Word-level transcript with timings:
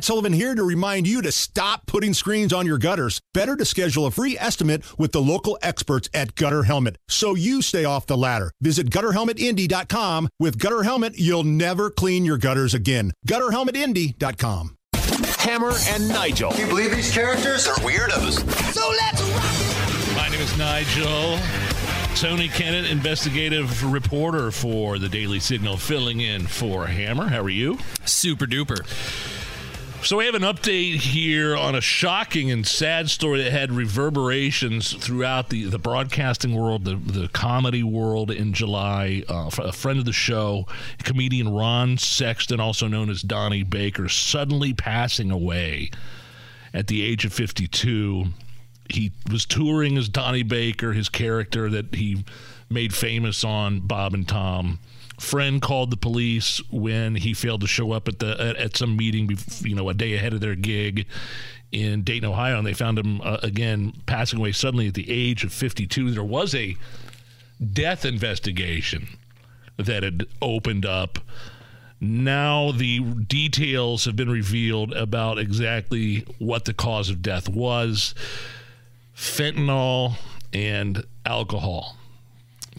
Matt 0.00 0.06
Sullivan 0.06 0.32
here 0.32 0.54
to 0.54 0.64
remind 0.64 1.06
you 1.06 1.20
to 1.20 1.30
stop 1.30 1.84
putting 1.84 2.14
screens 2.14 2.54
on 2.54 2.64
your 2.64 2.78
gutters. 2.78 3.20
Better 3.34 3.54
to 3.54 3.66
schedule 3.66 4.06
a 4.06 4.10
free 4.10 4.34
estimate 4.38 4.82
with 4.98 5.12
the 5.12 5.20
local 5.20 5.58
experts 5.60 6.08
at 6.14 6.34
Gutter 6.36 6.62
Helmet 6.62 6.96
so 7.06 7.34
you 7.34 7.60
stay 7.60 7.84
off 7.84 8.06
the 8.06 8.16
ladder. 8.16 8.50
Visit 8.62 8.88
gutterhelmetindy.com. 8.88 10.30
With 10.38 10.58
Gutter 10.58 10.84
Helmet, 10.84 11.18
you'll 11.18 11.44
never 11.44 11.90
clean 11.90 12.24
your 12.24 12.38
gutters 12.38 12.72
again. 12.72 13.12
Gutterhelmetindy.com. 13.28 14.74
Hammer 15.40 15.72
and 15.88 16.08
Nigel. 16.08 16.52
Can 16.52 16.60
you 16.60 16.66
believe 16.68 16.92
these 16.92 17.12
characters 17.12 17.68
are 17.68 17.76
weirdos? 17.80 18.38
So 18.72 18.88
let's 18.88 19.20
rock 19.20 20.16
My 20.16 20.30
name 20.30 20.40
is 20.40 20.56
Nigel. 20.56 21.38
Tony 22.16 22.48
Kinnett, 22.48 22.90
investigative 22.90 23.92
reporter 23.92 24.50
for 24.50 24.98
the 24.98 25.10
Daily 25.10 25.40
Signal, 25.40 25.76
filling 25.76 26.20
in 26.20 26.46
for 26.46 26.86
Hammer. 26.86 27.28
How 27.28 27.42
are 27.42 27.50
you? 27.50 27.78
Super 28.06 28.46
duper. 28.46 29.39
So 30.02 30.16
we 30.16 30.24
have 30.24 30.34
an 30.34 30.42
update 30.42 30.94
here 30.94 31.54
on 31.54 31.74
a 31.74 31.80
shocking 31.82 32.50
and 32.50 32.66
sad 32.66 33.10
story 33.10 33.42
that 33.44 33.52
had 33.52 33.70
reverberations 33.70 34.94
throughout 34.94 35.50
the, 35.50 35.64
the 35.64 35.78
broadcasting 35.78 36.54
world, 36.54 36.86
the, 36.86 36.96
the 36.96 37.28
comedy 37.28 37.82
world 37.82 38.30
in 38.30 38.54
July. 38.54 39.22
Uh, 39.28 39.50
a 39.58 39.72
friend 39.72 39.98
of 39.98 40.06
the 40.06 40.12
show, 40.12 40.66
comedian 41.04 41.52
Ron 41.52 41.98
Sexton, 41.98 42.60
also 42.60 42.88
known 42.88 43.10
as 43.10 43.20
Donnie 43.20 43.62
Baker, 43.62 44.08
suddenly 44.08 44.72
passing 44.72 45.30
away 45.30 45.90
at 46.72 46.86
the 46.86 47.02
age 47.02 47.26
of 47.26 47.34
52. 47.34 48.24
He 48.88 49.12
was 49.30 49.44
touring 49.44 49.98
as 49.98 50.08
Donnie 50.08 50.42
Baker, 50.42 50.94
his 50.94 51.10
character 51.10 51.68
that 51.68 51.94
he 51.94 52.24
made 52.70 52.94
famous 52.94 53.44
on 53.44 53.80
Bob 53.80 54.14
and 54.14 54.26
Tom 54.26 54.78
friend 55.20 55.60
called 55.60 55.90
the 55.90 55.96
police 55.96 56.62
when 56.70 57.14
he 57.14 57.34
failed 57.34 57.60
to 57.60 57.66
show 57.66 57.92
up 57.92 58.08
at 58.08 58.18
the 58.18 58.40
at, 58.40 58.56
at 58.56 58.76
some 58.76 58.96
meeting, 58.96 59.28
you 59.60 59.74
know, 59.74 59.88
a 59.88 59.94
day 59.94 60.14
ahead 60.14 60.32
of 60.32 60.40
their 60.40 60.54
gig 60.54 61.06
in 61.70 62.02
Dayton, 62.02 62.28
Ohio, 62.28 62.58
and 62.58 62.66
they 62.66 62.72
found 62.72 62.98
him 62.98 63.20
uh, 63.20 63.38
again 63.42 63.92
passing 64.06 64.38
away 64.38 64.52
suddenly 64.52 64.88
at 64.88 64.94
the 64.94 65.10
age 65.10 65.44
of 65.44 65.52
52. 65.52 66.10
There 66.10 66.24
was 66.24 66.54
a 66.54 66.76
death 67.72 68.04
investigation 68.04 69.08
that 69.76 70.02
had 70.02 70.26
opened 70.40 70.86
up. 70.86 71.18
Now 72.00 72.72
the 72.72 73.00
details 73.00 74.06
have 74.06 74.16
been 74.16 74.30
revealed 74.30 74.94
about 74.94 75.38
exactly 75.38 76.24
what 76.38 76.64
the 76.64 76.72
cause 76.72 77.10
of 77.10 77.20
death 77.20 77.46
was 77.46 78.14
fentanyl 79.14 80.14
and 80.54 81.04
alcohol. 81.26 81.98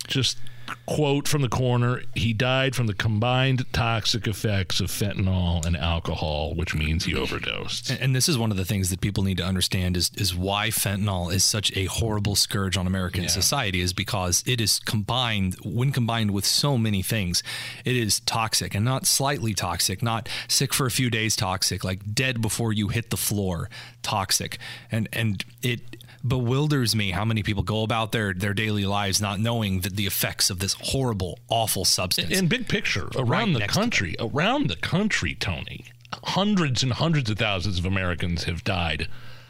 Just 0.07 0.39
quote 0.85 1.27
from 1.27 1.41
the 1.41 1.49
corner 1.49 2.01
he 2.15 2.33
died 2.33 2.75
from 2.75 2.87
the 2.87 2.93
combined 2.93 3.65
toxic 3.73 4.27
effects 4.27 4.79
of 4.79 4.89
fentanyl 4.89 5.65
and 5.65 5.77
alcohol 5.77 6.53
which 6.55 6.75
means 6.75 7.05
he 7.05 7.15
overdosed 7.15 7.89
and, 7.89 7.99
and, 8.01 8.15
this 8.15 8.27
is 8.27 8.37
one 8.37 8.51
of 8.51 8.57
the 8.57 8.65
things 8.65 8.89
that 8.89 9.01
people 9.01 9.23
need 9.23 9.37
to 9.37 9.43
understand 9.43 9.95
is 9.95 10.11
is 10.15 10.35
why 10.35 10.69
fentanyl 10.69 11.31
is 11.31 11.43
such 11.43 11.75
a 11.75 11.85
horrible 11.85 12.35
scourge 12.35 12.77
on 12.77 12.87
american 12.87 13.23
yeah. 13.23 13.29
society 13.29 13.79
is 13.79 13.93
because 13.93 14.43
it 14.45 14.59
is 14.59 14.79
combined 14.79 15.55
when 15.63 15.91
combined 15.91 16.31
with 16.31 16.45
so 16.45 16.77
many 16.77 17.01
things 17.01 17.41
it 17.85 17.95
is 17.95 18.19
toxic 18.21 18.75
and 18.75 18.85
not 18.85 19.05
slightly 19.05 19.53
toxic 19.53 20.01
not 20.03 20.27
sick 20.47 20.73
for 20.73 20.85
a 20.85 20.91
few 20.91 21.09
days 21.09 21.35
toxic 21.35 21.83
like 21.83 22.13
dead 22.13 22.41
before 22.41 22.73
you 22.73 22.89
hit 22.89 23.09
the 23.09 23.17
floor 23.17 23.69
toxic 24.03 24.57
and 24.91 25.07
and 25.13 25.45
it 25.61 25.90
bewilders 26.25 26.95
me 26.95 27.11
how 27.11 27.25
many 27.25 27.43
people 27.43 27.63
go 27.63 27.83
about 27.83 28.11
their 28.11 28.33
their 28.33 28.53
daily 28.53 28.85
lives 28.85 29.21
not 29.21 29.39
knowing 29.39 29.81
that 29.81 29.95
the 29.95 30.05
effects 30.05 30.49
of 30.49 30.59
this 30.59 30.75
horrible, 30.79 31.39
awful 31.49 31.85
substance. 31.85 32.31
In 32.31 32.47
big 32.47 32.67
picture, 32.67 33.09
around 33.15 33.53
right 33.53 33.61
the 33.61 33.67
country, 33.67 34.15
around 34.19 34.67
the 34.67 34.75
country, 34.75 35.35
Tony, 35.35 35.85
hundreds 36.23 36.83
and 36.83 36.93
hundreds 36.93 37.29
of 37.29 37.37
thousands 37.37 37.79
of 37.79 37.85
Americans 37.85 38.43
have 38.43 38.63
died, 38.63 39.07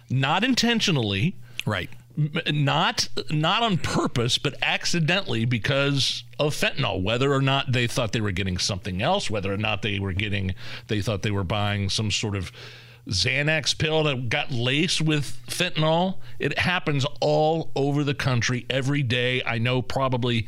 not 0.09 0.43
intentionally, 0.43 1.35
right? 1.65 1.89
Not 2.47 3.07
not 3.29 3.63
on 3.63 3.77
purpose, 3.77 4.37
but 4.37 4.55
accidentally 4.61 5.45
because 5.45 6.23
of 6.39 6.53
fentanyl. 6.53 7.01
Whether 7.01 7.33
or 7.33 7.41
not 7.41 7.71
they 7.71 7.87
thought 7.87 8.11
they 8.11 8.21
were 8.21 8.31
getting 8.31 8.57
something 8.57 9.01
else, 9.01 9.29
whether 9.29 9.51
or 9.51 9.57
not 9.57 9.81
they 9.81 9.97
were 9.97 10.13
getting, 10.13 10.53
they 10.87 11.01
thought 11.01 11.21
they 11.21 11.31
were 11.31 11.45
buying 11.45 11.89
some 11.89 12.11
sort 12.11 12.35
of 12.35 12.51
Xanax 13.11 13.77
pill 13.77 14.03
that 14.03 14.29
got 14.29 14.51
laced 14.51 15.01
with 15.01 15.37
fentanyl. 15.47 16.17
It 16.39 16.57
happens 16.59 17.05
all 17.19 17.71
over 17.75 18.03
the 18.03 18.15
country 18.15 18.65
every 18.69 19.03
day. 19.03 19.43
I 19.45 19.57
know 19.57 19.81
probably 19.81 20.47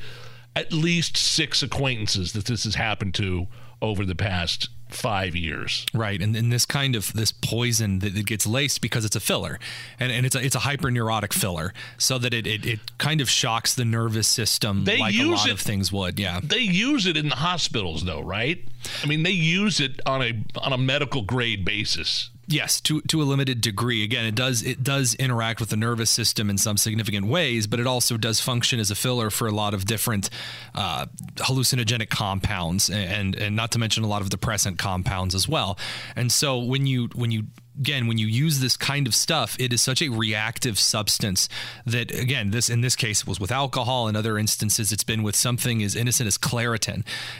at 0.55 0.71
least 0.71 1.17
six 1.17 1.63
acquaintances 1.63 2.33
that 2.33 2.45
this 2.45 2.63
has 2.63 2.75
happened 2.75 3.13
to 3.15 3.47
over 3.81 4.05
the 4.05 4.15
past 4.15 4.69
five 4.93 5.35
years. 5.35 5.85
Right, 5.93 6.21
and, 6.21 6.35
and 6.35 6.51
this 6.51 6.65
kind 6.65 6.95
of 6.95 7.11
this 7.13 7.31
poison 7.31 7.99
that 7.99 8.15
it 8.15 8.25
gets 8.25 8.45
laced 8.45 8.81
because 8.81 9.05
it's 9.05 9.15
a 9.15 9.19
filler, 9.19 9.59
and, 9.99 10.11
and 10.11 10.25
it's 10.25 10.35
a 10.35 10.45
it's 10.45 10.55
a 10.55 10.59
hyperneurotic 10.59 11.33
filler, 11.33 11.73
so 11.97 12.17
that 12.19 12.33
it, 12.33 12.47
it, 12.47 12.65
it 12.65 12.97
kind 12.97 13.19
of 13.21 13.29
shocks 13.29 13.73
the 13.73 13.85
nervous 13.85 14.27
system 14.27 14.85
they 14.85 14.99
like 14.99 15.13
use 15.13 15.25
a 15.25 15.31
lot 15.31 15.47
it, 15.47 15.51
of 15.53 15.59
things 15.59 15.91
would. 15.91 16.19
Yeah, 16.19 16.39
they 16.43 16.59
use 16.59 17.05
it 17.05 17.17
in 17.17 17.29
the 17.29 17.35
hospitals 17.35 18.05
though, 18.05 18.21
right? 18.21 18.63
I 19.03 19.07
mean, 19.07 19.23
they 19.23 19.31
use 19.31 19.79
it 19.79 19.99
on 20.05 20.21
a 20.21 20.43
on 20.57 20.73
a 20.73 20.77
medical 20.77 21.23
grade 21.23 21.65
basis. 21.65 22.29
Yes, 22.47 22.81
to 22.81 23.01
to 23.01 23.21
a 23.21 23.23
limited 23.23 23.61
degree. 23.61 24.03
Again, 24.03 24.25
it 24.25 24.35
does 24.35 24.63
it 24.63 24.83
does 24.83 25.13
interact 25.15 25.59
with 25.59 25.69
the 25.69 25.77
nervous 25.77 26.09
system 26.09 26.49
in 26.49 26.57
some 26.57 26.75
significant 26.75 27.27
ways, 27.27 27.67
but 27.67 27.79
it 27.79 27.87
also 27.87 28.17
does 28.17 28.41
function 28.41 28.79
as 28.79 28.91
a 28.91 28.95
filler 28.95 29.29
for 29.29 29.47
a 29.47 29.51
lot 29.51 29.73
of 29.73 29.85
different 29.85 30.29
uh, 30.75 31.05
hallucinogenic 31.37 32.09
compounds, 32.09 32.89
and 32.89 33.35
and 33.35 33.55
not 33.55 33.71
to 33.71 33.79
mention 33.79 34.03
a 34.03 34.07
lot 34.07 34.21
of 34.21 34.29
depressant 34.29 34.77
compounds 34.77 35.35
as 35.35 35.47
well. 35.47 35.79
And 36.15 36.31
so 36.31 36.59
when 36.59 36.85
you 36.85 37.09
when 37.15 37.31
you 37.31 37.45
again 37.79 38.07
when 38.07 38.17
you 38.17 38.27
use 38.27 38.59
this 38.59 38.77
kind 38.77 39.07
of 39.07 39.15
stuff 39.15 39.55
it 39.59 39.73
is 39.73 39.81
such 39.81 40.01
a 40.01 40.09
reactive 40.09 40.77
substance 40.79 41.49
that 41.85 42.11
again 42.11 42.51
this 42.51 42.69
in 42.69 42.81
this 42.81 42.95
case 42.95 43.25
was 43.25 43.39
with 43.39 43.51
alcohol 43.51 44.07
in 44.07 44.15
other 44.15 44.37
instances 44.37 44.91
it's 44.91 45.03
been 45.03 45.23
with 45.23 45.35
something 45.35 45.83
as 45.83 45.95
innocent 45.95 46.27
as 46.27 46.37
claritin 46.37 46.99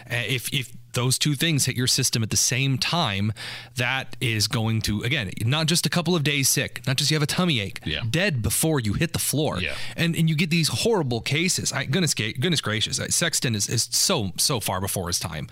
uh, 0.10 0.24
if 0.28 0.52
if 0.54 0.72
those 0.94 1.18
two 1.18 1.36
things 1.36 1.66
hit 1.66 1.76
your 1.76 1.88
system 1.88 2.24
at 2.24 2.30
the 2.30 2.38
same 2.38 2.78
time, 2.78 3.34
that 3.76 4.16
is 4.22 4.48
going 4.48 4.82
to 4.84 5.02
again 5.04 5.32
not 5.42 5.68
just 5.68 5.86
a 5.86 5.90
couple 5.90 6.16
of 6.16 6.24
days 6.24 6.50
sick, 6.50 6.82
not 6.88 6.96
just 6.96 7.12
you 7.12 7.16
have 7.16 7.24
a 7.24 7.28
tummy 7.28 7.60
ache, 7.60 7.80
yeah. 7.86 8.02
dead 8.10 8.42
before 8.42 8.80
you 8.80 8.94
hit 8.94 9.14
the 9.14 9.20
floor, 9.20 9.60
yeah. 9.60 9.76
and 9.98 10.16
and 10.16 10.30
you 10.30 10.36
get 10.36 10.50
these 10.50 10.70
horrible 10.70 11.22
cases. 11.22 11.74
I, 11.74 11.86
goodness, 11.86 12.14
goodness 12.14 12.62
gracious, 12.62 12.98
Sexton 13.16 13.56
is, 13.56 13.68
is 13.68 13.90
so 13.92 14.32
so 14.38 14.60
far 14.60 14.80
before 14.80 15.08
his 15.08 15.20
time, 15.20 15.48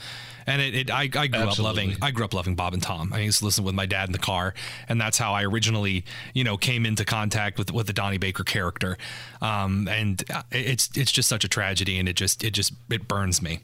and 0.48 0.62
it, 0.62 0.76
it 0.76 0.92
I, 0.92 1.02
I 1.02 1.08
grew 1.08 1.22
Absolutely. 1.22 1.50
up 1.50 1.60
loving 1.60 1.98
I 2.02 2.12
grew 2.12 2.26
up 2.26 2.34
loving 2.34 2.56
Bob 2.56 2.74
and 2.74 2.82
Tom. 2.82 3.12
I 3.14 3.20
used 3.20 3.40
to 3.40 3.46
listen 3.46 3.64
with 3.64 3.76
my 3.76 3.86
dad 3.86 4.08
in 4.08 4.14
the 4.14 4.20
car, 4.20 4.54
and 4.90 5.00
that's 5.00 5.18
how 5.18 5.34
I 5.34 5.44
originally 5.44 6.06
you 6.34 6.44
know 6.44 6.58
came 6.58 6.86
into 6.86 7.06
contact 7.06 7.58
with 7.58 7.72
with 7.72 7.88
the 7.88 7.94
Donnie 7.94 8.18
Baker 8.18 8.44
character, 8.44 8.98
um, 9.42 9.88
and 9.88 10.24
it's 10.52 10.90
it's 10.96 11.12
just 11.12 11.30
such 11.30 11.44
a 11.44 11.48
tragedy, 11.48 12.00
and 12.00 12.08
it 12.08 12.16
just 12.16 12.44
it 12.44 12.52
just 12.52 12.74
it 12.90 13.08
burns 13.08 13.42
me 13.42 13.60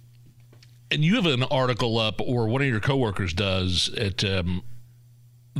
and 0.89 1.03
you 1.03 1.15
have 1.15 1.25
an 1.25 1.43
article 1.43 1.97
up, 1.97 2.21
or 2.21 2.47
one 2.47 2.61
of 2.61 2.67
your 2.67 2.79
coworkers 2.79 3.33
does 3.33 3.93
at 3.95 4.23
um, 4.23 4.63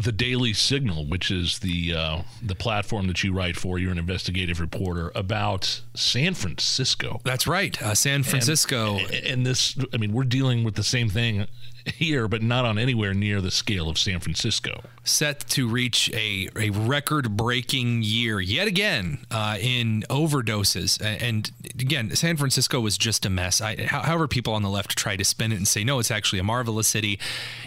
the 0.04 0.12
Daily 0.12 0.54
Signal, 0.54 1.06
which 1.08 1.32
is 1.32 1.60
the 1.60 1.94
uh, 1.94 2.22
the 2.42 2.56
platform 2.56 3.08
that 3.08 3.24
you 3.24 3.34
write 3.34 3.58
for. 3.58 3.80
You're 3.80 3.92
an 3.92 3.98
investigative 3.98 4.60
reporter 4.60 5.12
about 5.16 5.82
San 5.96 6.34
Francisco. 6.34 7.20
That's 7.24 7.48
right, 7.48 7.82
uh, 7.82 7.96
San 7.96 8.24
Francisco. 8.24 8.98
And, 8.98 9.14
and 9.14 9.46
this, 9.46 9.78
I 9.94 9.98
mean, 9.98 10.14
we're 10.14 10.24
dealing 10.24 10.64
with 10.64 10.76
the 10.76 10.84
same 10.84 11.10
thing 11.10 11.48
here, 11.88 12.28
but 12.28 12.42
not 12.42 12.66
on 12.66 12.78
anywhere 12.78 13.14
near 13.14 13.42
the 13.42 13.52
scale 13.52 13.90
of 13.90 13.98
San 13.98 14.20
Francisco. 14.20 14.84
Set 15.04 15.48
to 15.50 15.68
reach 15.68 16.10
a, 16.14 16.50
a 16.56 16.70
record 16.72 17.38
breaking 17.38 18.04
year 18.04 18.40
yet 18.40 18.68
again 18.68 19.20
uh, 19.32 19.58
in 19.60 20.04
overdoses. 20.10 21.02
And 21.04 21.52
again, 21.80 22.16
San 22.16 22.38
Francisco 22.38 22.80
was 22.80 22.98
just 22.98 23.26
a 23.26 23.30
mess. 23.30 23.62
I, 23.62 23.86
however, 23.86 24.28
people 24.28 24.54
on 24.54 24.64
the 24.64 24.70
left 24.70 24.98
try 24.98 25.16
to 25.16 25.24
spin 25.24 25.52
it 25.52 25.56
and 25.56 25.68
say, 25.68 25.84
no, 25.84 26.00
it's 26.00 26.12
actually 26.12 26.40
a 26.40 26.44
marvelous 26.44 26.88
city. 26.88 27.20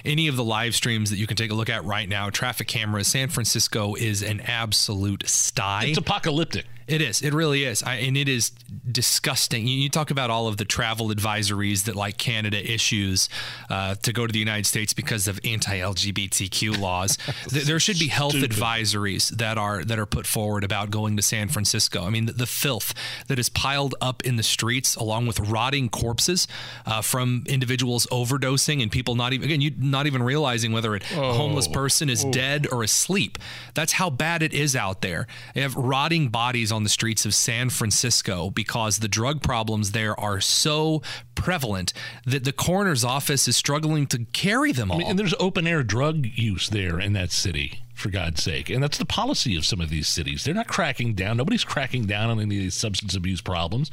Any 0.04 0.28
of 0.28 0.37
the 0.37 0.44
live 0.44 0.75
streams 0.75 1.10
that 1.10 1.16
you 1.16 1.26
can 1.26 1.37
take 1.37 1.50
a 1.50 1.54
look 1.54 1.70
at 1.70 1.84
right 1.84 2.08
now, 2.08 2.31
traffic 2.31 2.69
cameras, 2.69 3.08
San 3.08 3.28
Francisco 3.28 3.94
is 3.94 4.22
an 4.22 4.40
absolute 4.40 5.28
sty. 5.28 5.87
It's 5.87 5.99
apocalyptic. 5.99 6.67
It 6.90 7.00
is. 7.00 7.22
It 7.22 7.32
really 7.32 7.62
is. 7.62 7.84
I, 7.84 7.94
and 7.96 8.17
it 8.17 8.28
is 8.28 8.50
disgusting. 8.90 9.69
You, 9.69 9.78
you, 9.78 9.88
talk 9.88 10.11
about 10.11 10.28
all 10.28 10.49
of 10.49 10.56
the 10.56 10.64
travel 10.64 11.11
advisories 11.11 11.84
that 11.84 11.94
like 11.94 12.19
Canada 12.19 12.58
issues 12.69 13.28
uh, 13.69 13.94
to 14.02 14.09
go 14.12 14.26
to 14.26 14.32
the 14.32 14.38
United 14.38 14.66
States 14.66 14.92
because 14.92 15.28
of 15.28 15.40
anti-LGBTQ 15.44 16.78
laws. 16.78 17.18
there 17.50 17.80
should 17.80 17.98
be 17.98 18.08
health 18.08 18.32
Stupid. 18.32 18.50
advisories 18.50 19.30
that 19.30 19.58
are 19.58 19.84
that 19.84 19.98
are 19.98 20.06
put 20.06 20.26
forward 20.26 20.64
about 20.64 20.90
going 20.90 21.16
to 21.16 21.22
San 21.22 21.48
Francisco. 21.48 22.04
I 22.04 22.10
mean, 22.10 22.26
the, 22.26 22.32
the 22.32 22.46
filth 22.46 22.94
that 23.28 23.38
is 23.38 23.48
piled 23.48 23.94
up 24.00 24.24
in 24.24 24.36
the 24.36 24.42
streets, 24.42 24.96
along 24.96 25.26
with 25.26 25.40
rotting 25.40 25.88
corpses 25.88 26.46
uh, 26.86 27.02
from 27.02 27.44
individuals 27.46 28.06
overdosing 28.10 28.82
and 28.82 28.90
people 28.90 29.14
not 29.14 29.32
even 29.32 29.44
again 29.44 29.60
you 29.60 29.72
not 29.78 30.06
even 30.06 30.22
realizing 30.22 30.72
whether 30.72 30.94
a 30.94 31.00
oh. 31.16 31.32
homeless 31.34 31.68
person 31.68 32.08
is 32.08 32.24
oh. 32.24 32.30
dead 32.30 32.66
or 32.70 32.82
asleep. 32.82 33.38
That's 33.74 33.92
how 33.92 34.10
bad 34.10 34.42
it 34.42 34.52
is 34.52 34.76
out 34.76 35.00
there. 35.00 35.26
They 35.54 35.60
have 35.62 35.76
rotting 35.76 36.28
bodies 36.28 36.72
on 36.72 36.82
the 36.82 36.88
streets 36.88 37.24
of 37.24 37.34
San 37.34 37.70
Francisco 37.70 38.50
because 38.50 38.98
the 38.98 39.08
drug 39.08 39.42
problems 39.42 39.92
there 39.92 40.18
are 40.18 40.40
so 40.40 41.02
prevalent 41.34 41.92
that 42.26 42.44
the 42.44 42.52
coroner's 42.52 43.04
office 43.04 43.48
is 43.48 43.56
struggling 43.56 44.00
willing 44.00 44.06
to 44.08 44.32
carry 44.32 44.73
them 44.73 44.91
all. 44.91 44.97
I 44.97 45.00
mean, 45.00 45.08
and 45.08 45.19
there's 45.19 45.35
open 45.38 45.67
air 45.67 45.82
drug 45.82 46.26
use 46.26 46.69
there 46.69 46.99
in 47.00 47.12
that 47.14 47.31
city 47.31 47.81
for 48.00 48.11
God's 48.11 48.43
sake. 48.43 48.70
And 48.70 48.82
that's 48.82 48.99
the 48.99 49.05
policy 49.05 49.56
of 49.56 49.64
some 49.64 49.81
of 49.81 49.91
these 49.91 50.08
cities. 50.08 50.44
They're 50.44 50.55
not 50.55 50.69
cracking 50.69 51.14
down. 51.14 51.37
Nobody's 51.37 51.64
cracking 51.64 52.06
down 52.06 52.31
on 52.31 52.41
any 52.41 52.56
of 52.56 52.62
these 52.62 52.75
substance 52.75 53.14
abuse 53.14 53.41
problems. 53.41 53.91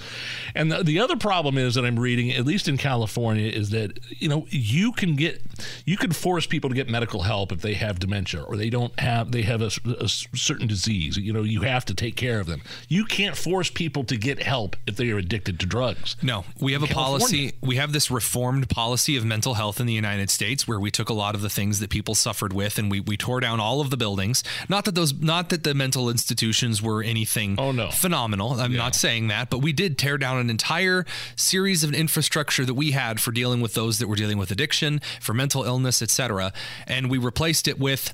And 0.56 0.72
the, 0.72 0.84
the 0.84 1.00
other 1.00 1.16
problem 1.16 1.58
is 1.58 1.76
that 1.76 1.86
I'm 1.86 2.00
reading, 2.00 2.32
at 2.32 2.46
least 2.46 2.68
in 2.68 2.78
California, 2.78 3.50
is 3.50 3.70
that, 3.72 4.00
you 4.10 4.30
know, 4.30 4.48
you 4.50 4.92
can 4.92 5.16
get, 5.16 5.42
you 5.86 5.98
can 5.98 6.12
force 6.12 6.48
people 6.48 6.70
to 6.70 6.76
get 6.76 6.90
medical 6.90 7.24
help 7.24 7.52
if 7.52 7.62
they 7.62 7.74
have 7.76 8.00
dementia 8.00 8.44
or 8.44 8.58
they 8.58 8.70
don't 8.70 8.98
have, 9.00 9.32
they 9.32 9.44
have 9.44 9.62
a, 9.62 9.72
a 10.00 10.08
certain 10.08 10.68
disease. 10.68 11.18
You 11.18 11.34
know, 11.34 11.44
you 11.44 11.62
have 11.62 11.86
to 11.86 11.94
take 11.94 12.16
care 12.16 12.40
of 12.40 12.48
them. 12.48 12.62
You 12.88 13.06
can't 13.06 13.36
force 13.36 13.70
people 13.70 14.04
to 14.06 14.18
get 14.18 14.42
help 14.42 14.76
if 14.86 14.96
they 14.96 15.10
are 15.12 15.18
addicted 15.18 15.60
to 15.60 15.66
drugs. 15.66 16.16
No, 16.22 16.46
we 16.60 16.74
have 16.74 16.84
a 16.84 16.88
California. 16.88 17.20
policy. 17.20 17.54
We 17.62 17.76
have 17.76 17.92
this 17.92 18.10
reformed 18.10 18.70
policy 18.70 19.18
of 19.18 19.26
mental 19.26 19.56
health 19.56 19.80
in 19.80 19.86
the 19.86 19.94
United 19.94 20.30
States 20.30 20.68
where 20.68 20.80
we 20.80 20.92
took 20.92 21.10
a 21.10 21.14
lot 21.14 21.36
of 21.36 21.42
the 21.42 21.50
things 21.50 21.80
that 21.80 21.90
people 21.90 22.16
suffered 22.16 22.54
with 22.54 22.78
and 22.78 22.90
we, 22.90 23.00
we 23.00 23.18
tore 23.18 23.40
down 23.40 23.60
all 23.60 23.82
of 23.82 23.90
the 23.90 23.97
buildings. 23.98 24.44
Not 24.70 24.86
that 24.86 24.96
those, 24.96 25.14
not 25.14 25.50
that 25.50 25.64
the 25.64 25.74
mental 25.74 26.10
institutions 26.10 26.82
were 26.82 27.04
anything 27.04 27.56
Oh, 27.60 27.72
no. 27.72 27.90
phenomenal. 27.90 28.54
I'm 28.54 28.74
not 28.76 28.96
saying 28.96 29.28
that, 29.30 29.50
but 29.50 29.60
we 29.60 29.74
did 29.74 29.98
tear 29.98 30.18
down 30.18 30.38
an 30.38 30.50
entire 30.50 31.06
series 31.36 31.84
of 31.84 31.94
infrastructure 31.94 32.66
that 32.66 32.74
we 32.74 32.92
had 32.92 33.20
for 33.20 33.32
dealing 33.32 33.62
with 33.62 33.74
those 33.74 34.00
that 34.00 34.08
were 34.08 34.16
dealing 34.16 34.38
with 34.38 34.52
addiction, 34.52 35.02
for 35.22 35.34
mental 35.34 35.64
illness, 35.64 36.02
etc. 36.02 36.54
And 36.88 37.10
we 37.10 37.18
replaced 37.18 37.68
it 37.68 37.80
with 37.80 38.14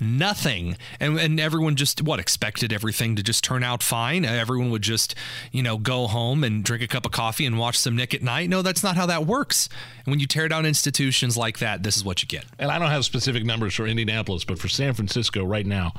nothing. 0.00 0.76
And, 1.00 1.18
and 1.18 1.40
everyone 1.40 1.76
just 1.76 2.02
what 2.02 2.20
expected 2.20 2.72
everything 2.72 3.16
to 3.16 3.22
just 3.22 3.42
turn 3.44 3.62
out 3.62 3.82
fine? 3.82 4.24
Everyone 4.24 4.70
would 4.70 4.82
just 4.82 5.14
you 5.52 5.62
know 5.62 5.78
go 5.78 6.06
home 6.06 6.44
and 6.44 6.64
drink 6.64 6.82
a 6.82 6.88
cup 6.88 7.06
of 7.06 7.12
coffee 7.12 7.46
and 7.46 7.58
watch 7.58 7.78
some 7.78 7.96
nick 7.96 8.14
at 8.14 8.22
night? 8.22 8.48
No 8.48 8.62
that's 8.62 8.82
not 8.82 8.96
how 8.96 9.06
that 9.06 9.26
works. 9.26 9.68
And 10.04 10.12
when 10.12 10.20
you 10.20 10.26
tear 10.26 10.48
down 10.48 10.66
institutions 10.66 11.36
like 11.36 11.58
that 11.58 11.82
this 11.82 11.96
is 11.96 12.04
what 12.04 12.22
you 12.22 12.28
get. 12.28 12.44
And 12.58 12.70
I 12.70 12.78
don't 12.78 12.90
have 12.90 13.04
specific 13.04 13.44
numbers 13.44 13.74
for 13.74 13.86
Indianapolis, 13.86 14.44
but 14.44 14.58
for 14.58 14.68
San 14.68 14.94
Francisco 14.94 15.44
right 15.44 15.66
now, 15.66 15.92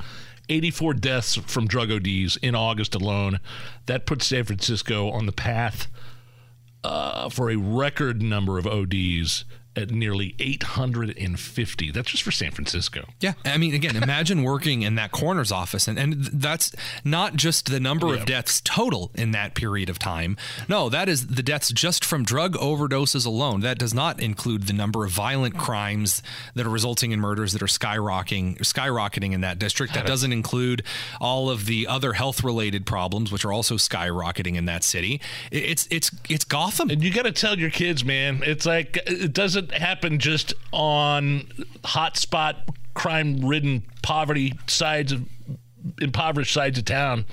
84 0.48 0.94
deaths 0.94 1.34
from 1.36 1.66
drug 1.66 1.90
ODs 1.90 2.36
in 2.38 2.54
August 2.54 2.94
alone. 2.94 3.40
That 3.86 4.06
puts 4.06 4.26
San 4.26 4.44
Francisco 4.44 5.10
on 5.10 5.26
the 5.26 5.32
path 5.32 5.88
uh, 6.84 7.28
for 7.28 7.50
a 7.50 7.56
record 7.56 8.22
number 8.22 8.58
of 8.58 8.66
ODs 8.66 9.44
at 9.78 9.90
nearly 9.90 10.34
850. 10.38 11.90
That's 11.92 12.10
just 12.10 12.22
for 12.22 12.30
San 12.30 12.50
Francisco. 12.50 13.08
Yeah. 13.20 13.34
I 13.44 13.56
mean, 13.58 13.74
again, 13.74 13.96
imagine 13.96 14.42
working 14.42 14.82
in 14.82 14.94
that 14.96 15.12
coroner's 15.12 15.52
office, 15.52 15.88
and, 15.88 15.98
and 15.98 16.24
that's 16.24 16.74
not 17.04 17.36
just 17.36 17.70
the 17.70 17.80
number 17.80 18.08
Yeah. 18.08 18.20
of 18.20 18.26
deaths 18.26 18.60
total 18.64 19.10
in 19.14 19.30
that 19.32 19.54
period 19.54 19.88
of 19.88 19.98
time. 19.98 20.36
No, 20.68 20.88
that 20.88 21.08
is 21.08 21.28
the 21.28 21.42
deaths 21.42 21.70
just 21.72 22.04
from 22.04 22.24
drug 22.24 22.54
overdoses 22.56 23.24
alone. 23.26 23.60
That 23.60 23.78
does 23.78 23.94
not 23.94 24.20
include 24.20 24.64
the 24.66 24.72
number 24.72 25.04
of 25.04 25.10
violent 25.12 25.56
crimes 25.56 26.22
that 26.54 26.66
are 26.66 26.70
resulting 26.70 27.12
in 27.12 27.20
murders 27.20 27.52
that 27.52 27.62
are 27.62 27.66
skyrocketing, 27.66 28.58
skyrocketing 28.58 29.32
in 29.32 29.40
that 29.42 29.58
district. 29.58 29.94
That 29.94 30.06
doesn't 30.06 30.32
include 30.32 30.82
all 31.20 31.50
of 31.50 31.66
the 31.66 31.86
other 31.86 32.14
health 32.14 32.42
related 32.42 32.86
problems, 32.86 33.30
which 33.32 33.44
are 33.44 33.52
also 33.52 33.76
skyrocketing 33.76 34.56
in 34.56 34.64
that 34.66 34.84
city. 34.84 35.20
It's, 35.50 35.86
it's, 35.90 36.10
it's 36.28 36.44
Gotham. 36.44 36.90
And 36.90 37.02
you 37.02 37.12
got 37.12 37.22
to 37.24 37.32
tell 37.32 37.58
your 37.58 37.70
kids, 37.70 38.04
man, 38.04 38.42
it's 38.44 38.66
like 38.66 38.98
it 39.06 39.32
doesn't 39.32 39.67
happen 39.72 40.18
just 40.18 40.54
on 40.72 41.40
hotspot, 41.84 42.56
crime 42.94 43.44
ridden, 43.44 43.84
poverty 44.02 44.54
sides 44.66 45.12
of 45.12 45.28
impoverished 46.00 46.52
sides 46.52 46.78
of 46.78 46.84
town. 46.84 47.26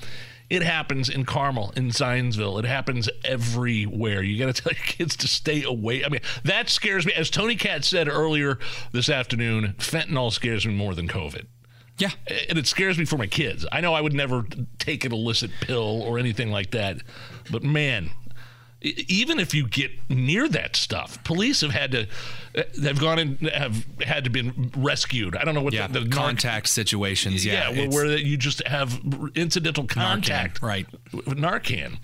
It 0.48 0.62
happens 0.62 1.08
in 1.08 1.24
Carmel, 1.24 1.72
in 1.76 1.88
Zionsville. 1.88 2.60
It 2.60 2.64
happens 2.64 3.08
everywhere. 3.24 4.22
You 4.22 4.38
got 4.38 4.54
to 4.54 4.62
tell 4.62 4.72
your 4.72 4.84
kids 4.84 5.16
to 5.16 5.28
stay 5.28 5.64
away. 5.64 6.04
I 6.04 6.08
mean, 6.08 6.20
that 6.44 6.68
scares 6.68 7.04
me. 7.04 7.12
As 7.12 7.30
Tony 7.30 7.56
Katz 7.56 7.88
said 7.88 8.08
earlier 8.08 8.58
this 8.92 9.08
afternoon, 9.08 9.74
fentanyl 9.78 10.32
scares 10.32 10.64
me 10.64 10.74
more 10.74 10.94
than 10.94 11.08
COVID. 11.08 11.46
Yeah. 11.98 12.10
And 12.48 12.58
it 12.58 12.66
scares 12.66 12.98
me 12.98 13.06
for 13.06 13.16
my 13.16 13.26
kids. 13.26 13.66
I 13.72 13.80
know 13.80 13.94
I 13.94 14.00
would 14.00 14.12
never 14.12 14.44
take 14.78 15.04
an 15.04 15.12
illicit 15.12 15.50
pill 15.60 16.02
or 16.02 16.18
anything 16.18 16.50
like 16.50 16.70
that, 16.72 16.98
but 17.50 17.64
man, 17.64 18.10
even 18.82 19.38
if 19.38 19.54
you 19.54 19.66
get 19.66 19.90
near 20.08 20.48
that 20.48 20.76
stuff, 20.76 21.22
police 21.24 21.60
have 21.62 21.70
had 21.72 21.92
to 21.92 22.06
have 22.82 23.00
gone 23.00 23.18
and 23.18 23.40
have 23.50 23.84
had 24.02 24.24
to 24.24 24.30
been 24.30 24.70
rescued. 24.76 25.34
I 25.36 25.44
don't 25.44 25.54
know 25.54 25.62
what 25.62 25.72
Yeah. 25.74 25.86
the, 25.86 26.00
the 26.00 26.06
narc- 26.06 26.12
contact 26.12 26.68
situations. 26.68 27.44
yeah, 27.44 27.70
Yeah. 27.70 27.88
where, 27.88 28.06
where 28.06 28.16
you 28.18 28.36
just 28.36 28.66
have 28.66 29.00
incidental 29.34 29.86
contact, 29.86 30.62
right. 30.62 30.86
with 31.12 31.38
Narcan. 31.38 31.98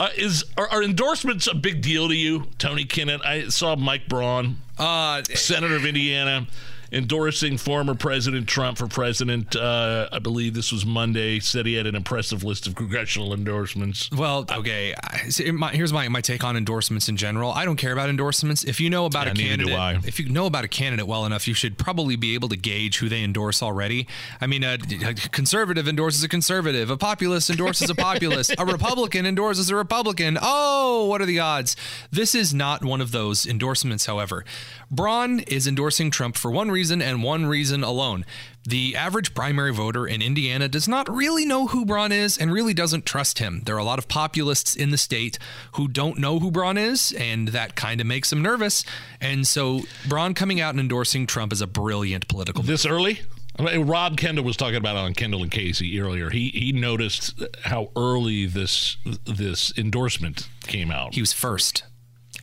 Uh, 0.00 0.08
is 0.16 0.44
are, 0.56 0.68
are 0.68 0.82
endorsements 0.82 1.46
a 1.48 1.54
big 1.54 1.82
deal 1.82 2.08
to 2.08 2.14
you, 2.14 2.46
Tony 2.58 2.84
Kinnett? 2.84 3.24
I 3.24 3.48
saw 3.48 3.74
Mike 3.76 4.08
Braun, 4.08 4.58
uh, 4.78 5.22
senator 5.24 5.74
of 5.74 5.84
Indiana, 5.84 6.46
endorsing 6.92 7.58
former 7.58 7.94
President 7.94 8.46
Trump 8.48 8.78
for 8.78 8.86
president. 8.86 9.54
Uh, 9.54 10.08
I 10.10 10.18
believe 10.18 10.54
this 10.54 10.72
was 10.72 10.86
Monday. 10.86 11.38
Said 11.40 11.66
he 11.66 11.74
had 11.74 11.86
an 11.86 11.94
impressive 11.94 12.44
list 12.44 12.66
of 12.66 12.74
congressional 12.74 13.34
endorsements. 13.34 14.10
Well, 14.10 14.46
okay. 14.50 14.94
I- 15.02 15.50
my, 15.52 15.70
here's 15.72 15.92
my, 15.92 16.08
my 16.08 16.20
take 16.20 16.44
on 16.44 16.56
endorsements 16.56 17.08
in 17.08 17.16
general. 17.16 17.52
I 17.52 17.64
don't 17.64 17.76
care 17.76 17.92
about 17.92 18.08
endorsements. 18.08 18.64
If 18.64 18.80
you 18.80 18.90
know 18.90 19.06
about 19.06 19.26
Yeah, 19.26 19.32
a 19.32 19.36
candidate, 19.36 20.04
if 20.06 20.18
you 20.20 20.28
know 20.28 20.46
about 20.46 20.64
a 20.64 20.68
candidate 20.68 21.06
well 21.06 21.26
enough, 21.26 21.46
you 21.46 21.54
should 21.54 21.78
probably 21.78 22.16
be 22.16 22.34
able 22.34 22.48
to 22.48 22.56
gauge 22.56 22.98
who 22.98 23.08
they 23.08 23.22
endorse 23.22 23.62
already. 23.62 24.06
I 24.40 24.46
mean, 24.46 24.64
a, 24.64 24.78
a 25.04 25.14
conservative 25.14 25.88
endorses 25.88 26.22
a 26.22 26.28
conservative, 26.28 26.90
a 26.90 26.96
populist 26.96 27.50
endorses 27.50 27.90
a 27.90 27.94
populist, 27.94 28.54
a 28.58 28.64
Republican 28.64 29.26
endorses 29.26 29.70
a 29.70 29.76
Republican. 29.76 30.38
Oh, 30.40 31.06
what 31.06 31.20
are 31.20 31.26
the 31.26 31.40
odds? 31.40 31.76
This 32.10 32.34
is 32.34 32.54
not 32.54 32.84
one 32.84 33.00
of 33.00 33.12
those 33.12 33.46
endorsements. 33.46 34.06
However, 34.06 34.44
Braun 34.90 35.40
is 35.40 35.66
endorsing 35.66 36.10
Trump 36.10 36.36
for 36.36 36.50
one 36.50 36.70
reason 36.70 36.77
and 36.78 37.22
one 37.22 37.46
reason 37.46 37.82
alone. 37.82 38.24
The 38.64 38.96
average 38.96 39.34
primary 39.34 39.72
voter 39.72 40.06
in 40.06 40.22
Indiana 40.22 40.68
does 40.68 40.86
not 40.86 41.08
really 41.08 41.44
know 41.44 41.66
who 41.66 41.84
Braun 41.84 42.12
is 42.12 42.38
and 42.38 42.52
really 42.52 42.74
doesn't 42.74 43.06
trust 43.06 43.38
him. 43.38 43.62
There 43.64 43.74
are 43.74 43.78
a 43.78 43.84
lot 43.84 43.98
of 43.98 44.08
populists 44.08 44.76
in 44.76 44.90
the 44.90 44.98
state 44.98 45.38
who 45.72 45.88
don't 45.88 46.18
know 46.18 46.38
who 46.38 46.50
Braun 46.50 46.78
is, 46.78 47.12
and 47.18 47.48
that 47.48 47.74
kind 47.74 48.00
of 48.00 48.06
makes 48.06 48.30
them 48.30 48.42
nervous. 48.42 48.84
And 49.20 49.46
so 49.46 49.80
Braun 50.08 50.34
coming 50.34 50.60
out 50.60 50.70
and 50.70 50.80
endorsing 50.80 51.26
Trump 51.26 51.52
is 51.52 51.60
a 51.60 51.66
brilliant 51.66 52.28
political 52.28 52.62
move. 52.62 52.68
This 52.68 52.86
early? 52.86 53.20
I 53.58 53.62
mean, 53.62 53.86
Rob 53.86 54.16
Kendall 54.16 54.44
was 54.44 54.56
talking 54.56 54.76
about 54.76 54.96
it 54.96 55.00
on 55.00 55.14
Kendall 55.14 55.42
and 55.42 55.50
Casey 55.50 56.00
earlier. 56.00 56.30
He 56.30 56.50
he 56.50 56.70
noticed 56.72 57.42
how 57.64 57.90
early 57.96 58.46
this 58.46 58.96
this 59.24 59.76
endorsement 59.76 60.48
came 60.62 60.92
out. 60.92 61.14
He 61.14 61.20
was 61.20 61.32
first. 61.32 61.82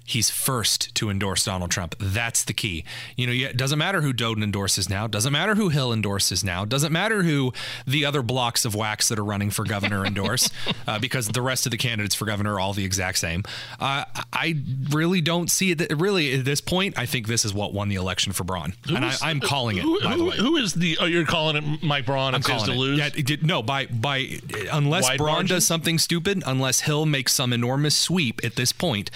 He's 0.08 0.30
first 0.30 0.94
to 0.96 1.10
endorse 1.10 1.44
Donald 1.46 1.72
Trump. 1.72 1.96
That's 2.00 2.44
the 2.44 2.54
key. 2.54 2.86
You 3.16 3.26
know, 3.26 3.34
it 3.34 3.58
doesn't 3.58 3.80
matter 3.80 4.02
who 4.02 4.14
Doden 4.14 4.44
endorses 4.44 4.88
now. 4.88 5.08
Doesn't 5.08 5.34
matter 5.34 5.56
who 5.56 5.70
Hill 5.70 5.92
endorses 5.92 6.44
now. 6.44 6.64
Doesn't 6.64 6.92
matter 6.94 7.24
who 7.24 7.54
the 7.88 8.06
other 8.06 8.22
blocks 8.22 8.66
of 8.66 8.76
wax 8.76 9.10
that 9.10 9.18
are 9.18 9.24
running 9.24 9.50
for 9.50 9.66
governor 9.66 10.06
endorse, 10.06 10.50
uh, 10.88 11.00
because 11.00 11.30
the 11.30 11.42
rest 11.42 11.66
of 11.66 11.72
the 11.72 11.78
candidates 11.78 12.14
for 12.14 12.26
governor 12.26 12.54
are 12.54 12.60
all 12.60 12.74
the 12.74 12.86
exact 12.86 13.18
same. 13.18 13.44
Uh, 13.80 14.06
I 14.32 14.56
really 14.92 15.22
don't 15.22 15.50
see 15.50 15.72
it. 15.72 15.80
That, 15.80 15.96
really, 15.96 16.36
at 16.38 16.46
this 16.46 16.62
point, 16.62 17.00
I 17.00 17.08
think 17.08 17.28
this 17.28 17.44
is 17.44 17.52
what 17.54 17.74
won 17.74 17.90
the 17.90 17.96
election 17.96 18.32
for 18.32 18.44
Braun, 18.44 18.74
and 18.88 19.04
I, 19.04 19.16
I'm 19.24 19.40
calling 19.40 19.78
it. 19.78 19.82
Who, 19.82 20.00
who- 20.32 20.56
is 20.58 20.74
the? 20.76 20.98
Oh, 21.02 21.06
you're 21.06 21.26
calling 21.26 21.56
it 21.58 21.84
Mike 21.84 22.06
Braun 22.06 22.36
I'm 22.36 22.42
calling 22.44 22.66
to 22.68 22.72
it. 22.72 22.78
lose. 22.78 23.00
Yeah, 23.00 23.10
did, 23.10 23.44
no, 23.46 23.64
by 23.64 23.88
by 23.88 24.40
unless 24.72 25.04
Wide 25.04 25.18
Braun 25.18 25.34
margin? 25.34 25.56
does 25.56 25.66
something 25.66 25.98
stupid, 25.98 26.44
unless 26.46 26.82
Hill 26.82 27.06
makes 27.08 27.34
some 27.34 27.52
enormous 27.52 27.96
sweep 27.96 28.40
at 28.44 28.56
this 28.56 28.72
point. 28.72 29.10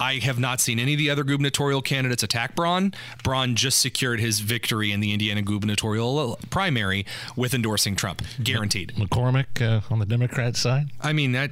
I 0.00 0.14
have 0.14 0.38
not 0.38 0.60
seen 0.60 0.78
any 0.78 0.94
of 0.94 0.98
the 0.98 1.10
other 1.10 1.22
gubernatorial 1.24 1.82
candidates 1.82 2.22
attack 2.22 2.56
Braun. 2.56 2.94
Braun 3.22 3.54
just 3.54 3.80
secured 3.80 4.18
his 4.18 4.40
victory 4.40 4.92
in 4.92 5.00
the 5.00 5.12
Indiana 5.12 5.42
gubernatorial 5.42 6.38
primary 6.48 7.04
with 7.36 7.52
endorsing 7.52 7.96
Trump, 7.96 8.22
guaranteed. 8.42 8.94
McCormick 8.96 9.60
uh, 9.60 9.82
on 9.92 9.98
the 9.98 10.06
Democrat 10.06 10.56
side. 10.56 10.90
I 11.02 11.12
mean, 11.12 11.32
that, 11.32 11.50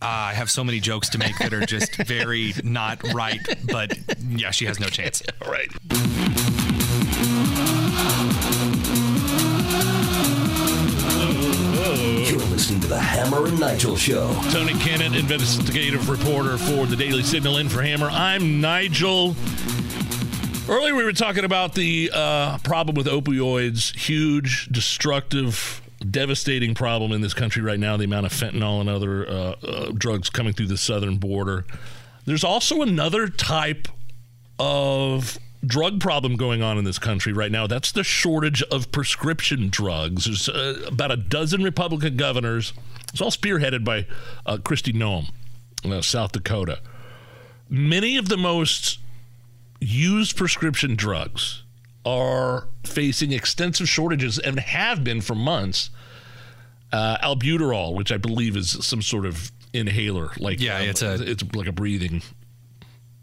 uh, 0.00 0.06
I 0.06 0.34
have 0.34 0.50
so 0.50 0.62
many 0.62 0.78
jokes 0.78 1.08
to 1.10 1.18
make 1.18 1.36
that 1.38 1.52
are 1.52 1.66
just 1.66 1.96
very 2.06 2.54
not 2.62 3.02
right, 3.12 3.40
but 3.70 3.98
yeah, 4.28 4.52
she 4.52 4.66
has 4.66 4.78
no 4.78 4.86
chance. 4.86 5.22
All 5.44 5.50
right. 5.50 6.65
Hammer 13.26 13.48
and 13.48 13.58
Nigel 13.58 13.96
Show. 13.96 14.28
Tony 14.52 14.72
Kinnett, 14.74 15.18
investigative 15.18 16.08
reporter 16.08 16.56
for 16.56 16.86
the 16.86 16.94
Daily 16.94 17.24
Signal 17.24 17.56
in 17.56 17.68
for 17.68 17.82
Hammer. 17.82 18.08
I'm 18.08 18.60
Nigel. 18.60 19.34
Earlier, 20.68 20.94
we 20.94 21.02
were 21.02 21.12
talking 21.12 21.44
about 21.44 21.74
the 21.74 22.08
uh, 22.14 22.58
problem 22.58 22.94
with 22.94 23.08
opioids, 23.08 23.96
huge, 23.96 24.68
destructive, 24.68 25.82
devastating 26.08 26.76
problem 26.76 27.10
in 27.10 27.20
this 27.20 27.34
country 27.34 27.62
right 27.62 27.80
now. 27.80 27.96
The 27.96 28.04
amount 28.04 28.26
of 28.26 28.32
fentanyl 28.32 28.80
and 28.80 28.88
other 28.88 29.28
uh, 29.28 29.32
uh, 29.32 29.90
drugs 29.90 30.30
coming 30.30 30.52
through 30.52 30.68
the 30.68 30.76
southern 30.76 31.16
border. 31.16 31.64
There's 32.26 32.44
also 32.44 32.80
another 32.80 33.26
type 33.26 33.88
of 34.60 35.36
drug 35.66 35.98
problem 35.98 36.36
going 36.36 36.62
on 36.62 36.78
in 36.78 36.84
this 36.84 37.00
country 37.00 37.32
right 37.32 37.50
now. 37.50 37.66
That's 37.66 37.90
the 37.90 38.04
shortage 38.04 38.62
of 38.70 38.92
prescription 38.92 39.68
drugs. 39.68 40.26
There's 40.26 40.48
uh, 40.48 40.84
about 40.86 41.10
a 41.10 41.16
dozen 41.16 41.64
Republican 41.64 42.16
governors. 42.16 42.72
It's 43.16 43.22
all 43.22 43.30
spearheaded 43.30 43.82
by 43.82 44.04
uh, 44.44 44.58
Kristi 44.58 44.92
Noem, 44.92 45.30
uh, 45.90 46.02
South 46.02 46.32
Dakota. 46.32 46.80
Many 47.70 48.18
of 48.18 48.28
the 48.28 48.36
most 48.36 48.98
used 49.80 50.36
prescription 50.36 50.96
drugs 50.96 51.62
are 52.04 52.68
facing 52.84 53.32
extensive 53.32 53.88
shortages 53.88 54.38
and 54.38 54.60
have 54.60 55.02
been 55.02 55.22
for 55.22 55.34
months. 55.34 55.88
Uh, 56.92 57.16
albuterol, 57.22 57.94
which 57.94 58.12
I 58.12 58.18
believe 58.18 58.54
is 58.54 58.84
some 58.84 59.00
sort 59.00 59.24
of 59.24 59.50
inhaler, 59.72 60.32
like 60.38 60.60
Yeah, 60.60 60.76
um, 60.76 60.82
it's 60.82 61.00
a- 61.00 61.14
it's 61.30 61.42
like 61.54 61.66
a 61.68 61.72
breathing 61.72 62.20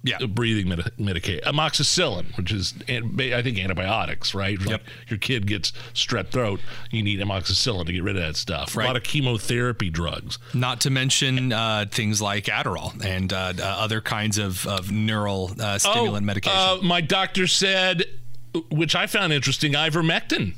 Yeah. 0.06 0.18
breathing 0.26 0.68
medi- 0.68 0.84
medication. 0.98 1.44
Amoxicillin, 1.46 2.36
which 2.38 2.52
is 2.52 2.74
I 2.90 3.42
think 3.42 3.58
antibiotics, 3.58 4.34
right? 4.36 4.60
Like 4.60 4.70
Yep. 4.70 4.84
your 5.08 5.20
kid 5.20 5.48
gets 5.48 5.72
strep 5.94 6.30
throat, 6.30 6.60
you 6.92 7.02
need 7.04 7.20
amoxicillin 7.20 7.86
to 7.86 7.94
get 7.94 8.04
rid 8.04 8.18
of 8.18 8.22
that 8.24 8.36
stuff. 8.36 8.76
A 8.76 8.80
lot 8.80 8.98
of 8.98 9.04
chemotherapy 9.04 9.90
drugs. 9.90 10.40
Not 10.54 10.82
to 10.82 10.90
mention 10.90 11.54
uh, 11.54 11.86
things 11.90 12.22
like 12.22 12.46
Adderall 12.46 13.02
and 13.04 13.32
uh, 13.32 13.54
uh, 13.58 13.64
other 13.64 14.02
kinds 14.02 14.38
of, 14.38 14.68
of 14.68 14.92
neural 14.92 15.52
uh, 15.60 15.78
stimulant 15.78 16.26
medication. 16.26 16.58
Uh, 16.60 16.78
my 16.84 17.00
doctor 17.00 17.48
said, 17.48 18.04
which 18.70 18.96
I 18.96 19.08
found 19.08 19.32
interesting, 19.34 19.72
ivermectin. 19.74 20.56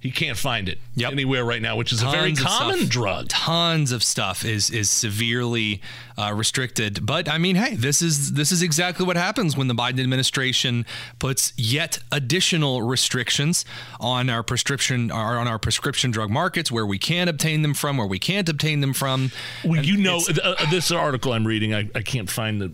He 0.00 0.12
can't 0.12 0.38
find 0.38 0.68
it 0.68 0.78
Yep. 0.94 1.10
anywhere 1.10 1.44
right 1.44 1.60
now, 1.60 1.74
which 1.74 1.92
is 1.92 2.02
a 2.02 2.08
very 2.08 2.32
common 2.32 2.86
drug. 2.86 3.28
Tons 3.28 3.90
of 3.90 4.04
stuff 4.04 4.44
is 4.44 4.70
is 4.70 4.88
severely 4.88 5.82
uh, 6.16 6.32
restricted. 6.32 7.04
But 7.04 7.28
I 7.28 7.38
mean, 7.38 7.56
hey, 7.56 7.74
this 7.74 8.00
is 8.00 8.34
this 8.34 8.52
is 8.52 8.62
exactly 8.62 9.04
what 9.04 9.16
happens 9.16 9.56
when 9.56 9.66
the 9.66 9.74
Biden 9.74 9.98
administration 10.00 10.86
puts 11.18 11.52
yet 11.56 11.98
additional 12.12 12.82
restrictions 12.82 13.64
on 13.98 14.30
our 14.30 14.44
prescription 14.44 15.10
on 15.10 15.48
our 15.48 15.58
prescription 15.58 16.12
drug 16.12 16.30
markets, 16.30 16.70
where 16.70 16.86
we 16.86 16.98
can 16.98 17.26
obtain 17.26 17.62
them 17.62 17.74
from, 17.74 17.96
where 17.96 18.06
we 18.06 18.20
can't 18.20 18.48
obtain 18.48 18.80
them 18.80 18.92
from. 18.92 19.32
Well, 19.64 19.78
And 19.78 19.86
you 19.86 19.96
know, 19.96 20.20
uh, 20.44 20.70
this 20.70 20.92
article 20.92 21.32
I'm 21.32 21.44
reading, 21.44 21.74
I, 21.74 21.90
I 21.96 22.02
can't 22.02 22.30
find 22.30 22.60
the 22.60 22.72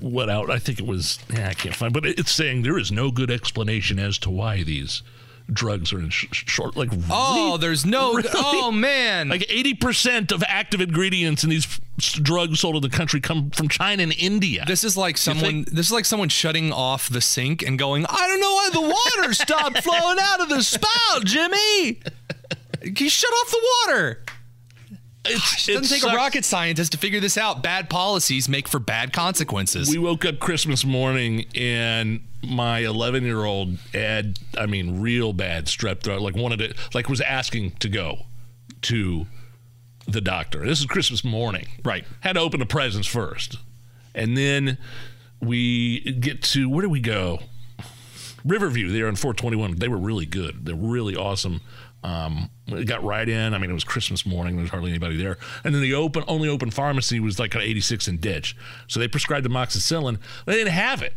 what 0.00 0.28
out. 0.30 0.50
I 0.50 0.58
think 0.58 0.78
it 0.78 0.86
was, 0.86 1.18
yeah, 1.32 1.48
I 1.48 1.54
can't 1.54 1.74
find, 1.74 1.92
but 1.92 2.04
it's 2.06 2.30
saying 2.30 2.62
there 2.62 2.78
is 2.78 2.92
no 2.92 3.10
good 3.10 3.30
explanation 3.30 3.98
as 3.98 4.18
to 4.18 4.30
why 4.30 4.62
these 4.62 5.02
drugs 5.52 5.92
are 5.92 5.98
in 6.00 6.10
sh- 6.10 6.26
short. 6.32 6.76
Like, 6.76 6.90
Oh, 7.10 7.56
there's 7.56 7.84
no. 7.86 8.12
Really? 8.14 8.28
Oh 8.34 8.70
man. 8.72 9.28
Like 9.28 9.42
80% 9.42 10.32
of 10.32 10.42
active 10.46 10.80
ingredients 10.80 11.44
in 11.44 11.50
these 11.50 11.80
drugs 11.98 12.60
sold 12.60 12.76
in 12.76 12.82
the 12.82 12.88
country 12.96 13.20
come 13.20 13.50
from 13.50 13.68
China 13.68 14.02
and 14.02 14.12
India. 14.18 14.64
This 14.66 14.84
is 14.84 14.96
like 14.96 15.16
someone. 15.18 15.64
This 15.70 15.86
is 15.86 15.92
like 15.92 16.04
someone 16.04 16.28
shutting 16.28 16.72
off 16.72 17.08
the 17.08 17.20
sink 17.20 17.62
and 17.62 17.78
going, 17.78 18.06
"I 18.08 18.26
don't 18.28 18.40
know 18.40 18.52
why 18.52 18.70
the 18.72 18.80
water 19.22 19.32
stopped 19.34 19.82
flowing 19.82 20.18
out 20.20 20.40
of 20.40 20.48
the 20.48 20.62
spout, 20.62 21.24
Jimmy. 21.24 22.00
Can 22.82 22.94
you 22.96 23.10
shut 23.10 23.30
off 23.30 23.50
the 23.50 23.68
water?" 23.86 24.24
It's- 25.26 25.68
It 25.68 25.74
doesn't 25.74 25.88
take 25.94 26.00
sucks. 26.00 26.14
a 26.14 26.16
rocket 26.16 26.44
scientist 26.46 26.92
to 26.92 26.98
figure 26.98 27.20
this 27.20 27.36
out. 27.36 27.62
Bad 27.62 27.90
policies 27.90 28.48
make 28.48 28.66
for 28.66 28.78
bad 28.78 29.12
consequences. 29.12 29.90
We 29.90 29.98
woke 29.98 30.24
up 30.24 30.38
Christmas 30.38 30.82
morning 30.82 31.44
and 31.54 32.20
my 32.42 32.80
11 32.80 33.24
year 33.24 33.44
old 33.44 33.78
had, 33.92 34.38
I 34.56 34.66
mean, 34.66 35.00
real 35.00 35.32
bad 35.32 35.66
strep 35.66 36.02
throat. 36.02 36.22
Like 36.22 36.36
wanted 36.36 36.58
to, 36.58 36.74
like 36.94 37.08
was 37.08 37.20
asking 37.20 37.72
to 37.72 37.88
go 37.88 38.20
to 38.82 39.26
the 40.06 40.20
doctor. 40.20 40.66
This 40.66 40.80
is 40.80 40.86
Christmas 40.86 41.24
morning. 41.24 41.66
Right. 41.84 42.04
Had 42.20 42.34
to 42.34 42.40
open 42.40 42.60
the 42.60 42.66
presents 42.66 43.06
first. 43.06 43.56
And 44.14 44.36
then 44.36 44.78
we 45.40 46.00
get 46.00 46.42
to, 46.42 46.68
where 46.68 46.82
do 46.82 46.88
we 46.88 47.00
go? 47.00 47.40
Riverview 48.44 48.90
there 48.90 49.06
on 49.06 49.16
421. 49.16 49.76
They 49.76 49.88
were 49.88 49.98
really 49.98 50.26
good. 50.26 50.64
They're 50.64 50.74
really 50.74 51.14
awesome. 51.14 51.60
Um, 52.02 52.48
we 52.70 52.84
got 52.84 53.04
right 53.04 53.28
in. 53.28 53.52
I 53.52 53.58
mean, 53.58 53.70
it 53.70 53.74
was 53.74 53.84
Christmas 53.84 54.24
morning. 54.24 54.56
There 54.56 54.62
was 54.62 54.70
hardly 54.70 54.90
anybody 54.90 55.16
there. 55.16 55.36
And 55.64 55.74
then 55.74 55.82
the 55.82 55.94
open, 55.94 56.24
only 56.26 56.48
open 56.48 56.70
pharmacy 56.70 57.20
was 57.20 57.38
like 57.38 57.54
an 57.54 57.60
86 57.60 58.08
and 58.08 58.20
ditch. 58.20 58.56
So 58.86 58.98
they 58.98 59.08
prescribed 59.08 59.44
the 59.44 59.50
amoxicillin. 59.50 60.18
They 60.46 60.54
didn't 60.54 60.72
have 60.72 61.02
it. 61.02 61.14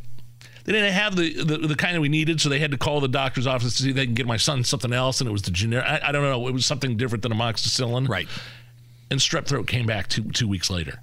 They 0.64 0.72
didn't 0.72 0.94
have 0.94 1.16
the, 1.16 1.44
the, 1.44 1.58
the 1.68 1.76
kind 1.76 1.96
that 1.96 2.02
we 2.02 2.10
needed, 2.10 2.40
so 2.40 2.48
they 2.48 2.60
had 2.60 2.72
to 2.72 2.78
call 2.78 3.02
the 3.02 3.08
doctor's 3.10 3.46
office 3.48 3.76
to 3.78 3.84
see 3.84 3.90
if 3.90 3.96
they 3.96 4.06
can 4.06 4.14
get 4.14 4.26
my 4.26 4.38
son 4.38 4.64
something 4.64 4.94
else, 4.94 5.20
and 5.20 5.28
it 5.28 5.34
was 5.34 5.42
the 5.42 5.52
generic. 5.52 5.86
I, 5.86 6.00
I 6.06 6.12
don't 6.12 6.24
know. 6.24 6.48
It 6.48 6.54
was 6.54 6.66
something 6.66 6.96
different 6.96 7.22
than 7.22 7.34
amoxicillin. 7.34 8.08
right. 8.08 8.28
And 9.12 9.20
strep 9.20 9.46
throat 9.46 9.68
came 9.68 9.86
back 9.86 10.08
two 10.08 10.24
two 10.32 10.48
weeks 10.48 10.70
later, 10.70 11.00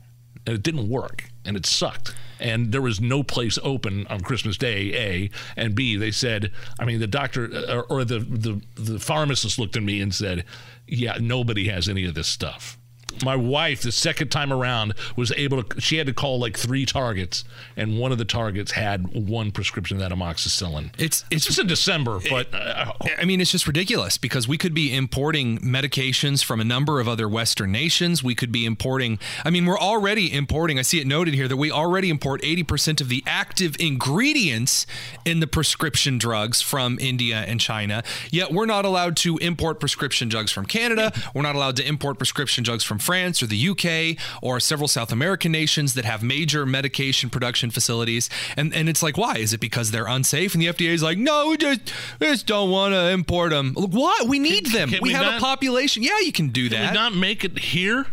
and 0.46 0.56
it 0.56 0.62
didn't 0.62 0.88
work, 0.88 1.30
and 1.44 1.56
it 1.56 1.66
sucked. 1.66 2.14
And 2.40 2.72
there 2.72 2.80
was 2.80 3.00
no 3.00 3.22
place 3.22 3.58
open 3.62 4.06
on 4.08 4.20
Christmas 4.22 4.56
Day. 4.56 4.94
A 4.94 5.30
and 5.56 5.74
B. 5.74 5.96
They 5.96 6.10
said, 6.10 6.50
I 6.78 6.86
mean, 6.86 6.98
the 6.98 7.06
doctor 7.06 7.50
uh, 7.52 7.76
or, 7.76 7.82
or 7.84 8.04
the, 8.04 8.18
the 8.18 8.60
the 8.74 8.98
pharmacist 8.98 9.58
looked 9.58 9.76
at 9.76 9.82
me 9.82 10.00
and 10.00 10.14
said, 10.14 10.44
"Yeah, 10.88 11.18
nobody 11.20 11.68
has 11.68 11.88
any 11.88 12.04
of 12.06 12.14
this 12.14 12.26
stuff." 12.28 12.78
My 13.24 13.36
wife, 13.36 13.82
the 13.82 13.92
second 13.92 14.28
time 14.28 14.52
around, 14.52 14.94
was 15.16 15.32
able 15.36 15.62
to. 15.62 15.80
She 15.80 15.96
had 15.98 16.06
to 16.06 16.12
call 16.14 16.38
like 16.38 16.56
three 16.56 16.86
targets, 16.86 17.44
and 17.76 17.98
one 17.98 18.12
of 18.12 18.18
the 18.18 18.24
targets 18.24 18.72
had 18.72 19.08
one 19.14 19.50
prescription 19.50 19.96
of 19.96 20.00
that 20.00 20.16
amoxicillin. 20.16 20.86
It's- 20.98 21.24
it's 21.30 21.32
it's- 21.32 21.44
just 21.50 21.58
in 21.58 21.66
December, 21.66 22.20
but 22.30 22.54
uh, 22.54 22.92
I 23.18 23.24
mean, 23.24 23.40
it's 23.40 23.50
just 23.50 23.66
ridiculous 23.66 24.16
because 24.18 24.46
we 24.46 24.56
could 24.56 24.72
be 24.74 24.94
importing 24.94 25.58
medications 25.58 26.44
from 26.44 26.60
a 26.60 26.64
number 26.64 27.00
of 27.00 27.08
other 27.08 27.28
Western 27.28 27.72
nations. 27.72 28.22
We 28.22 28.34
could 28.36 28.52
be 28.52 28.64
importing, 28.64 29.18
I 29.44 29.50
mean, 29.50 29.66
we're 29.66 29.78
already 29.78 30.32
importing, 30.32 30.78
I 30.78 30.82
see 30.82 31.00
it 31.00 31.06
noted 31.06 31.34
here 31.34 31.48
that 31.48 31.56
we 31.56 31.70
already 31.72 32.08
import 32.08 32.40
80% 32.42 33.00
of 33.00 33.08
the 33.08 33.24
active 33.26 33.74
ingredients 33.80 34.86
in 35.24 35.40
the 35.40 35.46
prescription 35.48 36.18
drugs 36.18 36.60
from 36.60 36.98
India 37.00 37.38
and 37.46 37.60
China. 37.60 38.02
Yet 38.30 38.52
we're 38.52 38.66
not 38.66 38.84
allowed 38.84 39.16
to 39.18 39.36
import 39.38 39.80
prescription 39.80 40.28
drugs 40.28 40.52
from 40.52 40.66
Canada. 40.66 41.12
We're 41.34 41.42
not 41.42 41.56
allowed 41.56 41.76
to 41.76 41.86
import 41.86 42.18
prescription 42.18 42.62
drugs 42.62 42.84
from 42.84 42.98
France 43.02 43.42
or 43.42 43.46
the 43.46 43.68
UK 43.68 44.16
or 44.42 44.60
several 44.60 44.88
South 44.88 45.12
American 45.12 45.52
nations 45.52 45.94
that 45.94 46.04
have 46.04 46.22
major 46.22 46.66
medication 46.66 47.30
production 47.30 47.70
facilities. 47.70 48.28
And, 48.56 48.74
and 48.74 48.88
it's 48.88 49.02
like, 49.02 49.16
why? 49.16 49.36
Is 49.36 49.52
it 49.52 49.60
because 49.60 49.90
they're 49.90 50.06
unsafe? 50.06 50.54
And 50.54 50.62
the 50.62 50.66
FDA 50.66 50.90
is 50.90 51.02
like, 51.02 51.18
no, 51.18 51.48
we 51.48 51.56
just, 51.56 51.80
we 52.18 52.26
just 52.28 52.46
don't 52.46 52.70
want 52.70 52.94
to 52.94 53.10
import 53.10 53.50
them. 53.50 53.72
Look, 53.76 53.92
what? 53.92 54.28
We 54.28 54.38
need 54.38 54.66
them. 54.66 54.90
can 54.90 55.00
we, 55.02 55.10
we 55.10 55.14
have 55.14 55.26
not- 55.26 55.38
a 55.38 55.40
population. 55.40 56.02
Yeah, 56.02 56.18
you 56.20 56.32
can 56.32 56.48
do 56.48 56.68
that. 56.70 56.90
we 56.90 56.94
not 56.94 57.14
make 57.14 57.44
it 57.44 57.58
here? 57.58 58.06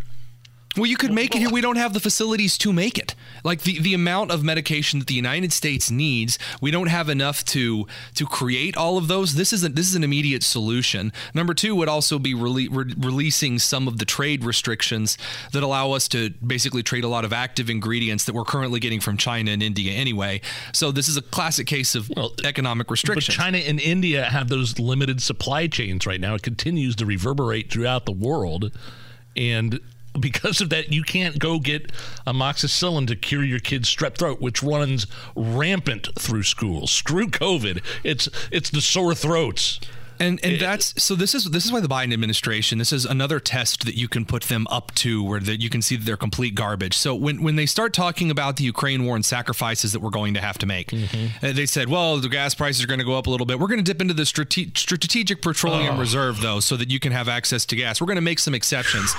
Well, 0.78 0.86
you 0.86 0.98
could 0.98 1.12
make 1.12 1.36
it 1.36 1.40
here. 1.40 1.50
We 1.50 1.62
don't 1.62 1.78
have 1.78 1.94
the 1.94 2.00
facilities 2.00 2.58
to 2.60 2.72
make 2.72 2.98
it. 2.98 3.16
Like 3.44 3.62
the, 3.62 3.80
the 3.80 3.94
amount 3.94 4.32
of 4.32 4.44
medication 4.44 5.00
that 5.00 5.08
the 5.08 5.14
United 5.14 5.52
States 5.52 5.90
needs, 5.90 6.38
we 6.62 6.72
don't 6.72 6.88
have 6.88 7.10
enough 7.10 7.44
to 7.46 7.88
to 8.16 8.26
create 8.26 8.78
all 8.78 8.98
of 8.98 9.08
those. 9.08 9.36
This 9.36 9.52
isn't 9.54 9.76
this 9.76 9.88
is 9.88 9.96
an 9.96 10.04
immediate 10.04 10.44
solution. 10.44 11.12
Number 11.34 11.54
two 11.54 11.76
would 11.76 11.90
also 11.90 12.20
be 12.20 12.34
rele- 12.34 12.70
re- 12.72 12.94
releasing 12.98 13.60
some 13.60 13.88
of 13.88 13.98
the 13.98 14.06
trade 14.06 14.44
restrictions 14.44 15.18
that 15.52 15.64
allow 15.64 15.92
us 15.92 16.08
to 16.10 16.30
basically 16.46 16.84
trade 16.84 17.04
a 17.04 17.08
lot 17.08 17.26
of 17.26 17.34
active 17.34 17.70
ingredients 17.70 18.26
that 18.26 18.34
we're 18.34 18.44
currently 18.44 18.80
getting 18.80 19.00
from 19.00 19.18
China 19.18 19.52
and 19.52 19.64
India 19.64 19.94
anyway. 19.94 20.42
So 20.74 20.92
this 20.92 21.08
is 21.08 21.18
a 21.18 21.22
classic 21.22 21.68
case 21.68 21.96
of 21.96 22.12
economic 22.44 22.88
But 22.88 22.92
restrictions. 22.92 23.36
China 23.36 23.58
and 23.58 23.80
India 23.80 24.26
have 24.26 24.50
those 24.50 24.78
limited 24.80 25.22
supply 25.22 25.68
chains 25.68 26.06
right 26.06 26.22
now. 26.22 26.36
It 26.36 26.44
continues 26.44 26.96
to 26.98 27.06
reverberate 27.06 27.72
throughout 27.72 28.06
the 28.06 28.12
world. 28.12 28.72
And 29.36 29.80
because 30.22 30.62
of 30.62 30.70
that, 30.70 30.92
you 30.92 31.04
can't 31.04 31.40
go 31.40 31.60
get 31.60 31.92
amoxicillin 32.26 33.08
to 33.08 33.16
cure 33.16 33.44
your 33.44 33.60
kid's 33.60 33.94
strep 33.94 34.18
throat, 34.18 34.42
which 34.42 34.64
runs 34.64 35.08
rampant 35.36 36.10
through 36.18 36.44
schools. 36.44 36.92
Screw 36.92 37.28
COVID. 37.28 37.84
It's 38.04 38.30
it's 38.52 38.70
the 38.70 38.82
sore 38.82 39.16
throats. 39.16 39.80
And 40.20 40.40
and 40.44 40.60
that's 40.60 41.02
so 41.02 41.16
this 41.16 41.36
is 41.36 41.46
this 41.46 41.66
is 41.66 41.72
why 41.72 41.80
the 41.80 41.88
Biden 41.88 42.14
administration 42.14 42.78
this 42.78 42.92
is 42.92 43.06
another 43.06 43.40
test 43.40 43.86
that 43.86 43.96
you 43.96 44.08
can 44.08 44.26
put 44.26 44.44
them 44.44 44.66
up 44.70 44.94
to 44.96 45.24
where 45.24 45.40
that 45.40 45.62
you 45.62 45.70
can 45.70 45.82
see 45.82 45.96
that 45.96 46.06
they're 46.06 46.18
complete 46.18 46.56
garbage. 46.56 46.96
So 46.98 47.14
when 47.16 47.44
when 47.44 47.56
they 47.56 47.66
start 47.66 47.94
talking 47.94 48.32
about 48.32 48.58
the 48.58 48.64
Ukraine 48.64 49.06
war 49.06 49.16
and 49.16 49.26
sacrifices 49.26 49.92
that 49.94 50.00
we're 50.00 50.10
going 50.10 50.34
to 50.34 50.42
have 50.42 50.58
to 50.60 50.66
make, 50.66 50.92
uh, 50.94 51.52
they 51.54 51.66
said, 51.66 51.90
well, 51.90 52.18
the 52.18 52.30
gas 52.30 52.56
prices 52.56 52.84
are 52.84 52.88
going 52.88 53.00
to 53.00 53.06
go 53.06 53.18
up 53.18 53.28
a 53.28 53.30
little 53.30 53.46
bit. 53.46 53.60
We're 53.60 53.68
going 53.68 53.84
to 53.84 53.84
dip 53.84 54.02
into 54.02 54.14
the 54.14 54.26
strate- 54.26 54.78
strategic 54.78 55.42
petroleum 55.42 56.00
reserve 56.00 56.42
though, 56.42 56.60
so 56.60 56.76
that 56.78 56.90
you 56.90 57.00
can 57.00 57.12
have 57.12 57.28
access 57.30 57.66
to 57.68 57.76
gas. 57.76 58.02
We're 58.02 58.08
going 58.08 58.16
to 58.16 58.22
make 58.22 58.40
some 58.40 58.56
exceptions. 58.56 59.14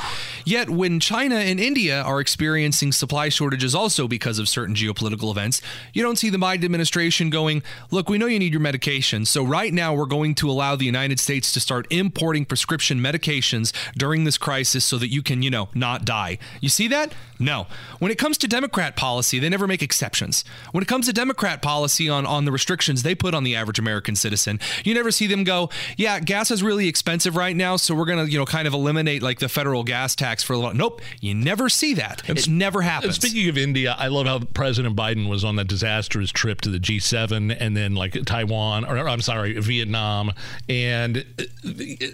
Yet 0.45 0.69
when 0.71 1.00
China 1.00 1.37
and 1.37 1.61
India 1.61 2.02
are 2.02 2.21
experiencing 2.21 2.93
supply 2.93 3.28
shortages 3.28 3.75
also 3.75 4.09
because 4.09 4.38
of 4.38 4.49
certain 4.49 4.75
geopolitical 4.75 5.31
events, 5.31 5.61
you 5.93 6.02
don't 6.02 6.17
see 6.17 6.31
the 6.31 6.38
Biden 6.38 6.64
administration 6.64 7.31
going, 7.31 7.62
look, 7.90 8.09
we 8.09 8.19
know 8.19 8.26
you 8.26 8.38
need 8.38 8.52
your 8.52 8.61
medication, 8.61 9.25
so 9.25 9.45
right 9.45 9.73
now 9.73 9.95
we're 9.95 10.07
going 10.07 10.35
to 10.37 10.50
allow 10.50 10.75
the 10.76 10.88
United 10.88 11.21
States 11.21 11.52
to 11.52 11.61
start 11.61 11.87
importing 11.90 12.45
prescription 12.45 12.99
medications 12.99 13.73
during 13.97 14.25
this 14.25 14.38
crisis 14.38 14.85
so 14.85 14.99
that 14.99 15.09
you 15.09 15.23
can, 15.23 15.42
you 15.42 15.50
know, 15.50 15.68
not 15.75 16.04
die. 16.04 16.38
You 16.61 16.68
see 16.68 16.88
that? 16.88 17.12
No. 17.38 17.66
When 17.99 18.11
it 18.11 18.18
comes 18.18 18.38
to 18.38 18.49
Democrat 18.49 18.97
policy, 18.97 19.38
they 19.38 19.49
never 19.49 19.66
make 19.66 19.83
exceptions. 19.83 20.45
When 20.73 20.83
it 20.83 20.88
comes 20.88 21.07
to 21.07 21.12
Democrat 21.12 21.62
policy 21.62 22.09
on, 22.09 22.26
on 22.26 22.45
the 22.45 22.52
restrictions 22.52 23.02
they 23.02 23.14
put 23.14 23.35
on 23.35 23.45
the 23.45 23.54
average 23.54 23.78
American 23.78 24.16
citizen, 24.16 24.59
you 24.85 24.95
never 24.95 25.11
see 25.11 25.26
them 25.26 25.45
go, 25.45 25.71
yeah, 25.97 26.21
gas 26.21 26.50
is 26.50 26.62
really 26.62 26.88
expensive 26.88 27.37
right 27.37 27.54
now, 27.54 27.76
so 27.76 27.95
we're 27.95 28.07
going 28.07 28.25
to, 28.25 28.30
you 28.30 28.38
know, 28.38 28.47
kind 28.47 28.66
of 28.66 28.75
eliminate 28.75 29.23
like 29.23 29.38
the 29.38 29.49
federal 29.49 29.85
gas 29.85 30.14
tax 30.14 30.42
for 30.42 30.52
a 30.54 30.59
little. 30.59 30.75
Nope. 30.75 31.00
You 31.21 31.35
never 31.35 31.68
see 31.68 31.95
that. 31.95 32.28
It 32.28 32.49
never 32.49 32.83
happens. 32.83 33.16
speaking 33.16 33.49
of 33.49 33.57
India, 33.57 33.95
I 33.99 34.09
love 34.09 34.26
how 34.26 34.40
President 34.40 34.97
Biden 34.97 35.28
was 35.28 35.45
on 35.45 35.57
that 35.57 35.68
disastrous 35.68 36.30
trip 36.30 36.61
to 36.62 36.71
the 36.71 36.78
G7 36.78 37.57
and 37.59 37.76
then 37.76 37.95
like 37.95 38.12
Taiwan, 38.25 38.85
or 38.85 38.97
I'm 39.09 39.21
sorry, 39.21 39.59
Vietnam. 39.59 40.33
And 40.68 41.25
uh, 41.38 42.07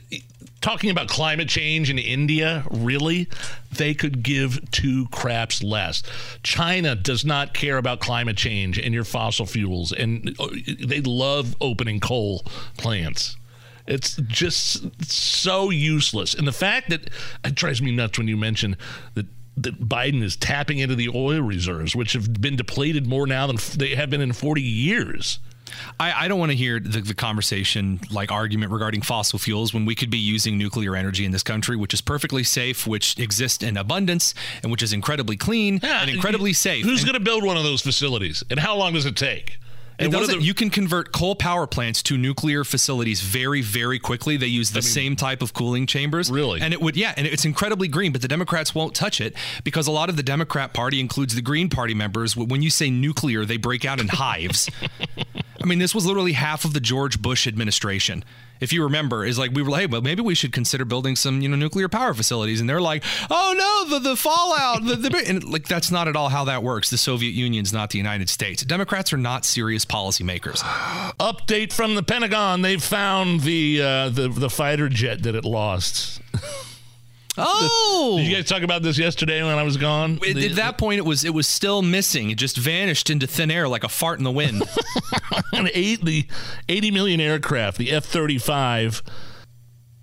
talking 0.65 0.91
about 0.91 1.09
climate 1.09 1.49
change 1.49 1.91
in 1.91 1.99
India, 1.99 2.65
really, 2.71 3.29
they 3.71 3.93
could 3.93 4.23
give 4.23 4.71
two 4.71 5.07
craps 5.15 5.63
less. 5.63 6.03
China 6.43 6.95
does 6.95 7.25
not 7.25 7.55
care 7.55 7.79
about 7.79 8.01
climate 8.01 8.37
change 8.37 8.79
and 8.79 8.93
your 8.93 9.05
fossil 9.05 9.47
fuels, 9.47 9.93
and 9.93 10.37
uh, 10.39 10.49
they 10.85 11.01
love 11.01 11.57
opening 11.61 12.01
coal 12.01 12.45
plants. 12.77 13.37
It's 13.87 14.17
just 14.27 15.05
so 15.11 15.71
useless. 15.71 16.35
And 16.35 16.47
the 16.47 16.53
fact 16.53 16.91
that 16.91 17.11
it 17.45 17.55
drives 17.55 17.83
me 17.83 17.93
nuts 17.93 18.19
when 18.19 18.29
you 18.29 18.37
mention 18.37 18.77
that 19.15 19.27
that 19.57 19.89
Biden 19.89 20.21
is 20.21 20.35
tapping 20.35 20.79
into 20.79 20.97
the 20.97 21.09
oil 21.09 21.41
reserves, 21.41 21.95
which 21.95 22.13
have 22.15 22.41
been 22.41 22.57
depleted 22.57 23.07
more 23.07 23.25
now 23.25 23.47
than 23.47 23.57
they 23.77 23.95
have 23.95 24.11
been 24.11 24.21
in 24.21 24.33
40 24.33 24.61
years. 24.61 25.39
I, 25.99 26.25
I 26.25 26.29
don't 26.29 26.39
want 26.39 26.51
to 26.53 26.57
hear 26.57 26.79
the, 26.81 27.01
the 27.01 27.15
conversation 27.15 28.01
like 28.11 28.31
argument 28.31 28.73
regarding 28.73 29.03
fossil 29.03 29.39
fuels 29.39 29.73
when 29.73 29.85
we 29.87 29.95
could 29.95 30.11
be 30.11 30.19
using 30.19 30.59
nuclear 30.59 30.95
energy 30.97 31.25
in 31.25 31.33
this 31.33 31.43
country, 31.43 31.77
which 31.77 31.95
is 31.95 32.01
perfectly 32.01 32.45
safe, 32.45 32.87
which 32.87 33.19
exists 33.19 33.63
in 33.63 33.77
abundance, 33.77 34.35
and 34.63 34.71
which 34.71 34.83
is 34.83 34.93
incredibly 34.93 35.37
clean 35.37 35.81
Yeah, 35.83 36.03
and 36.03 36.11
incredibly 36.11 36.51
you- 36.51 36.55
safe. 36.55 36.85
Who's 36.85 37.05
going 37.05 37.15
to 37.15 37.21
build 37.21 37.45
one 37.45 37.57
of 37.57 37.63
those 37.65 37.81
facilities, 37.83 38.43
and 38.51 38.59
how 38.61 38.77
long 38.77 38.93
does 38.95 39.07
it 39.07 39.17
take? 39.17 39.59
And 39.97 40.11
doesn't. 40.11 40.41
the- 40.41 40.45
you 40.45 40.55
can 40.55 40.71
convert 40.71 41.13
coal 41.13 41.37
power 41.37 41.69
plants 41.69 42.03
to 42.05 42.19
nuclear 42.19 42.65
facilities 42.65 43.21
very, 43.21 43.63
very 43.63 44.01
quickly. 44.01 44.37
They 44.37 44.49
use 44.49 44.73
the 44.73 44.83
same 44.83 45.15
type 45.15 45.41
of 45.41 45.55
cooling 45.55 45.87
chambers. 45.87 46.33
Really? 46.33 46.61
And 46.61 46.75
it 46.75 46.81
would, 46.83 46.97
yeah, 46.97 47.15
and 47.17 47.29
it's 47.29 47.45
incredibly 47.45 47.87
green, 47.87 48.11
but 48.11 48.21
the 48.21 48.27
Democrats 48.27 48.75
won't 48.75 48.97
touch 48.97 49.21
it 49.21 49.37
because 49.63 49.87
a 49.87 49.93
lot 49.93 50.09
of 50.09 50.17
the 50.17 50.25
Democrat 50.25 50.75
Party 50.75 50.99
includes 50.99 51.37
the 51.37 51.43
Green 51.43 51.69
Party 51.71 51.95
members. 51.95 52.37
When 52.37 52.61
you 52.61 52.71
say 52.71 52.91
nuclear, 52.91 53.45
they 53.45 53.57
break 53.57 53.85
out 53.85 54.01
in 54.01 54.09
hives. 54.09 54.69
I 55.65 55.67
mean, 55.67 55.79
this 55.79 55.95
was 55.95 56.05
literally 56.05 56.33
half 56.33 56.67
of 56.67 56.75
the 56.75 56.81
George 56.81 57.23
Bush 57.23 57.47
administration. 57.47 58.23
If 58.61 58.71
you 58.71 58.83
remember, 58.85 59.25
is 59.25 59.39
like 59.39 59.53
we 59.53 59.63
were 59.63 59.71
like, 59.71 59.81
hey, 59.81 59.87
well, 59.87 60.03
maybe 60.03 60.21
we 60.21 60.35
should 60.35 60.53
consider 60.53 60.85
building 60.85 61.17
some, 61.17 61.41
you 61.41 61.49
know, 61.49 61.57
nuclear 61.57 61.89
power 61.89 62.13
facilities, 62.13 62.61
and 62.61 62.69
they're 62.69 62.83
like, 62.83 63.03
oh 63.31 63.55
no, 63.89 63.99
the 63.99 64.11
the 64.11 64.15
fallout, 64.15 64.85
the, 64.85 64.97
the 64.97 65.25
and 65.27 65.43
like 65.43 65.67
that's 65.67 65.91
not 65.91 66.07
at 66.07 66.17
all 66.17 66.29
how 66.29 66.45
that 66.45 66.63
works. 66.63 66.91
The 66.91 66.99
Soviet 66.99 67.31
Union's 67.31 67.73
not 67.73 67.89
the 67.89 67.97
United 67.97 68.29
States. 68.29 68.63
Democrats 68.63 69.11
are 69.15 69.17
not 69.17 69.47
serious 69.47 69.87
policymakers. 69.87 70.59
update 71.19 71.73
from 71.73 71.95
the 71.95 72.03
Pentagon: 72.03 72.61
They've 72.61 72.83
found 72.83 73.41
the 73.41 73.81
uh, 73.81 74.09
the 74.11 74.29
the 74.29 74.51
fighter 74.51 74.91
jet 74.91 75.23
that 75.23 75.35
it 75.35 75.47
lost. 75.47 76.21
Oh, 77.37 78.15
Did 78.19 78.27
you 78.29 78.37
guys 78.37 78.49
talk 78.49 78.63
about 78.63 78.83
this 78.83 78.97
yesterday 78.99 79.43
when 79.43 79.59
I 79.59 79.63
was 79.65 79.77
gone? 79.77 80.15
At- 80.17 80.21
The- 80.35 80.47
at 80.51 80.57
that 80.57 80.79
point, 80.79 80.99
it 80.99 81.05
was 81.05 81.25
it 81.25 81.35
was 81.35 81.47
still 81.49 81.83
missing. 81.83 82.31
It 82.31 82.39
just 82.39 82.57
vanished 82.57 83.11
into 83.11 83.27
thin 83.27 83.51
air 83.51 83.67
like 83.69 83.83
a 83.85 83.89
fart 83.89 84.19
in 84.19 84.25
the 84.25 84.31
wind. 84.31 84.63
an 85.53 85.69
eight, 85.75 86.05
the 86.05 86.27
80 86.69 86.91
million 86.93 87.21
aircraft, 87.21 87.79
the 87.79 87.91
F 87.91 88.05
35, 88.05 89.03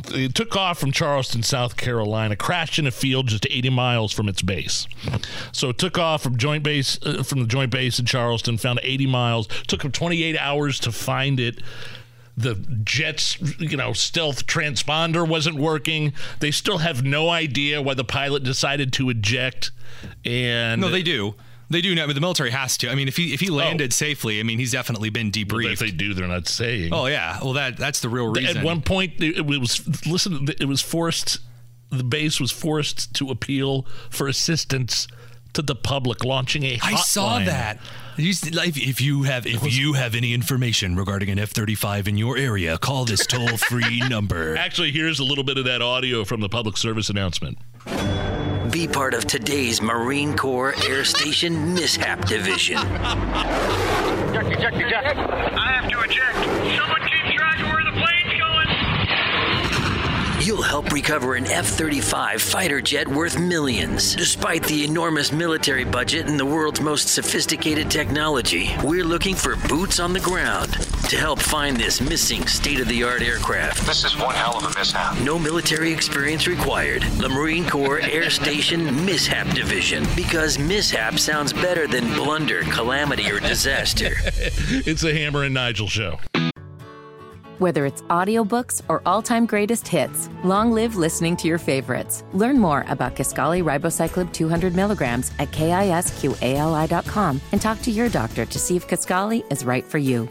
it 0.09 0.33
took 0.35 0.55
off 0.55 0.79
from 0.79 0.91
Charleston, 0.91 1.43
South 1.43 1.77
Carolina, 1.77 2.35
crashed 2.35 2.79
in 2.79 2.87
a 2.87 2.91
field 2.91 3.27
just 3.27 3.45
80 3.49 3.69
miles 3.69 4.11
from 4.11 4.27
its 4.27 4.41
base. 4.41 4.87
So 5.51 5.69
it 5.69 5.77
took 5.77 5.97
off 5.99 6.23
from 6.23 6.37
joint 6.37 6.63
base 6.63 6.97
uh, 7.03 7.21
from 7.23 7.41
the 7.41 7.47
joint 7.47 7.71
base 7.71 7.99
in 7.99 8.05
Charleston, 8.07 8.57
found 8.57 8.79
80 8.83 9.05
miles. 9.07 9.47
Took 9.67 9.83
them 9.83 9.91
28 9.91 10.37
hours 10.37 10.79
to 10.81 10.91
find 10.91 11.39
it. 11.39 11.61
The 12.37 12.55
jet's, 12.83 13.37
you 13.59 13.77
know, 13.77 13.93
stealth 13.93 14.47
transponder 14.47 15.27
wasn't 15.27 15.57
working. 15.57 16.13
They 16.39 16.51
still 16.51 16.79
have 16.79 17.03
no 17.03 17.29
idea 17.29 17.81
why 17.81 17.93
the 17.93 18.03
pilot 18.03 18.43
decided 18.43 18.93
to 18.93 19.09
eject. 19.09 19.71
And 20.25 20.81
no, 20.81 20.89
they 20.89 21.03
do. 21.03 21.35
They 21.69 21.81
do. 21.81 21.93
I 21.93 22.05
mean, 22.05 22.15
the 22.15 22.21
military 22.21 22.51
has 22.51 22.77
to. 22.79 22.89
I 22.89 22.95
mean, 22.95 23.07
if 23.07 23.15
he 23.15 23.33
if 23.33 23.39
he 23.39 23.49
oh. 23.49 23.55
landed 23.55 23.93
safely, 23.93 24.39
I 24.39 24.43
mean, 24.43 24.59
he's 24.59 24.73
definitely 24.73 25.09
been 25.09 25.31
debriefed. 25.31 25.73
if 25.73 25.79
debriefed. 25.79 25.79
they 25.79 25.91
do, 25.91 26.13
they're 26.13 26.27
not 26.27 26.47
saying. 26.47 26.93
oh 26.93 27.05
yeah. 27.05 27.39
Well, 27.41 27.53
that 27.53 27.77
that's 27.77 28.01
the 28.01 28.09
real 28.09 28.27
reason. 28.27 28.57
At 28.57 28.63
one 28.63 28.81
point, 28.81 29.13
it 29.21 29.45
was 29.45 30.05
listen. 30.05 30.47
It 30.59 30.65
was 30.65 30.81
forced. 30.81 31.39
The 31.89 32.03
base 32.03 32.39
was 32.39 32.51
forced 32.51 33.13
to 33.15 33.29
appeal 33.29 33.85
for 34.09 34.27
assistance 34.27 35.07
to 35.53 35.61
the 35.61 35.75
public, 35.75 36.23
launching 36.23 36.63
a. 36.63 36.79
I 36.81 36.95
saw 36.95 37.39
hotline. 37.39 37.45
that. 37.47 37.79
You 38.17 38.31
s- 38.31 38.53
like, 38.53 38.75
If 38.77 38.99
you 39.01 39.23
have 39.23 39.45
if 39.47 39.73
you 39.75 39.93
have 39.93 40.15
any 40.15 40.33
information 40.33 40.95
regarding 40.95 41.29
an 41.29 41.39
F 41.39 41.49
thirty 41.51 41.75
five 41.75 42.07
in 42.07 42.17
your 42.17 42.37
area, 42.37 42.77
call 42.77 43.05
this 43.05 43.25
toll 43.25 43.57
free 43.57 43.99
number. 44.09 44.55
Actually, 44.57 44.91
here's 44.91 45.19
a 45.19 45.23
little 45.23 45.43
bit 45.43 45.57
of 45.57 45.65
that 45.65 45.81
audio 45.81 46.23
from 46.25 46.41
the 46.41 46.49
public 46.49 46.77
service 46.77 47.09
announcement. 47.09 47.57
Be 48.71 48.87
part 48.87 49.13
of 49.13 49.25
today's 49.25 49.81
Marine 49.81 50.37
Corps 50.37 50.73
Air 50.85 51.03
Station 51.03 51.73
Mishap 51.73 52.25
Division. 52.25 52.77
Eject, 52.77 54.47
eject, 54.51 54.75
eject. 54.77 55.17
I 55.19 55.71
have 55.79 55.91
to 55.91 55.99
eject. 56.01 56.35
Someone 56.77 57.01
You'll 60.43 60.63
help 60.63 60.91
recover 60.91 61.35
an 61.35 61.45
F 61.45 61.67
35 61.67 62.41
fighter 62.41 62.81
jet 62.81 63.07
worth 63.07 63.39
millions. 63.39 64.15
Despite 64.15 64.63
the 64.63 64.83
enormous 64.83 65.31
military 65.31 65.83
budget 65.83 66.27
and 66.27 66.39
the 66.39 66.45
world's 66.47 66.81
most 66.81 67.09
sophisticated 67.09 67.91
technology, 67.91 68.71
we're 68.83 69.05
looking 69.05 69.35
for 69.35 69.55
boots 69.55 69.99
on 69.99 70.13
the 70.13 70.19
ground 70.19 70.73
to 71.09 71.15
help 71.15 71.39
find 71.39 71.77
this 71.77 72.01
missing 72.01 72.47
state 72.47 72.79
of 72.79 72.87
the 72.87 73.03
art 73.03 73.21
aircraft. 73.21 73.85
This 73.85 74.03
is 74.03 74.17
one 74.17 74.33
hell 74.33 74.57
of 74.57 74.63
a 74.63 74.79
mishap. 74.79 75.15
No 75.19 75.37
military 75.37 75.93
experience 75.93 76.47
required. 76.47 77.03
The 77.03 77.29
Marine 77.29 77.69
Corps 77.69 77.99
Air 77.99 78.31
Station 78.31 79.05
Mishap 79.05 79.53
Division. 79.53 80.07
Because 80.15 80.57
mishap 80.57 81.19
sounds 81.19 81.53
better 81.53 81.85
than 81.85 82.15
blunder, 82.15 82.63
calamity, 82.63 83.29
or 83.29 83.39
disaster. 83.39 84.15
It's 84.83 85.03
a 85.03 85.13
Hammer 85.13 85.43
and 85.43 85.53
Nigel 85.53 85.87
show. 85.87 86.17
Whether 87.61 87.85
it's 87.85 88.01
audiobooks 88.09 88.81
or 88.89 89.03
all-time 89.05 89.45
greatest 89.45 89.87
hits, 89.87 90.31
long 90.43 90.71
live 90.71 90.95
listening 90.95 91.37
to 91.37 91.47
your 91.47 91.59
favorites. 91.59 92.23
Learn 92.33 92.57
more 92.57 92.83
about 92.87 93.15
Kisqali 93.15 93.61
Ribociclib 93.63 94.33
200 94.33 94.73
milligrams 94.73 95.31
at 95.37 95.51
kisqali.com 95.51 97.39
and 97.51 97.61
talk 97.61 97.79
to 97.83 97.91
your 97.91 98.09
doctor 98.09 98.47
to 98.47 98.57
see 98.57 98.75
if 98.75 98.87
Kisqali 98.87 99.43
is 99.51 99.63
right 99.63 99.85
for 99.85 99.99
you. 99.99 100.27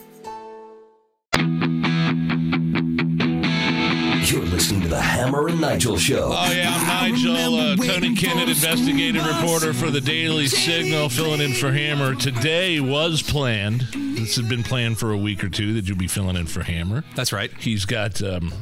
You're 4.27 4.47
listening 4.47 4.83
to 4.83 4.89
the 4.89 5.01
Hammer 5.01 5.47
and 5.47 5.61
Nigel 5.61 5.99
Show. 5.99 6.33
Oh 6.35 6.53
yeah, 6.53 6.75
I'm 6.75 7.13
Nigel, 7.13 7.37
uh, 7.37 7.77
Tony 7.77 8.17
Kinnett, 8.17 8.49
investigative 8.49 9.25
reporter 9.25 9.73
for 9.73 9.93
the 9.93 10.01
Daily 10.01 10.49
Signal, 10.49 11.09
filling 11.09 11.41
in 11.41 11.53
for 11.53 11.71
Hammer. 11.71 12.17
Today 12.17 12.81
was 12.81 13.23
planned. 13.23 13.87
This 14.21 14.37
had 14.37 14.51
been 14.51 14.63
planned 14.63 14.99
for 14.99 15.13
a 15.13 15.17
week 15.17 15.43
or 15.43 15.49
two 15.49 15.73
that 15.75 15.89
you'll 15.89 15.97
be 15.97 16.07
filling 16.07 16.37
in 16.37 16.47
for 16.47 16.63
Hammer. 16.63 17.05
That's 17.15 17.33
right. 17.33 17.51
He's 17.59 17.87
got, 17.87 18.23
um, 18.23 18.53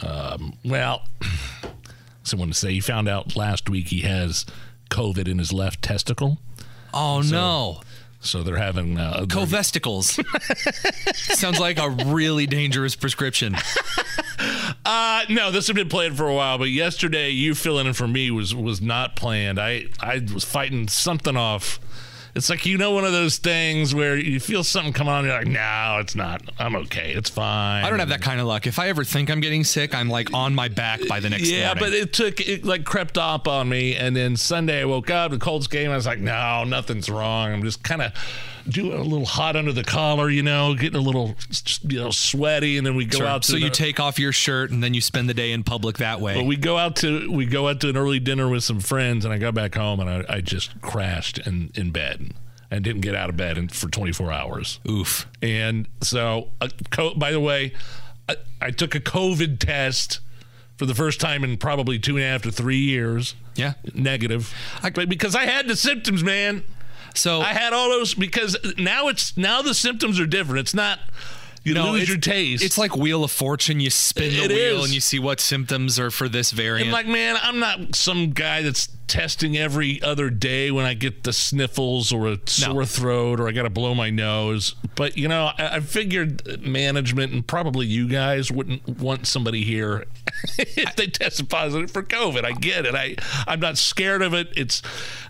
um, 0.00 0.54
well, 0.64 1.02
someone 2.22 2.48
to 2.48 2.54
say 2.54 2.72
he 2.72 2.80
found 2.80 3.08
out 3.08 3.34
last 3.34 3.68
week 3.68 3.88
he 3.88 4.02
has 4.02 4.46
COVID 4.90 5.26
in 5.26 5.38
his 5.38 5.52
left 5.52 5.82
testicle. 5.82 6.38
Oh 6.94 7.20
no. 7.20 7.80
So 8.20 8.44
they're 8.44 8.58
having 8.58 8.96
uh, 8.96 9.24
Covesticles. 9.26 10.22
Sounds 11.16 11.58
like 11.58 11.80
a 11.80 11.90
really 11.90 12.46
dangerous 12.46 12.94
prescription. 12.94 13.56
Uh, 14.84 15.22
no, 15.28 15.52
this 15.52 15.68
had 15.68 15.76
been 15.76 15.88
planned 15.88 16.16
for 16.16 16.26
a 16.26 16.34
while, 16.34 16.58
but 16.58 16.68
yesterday 16.68 17.30
you 17.30 17.54
filling 17.54 17.86
in 17.86 17.92
for 17.92 18.08
me 18.08 18.32
was 18.32 18.52
was 18.52 18.80
not 18.80 19.14
planned. 19.14 19.60
I 19.60 19.86
I 20.00 20.20
was 20.34 20.42
fighting 20.42 20.88
something 20.88 21.36
off. 21.36 21.78
It's 22.34 22.48
like 22.48 22.64
you 22.64 22.78
know 22.78 22.92
one 22.92 23.04
of 23.04 23.12
those 23.12 23.36
things 23.36 23.94
where 23.94 24.16
you 24.16 24.40
feel 24.40 24.64
something 24.64 24.94
come 24.94 25.06
on, 25.06 25.24
you're 25.24 25.34
like, 25.34 25.46
no, 25.46 25.98
it's 26.00 26.14
not. 26.14 26.40
I'm 26.58 26.74
okay. 26.76 27.12
It's 27.12 27.28
fine. 27.28 27.84
I 27.84 27.90
don't 27.90 27.98
have 27.98 28.08
that 28.08 28.22
kind 28.22 28.40
of 28.40 28.46
luck. 28.46 28.66
If 28.66 28.78
I 28.78 28.88
ever 28.88 29.04
think 29.04 29.30
I'm 29.30 29.40
getting 29.40 29.64
sick, 29.64 29.94
I'm 29.94 30.08
like 30.08 30.32
on 30.32 30.54
my 30.54 30.68
back 30.68 31.06
by 31.08 31.20
the 31.20 31.28
next 31.28 31.50
day. 31.50 31.60
Yeah, 31.60 31.74
morning. 31.74 31.84
but 31.84 31.92
it 31.92 32.12
took 32.14 32.40
it 32.40 32.64
like 32.64 32.84
crept 32.84 33.18
up 33.18 33.46
on 33.46 33.68
me, 33.68 33.94
and 33.96 34.16
then 34.16 34.36
Sunday 34.36 34.80
I 34.80 34.84
woke 34.86 35.10
up 35.10 35.30
the 35.30 35.38
Colts 35.38 35.66
game. 35.66 35.90
I 35.90 35.96
was 35.96 36.06
like, 36.06 36.20
no, 36.20 36.64
nothing's 36.64 37.10
wrong. 37.10 37.52
I'm 37.52 37.62
just 37.62 37.82
kind 37.82 38.00
of 38.00 38.12
doing 38.68 38.92
a 38.98 39.02
little 39.02 39.26
hot 39.26 39.56
under 39.56 39.72
the 39.72 39.84
collar, 39.84 40.30
you 40.30 40.42
know, 40.42 40.74
getting 40.74 40.98
a 40.98 41.02
little 41.02 41.34
you 41.82 41.98
know 42.00 42.10
sweaty, 42.10 42.78
and 42.78 42.86
then 42.86 42.94
we 42.96 43.04
go 43.04 43.18
Sure. 43.18 43.26
out. 43.26 43.42
To 43.42 43.52
so 43.52 43.56
you 43.56 43.70
take 43.70 44.00
off 44.00 44.18
your 44.18 44.32
shirt 44.32 44.70
and 44.70 44.82
then 44.82 44.94
you 44.94 45.00
spend 45.00 45.28
the 45.28 45.34
day 45.34 45.52
in 45.52 45.62
public 45.64 45.98
that 45.98 46.20
way. 46.20 46.34
But 46.34 46.44
we 46.46 46.56
go 46.56 46.78
out 46.78 46.96
to 46.96 47.30
we 47.30 47.46
go 47.46 47.68
out 47.68 47.80
to 47.80 47.88
an 47.88 47.96
early 47.96 48.18
dinner 48.20 48.48
with 48.48 48.64
some 48.64 48.80
friends, 48.80 49.24
and 49.24 49.32
I 49.34 49.38
got 49.38 49.54
back 49.54 49.74
home 49.74 50.00
and 50.00 50.08
I, 50.08 50.24
I 50.36 50.40
just 50.40 50.80
crashed 50.80 51.38
in 51.46 51.70
in 51.74 51.90
bed 51.90 52.32
and 52.70 52.82
didn't 52.82 53.02
get 53.02 53.14
out 53.14 53.28
of 53.28 53.36
bed 53.36 53.58
in, 53.58 53.68
for 53.68 53.88
24 53.90 54.32
hours. 54.32 54.80
Oof. 54.88 55.26
And 55.42 55.86
so, 56.00 56.48
uh, 56.60 56.68
co- 56.90 57.12
by 57.14 57.30
the 57.30 57.38
way, 57.40 57.74
I, 58.30 58.36
I 58.62 58.70
took 58.70 58.94
a 58.94 59.00
COVID 59.00 59.58
test 59.58 60.20
for 60.78 60.86
the 60.86 60.94
first 60.94 61.20
time 61.20 61.44
in 61.44 61.58
probably 61.58 61.98
two 61.98 62.16
and 62.16 62.24
a 62.24 62.28
half 62.28 62.42
to 62.42 62.50
three 62.50 62.78
years. 62.78 63.34
Yeah. 63.56 63.74
Negative. 63.92 64.54
but 64.94 65.08
because 65.10 65.36
I 65.36 65.44
had 65.44 65.68
the 65.68 65.76
symptoms, 65.76 66.24
man. 66.24 66.64
So 67.14 67.40
I 67.40 67.52
had 67.52 67.72
all 67.72 67.88
those 67.90 68.14
because 68.14 68.56
now 68.78 69.08
it's 69.08 69.36
now 69.36 69.62
the 69.62 69.74
symptoms 69.74 70.18
are 70.20 70.26
different. 70.26 70.60
It's 70.60 70.74
not 70.74 70.98
you 71.64 71.74
no, 71.74 71.92
lose 71.92 72.08
your 72.08 72.18
taste. 72.18 72.64
It's 72.64 72.76
like 72.76 72.96
Wheel 72.96 73.22
of 73.22 73.30
Fortune. 73.30 73.78
You 73.80 73.90
spin 73.90 74.32
the 74.32 74.44
It 74.44 74.50
wheel 74.50 74.78
is. 74.78 74.84
and 74.86 74.94
you 74.94 75.00
see 75.00 75.18
what 75.18 75.40
symptoms 75.40 75.98
are 75.98 76.10
for 76.10 76.28
this 76.28 76.50
variant. 76.50 76.86
And 76.86 76.92
like, 76.92 77.06
man, 77.06 77.36
I'm 77.40 77.60
not 77.60 77.94
some 77.94 78.30
guy 78.30 78.62
that's 78.62 78.88
testing 79.06 79.56
every 79.56 80.00
other 80.02 80.30
day 80.30 80.70
when 80.70 80.86
I 80.86 80.94
get 80.94 81.24
the 81.24 81.32
sniffles 81.32 82.12
or 82.12 82.28
a 82.28 82.38
sore 82.46 82.84
throat 82.84 83.40
or 83.40 83.48
I 83.48 83.52
got 83.52 83.62
to 83.62 83.70
blow 83.70 83.94
my 83.94 84.10
nose. 84.10 84.74
But, 84.94 85.16
you 85.16 85.28
know, 85.28 85.50
I, 85.58 85.76
I 85.76 85.80
figured 85.80 86.62
management 86.62 87.32
and 87.32 87.46
probably 87.46 87.86
you 87.86 88.08
guys 88.08 88.50
wouldn't 88.50 88.86
want 89.00 89.26
somebody 89.26 89.64
here 89.64 90.06
if 90.58 90.96
they 90.96 91.06
tested 91.06 91.50
positive 91.50 91.90
for 91.90 92.02
COVID. 92.02 92.44
I 92.44 92.52
get 92.52 92.86
it. 92.86 92.94
I, 92.94 93.16
I'm 93.46 93.60
not 93.60 93.78
scared 93.78 94.22
of 94.22 94.34
it. 94.34 94.48
It's 94.56 94.82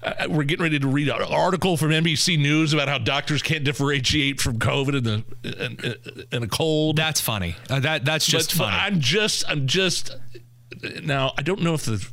uh, 0.02 0.26
We're 0.28 0.44
getting 0.44 0.62
ready 0.62 0.78
to 0.78 0.88
read 0.88 1.08
an 1.08 1.22
article 1.22 1.76
from 1.76 1.90
NBC 1.90 2.38
News 2.38 2.72
about 2.72 2.88
how 2.88 2.98
doctors 2.98 3.42
can't 3.42 3.64
differentiate 3.64 4.40
from 4.40 4.58
COVID 4.58 4.96
and, 4.98 5.06
the, 5.06 5.64
and, 5.64 6.26
and 6.32 6.44
a 6.44 6.48
cold. 6.48 6.96
That's 6.96 7.20
funny. 7.20 7.56
Uh, 7.68 7.80
that 7.80 8.04
That's 8.04 8.26
just 8.26 8.56
but 8.56 8.64
funny. 8.64 8.76
I'm 8.76 9.00
just, 9.00 9.44
I'm 9.48 9.66
just, 9.66 10.16
now, 11.02 11.32
I 11.36 11.42
don't 11.42 11.62
know 11.62 11.74
if 11.74 11.84
the. 11.84 12.08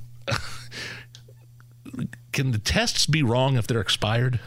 Can 2.31 2.51
the 2.51 2.59
tests 2.59 3.05
be 3.05 3.23
wrong 3.23 3.57
if 3.57 3.67
they're 3.67 3.81
expired? 3.81 4.39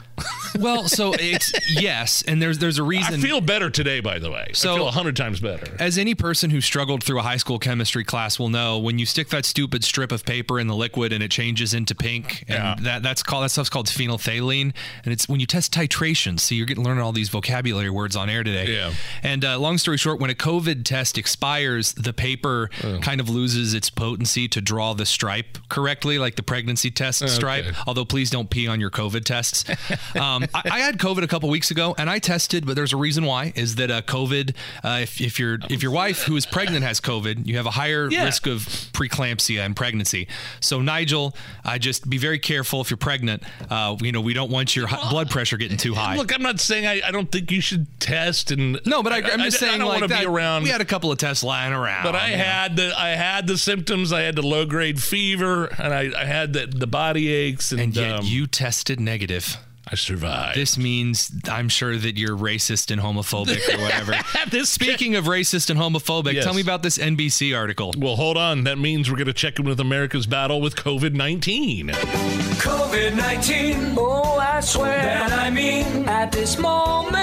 Well, 0.59 0.88
so 0.88 1.14
it's 1.18 1.53
yes, 1.81 2.22
and 2.27 2.40
there's 2.40 2.59
there's 2.59 2.79
a 2.79 2.83
reason. 2.83 3.14
I 3.14 3.18
feel 3.18 3.40
better 3.40 3.70
today, 3.70 4.01
by 4.01 4.18
the 4.18 4.31
way. 4.31 4.51
So- 4.55 4.72
I 4.75 4.77
feel 4.77 4.88
a 4.88 4.92
hundred 4.92 5.16
times 5.16 5.40
better. 5.40 5.75
As 5.79 5.98
any 5.98 6.14
person 6.14 6.51
who 6.51 6.61
struggled 6.61 7.03
through 7.03 7.18
a 7.18 7.22
high 7.22 7.37
school 7.38 7.59
chemistry 7.59 8.05
class 8.05 8.38
will 8.38 8.48
know, 8.48 8.79
when 8.79 8.98
you 8.98 9.07
stick 9.07 9.29
that 9.31 9.44
stupid 9.44 9.85
strip 9.85 10.12
of 10.12 10.25
paper 10.25 10.61
in 10.61 10.66
the 10.66 10.77
liquid 10.77 11.12
and 11.12 11.22
it 11.22 11.31
changes 11.31 11.75
into 11.75 11.94
pink, 11.94 12.44
and 12.48 12.59
Yeah. 12.59 12.75
that 12.81 13.03
that's 13.03 13.22
called 13.22 13.44
that 13.44 13.51
stuff's 13.51 13.70
called 13.70 13.87
phenolphthalein, 13.87 14.72
and 15.05 15.12
it's 15.12 15.29
when 15.29 15.40
you 15.40 15.46
test 15.46 15.72
titration. 15.72 16.38
So 16.38 16.55
you're 16.55 16.66
getting 16.66 16.85
learning 16.85 17.03
all 17.03 17.12
these 17.12 17.29
vocabulary 17.31 17.90
words 17.90 18.14
on 18.16 18.29
air 18.29 18.42
today. 18.44 18.72
Yeah. 18.75 18.92
And 19.22 19.44
uh, 19.44 19.59
long 19.59 19.79
story 19.79 19.96
short, 19.96 20.20
when 20.20 20.31
a 20.31 20.35
COVID 20.35 20.85
test 20.85 21.16
expires, 21.18 21.92
the 21.94 22.12
paper 22.12 22.68
kind 23.01 23.20
of 23.20 23.29
loses 23.29 23.75
its 23.75 23.90
potency 23.90 24.48
to 24.48 24.61
draw 24.61 24.92
the 24.94 25.07
stripe 25.07 25.59
correctly, 25.68 26.18
like 26.18 26.37
the 26.37 26.42
pregnancy 26.42 26.90
test 26.90 27.27
stripe. 27.29 27.64
Although 27.87 28.05
please 28.05 28.31
don't 28.31 28.51
pee 28.51 28.66
on 28.68 28.81
your 28.81 28.90
COVID 28.90 29.25
tests. 29.25 29.64
um, 30.17 30.45
I, 30.55 30.62
I 30.65 30.79
had 30.81 30.99
COVID 30.99 31.23
a 31.23 31.27
couple 31.27 31.49
weeks 31.49 31.71
ago, 31.71 31.95
and 31.99 32.09
I 32.11 32.19
tested, 32.19 32.67
but 32.67 32.77
there's 32.77 32.93
a 32.93 32.97
reason 32.97 33.25
why. 33.25 33.53
Is 33.55 33.77
that 33.77 33.91
uh, 33.91 34.03
COVID? 34.03 34.55
Uh, 34.85 34.99
if, 35.03 35.21
if 35.21 35.38
your 35.38 35.59
if 35.71 35.83
your 35.83 35.93
wife 35.93 36.23
who 36.23 36.37
is 36.37 36.47
pregnant 36.47 36.85
has 36.85 37.01
COVID, 37.01 37.47
you 37.47 37.57
have 37.57 37.67
a 37.67 37.71
higher 37.71 38.11
Yeah. 38.11 38.25
risk 38.25 38.47
of 38.47 38.67
preeclampsia 38.93 39.65
and 39.65 39.75
pregnancy. 39.77 40.29
So 40.61 40.81
Nigel, 40.81 41.35
I 41.65 41.79
just 41.79 42.09
be 42.09 42.19
very 42.19 42.38
careful 42.38 42.81
if 42.81 42.91
you're 42.91 42.97
pregnant. 42.97 43.43
Uh, 43.71 43.97
you 44.01 44.12
know, 44.12 44.21
we 44.21 44.35
don't 44.35 44.51
want 44.51 44.75
your 44.77 44.88
blood 45.11 45.31
pressure 45.31 45.57
getting 45.57 45.77
too 45.77 45.95
high. 45.95 46.17
Look, 46.17 46.35
I'm 46.35 46.43
not 46.43 46.61
saying 46.61 46.87
I, 46.87 47.01
I 47.07 47.11
don't 47.11 47.31
think 47.31 47.51
you 47.51 47.61
should 47.61 47.87
test 48.01 48.51
and 48.51 48.81
no, 48.87 49.03
but 49.03 49.12
I, 49.12 49.31
I'm 49.31 49.41
just 49.41 49.59
saying 49.59 49.75
I 49.75 49.79
don't 49.79 49.88
like 49.88 50.01
want 50.01 50.11
to 50.11 50.17
that, 50.17 50.21
be 50.21 50.27
around. 50.27 50.62
We 50.65 50.69
had 50.71 50.81
a 50.81 50.85
couple 50.85 51.11
of 51.12 51.19
tests 51.19 51.43
lying 51.45 51.73
around. 51.73 52.05
but 52.05 52.15
I 52.15 52.31
know. 52.31 52.37
had 52.37 52.77
the 52.77 52.93
I 52.99 53.11
had 53.11 53.47
the 53.47 53.59
symptoms. 53.59 54.12
I 54.12 54.23
had 54.23 54.37
the 54.37 54.43
low 54.47 54.65
grade 54.67 55.03
fever, 55.03 55.67
and 55.67 55.93
I, 55.95 56.11
I 56.21 56.25
had 56.25 56.53
the 56.53 56.67
the 56.67 56.87
body 56.87 57.29
aches, 57.33 57.73
and, 57.73 57.81
and 57.81 57.97
yet 57.97 58.12
um, 58.21 58.25
you 58.25 58.47
tested 58.47 59.01
negative. 59.01 59.57
I 59.90 59.97
survived. 59.97 60.57
This 60.57 60.79
means 60.79 61.31
I'm 61.51 61.68
sure 61.68 61.97
that 61.97 62.16
you're 62.16 62.37
racist 62.37 62.90
and 62.90 63.01
homophobic 63.01 63.59
or 63.75 63.81
whatever. 63.83 64.14
This- 64.51 64.71
Speaking 64.71 65.16
of 65.16 65.25
racist 65.27 65.71
and 65.71 65.79
homophobic, 65.79 66.35
Yes. 66.35 66.45
tell 66.45 66.55
me 66.55 66.61
about 66.62 66.83
this 66.83 66.99
NBC 66.99 67.57
article. 67.57 67.92
well, 67.99 68.16
hold 68.16 68.37
on. 68.37 68.64
That 68.64 68.79
means 68.79 69.11
we're 69.11 69.16
going 69.16 69.27
to 69.27 69.33
check 69.33 69.59
in 69.59 69.64
with 69.64 69.81
America's 69.81 70.27
battle 70.27 70.61
with 70.61 70.77
COVID 70.77 71.14
19. 71.14 71.88
COVID 71.88 73.16
19. 73.16 73.95
Oh, 73.99 74.38
I 74.38 74.61
swear. 74.61 75.03
That 75.03 75.33
I 75.33 75.51
mean, 75.51 76.09
at 76.09 76.31
this 76.33 76.59
moment. 76.59 77.18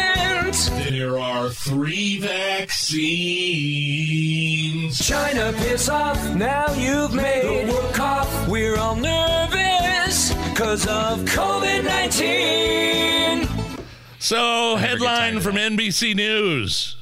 There 0.89 1.17
are 1.19 1.49
three 1.49 2.19
vaccines. 3.69 4.97
China 4.99 5.53
piss 5.57 5.87
off. 5.89 6.17
Now 6.35 6.73
you've 6.73 7.13
made 7.13 7.67
the 7.67 7.73
world 7.73 7.93
cough. 7.93 8.47
We're 8.47 8.77
all 8.77 8.95
nervous 8.95 10.33
because 10.49 10.85
of 10.87 11.19
COVID 11.21 11.83
19. 11.85 12.48
So, 14.21 14.75
headline 14.75 15.39
from 15.39 15.55
NBC 15.55 16.15
News 16.15 16.97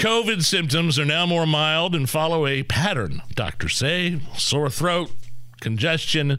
COVID 0.00 0.42
symptoms 0.44 0.98
are 0.98 1.04
now 1.04 1.26
more 1.26 1.46
mild 1.46 1.94
and 1.94 2.08
follow 2.08 2.46
a 2.46 2.62
pattern. 2.62 3.22
Doctors 3.34 3.76
say 3.76 4.20
sore 4.36 4.70
throat, 4.70 5.10
congestion, 5.60 6.38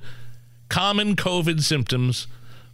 common 0.70 1.16
COVID 1.16 1.62
symptoms 1.62 2.28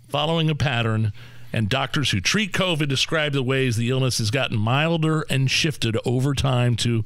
following 0.08 0.50
a 0.50 0.56
pattern. 0.56 1.12
And 1.52 1.68
doctors 1.68 2.12
who 2.12 2.22
treat 2.22 2.52
COVID 2.54 2.88
describe 2.88 3.34
the 3.34 3.44
ways 3.44 3.76
the 3.76 3.90
illness 3.90 4.20
has 4.20 4.30
gotten 4.30 4.58
milder 4.58 5.26
and 5.30 5.50
shifted 5.50 5.98
over 6.06 6.34
time 6.34 6.76
to 6.78 7.04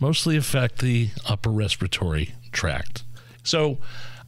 mostly 0.00 0.36
affect 0.36 0.78
the 0.78 1.10
upper 1.26 1.50
respiratory 1.50 2.34
tract. 2.52 3.04
So, 3.42 3.78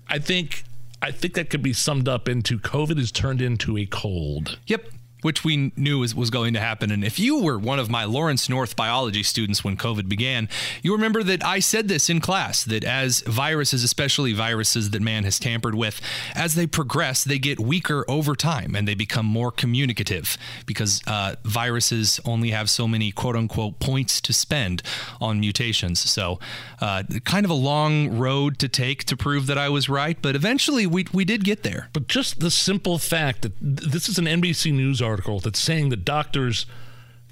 I 0.08 0.20
think 0.20 0.64
I 1.02 1.10
think 1.10 1.34
that 1.34 1.50
could 1.50 1.62
be 1.62 1.72
summed 1.72 2.08
up 2.08 2.28
into 2.28 2.58
COVID 2.58 2.96
has 2.98 3.12
turned 3.12 3.42
into 3.42 3.76
a 3.76 3.86
cold. 3.86 4.58
Yep. 4.66 4.90
Which 5.26 5.42
we 5.42 5.72
knew 5.74 5.98
was, 5.98 6.14
was 6.14 6.30
going 6.30 6.54
to 6.54 6.60
happen. 6.60 6.92
And 6.92 7.02
if 7.02 7.18
you 7.18 7.42
were 7.42 7.58
one 7.58 7.80
of 7.80 7.90
my 7.90 8.04
Lawrence 8.04 8.48
North 8.48 8.76
biology 8.76 9.24
students 9.24 9.64
when 9.64 9.76
COVID 9.76 10.08
began, 10.08 10.48
you 10.84 10.92
remember 10.92 11.24
that 11.24 11.44
I 11.44 11.58
said 11.58 11.88
this 11.88 12.08
in 12.08 12.20
class 12.20 12.62
that 12.62 12.84
as 12.84 13.22
viruses, 13.22 13.82
especially 13.82 14.32
viruses 14.34 14.90
that 14.90 15.02
man 15.02 15.24
has 15.24 15.40
tampered 15.40 15.74
with, 15.74 16.00
as 16.36 16.54
they 16.54 16.68
progress, 16.68 17.24
they 17.24 17.40
get 17.40 17.58
weaker 17.58 18.04
over 18.06 18.36
time 18.36 18.76
and 18.76 18.86
they 18.86 18.94
become 18.94 19.26
more 19.26 19.50
communicative 19.50 20.38
because 20.64 21.02
uh, 21.08 21.34
viruses 21.42 22.20
only 22.24 22.50
have 22.50 22.70
so 22.70 22.86
many 22.86 23.10
quote 23.10 23.34
unquote 23.34 23.80
points 23.80 24.20
to 24.20 24.32
spend 24.32 24.80
on 25.20 25.40
mutations. 25.40 25.98
So, 25.98 26.38
uh, 26.80 27.02
kind 27.24 27.44
of 27.44 27.50
a 27.50 27.54
long 27.54 28.16
road 28.16 28.60
to 28.60 28.68
take 28.68 29.02
to 29.06 29.16
prove 29.16 29.48
that 29.48 29.58
I 29.58 29.70
was 29.70 29.88
right, 29.88 30.16
but 30.22 30.36
eventually 30.36 30.86
we, 30.86 31.06
we 31.12 31.24
did 31.24 31.42
get 31.42 31.64
there. 31.64 31.88
But 31.92 32.06
just 32.06 32.38
the 32.38 32.52
simple 32.52 32.98
fact 32.98 33.42
that 33.42 33.54
this 33.60 34.08
is 34.08 34.18
an 34.18 34.26
NBC 34.26 34.72
News 34.72 35.02
article 35.02 35.15
that's 35.42 35.58
saying 35.60 35.88
that 35.90 36.04
doctors 36.04 36.66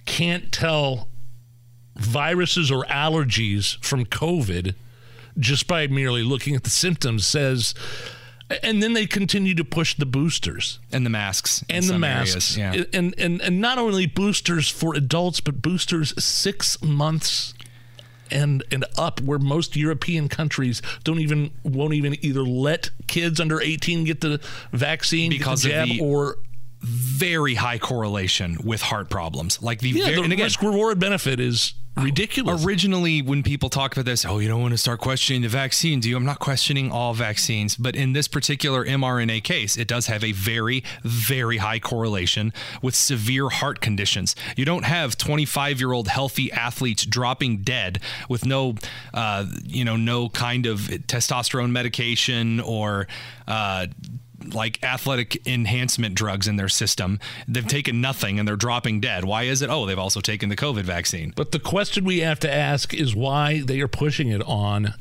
can't 0.07 0.53
tell 0.53 1.09
viruses 1.97 2.71
or 2.71 2.85
allergies 2.87 3.83
from 3.85 4.05
COVID 4.05 4.75
just 5.39 5.67
by 5.67 5.87
merely 5.87 6.23
looking 6.23 6.55
at 6.55 6.65
the 6.65 6.71
symptoms 6.71 7.27
says, 7.27 7.75
and 8.63 8.83
then 8.83 8.93
they 8.93 9.07
continue 9.07 9.55
to 9.55 9.65
push 9.65 9.95
the 9.97 10.07
boosters 10.07 10.79
And 10.93 11.05
the 11.05 11.11
masks. 11.11 11.65
and 11.69 11.85
the 11.85 11.99
masks, 11.99 12.57
areas, 12.59 12.77
Yeah. 12.93 12.99
and, 12.99 13.15
and 13.19 13.41
and 13.41 13.61
not 13.61 13.79
only 13.79 14.07
boosters 14.07 14.69
for 14.69 14.95
adults, 14.95 15.41
but 15.41 15.61
boosters 15.63 16.13
six 16.23 16.81
months 16.83 17.55
and 18.31 18.63
and 18.71 18.85
up, 18.97 19.21
where 19.21 19.39
most 19.39 19.77
European 19.77 20.29
countries 20.29 20.83
don't 21.05 21.21
even 21.21 21.51
won't 21.63 21.95
even 21.95 22.17
either 22.25 22.43
let 22.43 22.91
kids 23.07 23.41
under 23.41 23.61
eighteen 23.61 24.05
get 24.05 24.21
the 24.21 24.41
vaccine 24.73 25.31
get 25.31 25.39
the 25.39 25.45
Because 25.45 25.65
of 25.65 25.71
jab, 25.71 25.89
the- 25.89 26.01
or 26.01 26.37
very 26.85 27.55
high 27.55 27.79
correlation 27.79 28.59
with 28.65 28.83
heart 28.83 29.09
problems. 29.09 29.63
Like 29.63 29.81
the, 29.81 29.91
yeah, 29.91 30.05
very, 30.05 30.17
the 30.17 30.23
again, 30.25 30.39
risk 30.39 30.63
reward 30.63 31.01
benefit 31.01 31.41
is 31.41 31.75
ridiculous. 31.97 32.65
originally 32.65 33.23
when 33.23 33.43
people 33.43 33.71
talk 33.71 33.93
about 33.93 34.05
this, 34.05 34.25
oh, 34.25 34.39
you 34.39 34.49
don't 34.49 34.61
want 34.61 34.73
to 34.73 34.79
start 34.79 35.01
questioning 35.01 35.43
the 35.43 35.49
vaccine, 35.49 36.01
do 36.01 36.11
you? 36.11 36.17
I'm 36.17 36.25
not 36.25 36.39
questioning 36.39 36.91
all 36.91 37.15
vaccines, 37.15 37.77
but 37.77 37.97
in 37.97 38.13
this 38.13 38.29
particular 38.29 38.85
mRNA 38.85 39.45
case, 39.45 39.77
it 39.77 39.89
does 39.89 40.07
have 40.07 40.25
a 40.25 40.33
very, 40.33 40.85
very 41.03 41.59
high 41.59 41.79
correlation 41.79 42.53
with 42.83 42.95
severe 42.95 43.49
heart 43.49 43.81
conditions. 43.81 44.35
You 44.57 44.65
don't 44.65 44.85
have 44.85 45.17
25 45.17 45.81
year 45.81 45.93
old 45.93 46.09
healthy 46.09 46.53
athletes 46.53 47.07
dropping 47.07 47.59
dead 47.59 48.01
with 48.29 48.45
no, 48.45 48.75
uh, 49.13 49.47
you 49.65 49.85
know, 49.85 49.97
no 49.97 50.29
kind 50.29 50.67
of 50.67 50.81
testosterone 50.81 51.71
medication 51.71 52.61
or. 52.61 53.07
Uh, 53.47 53.87
like 54.53 54.83
athletic 54.83 55.47
enhancement 55.47 56.15
drugs 56.15 56.49
in 56.49 56.57
their 56.57 56.69
system. 56.69 57.21
They've 57.49 57.67
taken 57.67 58.01
nothing 58.01 58.39
and 58.39 58.47
they're 58.47 58.57
dropping 58.57 59.01
dead. 59.01 59.25
Why 59.25 59.45
is 59.45 59.63
it? 59.63 59.71
Oh, 59.71 59.87
they've 59.87 59.99
also 59.99 60.21
taken 60.21 60.49
the 60.49 60.57
COVID 60.57 60.83
vaccine. 60.83 61.33
But 61.37 61.53
the 61.53 61.61
question 61.61 62.05
we 62.05 62.21
have 62.21 62.41
to 62.41 62.53
ask 62.53 62.93
is 62.93 63.15
why 63.15 63.63
they 63.65 63.81
are 63.81 63.89
pushing 63.89 64.29
it 64.29 64.43
on. 64.43 64.95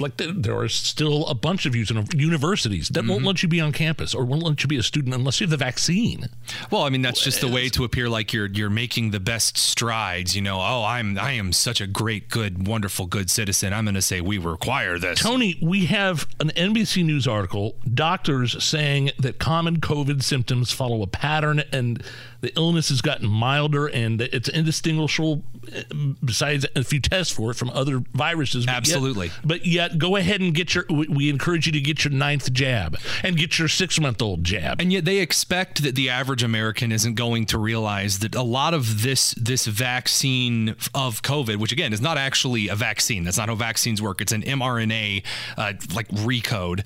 Like 0.00 0.16
th- 0.16 0.34
there 0.36 0.56
are 0.58 0.68
still 0.68 1.26
a 1.26 1.34
bunch 1.34 1.64
of 1.66 1.76
uni- 1.76 2.04
universities 2.14 2.88
that 2.88 3.00
Mm-hmm. 3.04 3.10
won't 3.10 3.24
let 3.24 3.42
you 3.42 3.48
be 3.48 3.60
on 3.60 3.70
campus 3.72 4.14
or 4.14 4.24
won't 4.24 4.42
let 4.42 4.62
you 4.62 4.68
be 4.68 4.76
a 4.78 4.82
student 4.82 5.14
unless 5.14 5.40
you 5.40 5.44
have 5.44 5.50
the 5.50 5.56
vaccine. 5.56 6.26
Well, 6.70 6.82
I 6.82 6.88
mean 6.90 7.02
that's 7.02 7.22
just 7.22 7.40
the 7.40 7.48
way 7.48 7.68
to 7.70 7.84
appear 7.84 8.08
like 8.08 8.32
you're 8.32 8.46
you're 8.46 8.70
making 8.70 9.10
the 9.12 9.20
best 9.20 9.56
strides. 9.58 10.34
You 10.34 10.42
know, 10.42 10.58
oh, 10.60 10.84
I'm 10.84 11.18
I 11.18 11.32
am 11.32 11.52
such 11.52 11.80
a 11.80 11.86
great, 11.86 12.28
good, 12.30 12.66
wonderful, 12.66 13.06
good 13.06 13.30
citizen. 13.30 13.72
I'm 13.72 13.84
going 13.84 13.94
to 13.94 14.02
say 14.02 14.20
we 14.20 14.38
require 14.38 14.98
this. 14.98 15.20
Tony, 15.20 15.58
we 15.62 15.86
have 15.86 16.26
an 16.40 16.48
NBC 16.50 17.04
News 17.04 17.28
article, 17.28 17.76
doctors 17.92 18.62
saying 18.64 19.10
that 19.18 19.38
common 19.38 19.80
COVID 19.80 20.22
symptoms 20.22 20.72
follow 20.72 21.02
a 21.02 21.06
pattern 21.06 21.62
and 21.72 22.02
the 22.44 22.52
illness 22.56 22.90
has 22.90 23.00
gotten 23.00 23.26
milder 23.28 23.86
and 23.86 24.20
it's 24.20 24.48
indistinguishable 24.48 25.42
uh, 25.74 25.82
besides 26.22 26.66
if 26.76 26.92
you 26.92 27.00
test 27.00 27.32
for 27.32 27.50
it 27.50 27.54
from 27.54 27.70
other 27.70 28.02
viruses. 28.12 28.66
But 28.66 28.72
yet- 28.72 28.76
Absolutely. 28.78 29.30
but 29.44 29.64
yet, 29.66 29.98
go 29.98 30.16
ahead 30.16 30.40
and 30.40 30.54
get 30.54 30.74
your, 30.74 30.84
we, 30.90 31.06
we 31.08 31.30
encourage 31.30 31.66
you 31.66 31.72
to 31.72 31.80
get 31.80 32.04
your 32.04 32.12
ninth 32.12 32.52
jab 32.52 32.98
and 33.22 33.36
get 33.36 33.58
your 33.58 33.68
six 33.68 33.98
month 33.98 34.20
old 34.20 34.44
jab. 34.44 34.80
And 34.80 34.92
yet 34.92 35.04
they 35.04 35.18
expect 35.20 35.82
that 35.82 35.94
the 35.94 36.10
average 36.10 36.42
American 36.42 36.92
isn't 36.92 37.14
going 37.14 37.46
to 37.46 37.58
realize 37.58 38.18
that 38.20 38.34
a 38.34 38.42
lot 38.42 38.74
of 38.74 39.02
this 39.02 39.32
this 39.38 39.66
vaccine 39.66 40.70
of 40.94 41.22
COVID, 41.22 41.56
which 41.56 41.72
again 41.72 41.92
is 41.92 42.00
not 42.00 42.18
actually 42.18 42.68
a 42.68 42.74
vaccine, 42.74 43.24
that's 43.24 43.38
not 43.38 43.48
how 43.48 43.54
vaccines 43.54 44.02
work. 44.02 44.20
It's 44.20 44.32
an 44.32 44.42
mRNA 44.42 45.24
uh, 45.56 45.72
like 45.94 46.08
recode. 46.08 46.84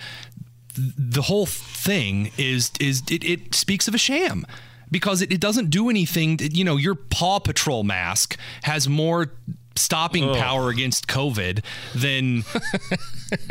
the 0.77 1.23
whole 1.23 1.47
thing 1.47 2.31
is 2.39 2.71
is 2.79 3.03
it, 3.11 3.25
it 3.25 3.55
speaks 3.55 3.89
of 3.89 3.95
a 3.95 3.99
sham 3.99 4.47
because 4.91 5.23
it, 5.23 5.33
it 5.33 5.41
doesn't 5.41 5.71
do 5.71 5.89
anything. 5.89 6.39
You 6.41 6.65
know, 6.65 6.77
your 6.77 6.95
Paw 6.95 7.39
Patrol 7.39 7.85
mask 7.85 8.37
has 8.63 8.89
more 8.89 9.33
stopping 9.77 10.25
oh. 10.25 10.35
power 10.35 10.71
against 10.71 11.07
COVID 11.07 11.65
than 11.95 12.45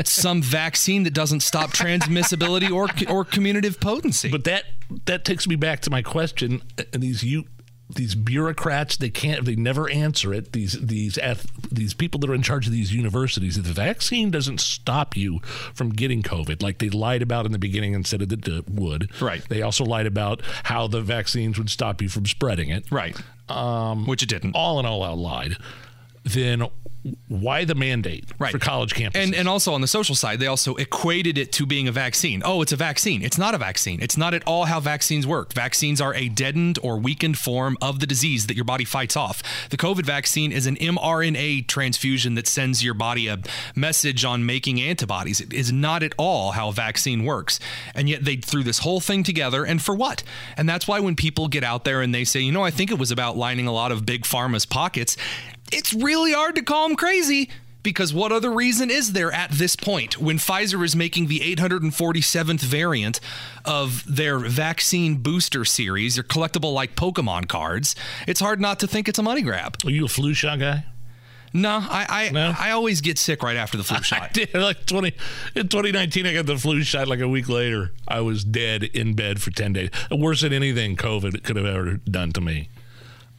some 0.04 0.42
vaccine 0.42 1.04
that 1.04 1.14
doesn't 1.14 1.40
stop 1.40 1.72
transmissibility 1.72 2.70
or 2.70 2.84
or 3.14 3.26
commutative 3.26 3.80
potency. 3.80 4.30
But 4.30 4.44
that 4.44 4.66
that 5.06 5.26
takes 5.26 5.48
me 5.48 5.56
back 5.56 5.82
to 5.82 5.90
my 5.90 6.02
question. 6.02 6.62
And 6.94 7.02
these 7.02 7.24
you 7.24 7.46
these 7.90 8.16
bureaucrats 8.16 8.98
they 8.98 9.10
can't 9.10 9.46
they 9.46 9.56
never 9.56 9.90
answer 9.90 10.34
it. 10.34 10.52
These 10.52 10.74
these 10.82 11.18
these 11.72 11.94
people 11.94 12.20
that 12.20 12.30
are 12.30 12.36
in 12.36 12.42
charge 12.42 12.66
of 12.68 12.74
these 12.74 12.94
universities. 12.94 13.58
If 13.58 13.64
the 13.66 13.74
vaccine 13.74 14.30
doesn't 14.30 14.60
stop 14.60 15.16
you 15.16 15.40
from 15.74 15.90
getting 15.92 16.22
COVID, 16.22 16.62
like 16.62 16.80
they 16.80 16.90
lied 16.90 17.22
about 17.22 17.46
in 17.46 17.54
the 17.54 17.60
beginning 17.60 17.96
and 17.96 18.06
said 18.06 18.20
that 18.22 18.48
it 18.48 18.70
would, 18.70 19.10
Right. 19.22 19.42
They 19.48 19.62
also 19.62 19.86
lied 19.86 20.06
about 20.06 20.42
how 20.64 20.88
the 20.88 21.02
vaccines 21.02 21.58
would 21.58 21.70
stop 21.70 22.02
you 22.02 22.10
from 22.10 22.26
spreading 22.26 22.70
it, 22.70 22.86
right, 22.92 23.16
Um, 23.48 24.06
which 24.06 24.22
it 24.22 24.28
didn't. 24.30 24.52
all 24.54 24.80
in 24.80 24.86
all 24.86 25.04
out 25.04 25.18
lied. 25.18 25.56
Then 26.28 26.64
why 27.30 27.64
the 27.64 27.76
mandate 27.76 28.26
Right. 28.38 28.52
for 28.52 28.60
college 28.60 28.94
campuses? 28.94 29.16
And 29.24 29.34
and 29.36 29.48
also 29.48 29.74
on 29.74 29.80
the 29.82 29.88
social 29.88 30.16
side, 30.16 30.40
they 30.40 30.48
also 30.48 30.76
equated 30.76 31.38
it 31.38 31.54
to 31.54 31.66
being 31.66 31.88
a 31.88 31.92
vaccine. 31.92 32.42
Oh, 32.44 32.62
it's 32.62 32.72
a 32.74 32.76
vaccine. 32.76 33.22
It's 33.22 33.38
not 33.38 33.56
a 33.56 33.58
vaccine. 33.58 34.02
It's 34.02 34.18
not 34.18 34.34
at 34.34 34.44
all 34.46 34.66
how 34.66 34.80
vaccines 34.82 35.26
work. 35.26 35.54
Vaccines 35.54 36.02
are 36.02 36.14
a 36.16 36.28
deadened 36.28 36.80
or 36.84 36.98
weakened 36.98 37.38
form 37.38 37.78
of 37.82 38.00
the 38.02 38.08
disease 38.08 38.48
that 38.48 38.56
your 38.56 38.66
body 38.66 38.84
fights 38.84 39.16
off. 39.16 39.42
The 39.70 39.78
COVID 39.78 40.06
vaccine 40.06 40.52
is 40.52 40.66
an 40.66 40.76
mRNA 40.76 41.68
transfusion 41.68 42.36
that 42.36 42.48
sends 42.48 42.84
your 42.84 42.94
body 42.94 43.28
a 43.28 43.40
message 43.76 44.26
on 44.26 44.46
making 44.46 44.82
antibodies. 44.82 45.40
It 45.40 45.54
is 45.54 45.72
not 45.72 46.04
at 46.04 46.14
all 46.18 46.52
how 46.52 46.70
a 46.70 46.74
vaccine 46.74 47.24
works. 47.24 47.60
And 47.96 48.10
yet 48.10 48.26
they 48.26 48.36
threw 48.36 48.64
this 48.64 48.80
whole 48.80 49.00
thing 49.00 49.24
together 49.24 49.64
and 49.64 49.82
for 49.82 49.96
what? 49.96 50.24
And 50.58 50.68
that's 50.68 50.88
why 50.88 51.00
when 51.00 51.16
people 51.16 51.48
get 51.48 51.64
out 51.64 51.86
there 51.86 52.02
and 52.02 52.14
they 52.14 52.26
say, 52.26 52.42
"You 52.42 52.52
know, 52.52 52.64
I 52.66 52.72
think 52.72 52.92
it 52.92 52.98
was 53.00 53.12
about 53.12 53.38
lining 53.38 53.68
a 53.68 53.72
lot 53.72 53.92
of 53.94 54.06
big 54.06 54.24
pharma's 54.24 54.66
pockets." 54.66 55.16
It's 55.72 55.94
really 55.94 56.34
hard 56.34 56.56
to 56.56 56.62
call 56.62 56.90
him 56.90 56.96
crazy 56.96 57.50
because 57.84 58.14
what 58.14 58.32
other 58.32 58.52
reason 58.52 58.90
is 58.90 59.14
there 59.14 59.32
at 59.32 59.52
this 59.52 59.76
point 59.76 60.20
when 60.20 60.38
Pfizer 60.38 60.84
is 60.84 60.96
making 60.96 61.28
the 61.28 61.40
847th 61.56 62.60
variant 62.62 63.20
of 63.66 64.04
their 64.14 64.40
vaccine 64.40 65.16
booster 65.16 65.64
series, 65.66 66.16
their 66.16 66.24
collectible 66.24 66.74
like 66.74 66.96
Pokemon 66.96 67.48
cards? 67.48 67.96
It's 68.28 68.40
hard 68.40 68.60
not 68.60 68.80
to 68.82 68.88
think 68.88 69.08
it's 69.08 69.20
a 69.20 69.24
money 69.24 69.42
grab. 69.42 69.78
are 69.86 69.92
you 69.92 70.06
a 70.06 70.10
flu 70.10 70.34
shot 70.34 70.60
guy? 70.60 70.86
No, 71.54 71.78
I 71.82 72.06
I, 72.10 72.30
No? 72.32 72.54
I 72.60 72.72
always 72.72 73.00
get 73.00 73.18
sick 73.18 73.42
right 73.42 73.56
after 73.56 73.78
the 73.78 73.84
flu 73.84 73.98
I 74.00 74.02
shot. 74.02 74.34
did 74.34 74.54
like 74.54 74.86
20 74.86 75.14
in 75.56 75.70
2019 75.70 76.26
I 76.26 76.34
got 76.34 76.46
the 76.46 76.58
flu 76.58 76.84
shot 76.84 77.08
like 77.08 77.22
a 77.22 77.28
week 77.28 77.48
later 77.48 77.94
I 78.08 78.20
was 78.20 78.44
dead 78.44 78.84
in 78.84 79.14
bed 79.16 79.42
for 79.42 79.50
10 79.52 79.74
days 79.74 79.90
worse 80.12 80.42
than 80.42 80.52
anything 80.52 80.98
COVID 80.98 81.44
could 81.44 81.56
have 81.56 81.66
ever 81.66 81.94
done 82.04 82.32
to 82.34 82.42
me 82.42 82.70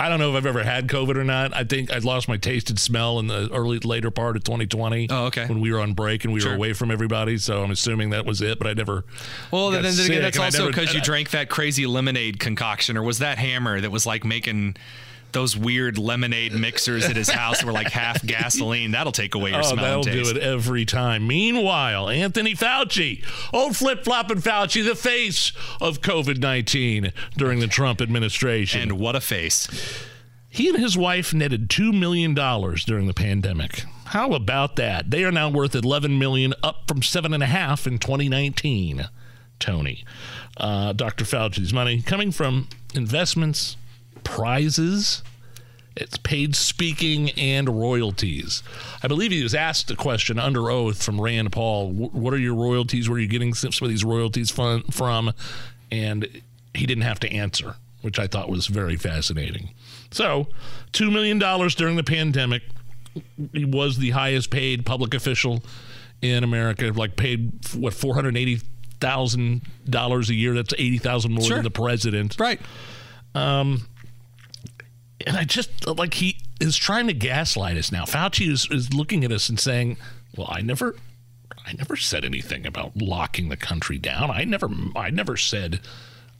I 0.01 0.09
don't 0.09 0.21
know 0.21 0.31
if 0.31 0.37
I've 0.37 0.47
ever 0.47 0.63
had 0.63 0.87
COVID 0.87 1.17
or 1.17 1.25
not 1.25 1.55
I 1.57 1.65
think 1.65 1.91
I 1.93 1.99
lost 1.99 2.29
my 2.29 2.37
taste 2.37 2.71
and 2.71 2.79
smell 2.79 3.19
in 3.19 3.27
the 3.27 3.49
early 3.53 3.79
later 3.81 4.11
part 4.11 4.37
of 4.37 4.45
2020 4.45 5.09
Oh, 5.11 5.25
okay. 5.27 5.47
when 5.47 5.61
we 5.61 5.73
were 5.73 5.81
on 5.81 5.93
break 5.95 6.25
and 6.25 6.33
we 6.33 6.41
Sure. 6.41 6.51
were 6.51 6.57
away 6.57 6.73
from 6.73 6.91
everybody 6.91 7.37
so 7.39 7.63
I'm 7.65 7.71
assuming 7.71 8.11
that 8.11 8.25
was 8.25 8.41
it 8.41 8.59
but 8.59 8.69
I 8.69 8.75
never 8.75 9.05
Well, 9.51 9.71
then, 9.71 9.83
then 9.83 9.93
again, 10.07 10.23
that's 10.23 10.39
also 10.39 10.69
because 10.69 10.93
you 10.95 11.01
I- 11.01 11.03
drank 11.03 11.31
that 11.31 11.49
crazy 11.49 11.87
lemonade 11.87 12.39
concoction, 12.39 12.97
or 12.97 13.03
was 13.03 13.19
that 13.19 13.39
Hammer 13.39 13.81
that 13.81 13.91
was 13.91 14.07
like 14.07 14.25
making 14.25 14.77
those 15.33 15.57
weird 15.57 15.99
lemonade 15.99 16.53
mixers 16.53 17.05
at 17.05 17.17
his 17.17 17.29
house 17.29 17.63
were 17.65 17.73
like 17.73 17.91
half 17.91 18.25
gasoline? 18.25 18.93
That'll 18.93 19.13
take 19.13 19.35
away 19.35 19.51
your 19.51 19.61
Oh, 19.61 19.63
smell 19.75 20.03
that'll 20.03 20.25
do 20.25 20.31
it 20.31 20.37
every 20.39 20.85
time. 20.85 21.27
Meanwhile, 21.27 22.09
Anthony 22.09 22.55
Fauci, 22.55 23.25
old 23.53 23.77
flip 23.77 24.05
flopping 24.05 24.39
Fauci, 24.39 24.85
the 24.85 24.95
face 24.95 25.53
of 25.81 26.01
COVID 26.01 26.39
19 26.39 27.13
during 27.37 27.61
the 27.61 27.67
Trump 27.67 28.01
administration. 28.01 28.81
And 28.83 28.93
what 28.99 29.15
a 29.17 29.21
face! 29.21 29.69
He 30.51 30.69
and 30.71 30.79
his 30.79 30.97
wife 30.97 31.35
netted 31.35 31.69
$2 31.69 31.93
million 31.97 32.33
during 32.33 33.07
the 33.07 33.15
pandemic. 33.15 33.85
How 34.07 34.33
about 34.33 34.77
that? 34.77 35.11
They 35.11 35.23
are 35.25 35.31
now 35.31 35.51
worth 35.51 35.75
11 35.75 36.19
million, 36.19 36.55
up 36.63 36.89
from 36.89 37.03
seven 37.03 37.35
and 37.35 37.43
a 37.43 37.47
half 37.47 37.87
in 37.87 37.99
2019. 37.99 39.09
Tony, 39.59 40.05
uh, 40.57 40.93
Dr. 40.95 41.25
Fauci's 41.27 41.73
money 41.75 42.01
coming 42.01 42.31
from 42.33 42.69
investments, 42.95 43.77
prizes, 44.25 45.23
it's 45.97 46.17
paid 46.19 46.55
speaking 46.55 47.31
and 47.31 47.69
royalties. 47.69 48.63
I 49.03 49.09
believe 49.09 49.33
he 49.33 49.43
was 49.43 49.55
asked 49.55 49.91
a 49.91 49.97
question 49.97 50.39
under 50.39 50.71
oath 50.71 51.03
from 51.03 51.21
Rand 51.21 51.51
Paul. 51.53 51.91
What 51.91 52.33
are 52.33 52.39
your 52.39 52.55
royalties? 52.55 53.09
Where 53.09 53.17
are 53.17 53.21
you 53.21 53.27
getting 53.29 53.53
some 53.55 53.71
of 53.83 53.89
these 53.89 54.05
royalties 54.05 54.51
fun- 54.51 54.83
from? 54.91 55.33
And 55.91 56.29
he 56.75 56.87
didn't 56.87 57.03
have 57.05 57.19
to 57.21 57.33
answer, 57.33 57.75
which 58.03 58.19
I 58.19 58.27
thought 58.29 58.49
was 58.49 58.67
very 58.69 58.97
fascinating. 58.97 59.71
So, 60.11 60.49
$2 60.93 61.13
million 61.13 61.39
during 61.39 61.97
the 61.97 62.05
pandemic. 62.05 62.63
He 63.53 63.65
was 63.65 63.97
the 63.99 64.11
highest 64.11 64.51
paid 64.51 64.87
public 64.87 65.15
official 65.15 65.65
in 66.23 66.45
America, 66.45 66.93
like 66.95 67.17
paid, 67.17 67.53
what, 67.75 67.93
$480,000 69.01 70.29
a 70.29 70.35
year? 70.35 70.55
That's 70.55 70.75
80000 70.77 71.33
more 71.33 71.43
Sure. 71.45 71.57
than 71.57 71.65
the 71.65 71.71
president. 71.71 72.37
Right. 72.39 72.61
Um, 73.35 73.87
and 75.27 75.37
I 75.37 75.45
just 75.45 75.87
like 75.87 76.15
he 76.15 76.39
is 76.61 76.77
trying 76.77 77.07
to 77.07 77.15
gaslight 77.15 77.77
us 77.77 77.93
now. 77.93 78.05
Fauci 78.05 78.51
is, 78.51 78.69
is 78.71 78.93
looking 78.93 79.25
at 79.25 79.33
us 79.33 79.49
and 79.49 79.59
saying, 79.59 79.97
"Well, 80.37 80.49
I 80.51 80.61
never, 80.61 80.97
I 81.67 81.73
never 81.73 81.97
said 81.97 82.25
anything 82.25 82.67
about 82.67 82.97
locking 82.97 83.49
the 83.49 83.57
country 83.57 83.99
down. 83.99 84.31
I 84.31 84.45
never, 84.45 84.69
I 84.97 85.11
never 85.11 85.37
said." 85.37 85.81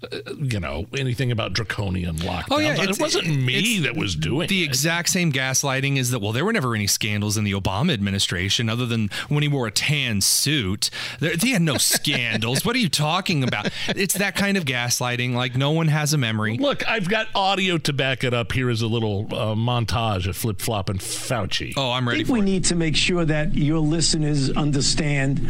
Uh, 0.01 0.19
you 0.39 0.61
know 0.61 0.87
anything 0.97 1.33
about 1.33 1.53
draconian 1.55 2.17
lockdowns? 2.19 2.47
Oh 2.53 2.59
yeah, 2.59 2.77
it 2.81 3.01
wasn't 3.01 3.27
me 3.43 3.81
that 3.81 3.97
was 3.97 4.15
doing 4.15 4.47
the 4.49 4.63
it. 4.63 4.67
exact 4.67 5.09
same 5.09 5.33
gaslighting. 5.33 5.97
Is 5.99 6.11
that 6.13 6.21
well? 6.21 6.31
There 6.33 6.45
were 6.45 6.53
never 6.53 6.75
any 6.75 6.87
scandals 6.87 7.37
in 7.37 7.43
the 7.43 7.51
Obama 7.53 7.93
administration, 7.93 8.69
other 8.69 8.87
than 8.87 9.11
when 9.29 9.43
he 9.43 9.49
wore 9.49 9.67
a 9.67 9.73
tan 9.73 10.21
suit. 10.21 10.89
There, 11.19 11.35
they 11.37 11.49
had 11.49 11.63
no 11.63 11.79
scandals. 11.79 12.65
what 12.65 12.77
are 12.77 12.79
you 12.79 12.89
talking 12.89 13.43
about? 13.43 13.71
It's 13.89 14.15
that 14.15 14.37
kind 14.37 14.57
of 14.57 14.65
gaslighting. 14.65 15.35
Like 15.35 15.57
no 15.57 15.73
one 15.73 15.89
has 15.89 16.13
a 16.13 16.19
memory. 16.19 16.59
Look, 16.59 16.89
I've 16.89 17.09
got 17.09 17.27
audio 17.35 17.77
to 17.79 17.93
back 17.93 18.23
it 18.23 18.33
up. 18.33 18.53
Here 18.53 18.71
is 18.71 18.83
a 18.83 18.87
little 18.87 19.27
uh, 19.33 19.55
montage 19.57 20.29
of 20.29 20.37
flip 20.37 20.61
flop 20.61 20.89
and 20.91 21.01
Fauci. 21.01 21.73
Oh, 21.77 21.91
I'm 21.91 22.07
I 22.07 22.13
ready 22.13 22.19
think 22.21 22.29
for 22.29 22.33
we 22.35 22.41
it. 22.41 22.45
need 22.45 22.65
to 22.67 22.77
make 22.77 22.95
sure 22.95 23.25
that 23.25 23.55
your 23.57 23.81
listeners 23.81 24.51
understand. 24.51 25.41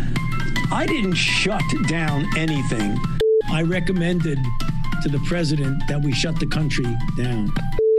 I 0.72 0.86
didn't 0.86 1.14
shut 1.14 1.62
down 1.86 2.24
anything. 2.36 2.98
I 3.50 3.62
recommended 3.62 4.38
to 5.02 5.08
the 5.08 5.18
president 5.26 5.82
that 5.88 6.02
we 6.02 6.12
shut 6.12 6.38
the 6.38 6.46
country 6.46 6.84
down. 7.16 7.52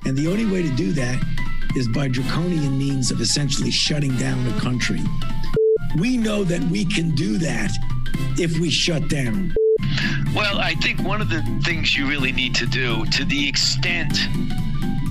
And 0.05 0.17
the 0.17 0.27
only 0.27 0.45
way 0.45 0.62
to 0.62 0.75
do 0.75 0.91
that 0.93 1.21
is 1.75 1.88
by 1.88 2.07
draconian 2.07 2.77
means 2.77 3.12
of 3.12 3.21
essentially 3.21 3.71
shutting 3.71 4.15
down 4.17 4.45
a 4.47 4.59
country. 4.59 5.01
We 5.97 6.17
know 6.17 6.43
that 6.43 6.62
we 6.63 6.85
can 6.85 7.12
do 7.12 7.38
that 7.39 7.71
if 8.38 8.59
we 8.59 8.69
shut 8.69 9.09
down. 9.09 9.53
Well, 10.35 10.59
I 10.59 10.75
think 10.75 11.01
one 11.01 11.21
of 11.21 11.29
the 11.29 11.41
things 11.65 11.95
you 11.95 12.07
really 12.07 12.31
need 12.31 12.53
to 12.55 12.65
do, 12.65 13.05
to 13.05 13.25
the 13.25 13.47
extent 13.47 14.13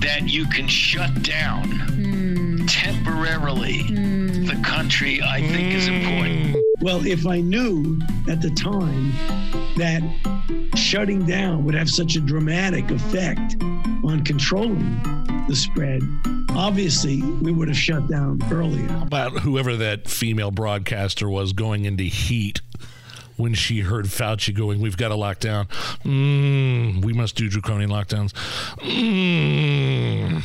that 0.01 0.21
you 0.23 0.45
can 0.45 0.67
shut 0.67 1.21
down 1.21 1.69
hmm. 1.69 2.65
temporarily 2.65 3.83
hmm. 3.83 4.45
the 4.45 4.59
country, 4.63 5.21
I 5.21 5.41
think 5.41 5.73
is 5.73 5.87
hmm. 5.87 5.95
important. 5.95 6.65
Well, 6.81 7.05
if 7.05 7.27
I 7.27 7.41
knew 7.41 7.99
at 8.29 8.41
the 8.41 8.51
time 8.51 9.11
that 9.77 10.01
shutting 10.75 11.25
down 11.25 11.65
would 11.65 11.75
have 11.75 11.89
such 11.89 12.15
a 12.15 12.19
dramatic 12.19 12.89
effect 12.91 13.55
on 14.03 14.23
controlling 14.23 15.01
the 15.47 15.55
spread, 15.55 16.01
obviously 16.51 17.21
we 17.21 17.51
would 17.51 17.67
have 17.67 17.77
shut 17.77 18.07
down 18.07 18.39
earlier. 18.51 18.87
about 19.01 19.31
whoever 19.39 19.75
that 19.75 20.07
female 20.07 20.51
broadcaster 20.51 21.29
was 21.29 21.53
going 21.53 21.85
into 21.85 22.03
heat 22.03 22.61
when 23.37 23.53
she 23.53 23.79
heard 23.79 24.05
Fauci 24.05 24.53
going, 24.53 24.81
"We've 24.81 24.97
got 24.97 25.09
to 25.09 25.15
lock 25.15 25.39
down. 25.39 25.67
Mm, 26.03 27.03
we 27.05 27.13
must 27.13 27.35
do 27.35 27.49
draconian 27.49 27.89
lockdowns." 27.89 28.33
Mm. 28.79 30.43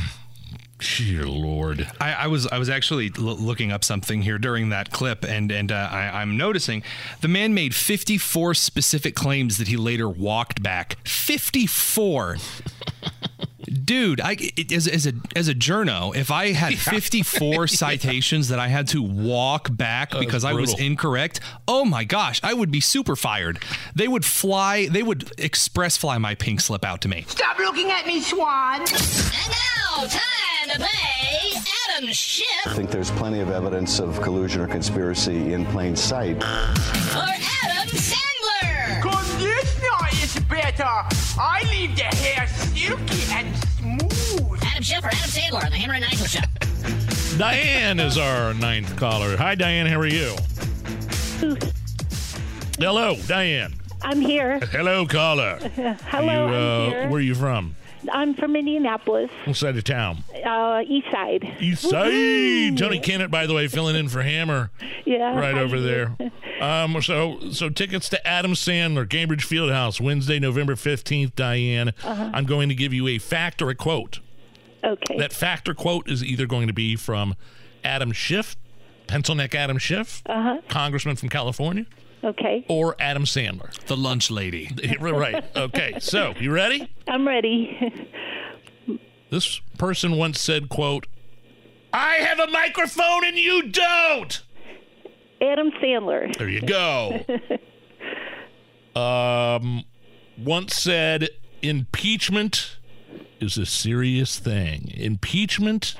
Dear 0.97 1.25
Lord. 1.25 1.87
I, 1.99 2.13
I 2.13 2.27
was 2.27 2.45
I 2.47 2.59
was 2.59 2.69
actually 2.69 3.11
l- 3.17 3.23
looking 3.37 3.71
up 3.71 3.83
something 3.83 4.21
here 4.21 4.37
during 4.37 4.69
that 4.69 4.91
clip, 4.91 5.25
and 5.25 5.51
and 5.51 5.71
uh, 5.71 5.89
I, 5.91 6.21
I'm 6.21 6.37
noticing 6.37 6.83
the 7.21 7.27
man 7.27 7.53
made 7.55 7.73
54 7.73 8.53
specific 8.53 9.15
claims 9.15 9.57
that 9.57 9.67
he 9.67 9.77
later 9.77 10.07
walked 10.07 10.61
back. 10.61 10.97
54. 11.07 12.37
Dude, 13.65 14.21
I 14.21 14.37
it- 14.39 14.71
as, 14.71 14.87
as 14.87 15.07
a 15.07 15.13
as 15.35 15.47
a 15.47 15.53
journo, 15.55 16.15
if 16.15 16.31
I 16.31 16.51
had 16.51 16.73
54 16.77 17.67
citations 17.83 18.49
that 18.49 18.59
I 18.59 18.67
had 18.67 18.87
to 18.89 19.01
walk 19.01 19.75
back 19.75 20.11
because 20.11 20.43
I 20.43 20.53
was 20.53 20.79
incorrect, 20.79 21.39
oh 21.67 21.85
my 21.85 22.03
gosh, 22.03 22.39
I 22.43 22.53
would 22.53 22.71
be 22.71 22.79
super 22.79 23.15
fired. 23.15 23.59
They 23.95 24.07
would 24.07 24.25
fly, 24.25 24.87
they 24.87 25.03
would 25.03 25.31
express 25.37 25.97
fly 25.97 26.17
my 26.17 26.35
pink 26.35 26.61
slip 26.61 26.85
out 26.85 27.01
to 27.01 27.07
me. 27.07 27.25
Stop 27.27 27.57
looking 27.59 27.89
at 27.91 28.05
me, 28.05 28.21
Swan. 28.21 28.81
And 28.81 28.89
now, 28.91 30.05
time 30.07 30.69
to 30.69 30.75
to 30.75 30.79
pay 30.81 31.53
Adam 31.97 32.11
Schiff 32.11 32.45
I 32.65 32.73
think 32.73 32.89
there's 32.91 33.11
plenty 33.11 33.39
of 33.39 33.49
evidence 33.49 33.99
of 33.99 34.21
collusion 34.21 34.61
or 34.61 34.67
conspiracy 34.67 35.53
in 35.53 35.65
plain 35.67 35.95
sight. 35.95 36.37
or 36.37 36.43
Adam 36.43 37.87
Sandler? 37.89 38.34
Better. 40.49 40.83
I 40.85 41.63
leave 41.69 41.95
the 41.95 42.03
hair 42.03 42.47
silky 42.47 43.23
and 43.31 43.55
smooth. 43.55 44.59
Adam 44.63 44.83
Schiff 44.83 45.03
or 45.03 45.07
Adam 45.07 45.29
Sandler 45.29 45.63
on 45.63 45.71
the 45.71 45.77
Hammer 45.77 45.95
and 45.95 46.03
Nigel 46.03 46.27
Show. 46.27 46.39
Diane 47.37 47.99
is 47.99 48.17
our 48.17 48.53
ninth 48.53 48.95
caller. 48.95 49.35
Hi, 49.37 49.55
Diane. 49.55 49.87
How 49.87 49.99
are 49.99 50.05
you? 50.07 50.35
Hello, 52.79 53.15
Diane. 53.27 53.73
I'm 54.01 54.21
here. 54.21 54.59
Hello, 54.59 55.05
caller. 55.05 55.57
Hello, 55.75 56.45
Are 56.45 56.49
you, 56.49 56.55
I'm 56.55 56.87
uh, 56.87 56.89
here. 56.89 57.09
Where 57.09 57.17
are 57.17 57.21
you 57.21 57.35
from? 57.35 57.75
I'm 58.11 58.33
from 58.35 58.55
Indianapolis, 58.55 59.29
What 59.45 59.55
side 59.55 59.77
of 59.77 59.83
town? 59.83 60.23
uh, 60.45 60.81
East 60.87 61.07
Side. 61.11 61.57
East 61.59 61.83
Side. 61.83 62.77
Tony 62.77 62.99
Kinnett, 62.99 63.29
by 63.31 63.45
the 63.47 63.53
way, 63.53 63.67
filling 63.67 63.95
in 63.95 64.07
for 64.09 64.21
Hammer 64.21 64.71
Yeah. 65.05 65.37
right 65.39 65.55
over 65.55 65.79
there. 65.79 66.15
Um, 66.55 67.01
so, 67.01 67.49
so 67.51 67.67
tickets 67.67 68.07
to 68.09 68.25
Adam 68.25 68.53
Sandler, 68.53 69.05
Gainbridge 69.05 69.41
Fieldhouse, 69.45 69.99
Wednesday, 69.99 70.39
November 70.39 70.77
fifteenth. 70.77 71.35
Diane, 71.35 71.89
Uh-huh. 72.01 72.31
I'm 72.33 72.45
going 72.45 72.69
to 72.69 72.75
give 72.75 72.93
you 72.93 73.09
a 73.09 73.17
fact 73.17 73.61
or 73.61 73.69
a 73.69 73.75
quote. 73.75 74.21
Okay. 74.81 75.17
That 75.17 75.33
fact 75.33 75.67
or 75.67 75.73
quote 75.73 76.09
is 76.09 76.23
either 76.23 76.45
going 76.45 76.67
to 76.67 76.73
be 76.73 76.95
from 76.95 77.35
Adam 77.83 78.13
Schiff, 78.13 78.55
pencil 79.05 79.35
neck 79.35 79.53
Adam 79.53 79.77
Schiff, 79.77 80.23
Uh-huh. 80.27 80.61
congressman 80.69 81.17
from 81.17 81.27
California, 81.27 81.85
Okay. 82.25 82.65
or 82.67 82.95
Adam 82.99 83.23
Sandler. 83.23 83.71
The 83.85 83.95
lunch 83.95 84.31
lady. 84.31 84.71
right. 84.99 85.45
Okay. 85.55 85.93
So, 85.99 86.33
you 86.39 86.51
ready? 86.51 86.91
I'm 87.07 87.27
ready. 87.27 87.77
This 89.29 89.59
person 89.77 90.17
once 90.17 90.39
said, 90.39 90.69
"quote 90.69 91.07
I 91.93 92.15
have 92.15 92.39
a 92.39 92.47
microphone 92.47 93.25
and 93.25 93.37
you 93.37 93.69
don't." 93.69 94.41
Adam 95.41 95.71
Sandler. 95.83 96.35
There 96.37 96.49
you 96.49 96.61
go. 96.61 97.25
um, 98.99 99.83
once 100.37 100.75
said, 100.75 101.29
"Impeachment 101.61 102.77
is 103.39 103.57
a 103.57 103.65
serious 103.65 104.39
thing. 104.39 104.91
Impeachment 104.95 105.95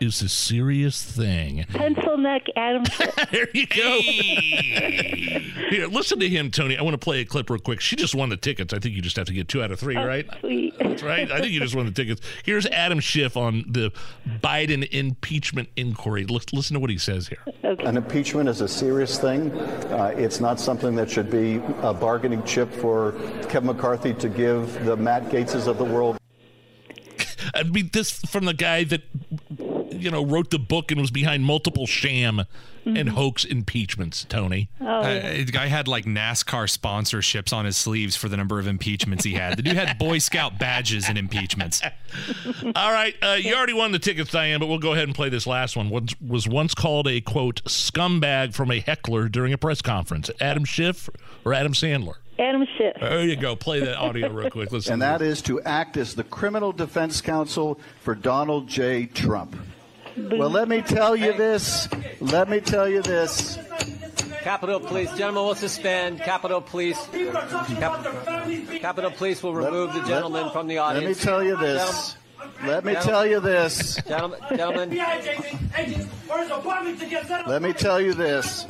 is 0.00 0.22
a 0.22 0.28
serious 0.28 1.02
thing." 1.02 1.64
Pencil 1.72 2.16
neck 2.18 2.46
Adam. 2.56 2.84
there 3.32 3.48
you 3.54 3.66
go. 3.66 4.00
Here, 5.70 5.86
listen 5.86 6.18
to 6.20 6.28
him, 6.28 6.50
Tony. 6.50 6.76
I 6.76 6.82
want 6.82 6.94
to 6.94 6.98
play 6.98 7.20
a 7.20 7.24
clip 7.24 7.50
real 7.50 7.60
quick. 7.60 7.80
She 7.80 7.96
just 7.96 8.14
won 8.14 8.28
the 8.28 8.36
tickets. 8.36 8.72
I 8.74 8.78
think 8.78 8.94
you 8.94 9.02
just 9.02 9.16
have 9.16 9.26
to 9.26 9.32
get 9.32 9.48
two 9.48 9.62
out 9.62 9.70
of 9.70 9.78
three, 9.78 9.96
right? 9.96 10.26
Sweet. 10.40 10.74
That's 10.78 11.02
right. 11.02 11.30
I 11.30 11.40
think 11.40 11.52
you 11.52 11.60
just 11.60 11.74
won 11.74 11.86
the 11.86 11.92
tickets. 11.92 12.20
Here's 12.44 12.66
Adam 12.66 13.00
Schiff 13.00 13.36
on 13.36 13.64
the 13.68 13.92
Biden 14.42 14.88
impeachment 14.90 15.68
inquiry. 15.76 16.24
Lis- 16.24 16.52
Listen 16.52 16.74
to 16.74 16.80
what 16.80 16.90
he 16.90 16.98
says 16.98 17.28
here. 17.28 17.38
An 17.62 17.96
impeachment 17.96 18.48
is 18.48 18.60
a 18.60 18.68
serious 18.68 19.18
thing. 19.18 19.52
Uh, 19.52 20.12
it's 20.16 20.40
not 20.40 20.58
something 20.58 20.94
that 20.96 21.10
should 21.10 21.30
be 21.30 21.60
a 21.82 21.94
bargaining 21.94 22.42
chip 22.44 22.72
for 22.72 23.12
Kevin 23.48 23.66
McCarthy 23.68 24.14
to 24.14 24.28
give 24.28 24.84
the 24.84 24.96
Matt 24.96 25.24
Gaetzes 25.30 25.66
of 25.66 25.78
the 25.78 25.84
world. 25.84 26.18
I 27.54 27.62
mean, 27.64 27.90
this 27.92 28.12
from 28.20 28.44
the 28.44 28.54
guy 28.54 28.84
that 28.84 29.02
you 29.90 30.10
know 30.10 30.24
wrote 30.24 30.50
the 30.50 30.58
book 30.58 30.90
and 30.90 31.00
was 31.00 31.10
behind 31.10 31.44
multiple 31.44 31.86
sham 31.86 32.44
and 32.86 33.10
hoax 33.10 33.44
impeachments. 33.44 34.24
Tony. 34.28 34.68
Oh. 34.80 34.86
Uh, 34.86 35.20
the 35.32 35.44
guy 35.52 35.66
had 35.66 35.86
like 35.86 36.04
NASCAR 36.04 36.64
sponsorships 36.64 37.52
on 37.52 37.64
his 37.64 37.76
sleeves 37.76 38.16
for 38.16 38.28
the 38.28 38.36
number 38.36 38.58
of 38.58 38.66
impeachments 38.66 39.24
he 39.24 39.34
had. 39.34 39.58
The 39.58 39.62
dude 39.62 39.76
had 39.76 39.98
Boy 39.98 40.18
Scout 40.18 40.58
badges 40.58 41.08
and 41.08 41.18
impeachments. 41.18 41.82
All 42.74 42.92
right, 42.92 43.14
uh, 43.22 43.36
you 43.40 43.54
already 43.54 43.74
won 43.74 43.92
the 43.92 43.98
tickets, 43.98 44.30
Diane, 44.30 44.60
but 44.60 44.66
we'll 44.66 44.78
go 44.78 44.92
ahead 44.92 45.04
and 45.04 45.14
play 45.14 45.28
this 45.28 45.46
last 45.46 45.76
one. 45.76 45.90
Was, 45.90 46.14
was 46.20 46.48
once 46.48 46.74
called 46.74 47.06
a 47.06 47.20
quote 47.20 47.62
scumbag 47.64 48.54
from 48.54 48.70
a 48.70 48.80
heckler 48.80 49.28
during 49.28 49.52
a 49.52 49.58
press 49.58 49.82
conference. 49.82 50.30
Adam 50.40 50.64
Schiff 50.64 51.08
or 51.44 51.52
Adam 51.52 51.72
Sandler? 51.72 52.14
Adam 52.40 52.66
Schiff. 52.76 52.96
There 52.98 53.24
you 53.24 53.36
go. 53.36 53.54
Play 53.54 53.80
that 53.80 53.98
audio 53.98 54.30
real 54.30 54.50
quick. 54.50 54.72
Listen. 54.72 54.94
And 54.94 55.02
to 55.02 55.06
that 55.06 55.18
this. 55.18 55.38
is 55.38 55.42
to 55.42 55.60
act 55.62 55.96
as 55.96 56.14
the 56.14 56.24
criminal 56.24 56.72
defense 56.72 57.20
counsel 57.20 57.78
for 58.00 58.14
Donald 58.14 58.66
J. 58.66 59.06
Trump. 59.06 59.56
Well, 60.16 60.50
let 60.50 60.68
me 60.68 60.82
tell 60.82 61.14
you 61.14 61.32
this. 61.34 61.88
Let 62.20 62.48
me 62.48 62.60
tell 62.60 62.88
you 62.88 63.02
this. 63.02 63.58
Capitol 64.42 64.80
Police, 64.80 65.10
gentlemen, 65.10 65.44
will 65.44 65.54
suspend. 65.54 66.20
Capitol 66.20 66.62
Police, 66.62 66.98
Cap- 67.78 68.06
Capitol 68.80 69.10
Police 69.10 69.42
will 69.42 69.54
remove 69.54 69.92
the 69.92 70.02
gentleman 70.04 70.50
from 70.50 70.66
the 70.66 70.78
audience. 70.78 71.04
Let 71.04 71.16
me 71.16 71.22
tell 71.22 71.44
you 71.44 71.56
this. 71.58 72.16
Let 72.64 72.84
me 72.84 72.94
tell 72.94 73.26
you 73.26 73.40
this. 73.40 73.96
Gentlemen, 74.06 74.40
gentlemen, 74.48 74.98
Let 77.46 77.62
me 77.62 77.72
tell 77.72 78.00
you 78.00 78.14
this. 78.14 78.66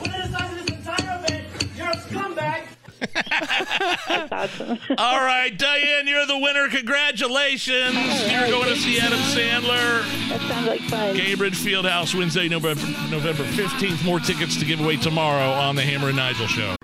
All 4.99 5.21
right, 5.21 5.53
Diane, 5.57 6.07
you're 6.07 6.27
the 6.27 6.39
winner. 6.39 6.69
Congratulations. 6.69 7.95
You're 8.31 8.49
going 8.49 8.69
to 8.69 8.77
see 8.77 9.01
Adam 9.01 9.19
Sandler. 9.19 10.03
That 10.29 10.41
sounds 10.49 10.67
like 10.67 10.81
fun. 10.83 11.17
Gainbridge 11.17 11.57
Fieldhouse, 11.57 12.15
Wednesday, 12.17 12.49
November, 12.49 12.85
November 13.11 13.45
15th. 13.45 14.05
More 14.05 14.21
tickets 14.21 14.59
to 14.59 14.65
give 14.65 14.81
away 14.81 14.97
tomorrow 14.97 15.51
on 15.51 15.77
the 15.77 15.83
Hammer 15.83 16.09
and 16.09 16.17
Nigel 16.17 16.47
Show. 16.47 16.77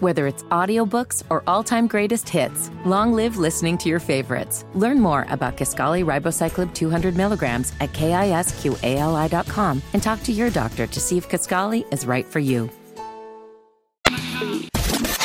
Whether 0.00 0.26
it's 0.26 0.42
audiobooks 0.44 1.22
or 1.30 1.42
all-time 1.46 1.86
greatest 1.86 2.28
hits, 2.28 2.70
long 2.84 3.14
live 3.14 3.38
listening 3.38 3.78
to 3.78 3.88
your 3.88 3.98
favorites. 3.98 4.66
Learn 4.74 5.00
more 5.00 5.26
about 5.30 5.56
Kisqali 5.56 6.04
Ribociclib 6.04 6.74
200 6.74 7.16
milligrams 7.16 7.72
at 7.80 7.92
kisqali.com 7.94 9.82
and 9.94 10.02
talk 10.02 10.22
to 10.24 10.32
your 10.32 10.50
doctor 10.50 10.86
to 10.86 11.00
see 11.00 11.16
if 11.16 11.30
Kisqali 11.30 11.90
is 11.92 12.04
right 12.04 12.26
for 12.26 12.40
you. 12.40 12.68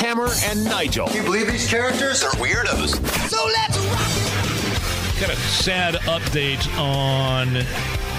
Hammer 0.01 0.29
and 0.45 0.65
Nigel. 0.65 1.07
You 1.11 1.21
believe 1.21 1.45
these 1.45 1.69
characters 1.69 2.23
are 2.23 2.31
weirdos? 2.31 2.95
So 3.29 3.45
let's 3.45 3.77
rock 3.77 5.21
Got 5.21 5.29
a 5.29 5.35
sad 5.35 5.93
update 6.05 6.67
on 6.79 7.55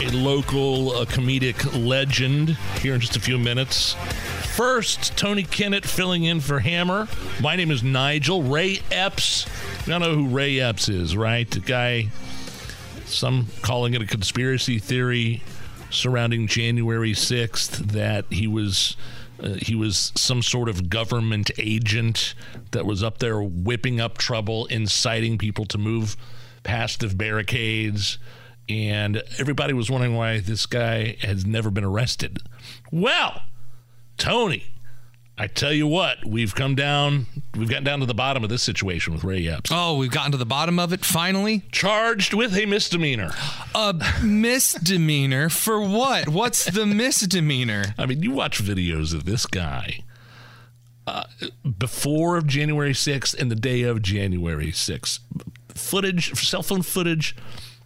a 0.01 0.11
local 0.17 0.93
uh, 0.93 1.05
comedic 1.05 1.85
legend 1.85 2.51
here 2.81 2.95
in 2.95 3.01
just 3.01 3.17
a 3.17 3.21
few 3.21 3.37
minutes. 3.37 3.95
First, 4.55 5.19
Tony 5.19 5.43
Kinnett 5.43 5.85
filling 5.85 6.23
in 6.23 6.39
for 6.39 6.61
Hammer. 6.61 7.09
My 7.41 7.57
name 7.57 7.73
is 7.73 7.83
Nigel. 7.83 8.45
Ray 8.45 8.79
Epps. 8.93 9.47
You 9.85 9.95
all 9.95 9.99
know 9.99 10.15
who 10.15 10.29
Ray 10.29 10.61
Epps 10.61 10.89
is, 10.89 11.17
right? 11.17 11.51
The 11.51 11.59
guy, 11.59 12.11
some 13.07 13.49
calling 13.63 13.95
it 13.95 14.03
a 14.03 14.07
conspiracy 14.07 14.79
theory 14.79 15.43
surrounding 15.91 16.47
January 16.47 17.13
6th 17.13 17.79
that 17.93 18.27
he 18.31 18.47
was. 18.47 18.97
Uh, 19.43 19.55
he 19.61 19.75
was 19.75 20.13
some 20.15 20.43
sort 20.43 20.69
of 20.69 20.89
government 20.89 21.51
agent 21.59 22.35
that 22.71 22.87
was 22.87 23.03
up 23.03 23.19
there 23.19 23.43
whipping 23.43 24.01
up 24.01 24.19
trouble, 24.19 24.67
inciting 24.67 25.39
people 25.39 25.65
to 25.67 25.79
move 25.79 26.17
past 26.63 27.01
the 27.01 27.09
barricades. 27.09 28.19
And 28.69 29.23
everybody 29.39 29.73
was 29.73 29.91
wondering 29.91 30.15
why 30.15 30.39
this 30.41 30.67
guy 30.67 31.17
has 31.23 31.45
never 31.45 31.71
been 31.71 31.85
arrested. 31.85 32.39
Well, 32.93 33.43
Tony, 34.17 34.67
I 35.39 35.47
tell 35.47 35.73
you 35.73 35.87
what, 35.87 36.25
we've 36.27 36.55
come 36.55 36.75
down, 36.75 37.27
we've 37.57 37.69
gotten 37.69 37.85
down 37.85 38.01
to 38.01 38.07
the 38.07 38.15
bottom 38.15 38.45
of 38.45 38.51
this 38.51 38.63
situation 38.63 39.15
with 39.15 39.25
Ray 39.25 39.49
Epps. 39.49 39.71
Oh, 39.73 39.97
we've 39.97 40.11
gotten 40.11 40.33
to 40.33 40.39
the 40.39 40.45
bottom 40.45 40.79
of 40.79 40.93
it 40.93 41.05
finally? 41.05 41.63
Charged 41.73 42.35
with 42.35 42.55
a 42.57 42.67
misdemeanor. 42.67 43.31
A 43.75 43.95
misdemeanor? 44.23 45.49
For 45.49 45.81
what? 45.81 46.29
What's 46.29 46.67
the 46.67 46.85
misdemeanor? 46.85 47.95
I 47.97 48.05
mean, 48.05 48.23
you 48.23 48.31
watch 48.31 48.63
videos 48.63 49.15
of 49.15 49.25
this 49.25 49.47
guy 49.47 50.05
uh, 51.07 51.25
before 51.79 52.43
January 52.43 52.93
6th 52.93 53.35
and 53.39 53.51
the 53.51 53.57
day 53.57 53.83
of 53.83 54.03
January 54.03 54.71
6th. 54.71 55.21
Footage, 55.75 56.35
cell 56.47 56.63
phone 56.63 56.83
footage. 56.83 57.35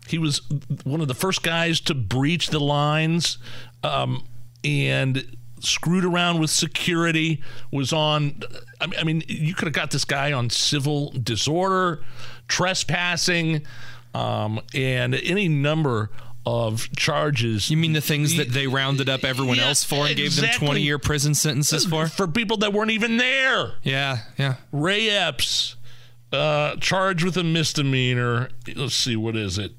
He 0.09 0.19
was 0.19 0.43
one 0.85 1.01
of 1.01 1.09
the 1.09 1.15
first 1.15 1.43
guys 1.45 1.81
to 1.83 1.95
breach 1.95 2.49
the 2.49 2.61
lines 2.61 3.39
um, 3.85 4.25
and 4.65 5.36
screwed 5.61 6.05
around 6.05 6.39
with 6.41 6.51
security. 6.51 7.43
Was 7.71 7.93
on, 7.93 8.43
I 8.81 9.05
mean, 9.05 9.23
you 9.29 9.55
could 9.55 9.67
have 9.67 9.75
got 9.75 9.91
this 9.91 10.05
guy 10.05 10.33
on 10.33 10.51
civil 10.51 11.11
disorder, 11.13 12.03
trespassing, 12.49 13.67
um, 14.15 14.61
and 14.75 15.15
any 15.15 15.49
number 15.49 16.11
of 16.45 16.91
charges. 16.97 17.71
You 17.71 17.77
mean 17.77 17.93
the 17.93 18.01
things 18.01 18.37
that 18.37 18.51
they 18.53 18.67
rounded 18.67 19.09
up 19.09 19.25
everyone 19.25 19.57
Yeah, 19.57 19.69
else 19.69 19.83
for 19.83 20.07
and 20.07 20.17
gave 20.17 20.37
them 20.37 20.49
20 20.55 20.81
year 20.81 20.99
prison 20.99 21.35
sentences 21.35 21.85
for? 21.85 22.07
For 22.09 22.29
people 22.29 22.57
that 22.59 22.73
weren't 22.73 22.93
even 22.93 23.17
there. 23.17 23.75
Yeah, 23.83 24.19
yeah. 24.39 24.57
Ray 24.71 25.11
Epps, 25.11 25.77
uh, 26.33 26.77
charged 26.77 27.25
with 27.25 27.37
a 27.37 27.43
misdemeanor. 27.45 28.51
Let's 28.75 28.95
see, 28.95 29.17
what 29.17 29.37
is 29.37 29.59
it? 29.59 29.73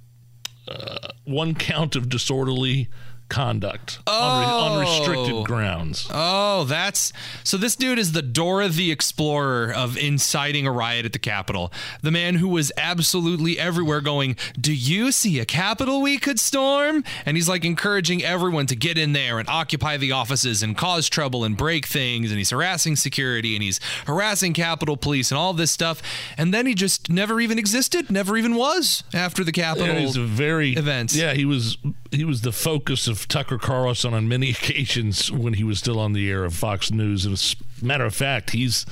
Uh, 0.67 0.97
one 1.23 1.55
count 1.55 1.95
of 1.95 2.09
disorderly 2.09 2.89
conduct 3.29 3.99
on, 4.07 4.39
re- 4.41 4.45
on 4.47 4.77
Oh. 4.77 4.79
restricted 4.79 5.45
grounds. 5.45 6.07
Oh, 6.11 6.63
that's 6.65 7.11
so. 7.43 7.57
This 7.57 7.75
dude 7.75 7.99
is 7.99 8.11
the 8.13 8.21
Dora 8.21 8.69
the 8.69 8.91
Explorer 8.91 9.71
of 9.73 9.97
inciting 9.97 10.65
a 10.67 10.71
riot 10.71 11.05
at 11.05 11.13
the 11.13 11.19
Capitol. 11.19 11.71
The 12.01 12.11
man 12.11 12.35
who 12.35 12.47
was 12.47 12.71
absolutely 12.77 13.59
everywhere 13.59 14.01
going, 14.01 14.35
Do 14.59 14.73
you 14.73 15.11
see 15.11 15.39
a 15.39 15.45
Capitol 15.45 16.01
we 16.01 16.17
could 16.17 16.39
storm? 16.39 17.03
And 17.25 17.35
he's 17.37 17.49
like 17.49 17.65
encouraging 17.65 18.23
everyone 18.23 18.65
to 18.67 18.75
get 18.75 18.97
in 18.97 19.13
there 19.13 19.39
and 19.39 19.47
occupy 19.49 19.97
the 19.97 20.11
offices 20.11 20.63
and 20.63 20.77
cause 20.77 21.09
trouble 21.09 21.43
and 21.43 21.57
break 21.57 21.85
things. 21.85 22.29
And 22.31 22.37
he's 22.37 22.49
harassing 22.51 22.95
security 22.95 23.55
and 23.55 23.63
he's 23.63 23.79
harassing 24.05 24.53
Capitol 24.53 24.97
Police 24.97 25.31
and 25.31 25.37
all 25.37 25.53
this 25.53 25.71
stuff. 25.71 26.01
And 26.37 26.53
then 26.53 26.65
he 26.65 26.73
just 26.75 27.09
never 27.09 27.39
even 27.41 27.59
existed, 27.59 28.09
never 28.09 28.37
even 28.37 28.55
was 28.55 29.03
after 29.13 29.43
the 29.43 29.51
Capitol 29.51 29.87
Yeah, 29.95 29.99
he's 29.99 30.15
a 30.17 30.23
very 30.23 30.73
events. 30.73 31.15
Yeah, 31.15 31.33
he 31.33 31.45
was 31.45 31.77
he 32.11 32.23
was 32.23 32.41
the 32.41 32.51
focus 32.53 33.07
of 33.07 33.16
Tucker 33.25 33.57
Carlson 33.57 34.13
on 34.13 34.27
many 34.27 34.49
occasions 34.51 35.31
when 35.31 35.53
he 35.53 35.63
was 35.63 35.79
still 35.79 35.99
on 35.99 36.13
the 36.13 36.29
air 36.29 36.43
of 36.43 36.53
Fox 36.53 36.91
News. 36.91 37.25
And 37.25 37.33
as 37.33 37.55
a 37.81 37.85
matter 37.85 38.05
of 38.05 38.13
fact, 38.13 38.51
he's 38.51 38.85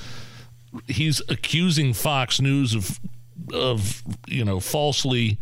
he's 0.87 1.21
accusing 1.29 1.93
Fox 1.93 2.39
News 2.39 2.73
of 2.73 2.99
of 3.53 4.03
you 4.27 4.45
know 4.45 4.59
falsely. 4.59 5.37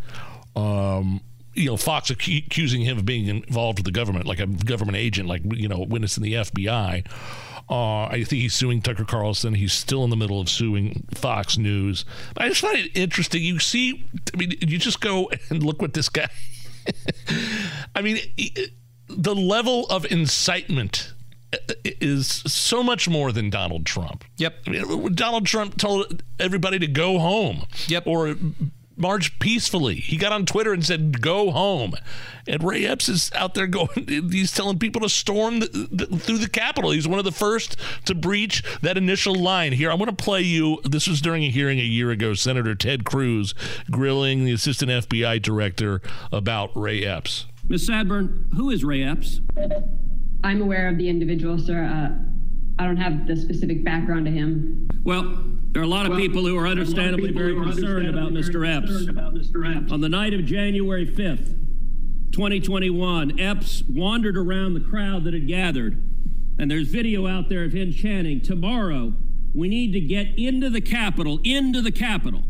Um, 0.56 1.22
you 1.56 1.66
know, 1.66 1.78
Fox 1.78 2.10
acu- 2.10 2.48
accusing 2.48 2.82
him 2.82 2.98
of 2.98 3.06
being 3.06 3.28
involved 3.28 3.78
with 3.78 3.86
the 3.86 3.92
government, 3.92 4.26
like 4.26 4.40
a 4.40 4.48
government 4.48 4.98
agent, 4.98 5.30
like 5.30 5.42
you 5.54 5.68
know, 5.68 5.86
witness 5.88 6.18
in 6.18 6.24
the 6.24 6.34
FBI. 6.34 7.06
Uh, 7.70 8.06
I 8.06 8.24
think 8.24 8.42
he's 8.42 8.54
suing 8.54 8.82
Tucker 8.82 9.06
Carlson. 9.06 9.54
He's 9.54 9.74
still 9.74 10.04
in 10.04 10.10
the 10.10 10.16
middle 10.16 10.42
of 10.42 10.50
suing 10.50 11.06
Fox 11.14 11.58
News. 11.58 12.06
But 12.34 12.44
I 12.46 12.50
just 12.50 12.62
find 12.62 12.78
it 12.78 12.92
interesting. 12.94 13.44
You 13.44 13.60
see, 13.60 14.06
I 14.34 14.38
mean, 14.38 14.54
you 14.60 14.78
just 14.78 15.00
go 15.00 15.32
and 15.50 15.64
look 15.64 15.82
what 15.82 15.94
this 15.94 16.10
guy. 16.10 16.28
I 17.96 18.02
mean, 18.02 18.20
the 19.08 19.36
level 19.36 19.86
of 19.88 20.06
incitement 20.12 21.14
is 21.84 22.28
so 22.28 22.82
much 22.82 23.08
more 23.08 23.32
than 23.32 23.50
Donald 23.50 23.86
Trump. 23.86 24.24
Yep. 24.38 24.56
I 24.68 24.70
mean, 24.70 25.14
Donald 25.14 25.46
Trump 25.46 25.78
told 25.78 26.24
everybody 26.40 26.80
to 26.80 26.88
go 26.88 27.20
home. 27.20 27.66
Yep. 27.88 28.08
Or 28.08 28.36
march 28.96 29.38
peacefully. 29.40 29.96
He 29.96 30.18
got 30.18 30.32
on 30.32 30.46
Twitter 30.46 30.74
and 30.74 30.86
said, 30.86 31.22
"Go 31.22 31.52
home." 31.52 31.94
And 32.48 32.64
Ray 32.64 32.86
Epps 32.86 33.08
is 33.08 33.32
out 33.34 33.54
there 33.54 33.68
going. 33.68 34.08
He's 34.32 34.52
telling 34.52 34.80
people 34.80 35.02
to 35.02 35.10
storm 35.10 35.60
the, 35.60 35.88
the, 35.92 36.18
through 36.18 36.40
the 36.40 36.50
Capitol. 36.50 36.92
He's 36.92 37.08
one 37.08 37.20
of 37.20 37.26
the 37.26 37.32
first 37.32 37.78
to 38.06 38.16
breach 38.16 38.64
that 38.82 38.98
initial 38.98 39.36
line. 39.36 39.74
Here, 39.74 39.92
I 39.92 39.96
want 39.96 40.18
to 40.18 40.24
play 40.24 40.42
you. 40.42 40.82
This 40.84 41.08
was 41.08 41.22
during 41.22 41.44
a 41.44 41.50
hearing 41.50 41.80
a 41.80 41.84
year 41.84 42.12
ago. 42.12 42.34
Senator 42.34 42.76
Ted 42.76 43.06
Cruz 43.06 43.54
grilling 43.90 44.46
the 44.46 44.52
assistant 44.52 44.92
FBI 44.92 45.42
director 45.42 46.02
about 46.32 46.72
Ray 46.76 47.06
Epps. 47.06 47.46
Ms. 47.68 47.88
Sanborn, 47.88 48.48
who 48.56 48.70
is 48.70 48.84
Ray 48.84 49.04
Epps? 49.04 49.40
I'm 50.44 50.62
aware 50.62 50.90
of 50.90 50.98
the 50.98 51.08
individual, 51.08 51.58
sir. 51.58 51.84
Uh, 51.86 52.34
I 52.80 52.86
don't 52.86 52.98
have 52.98 53.28
the 53.28 53.36
specific 53.36 53.84
background 53.84 54.26
to 54.26 54.32
him. 54.32 54.90
Well, 55.04 55.44
there 55.72 55.82
are 55.82 55.86
a 55.86 55.90
lot 55.90 56.10
of 56.10 56.18
people 56.18 56.46
who 56.46 56.58
are 56.58 56.68
understandably 56.68 57.32
very 57.32 57.54
concerned 57.54 58.08
about 58.08 58.32
Mr. 58.32 58.68
Epps. 58.68 59.92
On 59.92 60.02
the 60.02 60.10
night 60.10 60.34
of 60.34 60.46
January 60.46 61.06
5th, 61.06 61.60
2021, 62.32 63.40
Epps 63.40 63.84
wandered 63.84 64.38
around 64.38 64.74
the 64.74 64.80
crowd 64.80 65.24
that 65.24 65.34
had 65.34 65.48
gathered, 65.48 66.02
and 66.58 66.70
there's 66.70 66.88
video 66.88 67.28
out 67.28 67.50
there 67.50 67.64
of 67.64 67.74
him 67.74 67.92
chanting, 67.92 68.42
Tomorrow, 68.42 69.14
we 69.54 69.68
need 69.68 69.94
to 69.94 70.00
get 70.00 70.38
into 70.38 70.70
the 70.70 70.82
Capitol, 70.82 71.40
into 71.44 71.82
the 71.82 71.92
Capitol. 71.92 72.44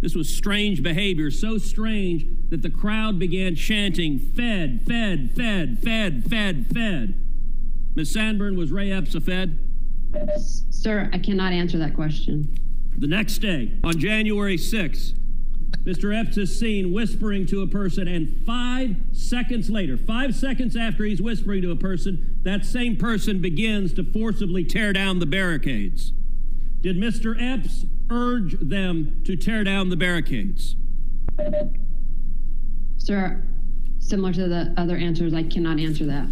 This 0.00 0.14
was 0.14 0.34
strange 0.34 0.82
behavior, 0.82 1.30
so 1.30 1.58
strange 1.58 2.26
that 2.50 2.62
the 2.62 2.70
crowd 2.70 3.18
began 3.18 3.54
chanting, 3.54 4.18
Fed, 4.18 4.82
Fed, 4.86 5.32
Fed, 5.34 5.78
Fed, 5.82 6.24
Fed, 6.28 6.66
Fed. 6.72 7.29
Ms. 7.94 8.12
Sanborn, 8.12 8.56
was 8.56 8.70
Ray 8.70 8.92
Epps 8.92 9.14
a 9.14 9.20
Fed? 9.20 9.58
Sir, 10.70 11.10
I 11.12 11.18
cannot 11.18 11.52
answer 11.52 11.78
that 11.78 11.94
question. 11.94 12.54
The 12.96 13.06
next 13.06 13.38
day, 13.38 13.78
on 13.82 13.98
January 13.98 14.56
6th, 14.56 15.16
Mr. 15.84 16.14
Epps 16.14 16.36
is 16.36 16.58
seen 16.58 16.92
whispering 16.92 17.46
to 17.46 17.62
a 17.62 17.66
person, 17.66 18.06
and 18.06 18.44
five 18.44 18.96
seconds 19.12 19.70
later, 19.70 19.96
five 19.96 20.34
seconds 20.34 20.76
after 20.76 21.04
he's 21.04 21.22
whispering 21.22 21.62
to 21.62 21.70
a 21.70 21.76
person, 21.76 22.38
that 22.42 22.64
same 22.64 22.96
person 22.96 23.40
begins 23.40 23.92
to 23.94 24.04
forcibly 24.04 24.64
tear 24.64 24.92
down 24.92 25.18
the 25.18 25.26
barricades. 25.26 26.12
Did 26.80 26.96
Mr. 26.96 27.36
Epps 27.40 27.86
urge 28.10 28.56
them 28.60 29.22
to 29.24 29.36
tear 29.36 29.64
down 29.64 29.88
the 29.88 29.96
barricades? 29.96 30.76
Sir, 32.98 33.42
similar 33.98 34.32
to 34.34 34.48
the 34.48 34.74
other 34.76 34.96
answers, 34.96 35.32
I 35.32 35.44
cannot 35.44 35.80
answer 35.80 36.04
that. 36.06 36.28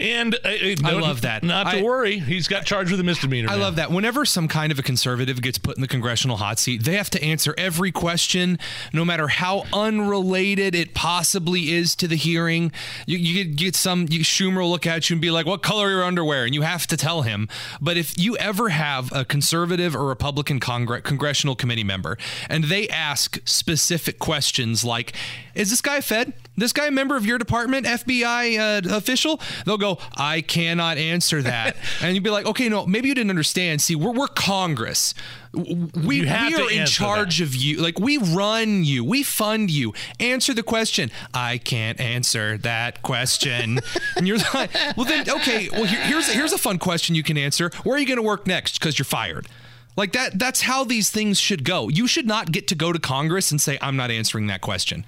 And 0.00 0.34
uh, 0.34 0.38
I 0.44 0.76
no- 0.80 0.96
love 0.98 1.20
that. 1.22 1.42
Not 1.42 1.70
to 1.72 1.78
I- 1.78 1.82
worry, 1.82 2.18
he's 2.18 2.48
got 2.48 2.64
charged 2.64 2.90
with 2.90 3.00
a 3.00 3.04
misdemeanor. 3.04 3.50
I 3.50 3.56
now. 3.56 3.62
love 3.62 3.76
that. 3.76 3.90
Whenever 3.90 4.24
some 4.24 4.48
kind 4.48 4.72
of 4.72 4.78
a 4.78 4.82
conservative 4.82 5.42
gets 5.42 5.58
put 5.58 5.76
in 5.76 5.82
the 5.82 5.88
congressional 5.88 6.38
hot 6.38 6.58
seat, 6.58 6.84
they 6.84 6.96
have 6.96 7.10
to 7.10 7.22
answer 7.22 7.54
every 7.58 7.92
question, 7.92 8.58
no 8.92 9.04
matter 9.04 9.28
how 9.28 9.64
unrelated 9.72 10.74
it 10.74 10.94
possibly 10.94 11.72
is 11.72 11.94
to 11.96 12.08
the 12.08 12.16
hearing. 12.16 12.72
You, 13.06 13.18
you 13.18 13.44
get, 13.44 13.76
some 13.76 14.06
you, 14.10 14.20
Schumer 14.20 14.58
will 14.60 14.70
look 14.70 14.86
at 14.86 15.10
you 15.10 15.14
and 15.14 15.20
be 15.20 15.30
like, 15.30 15.46
"What 15.46 15.62
color 15.62 15.86
are 15.86 15.90
your 15.90 16.04
underwear?" 16.04 16.44
And 16.44 16.54
you 16.54 16.62
have 16.62 16.86
to 16.88 16.96
tell 16.96 17.22
him. 17.22 17.48
But 17.80 17.96
if 17.96 18.18
you 18.18 18.36
ever 18.38 18.70
have 18.70 19.12
a 19.12 19.24
conservative 19.24 19.94
or 19.94 20.06
Republican 20.06 20.60
congre- 20.60 21.02
congressional 21.02 21.54
committee 21.54 21.84
member 21.84 22.16
and 22.48 22.64
they 22.64 22.88
ask 22.88 23.38
specific 23.44 24.18
questions 24.18 24.84
like, 24.84 25.12
"Is 25.54 25.70
this 25.70 25.80
guy 25.80 26.00
Fed? 26.00 26.32
This 26.56 26.72
guy 26.72 26.86
a 26.86 26.90
member 26.90 27.16
of 27.16 27.24
your 27.24 27.38
department, 27.38 27.86
FBI 27.86 28.58
uh, 28.86 28.96
official?" 28.96 29.40
They'll 29.66 29.78
go, 29.78 29.89
"I 30.16 30.40
cannot 30.40 30.98
answer 30.98 31.42
that," 31.42 31.76
and 32.02 32.14
you'd 32.14 32.22
be 32.22 32.30
like, 32.30 32.46
"Okay, 32.46 32.68
no, 32.68 32.86
maybe 32.86 33.08
you 33.08 33.14
didn't 33.14 33.30
understand. 33.30 33.80
See, 33.80 33.94
we're 33.94 34.12
we're 34.12 34.28
Congress. 34.28 35.14
We, 35.52 35.88
we 36.04 36.28
are 36.28 36.70
in 36.70 36.86
charge 36.86 37.40
of 37.40 37.56
you. 37.56 37.78
Like 37.78 37.98
we 37.98 38.18
run 38.18 38.84
you. 38.84 39.04
We 39.04 39.22
fund 39.24 39.70
you. 39.70 39.92
Answer 40.20 40.54
the 40.54 40.62
question. 40.62 41.10
I 41.34 41.58
can't 41.58 41.98
answer 41.98 42.56
that 42.58 43.02
question. 43.02 43.80
and 44.16 44.28
you're 44.28 44.38
like, 44.54 44.72
well 44.96 45.06
then, 45.06 45.28
okay. 45.28 45.68
Well, 45.72 45.84
here, 45.84 46.00
here's 46.02 46.28
here's 46.28 46.52
a 46.52 46.58
fun 46.58 46.78
question 46.78 47.14
you 47.14 47.22
can 47.22 47.36
answer. 47.36 47.70
Where 47.82 47.96
are 47.96 47.98
you 47.98 48.06
going 48.06 48.18
to 48.18 48.22
work 48.22 48.46
next? 48.46 48.78
Because 48.78 48.98
you're 48.98 49.04
fired. 49.04 49.48
Like 49.96 50.12
that. 50.12 50.38
That's 50.38 50.62
how 50.62 50.84
these 50.84 51.10
things 51.10 51.38
should 51.38 51.64
go. 51.64 51.88
You 51.88 52.06
should 52.06 52.26
not 52.26 52.52
get 52.52 52.68
to 52.68 52.74
go 52.74 52.92
to 52.92 52.98
Congress 52.98 53.50
and 53.50 53.60
say, 53.60 53.76
I'm 53.82 53.96
not 53.96 54.10
answering 54.10 54.46
that 54.46 54.60
question. 54.60 55.04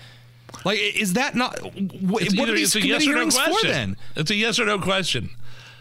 Like, 0.64 0.78
is 0.80 1.14
that 1.14 1.34
not 1.34 1.58
wh- 1.58 2.02
what 2.02 2.22
It's 2.22 2.34
are 2.34 2.42
either- 2.42 2.52
these 2.54 2.74
it's 2.76 2.84
a 2.84 2.86
yes 2.86 3.02
committee 3.04 3.10
or 3.10 3.24
no 3.24 3.30
hearings 3.30 3.38
for 3.62 3.66
then? 3.66 3.96
It's 4.16 4.30
a 4.30 4.34
yes 4.34 4.58
or 4.58 4.64
no 4.66 4.78
question. 4.78 5.30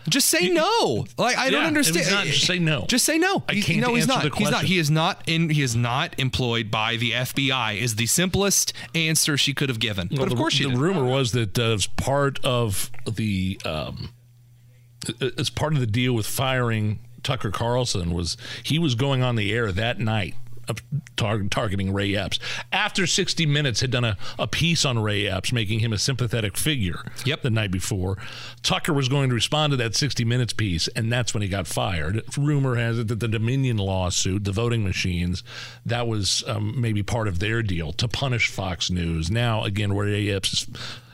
Just 0.10 0.30
say 0.32 0.50
no. 0.50 1.06
Like 1.20 1.38
I 1.38 1.52
don't 1.52 1.66
understand. 1.66 2.10
not, 2.10 2.26
just 2.26 2.48
say 2.48 2.58
no. 2.58 2.86
Just 2.88 3.06
say 3.06 3.20
no. 3.20 3.44
I 3.48 3.54
He- 3.54 3.62
can't 3.62 3.82
no, 3.82 3.94
he's 3.94 4.10
answer 4.10 4.30
not. 4.30 4.38
He's 4.40 4.50
not. 4.50 4.64
He 4.66 4.78
is 4.80 4.90
not 4.90 5.22
in. 5.28 5.50
He 5.52 5.62
is 5.62 5.76
not 5.76 6.16
employed 6.20 6.72
by 6.72 6.96
the 6.96 7.12
FBI. 7.12 7.78
Is 7.78 7.96
the 7.98 8.08
simplest 8.08 8.74
answer 8.96 9.38
she 9.38 9.54
could 9.54 9.70
have 9.70 9.78
given. 9.80 10.08
Well, 10.10 10.18
but 10.22 10.24
of 10.24 10.30
the, 10.32 10.36
course 10.38 10.56
she 10.56 10.64
the 10.64 10.72
did. 10.72 10.80
rumor 10.80 11.04
was 11.06 11.34
that 11.34 11.60
uh, 11.60 11.74
as 11.74 11.86
part 11.86 12.44
of 12.44 12.90
the 13.06 13.60
um, 13.64 14.10
as 15.38 15.52
part 15.52 15.74
of 15.74 15.80
the 15.80 15.86
deal 15.88 16.14
with 16.14 16.26
firing 16.26 17.00
Tucker 17.22 17.52
Carlson 17.52 18.12
was 18.12 18.38
he 18.64 18.80
was 18.80 18.96
going 18.96 19.22
on 19.22 19.36
the 19.36 19.52
air 19.54 19.72
that 19.72 20.00
night 20.00 20.34
of 20.72 20.82
tar- 21.16 21.44
targeting 21.44 21.94
Ray 21.94 22.16
Epps 22.16 22.40
after 22.72 23.06
60 23.06 23.46
Minutes 23.46 23.82
had 23.82 23.92
done 23.92 24.04
a, 24.04 24.18
a 24.40 24.48
piece 24.48 24.86
on 24.86 25.00
Ray 25.00 25.28
Epps, 25.28 25.52
making 25.52 25.80
him 25.80 25.94
a 25.94 25.98
sympathetic 25.98 26.58
figure. 26.58 27.04
Yep. 27.26 27.44
The 27.44 27.50
night 27.50 27.72
before, 27.72 28.18
Tucker 28.64 28.94
was 28.94 29.08
going 29.08 29.30
to 29.30 29.36
respond 29.36 29.72
to 29.72 29.78
that 29.78 29.96
60 29.96 30.26
Minutes 30.26 30.54
piece, 30.54 30.88
and 30.90 31.12
that's 31.12 31.34
when 31.34 31.44
he 31.44 31.50
got 31.50 31.68
fired. 31.68 32.24
Rumor 32.38 32.76
has 32.76 32.98
it 33.00 33.08
that 33.10 33.20
the 33.20 33.28
Dominion 33.28 33.78
lawsuit, 33.78 34.44
the 34.44 34.52
voting 34.52 34.84
machines, 34.84 35.44
that 35.86 36.08
was 36.08 36.44
um, 36.48 36.80
maybe 36.80 37.04
part 37.04 37.28
of 37.28 37.40
their 37.40 37.62
deal 37.62 37.94
to 37.94 38.08
punish 38.08 38.50
Fox 38.50 38.90
News. 38.90 39.30
Now, 39.30 39.64
again, 39.64 39.94
Ray 39.94 40.30
Epps 40.30 40.54
is 40.54 40.68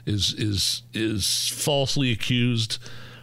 is 0.06 0.32
is, 0.34 0.82
is 0.94 1.48
falsely 1.48 2.10
accused. 2.10 2.78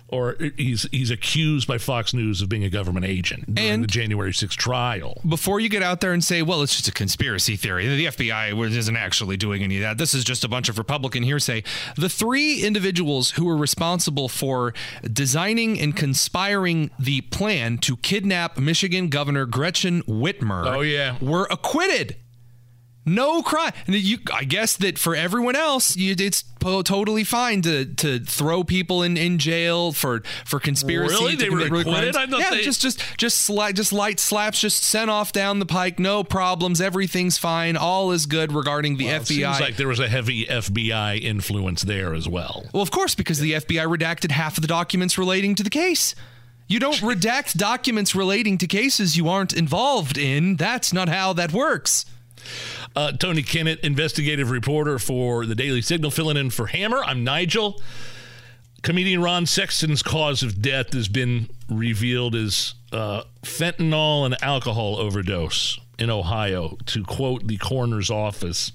Or 0.08 0.38
he's 0.56 0.88
he's 0.92 1.10
accused 1.10 1.68
by 1.68 1.80
Fox 1.80 2.14
News 2.14 2.42
of 2.44 2.48
being 2.48 2.64
a 2.64 2.70
government 2.70 3.06
agent 3.08 3.56
during 3.56 3.82
the 3.82 3.88
January 3.88 4.32
6th 4.32 4.52
trial. 4.52 5.20
Before 5.28 5.60
you 5.60 5.68
get 5.68 5.82
out 5.82 6.00
there 6.00 6.14
and 6.14 6.24
say, 6.24 6.44
"Well, 6.44 6.62
it's 6.62 6.76
just 6.76 6.88
a 6.88 6.92
conspiracy 6.92 7.56
theory," 7.56 7.88
the 7.88 8.06
FBI 8.06 8.54
isn't 8.72 8.96
actually 8.96 9.36
doing 9.36 9.64
any 9.64 9.78
of 9.78 9.82
that. 9.82 9.98
This 9.98 10.14
is 10.14 10.24
just 10.24 10.44
a 10.44 10.48
bunch 10.48 10.70
of 10.70 10.78
Republican 10.78 11.24
hearsay. 11.24 11.64
The 11.98 12.08
three 12.08 12.64
individuals 12.64 13.32
who 13.32 13.46
were 13.46 13.58
responsible 13.58 14.30
for 14.30 14.74
designing 15.12 15.80
and 15.80 15.96
conspiring 15.96 16.92
the 17.00 17.22
plan 17.22 17.80
to 17.80 17.98
kidnap 17.98 18.60
Michigan 18.60 19.10
Governor 19.10 19.48
Gretchen 19.48 20.04
Whitmer, 20.04 20.68
Oh, 20.68 20.82
yeah. 20.82 21.16
were 21.20 21.48
acquitted. 21.50 22.16
No 23.06 23.44
crime. 23.44 23.72
And 23.86 23.96
you, 23.96 24.18
I 24.34 24.44
guess 24.46 24.76
that 24.78 24.98
for 24.98 25.16
everyone 25.16 25.56
else, 25.56 25.96
you, 25.96 26.16
it's 26.18 26.42
po- 26.42 26.82
totally 26.82 27.24
fine 27.24 27.62
to 27.62 27.86
to 27.86 28.20
throw 28.20 28.64
people 28.64 29.04
in, 29.04 29.16
in 29.16 29.38
jail 29.38 29.92
for 29.92 30.24
for 30.44 30.60
conspiracy. 30.60 31.14
Really? 31.14 31.36
They 31.36 31.50
were 31.52 31.60
acquitted? 31.66 32.16
I 32.16 32.26
thought 32.26 32.40
yeah, 32.40 32.50
they- 32.50 32.62
just 32.64 32.82
just 32.82 33.04
just 33.18 33.48
sli- 33.50 33.74
just 33.76 33.94
light 33.94 34.20
slaps, 34.20 34.60
just 34.60 34.84
sent 34.84 35.12
off 35.12 35.32
down 35.32 35.60
the 35.60 35.66
pike. 35.68 36.00
No 36.00 36.24
problems. 36.24 36.82
Everything's 36.82 37.38
fine. 37.38 37.78
All 37.78 38.12
is 38.12 38.26
good 38.26 38.52
regarding 38.52 38.98
the 38.98 39.06
Well, 39.06 39.16
it 39.18 39.22
FBI. 39.22 39.26
seems 39.26 39.60
like 39.60 39.76
there 39.76 39.88
was 39.88 40.00
a 40.00 40.08
heavy 40.10 40.46
FBI 40.46 41.20
influence 41.22 41.84
there 41.84 42.16
as 42.16 42.28
well. 42.28 42.66
Well, 42.74 42.82
of 42.82 42.90
course, 42.90 43.14
because 43.14 43.40
the 43.40 43.54
FBI 43.54 43.86
redacted 43.86 44.32
half 44.32 44.58
of 44.58 44.62
the 44.64 44.68
documents 44.68 45.18
relating 45.18 45.54
to 45.56 45.64
the 45.64 45.70
case. 45.70 46.16
You 46.68 46.80
don't 46.80 46.96
redact 46.96 47.56
documents 47.58 48.16
relating 48.16 48.58
to 48.58 48.66
cases 48.66 49.16
you 49.16 49.30
aren't 49.30 49.54
involved 49.54 50.18
in. 50.18 50.56
That's 50.56 50.92
not 50.92 51.08
how 51.10 51.32
that 51.34 51.54
works. 51.54 52.08
Uh, 52.96 53.12
Tony 53.12 53.44
Kinnett, 53.44 53.80
investigative 53.80 54.52
reporter 54.52 55.00
for 55.00 55.46
the 55.46 55.56
Daily 55.56 55.82
Signal, 55.82 56.12
filling 56.12 56.38
in 56.38 56.50
for 56.50 56.68
Hammer. 56.68 57.04
I'm 57.04 57.24
Nigel. 57.24 57.82
Comedian 58.82 59.22
Ron 59.22 59.46
Sexton's 59.46 60.04
cause 60.04 60.44
of 60.44 60.62
death 60.62 60.94
has 60.94 61.08
been 61.08 61.50
revealed 61.70 62.36
as 62.36 62.76
uh, 62.92 63.24
fentanyl 63.42 64.26
and 64.26 64.42
alcohol 64.44 64.98
overdose 64.98 65.80
in 65.98 66.10
Ohio. 66.10 66.78
To 66.86 67.04
quote 67.04 67.48
the 67.48 67.58
coroner's 67.58 68.12
office, 68.12 68.72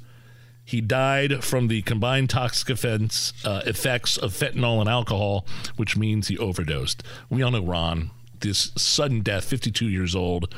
he 0.64 0.80
died 0.80 1.44
from 1.44 1.68
the 1.68 1.82
combined 1.82 2.30
toxic 2.30 2.70
offense, 2.70 3.32
uh, 3.44 3.62
effects 3.66 4.16
of 4.16 4.32
fentanyl 4.32 4.80
and 4.80 4.88
alcohol, 4.88 5.46
which 5.76 5.96
means 5.96 6.28
he 6.28 6.38
overdosed. 6.38 7.02
We 7.28 7.42
all 7.42 7.50
know 7.50 7.64
Ron, 7.64 8.10
this 8.40 8.72
sudden 8.76 9.20
death, 9.20 9.44
52 9.44 9.88
years 9.88 10.14
old. 10.14 10.54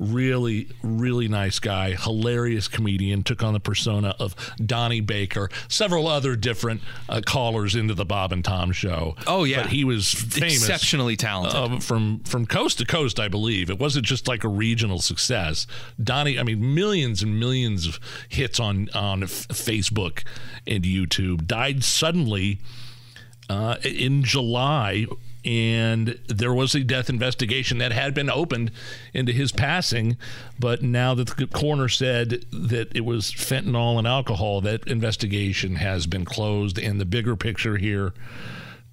Really, 0.00 0.68
really 0.82 1.28
nice 1.28 1.60
guy, 1.60 1.92
hilarious 1.92 2.66
comedian. 2.66 3.22
Took 3.22 3.44
on 3.44 3.52
the 3.52 3.60
persona 3.60 4.16
of 4.18 4.34
Donnie 4.56 5.00
Baker, 5.00 5.48
several 5.68 6.08
other 6.08 6.34
different 6.34 6.80
uh, 7.08 7.20
callers 7.24 7.76
into 7.76 7.94
the 7.94 8.04
Bob 8.04 8.32
and 8.32 8.44
Tom 8.44 8.72
show. 8.72 9.14
Oh, 9.26 9.44
yeah. 9.44 9.62
but 9.62 9.70
he 9.70 9.84
was 9.84 10.12
famous, 10.12 10.56
Exceptionally 10.56 11.16
talented. 11.16 11.54
uh, 11.54 11.78
from 11.78 12.18
from 12.24 12.44
coast 12.44 12.78
to 12.78 12.84
coast. 12.84 13.20
I 13.20 13.28
believe 13.28 13.70
it 13.70 13.78
wasn't 13.78 14.04
just 14.04 14.26
like 14.26 14.42
a 14.42 14.48
regional 14.48 14.98
success. 14.98 15.64
Donnie, 16.02 16.40
I 16.40 16.42
mean, 16.42 16.74
millions 16.74 17.22
and 17.22 17.38
millions 17.38 17.86
of 17.86 18.00
hits 18.28 18.58
on 18.58 18.88
on 18.94 19.22
F- 19.22 19.46
Facebook 19.48 20.24
and 20.66 20.82
YouTube. 20.82 21.46
Died 21.46 21.84
suddenly 21.84 22.58
uh, 23.48 23.76
in 23.84 24.24
July, 24.24 25.06
and 25.44 26.18
there 26.28 26.54
was 26.54 26.74
a 26.74 26.82
death 26.82 27.08
investigation 27.10 27.78
that 27.78 27.92
had 27.92 28.14
been 28.14 28.30
opened 28.30 28.70
into 29.12 29.32
his 29.32 29.52
passing. 29.52 30.16
But 30.58 30.82
now 30.82 31.14
that 31.14 31.36
the 31.36 31.46
coroner 31.46 31.88
said 31.88 32.44
that 32.52 32.94
it 32.94 33.04
was 33.04 33.32
fentanyl 33.32 33.98
and 33.98 34.06
alcohol, 34.06 34.60
that 34.62 34.86
investigation 34.88 35.76
has 35.76 36.06
been 36.06 36.24
closed. 36.24 36.78
And 36.78 37.00
the 37.00 37.06
bigger 37.06 37.36
picture 37.36 37.76
here. 37.76 38.12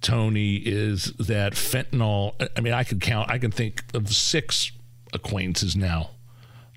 Tony 0.00 0.56
is 0.56 1.12
that 1.12 1.52
fentanyl. 1.52 2.34
I 2.56 2.60
mean, 2.60 2.72
I 2.72 2.82
could 2.82 3.00
count. 3.00 3.30
I 3.30 3.38
can 3.38 3.52
think 3.52 3.84
of 3.94 4.12
six 4.12 4.72
acquaintances 5.12 5.76
now 5.76 6.10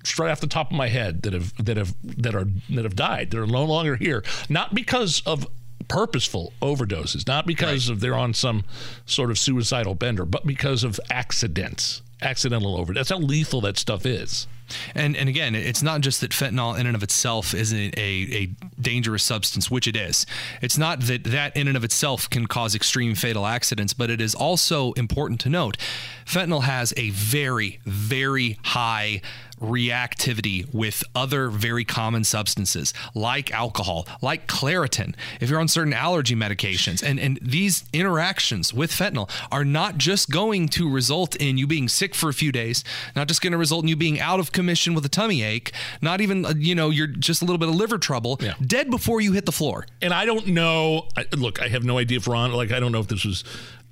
straight 0.06 0.30
off 0.30 0.40
the 0.40 0.46
top 0.46 0.70
of 0.70 0.76
my 0.76 0.88
head 0.88 1.22
that 1.22 1.32
have 1.32 1.52
that 1.64 1.76
have 1.76 1.94
that 2.02 2.34
are 2.34 2.46
that 2.70 2.84
have 2.84 2.96
died. 2.96 3.30
They're 3.30 3.46
no 3.46 3.64
longer 3.64 3.96
here, 3.96 4.22
not 4.48 4.74
because 4.74 5.22
of 5.26 5.46
purposeful 5.88 6.52
overdoses, 6.62 7.26
not 7.26 7.46
because 7.46 7.88
of 7.88 8.00
they're 8.00 8.16
on 8.16 8.34
some 8.34 8.64
sort 9.04 9.30
of 9.30 9.38
suicidal 9.38 9.94
bender, 9.94 10.24
but 10.24 10.46
because 10.46 10.84
of 10.84 11.00
accidents, 11.10 12.02
accidental 12.22 12.76
overdose. 12.76 13.08
That's 13.08 13.10
how 13.10 13.24
lethal 13.24 13.60
that 13.62 13.78
stuff 13.78 14.06
is. 14.06 14.46
And 14.94 15.16
and 15.16 15.28
again, 15.28 15.54
it's 15.54 15.82
not 15.82 16.00
just 16.00 16.20
that 16.22 16.32
fentanyl 16.32 16.78
in 16.78 16.86
and 16.86 16.96
of 16.96 17.02
itself 17.02 17.54
is 17.54 17.72
a, 17.72 17.92
a 17.96 18.46
dangerous 18.80 19.22
substance, 19.22 19.70
which 19.70 19.86
it 19.86 19.96
is. 19.96 20.26
It's 20.60 20.76
not 20.76 21.02
that 21.02 21.24
that 21.24 21.56
in 21.56 21.68
and 21.68 21.76
of 21.76 21.84
itself 21.84 22.28
can 22.28 22.46
cause 22.46 22.74
extreme 22.74 23.14
fatal 23.14 23.46
accidents, 23.46 23.92
but 23.92 24.10
it 24.10 24.20
is 24.20 24.34
also 24.34 24.92
important 24.92 25.40
to 25.42 25.48
note 25.48 25.76
fentanyl 26.24 26.64
has 26.64 26.92
a 26.96 27.10
very, 27.10 27.78
very 27.84 28.58
high 28.64 29.20
reactivity 29.60 30.72
with 30.72 31.02
other 31.14 31.48
very 31.48 31.84
common 31.84 32.24
substances 32.24 32.92
like 33.14 33.50
alcohol, 33.50 34.06
like 34.20 34.46
Claritin, 34.46 35.14
if 35.40 35.50
you're 35.50 35.60
on 35.60 35.68
certain 35.68 35.92
allergy 35.92 36.34
medications. 36.34 37.02
And, 37.02 37.18
and 37.18 37.38
these 37.42 37.84
interactions 37.92 38.72
with 38.72 38.90
fentanyl 38.90 39.30
are 39.50 39.64
not 39.64 39.98
just 39.98 40.30
going 40.30 40.68
to 40.70 40.90
result 40.90 41.36
in 41.36 41.58
you 41.58 41.66
being 41.66 41.88
sick 41.88 42.14
for 42.14 42.28
a 42.28 42.34
few 42.34 42.52
days, 42.52 42.84
not 43.14 43.28
just 43.28 43.40
going 43.40 43.52
to 43.52 43.58
result 43.58 43.84
in 43.84 43.88
you 43.88 43.96
being 43.96 44.20
out 44.20 44.40
of 44.40 44.52
commission 44.52 44.94
with 44.94 45.04
a 45.04 45.08
tummy 45.08 45.42
ache, 45.42 45.72
not 46.00 46.20
even, 46.20 46.44
uh, 46.44 46.54
you 46.56 46.74
know, 46.74 46.90
you're 46.90 47.06
just 47.06 47.42
a 47.42 47.44
little 47.44 47.58
bit 47.58 47.68
of 47.68 47.74
liver 47.74 47.98
trouble, 47.98 48.40
dead 48.64 48.90
before 48.90 49.20
you 49.20 49.32
hit 49.32 49.46
the 49.46 49.52
floor. 49.52 49.86
And 50.02 50.12
I 50.12 50.24
don't 50.24 50.48
know. 50.48 51.08
I, 51.16 51.24
look, 51.36 51.60
I 51.62 51.68
have 51.68 51.84
no 51.84 51.98
idea 51.98 52.18
if 52.18 52.28
Ron. 52.28 52.52
Like, 52.52 52.72
I 52.72 52.80
don't 52.80 52.92
know 52.92 53.00
if 53.00 53.08
this 53.08 53.24
was. 53.24 53.44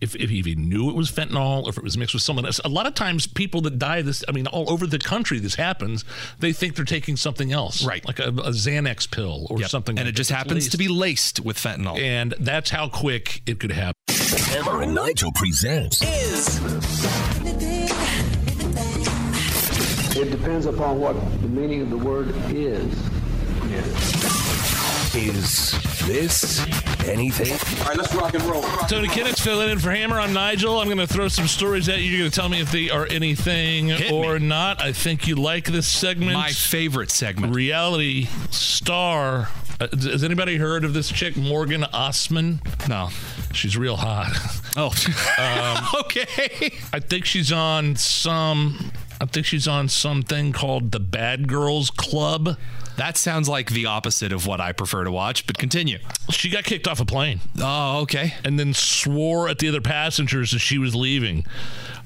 If, 0.05 0.15
if 0.17 0.29
he 0.31 0.37
even 0.37 0.69
knew 0.69 0.91
it 0.91 0.95
was 0.95 1.11
fentanyl 1.11 1.65
or 1.65 1.71
if 1.71 1.79
it 1.79 1.83
was 1.83 1.97
mixed 1.97 2.15
with 2.15 2.23
something 2.23 2.45
else. 2.45 2.61
A 2.65 2.69
lot 2.69 2.87
of 2.87 2.95
times, 2.95 3.27
people 3.27 3.63
that 3.63 3.79
die 3.79 4.03
this, 4.03 4.23
I 4.29 4.33
mean, 4.33 4.47
all 4.47 4.71
over 4.71 4.87
the 4.87 4.99
country, 4.99 5.39
this 5.39 5.55
happens. 5.55 6.05
They 6.39 6.53
think 6.53 6.77
they're 6.77 6.85
taking 6.85 7.17
something 7.17 7.53
else, 7.53 7.85
right? 7.85 8.05
Like 8.07 8.19
a, 8.19 8.29
a 8.29 8.51
Xanax 8.53 9.11
pill 9.11 9.47
or 9.49 9.61
Yep. 9.61 9.71
something. 9.71 9.99
And 9.99 10.07
like 10.07 10.13
it 10.15 10.17
just 10.17 10.29
that. 10.31 10.37
happens 10.37 10.69
to 10.69 10.77
be 10.77 10.89
laced 10.89 11.41
with 11.41 11.57
fentanyl. 11.57 11.99
And 11.99 12.35
that's 12.39 12.69
how 12.71 12.89
quick 12.89 13.43
it 13.47 13.59
could 13.59 13.73
happen. 13.73 13.95
Hammer 14.09 14.83
and 14.83 14.95
Nigel 14.95 15.33
presents 15.33 16.03
It 20.17 20.31
depends 20.31 20.67
upon 20.67 21.01
what 21.01 21.15
the 21.43 21.49
meaning 21.49 21.81
of 21.83 21.91
the 21.91 21.97
word 21.97 22.35
is. 22.51 22.93
Is 25.17 25.71
this 26.09 26.59
anything? 27.07 27.53
All 27.83 27.89
right, 27.89 27.97
let's 27.97 28.13
rock 28.17 28.35
and 28.35 28.43
roll. 28.43 28.63
Tony 28.89 29.07
Kinnett's 29.07 29.41
filling 29.41 29.71
in 29.71 29.79
for 29.79 29.93
Hammer. 29.93 30.19
I'm 30.19 30.33
Nigel. 30.33 30.81
I'm 30.81 30.87
going 30.87 30.99
to 30.99 31.07
throw 31.07 31.29
some 31.29 31.47
stories 31.47 31.89
at 31.89 32.01
you. 32.01 32.11
You're 32.11 32.19
going 32.19 32.31
to 32.33 32.35
tell 32.35 32.49
me 32.49 32.61
if 32.61 32.73
they 32.73 32.91
are 32.91 33.07
anything 33.07 33.93
or 34.11 34.41
not. 34.41 34.83
I 34.83 34.93
think 34.93 35.29
you 35.29 35.37
like 35.37 35.67
this 35.67 35.87
segment. 35.87 36.33
My 36.33 36.51
favorite 36.51 37.13
segment. 37.13 37.55
Reality 37.55 38.27
star. 38.51 39.51
Uh, 39.81 39.87
has 39.93 40.25
anybody 40.25 40.57
heard 40.57 40.85
of 40.85 40.95
this 40.95 41.11
chick, 41.11 41.37
Morgan 41.37 41.85
Osman? 41.85 42.61
No. 42.89 43.11
She's 43.53 43.77
real 43.77 43.97
hot. 43.97 44.33
Oh. 44.77 44.93
um, 45.39 46.01
okay. 46.01 46.73
I 46.93 46.99
think 46.99 47.27
she's 47.27 47.53
on 47.53 47.95
some. 47.95 48.91
I 49.21 49.27
think 49.27 49.47
she's 49.47 49.69
on 49.69 49.89
something 49.89 50.51
called 50.51 50.91
the 50.91 50.99
Bad 50.99 51.47
Girls 51.47 51.91
Club. 51.91 52.59
That 52.97 53.17
sounds 53.17 53.49
like 53.49 53.71
the 53.71 53.87
opposite 53.87 54.33
of 54.33 54.47
what 54.47 54.61
I 54.61 54.73
prefer 54.73 55.03
to 55.05 55.11
watch, 55.11 55.47
but 55.47 55.59
continue. 55.59 55.99
She 56.31 56.49
got 56.49 56.65
kicked 56.65 56.87
off 56.87 57.01
a 57.01 57.05
plane. 57.05 57.41
Oh, 57.61 58.03
okay. 58.03 58.35
And 58.45 58.59
then 58.59 58.73
swore 58.73 59.49
at 59.49 59.59
the 59.59 59.69
other 59.69 59.81
passengers 59.81 60.55
as 60.55 60.61
she 60.61 60.79
was 60.79 60.95
leaving. 60.95 61.45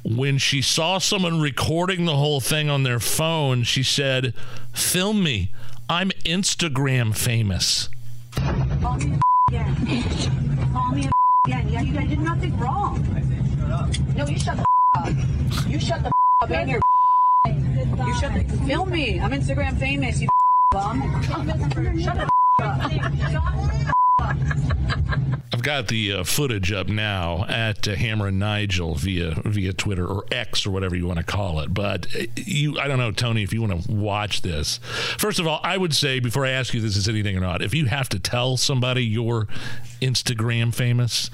When 0.02 0.38
she 0.38 0.62
saw 0.62 0.98
someone 0.98 1.40
recording 1.40 2.06
the 2.06 2.16
whole 2.16 2.40
thing 2.40 2.70
on 2.70 2.84
their 2.84 3.00
phone, 3.00 3.64
she 3.64 3.82
said, 3.82 4.32
Film 4.72 5.22
me. 5.22 5.50
I'm 5.90 6.10
Instagram 6.24 7.14
famous. 7.16 7.88
Call 8.34 8.96
me 8.96 9.12
a 9.12 9.20
again. 9.48 10.72
Call 10.72 10.92
me 10.92 11.06
a 11.06 11.10
again. 11.46 11.68
Yeah, 11.68 11.80
you 11.82 11.92
guys 11.92 12.08
did 12.08 12.20
nothing 12.20 12.56
wrong. 12.58 13.04
No, 14.16 14.26
you 14.26 14.38
shut 14.38 14.56
the 14.56 14.66
up. 14.98 15.68
You 15.68 15.78
shut 15.78 16.02
the 16.02 16.10
up 16.42 16.50
and 16.50 16.70
your 16.70 16.80
You 17.46 18.20
shut 18.20 18.32
the 18.48 18.56
film 18.66 18.90
me. 18.90 19.20
I'm 19.20 19.32
Instagram 19.32 19.78
famous. 19.78 20.20
You 20.20 20.28
I've 25.50 25.62
got 25.62 25.88
the 25.88 26.12
uh, 26.12 26.24
footage 26.24 26.72
up 26.72 26.88
now 26.88 27.46
at 27.48 27.88
uh, 27.88 27.94
Hammer 27.94 28.26
and 28.26 28.38
Nigel 28.38 28.94
via 28.94 29.40
via 29.44 29.72
Twitter 29.72 30.06
or 30.06 30.24
X 30.30 30.66
or 30.66 30.70
whatever 30.70 30.94
you 30.94 31.06
want 31.06 31.18
to 31.18 31.24
call 31.24 31.60
it. 31.60 31.72
But 31.72 32.06
uh, 32.14 32.24
you, 32.36 32.78
I 32.78 32.86
don't 32.86 32.98
know, 32.98 33.12
Tony, 33.12 33.42
if 33.42 33.52
you 33.52 33.62
want 33.62 33.82
to 33.82 33.90
watch 33.90 34.42
this. 34.42 34.78
First 35.16 35.38
of 35.38 35.46
all, 35.46 35.60
I 35.62 35.78
would 35.78 35.94
say 35.94 36.20
before 36.20 36.44
I 36.44 36.50
ask 36.50 36.74
you 36.74 36.80
this 36.80 36.96
is 36.96 37.08
anything 37.08 37.36
or 37.36 37.40
not, 37.40 37.62
if 37.62 37.74
you 37.74 37.86
have 37.86 38.10
to 38.10 38.18
tell 38.18 38.56
somebody 38.58 39.04
you're 39.04 39.48
Instagram 40.02 40.74
famous, 40.74 41.30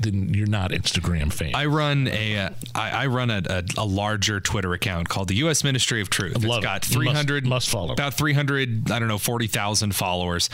then 0.00 0.32
you're 0.34 0.46
not 0.46 0.70
Instagram 0.70 1.32
famous. 1.32 1.54
I 1.56 1.66
run 1.66 2.08
a 2.08 2.38
uh, 2.38 2.50
I, 2.74 2.90
I 2.90 3.06
run 3.06 3.30
a, 3.30 3.42
a, 3.48 3.62
a 3.78 3.84
larger 3.84 4.40
Twitter 4.40 4.72
account 4.72 5.08
called 5.08 5.28
the 5.28 5.36
U.S. 5.36 5.62
Ministry 5.64 6.00
of 6.00 6.10
Truth. 6.10 6.36
It's 6.36 6.44
love 6.44 6.62
got 6.62 6.84
it. 6.86 6.90
You 6.94 6.98
must- 7.02 7.10
300 7.16 7.46
must 7.46 7.68
follow. 7.68 7.92
about 7.92 8.14
300 8.14 8.90
I 8.90 8.98
don't 8.98 9.08
know 9.08 9.18
40,000 9.18 9.94
followers. 9.94 10.48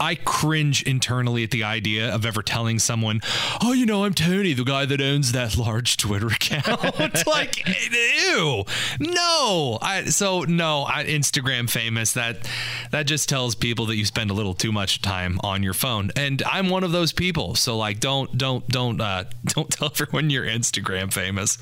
I 0.00 0.14
cringe 0.16 0.82
internally 0.82 1.44
at 1.44 1.50
the 1.50 1.64
idea 1.64 2.14
of 2.14 2.24
ever 2.26 2.42
telling 2.42 2.78
someone, 2.78 3.20
"Oh, 3.62 3.72
you 3.72 3.86
know, 3.86 4.04
I'm 4.04 4.14
Tony, 4.14 4.52
the 4.52 4.64
guy 4.64 4.84
that 4.86 5.00
owns 5.00 5.32
that 5.32 5.56
large 5.56 5.96
Twitter 5.96 6.26
account." 6.38 6.66
it's 6.98 7.26
like, 7.38 7.66
ew, 7.66 8.64
no. 9.00 9.78
I 9.80 10.04
so 10.06 10.42
no. 10.42 10.82
I, 10.82 11.04
Instagram 11.04 11.70
famous. 11.70 12.12
That 12.12 12.48
that 12.90 13.06
just 13.06 13.28
tells 13.28 13.54
people 13.54 13.86
that 13.86 13.96
you 13.96 14.04
spend 14.04 14.30
a 14.30 14.34
little 14.34 14.54
too 14.54 14.72
much 14.72 15.00
time 15.02 15.38
on 15.42 15.62
your 15.62 15.74
phone, 15.74 16.10
and 16.16 16.42
I'm 16.44 16.68
one 16.68 16.84
of 16.84 16.92
those 16.92 17.12
people. 17.12 17.54
So 17.54 17.76
like, 17.76 18.00
don't 18.00 18.36
don't 18.36 18.66
don't 18.68 18.87
don't 18.88 19.00
uh, 19.00 19.24
don't 19.44 19.70
tell 19.70 19.90
everyone 19.90 20.30
you're 20.30 20.46
Instagram 20.46 21.12
famous. 21.12 21.58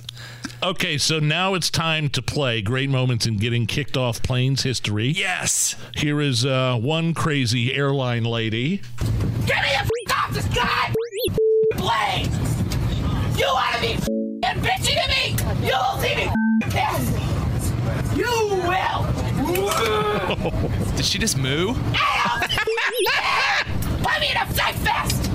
Okay, 0.63 0.97
so 0.99 1.19
now 1.19 1.55
it's 1.55 1.69
time 1.71 2.09
to 2.11 2.23
play 2.23 2.63
great 2.63 2.89
moments 2.89 3.27
in 3.27 3.37
getting 3.37 3.67
kicked 3.67 3.97
off 3.97 4.23
planes 4.23 4.63
history. 4.63 5.09
Yes. 5.09 5.75
Here 5.95 6.21
is 6.21 6.45
uh, 6.47 6.77
one 6.77 7.15
crazy 7.15 7.75
airline 7.75 8.23
lady. 8.25 8.81
Get 9.47 9.63
me 9.63 9.69
the 9.71 9.79
f- 9.79 9.91
off 10.13 10.31
this 10.33 10.47
guy 10.49 10.93
plane! 11.73 12.31
You 13.37 13.47
wanna 13.53 13.81
be 13.81 13.93
f- 13.93 14.07
bitchy 14.63 14.95
to 14.95 15.09
me? 15.11 15.35
You'll 15.67 15.99
see 15.99 16.15
me 16.17 16.23
f- 16.23 16.35
pissed! 16.71 17.13
You 18.17 18.31
will! 18.65 19.03
Did 20.97 21.05
she 21.05 21.19
just 21.19 21.37
moo? 21.37 21.75
Put 21.85 21.85
me 24.21 24.31
in 24.31 24.37
a 24.37 24.47
fight 24.55 24.75
fest! 24.77 25.31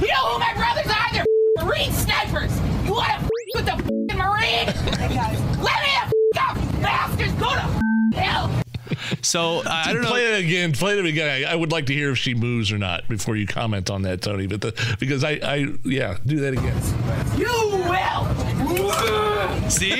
You 0.00 0.08
know 0.08 0.26
who 0.32 0.38
my 0.38 0.54
brothers 0.54 0.90
are? 0.90 1.12
They're 1.12 1.24
Marine 1.64 1.92
snipers! 1.92 2.50
You 2.86 2.92
wanna 2.94 3.14
f- 3.20 3.30
with 3.54 3.66
the 3.66 4.14
Marine? 4.16 4.66
Let 4.98 5.10
me 5.10 5.90
the 5.94 6.06
f- 6.06 6.12
up, 6.40 6.56
bastards! 6.80 7.32
Go 7.34 7.50
to 7.50 8.16
hell! 8.18 8.50
So 9.22 9.58
uh, 9.60 9.62
I 9.66 9.92
don't 9.92 10.02
know. 10.02 10.08
Play 10.08 10.26
it 10.34 10.44
again. 10.44 10.72
Play 10.72 10.98
it 10.98 11.04
again. 11.04 11.28
I, 11.46 11.52
I 11.52 11.54
would 11.54 11.72
like 11.72 11.86
to 11.86 11.94
hear 11.94 12.10
if 12.10 12.18
she 12.18 12.34
moves 12.34 12.70
or 12.72 12.78
not 12.78 13.08
before 13.08 13.36
you 13.36 13.46
comment 13.46 13.90
on 13.90 14.02
that, 14.02 14.22
Tony. 14.22 14.46
But 14.46 14.60
the, 14.60 14.96
because 14.98 15.24
I, 15.24 15.32
I, 15.42 15.66
yeah, 15.84 16.18
do 16.26 16.40
that 16.40 16.52
again. 16.54 16.76
You 17.38 17.46
will! 17.88 19.70
See, 19.70 19.90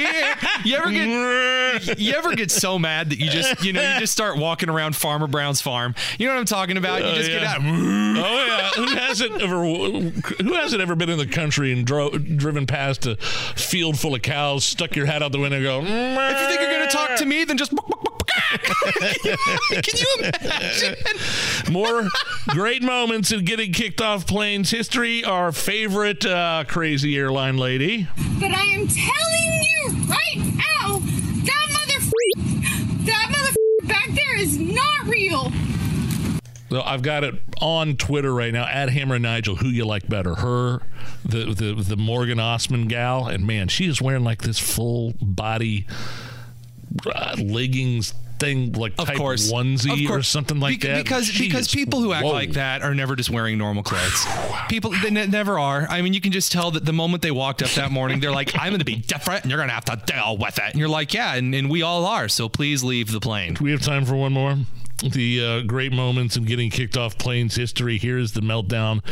you 0.64 0.76
ever 0.76 0.90
get 0.90 1.98
you 1.98 2.12
ever 2.14 2.34
get 2.34 2.50
so 2.50 2.78
mad 2.78 3.10
that 3.10 3.18
you 3.20 3.30
just 3.30 3.64
you 3.64 3.72
know 3.72 3.80
you 3.94 4.00
just 4.00 4.12
start 4.12 4.36
walking 4.36 4.68
around 4.68 4.96
Farmer 4.96 5.26
Brown's 5.28 5.60
farm. 5.60 5.94
You 6.18 6.26
know 6.26 6.34
what 6.34 6.40
I'm 6.40 6.46
talking 6.46 6.76
about? 6.76 7.02
You 7.02 7.08
Oh, 7.10 7.14
just 7.14 7.30
yeah. 7.30 7.38
get 7.40 7.46
out. 7.48 7.60
Oh 7.62 8.44
yeah, 8.46 8.68
who 8.70 8.86
hasn't 8.96 9.40
ever 9.40 9.64
who 9.64 10.54
hasn't 10.54 10.82
ever 10.82 10.94
been 10.96 11.08
in 11.10 11.18
the 11.18 11.26
country 11.26 11.72
and 11.72 11.86
dro- 11.86 12.10
driven 12.10 12.66
past 12.66 13.06
a 13.06 13.16
field 13.16 13.98
full 13.98 14.14
of 14.14 14.22
cows, 14.22 14.64
stuck 14.64 14.96
your 14.96 15.06
hat 15.06 15.22
out 15.22 15.32
the 15.32 15.38
window, 15.38 15.56
and 15.56 15.64
go? 15.64 15.80
If 15.80 16.40
you 16.40 16.46
think 16.48 16.60
you're 16.60 16.70
gonna 16.78 16.90
talk 16.90 17.16
to 17.18 17.24
me, 17.24 17.44
then 17.44 17.56
just. 17.56 17.72
Can 18.50 19.96
you 19.96 20.16
imagine? 20.18 20.96
More 21.70 22.08
great 22.48 22.82
moments 22.82 23.30
in 23.30 23.44
getting 23.44 23.72
kicked 23.72 24.00
off 24.00 24.26
planes 24.26 24.70
history. 24.70 25.24
Our 25.24 25.52
favorite 25.52 26.26
uh, 26.26 26.64
crazy 26.66 27.16
airline 27.16 27.56
lady. 27.58 28.08
But 28.40 28.52
I 28.52 28.64
am 28.64 28.88
telling 28.88 29.62
you 29.62 29.88
right 30.08 30.36
now, 30.36 30.98
that 31.44 31.68
mother, 31.72 32.00
that 33.04 33.28
mother 33.30 33.54
back 33.84 34.08
there 34.14 34.38
is 34.38 34.58
not 34.58 35.06
real. 35.06 35.52
So 36.70 36.82
I've 36.82 37.02
got 37.02 37.24
it 37.24 37.34
on 37.60 37.96
Twitter 37.96 38.32
right 38.32 38.52
now 38.52 38.64
at 38.64 38.90
Hammer 38.90 39.16
and 39.16 39.24
Nigel. 39.24 39.56
Who 39.56 39.68
you 39.68 39.84
like 39.84 40.08
better, 40.08 40.36
her, 40.36 40.82
the 41.24 41.52
the 41.52 41.74
the 41.74 41.96
Morgan 41.96 42.38
Osman 42.38 42.86
gal, 42.86 43.26
and 43.26 43.44
man, 43.46 43.66
she 43.68 43.86
is 43.86 44.00
wearing 44.00 44.22
like 44.22 44.42
this 44.42 44.58
full 44.60 45.14
body 45.20 45.86
uh, 47.06 47.36
leggings 47.38 48.14
thing, 48.40 48.72
like 48.72 48.94
Of 48.98 49.06
type 49.06 49.16
course, 49.16 49.52
onesie 49.52 50.06
Of 50.06 50.10
or 50.10 50.22
something 50.22 50.58
like 50.58 50.80
Bec- 50.80 50.90
that. 50.90 51.04
Because 51.04 51.26
She 51.26 51.46
because 51.46 51.68
people 51.72 52.00
who 52.00 52.12
act 52.12 52.24
whoa. 52.24 52.32
like 52.32 52.52
that 52.52 52.82
are 52.82 52.94
never 52.94 53.14
just 53.14 53.30
wearing 53.30 53.58
normal 53.58 53.82
clothes. 53.84 54.26
People 54.68 54.92
they 55.02 55.10
ne- 55.10 55.26
never 55.26 55.58
are. 55.58 55.86
I 55.88 56.02
mean, 56.02 56.14
you 56.14 56.20
can 56.20 56.32
just 56.32 56.50
tell 56.50 56.70
that 56.72 56.84
the 56.84 56.92
moment 56.92 57.22
they 57.22 57.30
walked 57.30 57.62
up 57.62 57.70
that 57.72 57.92
morning, 57.92 58.18
they're 58.20 58.32
like, 58.32 58.52
"I'm 58.58 58.70
going 58.70 58.78
to 58.80 58.84
be 58.84 58.96
different, 58.96 59.42
and 59.42 59.50
you're 59.50 59.58
going 59.58 59.68
to 59.68 59.74
have 59.74 59.84
to 59.86 60.00
deal 60.04 60.36
with 60.38 60.58
it." 60.58 60.64
And 60.70 60.76
you're 60.80 60.88
like, 60.88 61.12
"Yeah," 61.14 61.34
and, 61.34 61.54
and 61.54 61.70
we 61.70 61.82
all 61.82 62.06
are. 62.06 62.28
So 62.28 62.48
please 62.48 62.82
leave 62.82 63.12
the 63.12 63.20
plane. 63.20 63.54
Do 63.54 63.64
we 63.64 63.70
have 63.72 63.82
time 63.82 64.04
for 64.04 64.16
one 64.16 64.32
more? 64.32 64.56
The 65.02 65.44
uh, 65.44 65.60
great 65.62 65.92
moments 65.92 66.36
in 66.36 66.44
getting 66.44 66.70
kicked 66.70 66.96
off 66.96 67.16
planes 67.18 67.54
history. 67.56 67.98
Here's 67.98 68.32
the 68.32 68.40
meltdown 68.42 69.02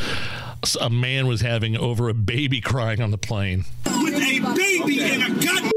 a 0.80 0.90
man 0.90 1.26
was 1.26 1.40
having 1.40 1.76
over 1.76 2.08
a 2.08 2.14
baby 2.14 2.60
crying 2.60 3.00
on 3.00 3.10
the 3.10 3.18
plane. 3.18 3.64
with 3.86 4.14
a 4.14 4.40
baby 4.56 5.02
in 5.14 5.22
a 5.22 5.28
goddamn 5.30 5.70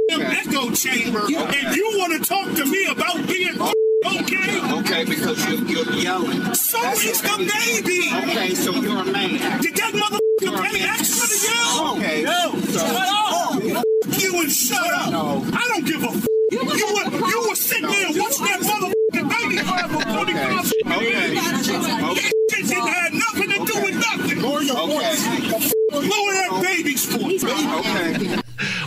echo 0.52 0.72
chamber, 0.72 1.22
and 1.22 1.76
you 1.76 1.92
want 1.98 2.14
to 2.14 2.28
talk 2.28 2.54
to 2.56 2.66
me 2.66 2.86
about 2.88 3.28
being 3.28 3.60
okay? 3.62 4.80
Okay, 4.80 5.06
because 5.06 5.48
you're, 5.50 5.64
you're 5.86 5.94
yelling. 5.96 6.54
So 6.54 6.80
is 6.92 7.22
the 7.22 7.38
baby. 7.38 8.10
Okay, 8.30 8.54
so 8.56 8.72
you're 8.74 9.00
a 9.02 9.06
man. 9.06 9.62
Did 9.62 9.76
that 9.76 9.94
motherfucker 9.94 10.62
pay 10.64 10.84
extra 10.84 11.28
to 11.28 11.56
yell? 11.56 11.96
Okay. 11.98 12.24
No. 12.24 12.60
So- 12.62 12.80
Shut 12.80 12.96
up. 12.96 13.32
Oh, 13.34 13.84
you 14.18 14.42
and 14.42 14.52
shut 14.52 14.94
up. 14.94 15.12
No. 15.12 15.46
I 15.54 15.68
don't 15.70 15.86
give 15.86 16.04
a. 16.04 16.08
F- 16.08 16.28
you 16.52 16.66
were 16.66 16.76
you 16.76 17.46
were 17.48 17.56
sitting 17.56 17.88
there 17.90 18.08
watching 18.22 18.46
that 18.46 18.60
motherfucking 18.60 19.30
baby 19.30 19.58
cry 19.64 19.88
for 19.88 20.02
45 20.02 20.12
Okay. 20.18 20.50
minutes. 20.50 20.74
Okay. 20.86 21.36
That 21.36 22.22
shit 22.52 22.68
didn't 22.68 22.88
have 22.88 23.14
nothing 23.14 23.50
to 23.50 23.66
do 23.72 23.82
with 23.82 23.96
nothing. 23.96 24.42
Lower 24.42 24.62
your 24.62 24.78
Okay. 24.78 24.94
voice. 24.94 25.74
Lower 25.94 26.34
that 26.34 26.60
baby's 26.64 27.06
voice. 27.06 27.44
Okay. 27.44 28.38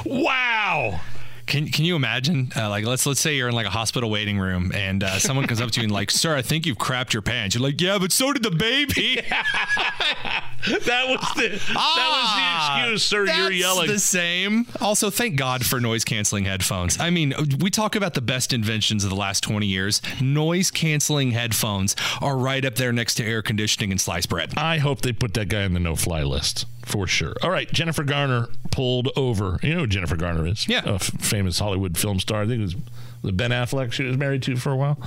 Wow. 0.04 1.00
Can 1.46 1.68
Can 1.68 1.84
you 1.84 1.94
imagine? 1.96 2.50
Uh, 2.56 2.68
like, 2.70 2.84
let's 2.86 3.04
let's 3.06 3.20
say 3.20 3.36
you're 3.36 3.48
in 3.48 3.54
like 3.54 3.66
a 3.66 3.70
hospital 3.70 4.10
waiting 4.10 4.38
room, 4.38 4.72
and 4.74 5.04
uh, 5.04 5.18
someone 5.18 5.46
comes 5.46 5.60
up 5.60 5.70
to 5.72 5.80
you 5.80 5.84
and 5.84 5.92
like, 5.92 6.10
"Sir, 6.10 6.34
I 6.34 6.42
think 6.42 6.64
you've 6.66 6.78
crapped 6.78 7.12
your 7.12 7.22
pants." 7.22 7.54
You're 7.54 7.62
like, 7.62 7.80
"Yeah, 7.80 7.98
but 7.98 8.12
so 8.12 8.32
did 8.32 8.42
the 8.42 8.50
baby." 8.50 9.20
that 9.30 11.04
was 11.08 11.20
the 11.36 11.48
that 11.74 12.08
was 12.08 12.78
the 12.78 12.80
excuse, 12.86 13.02
sir. 13.02 13.26
You're 13.26 13.46
Ah, 13.46 13.48
yelling. 13.48 13.88
the 13.88 13.98
same. 13.98 14.66
Also, 14.80 15.10
thank 15.10 15.36
God 15.36 15.64
for 15.66 15.80
noise 15.80 16.04
canceling 16.04 16.44
headphones. 16.46 16.98
I 16.98 17.10
mean, 17.10 17.34
we 17.60 17.70
talk 17.70 17.94
about 17.96 18.14
the 18.14 18.22
best 18.22 18.52
inventions 18.52 19.04
of 19.04 19.10
the 19.10 19.16
last 19.16 19.42
20 19.42 19.66
years. 19.66 20.00
Noise 20.22 20.70
canceling 20.70 21.32
headphones 21.32 21.94
are 22.22 22.36
right 22.36 22.64
up 22.64 22.76
there 22.76 22.92
next 22.92 23.14
to 23.16 23.24
air 23.24 23.42
conditioning 23.42 23.90
and 23.90 24.00
sliced 24.00 24.28
bread. 24.28 24.54
I 24.56 24.78
hope 24.78 25.02
they 25.02 25.12
put 25.12 25.34
that 25.34 25.48
guy 25.48 25.64
on 25.64 25.74
the 25.74 25.80
no-fly 25.80 26.22
list 26.22 26.64
for 26.84 27.06
sure. 27.06 27.34
All 27.42 27.50
right, 27.50 27.70
Jennifer 27.72 28.04
Garner 28.04 28.46
pulled 28.70 29.08
over. 29.16 29.58
You 29.62 29.74
know 29.74 29.80
who 29.80 29.86
Jennifer 29.86 30.16
Garner 30.16 30.46
is? 30.46 30.68
Yeah, 30.68 30.82
a 30.84 30.94
f- 30.94 31.02
famous 31.20 31.58
Hollywood 31.58 31.96
film 31.96 32.20
star. 32.20 32.42
I 32.42 32.46
think 32.46 32.58
it 32.60 32.62
was 32.62 32.76
the 33.22 33.32
Ben 33.32 33.50
Affleck 33.50 33.92
she 33.92 34.04
was 34.04 34.16
married 34.18 34.42
to 34.44 34.56
for 34.56 34.70
a 34.70 34.76
while. 34.76 34.98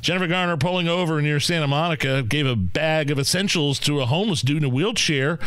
Jennifer 0.00 0.26
Garner 0.26 0.56
pulling 0.56 0.86
over 0.88 1.20
near 1.22 1.40
Santa 1.40 1.66
Monica 1.66 2.22
gave 2.22 2.46
a 2.46 2.56
bag 2.56 3.10
of 3.10 3.18
essentials 3.18 3.78
to 3.80 4.00
a 4.00 4.06
homeless 4.06 4.42
dude 4.42 4.58
in 4.58 4.64
a 4.64 4.68
wheelchair. 4.68 5.38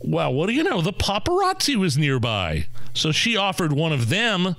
Well, 0.00 0.32
what 0.34 0.46
do 0.46 0.52
you 0.52 0.62
know? 0.62 0.80
The 0.80 0.92
paparazzi 0.92 1.74
was 1.76 1.96
nearby, 1.98 2.66
so 2.94 3.10
she 3.12 3.36
offered 3.36 3.72
one 3.72 3.92
of 3.92 4.08
them 4.10 4.54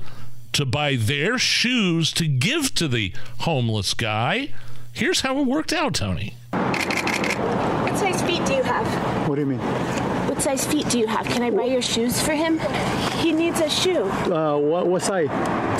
to 0.54 0.66
buy 0.66 0.96
their 0.96 1.38
shoes 1.38 2.12
to 2.14 2.28
give 2.28 2.74
to 2.76 2.88
the 2.88 3.14
homeless 3.42 3.94
guy. 3.94 4.52
Here's 4.92 5.22
how 5.22 5.40
it 5.40 5.44
worked 5.46 5.72
out, 5.72 5.94
Tony. 5.94 6.34
What 6.52 7.98
size 7.98 8.22
feet 8.24 8.44
do 8.46 8.54
you 8.56 8.64
have? 8.64 9.30
What 9.30 9.36
do 9.36 9.42
you 9.42 9.48
mean? 9.48 9.60
What 10.40 10.46
size 10.58 10.66
feet 10.66 10.88
do 10.88 10.98
you 10.98 11.06
have? 11.06 11.26
Can 11.26 11.42
I 11.44 11.50
buy 11.50 11.66
your 11.66 11.82
shoes 11.82 12.22
for 12.22 12.32
him? 12.32 12.60
He 13.18 13.34
needs 13.34 13.60
a 13.60 13.70
shoe. 13.70 14.04
Uh, 14.06 14.58
what, 14.58 14.88
what 14.88 15.02
size? 15.02 15.28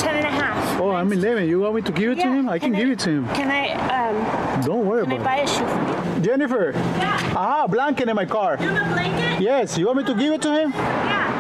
Ten 0.02 0.18
and 0.18 0.26
a 0.26 0.30
half. 0.30 0.82
Oh, 0.82 0.90
I'm 0.92 1.14
11. 1.14 1.48
You 1.48 1.62
want 1.62 1.76
me 1.76 1.82
to 1.84 1.94
give 1.94 2.12
it 2.12 2.16
to 2.16 2.22
Yeah, 2.24 2.34
him? 2.34 2.50
I 2.50 2.60
can, 2.60 2.74
can 2.74 2.80
give 2.82 2.90
I- 2.90 2.92
it 2.92 3.00
to 3.00 3.10
him. 3.10 3.28
Can 3.30 3.50
I, 3.50 3.72
um, 4.10 4.62
Don't 4.66 4.86
worry 4.86 5.04
can 5.04 5.14
I 5.14 5.16
about 5.16 5.24
buy 5.26 5.36
a 5.38 5.48
shoe 5.48 5.66
for 5.66 6.18
it. 6.18 6.24
Jennifer. 6.24 6.72
Yeah. 6.76 7.34
Ah, 7.38 7.68
blanket 7.68 8.10
in 8.10 8.16
my 8.18 8.26
car. 8.26 8.58
you? 8.60 8.68
a 8.68 8.74
blanket? 8.74 9.42
Yes. 9.42 9.78
You 9.78 9.86
want 9.86 10.00
me 10.00 10.04
to 10.04 10.14
give 10.14 10.34
it 10.34 10.42
to 10.42 10.52
him? 10.52 10.72
Yeah. 10.74 11.39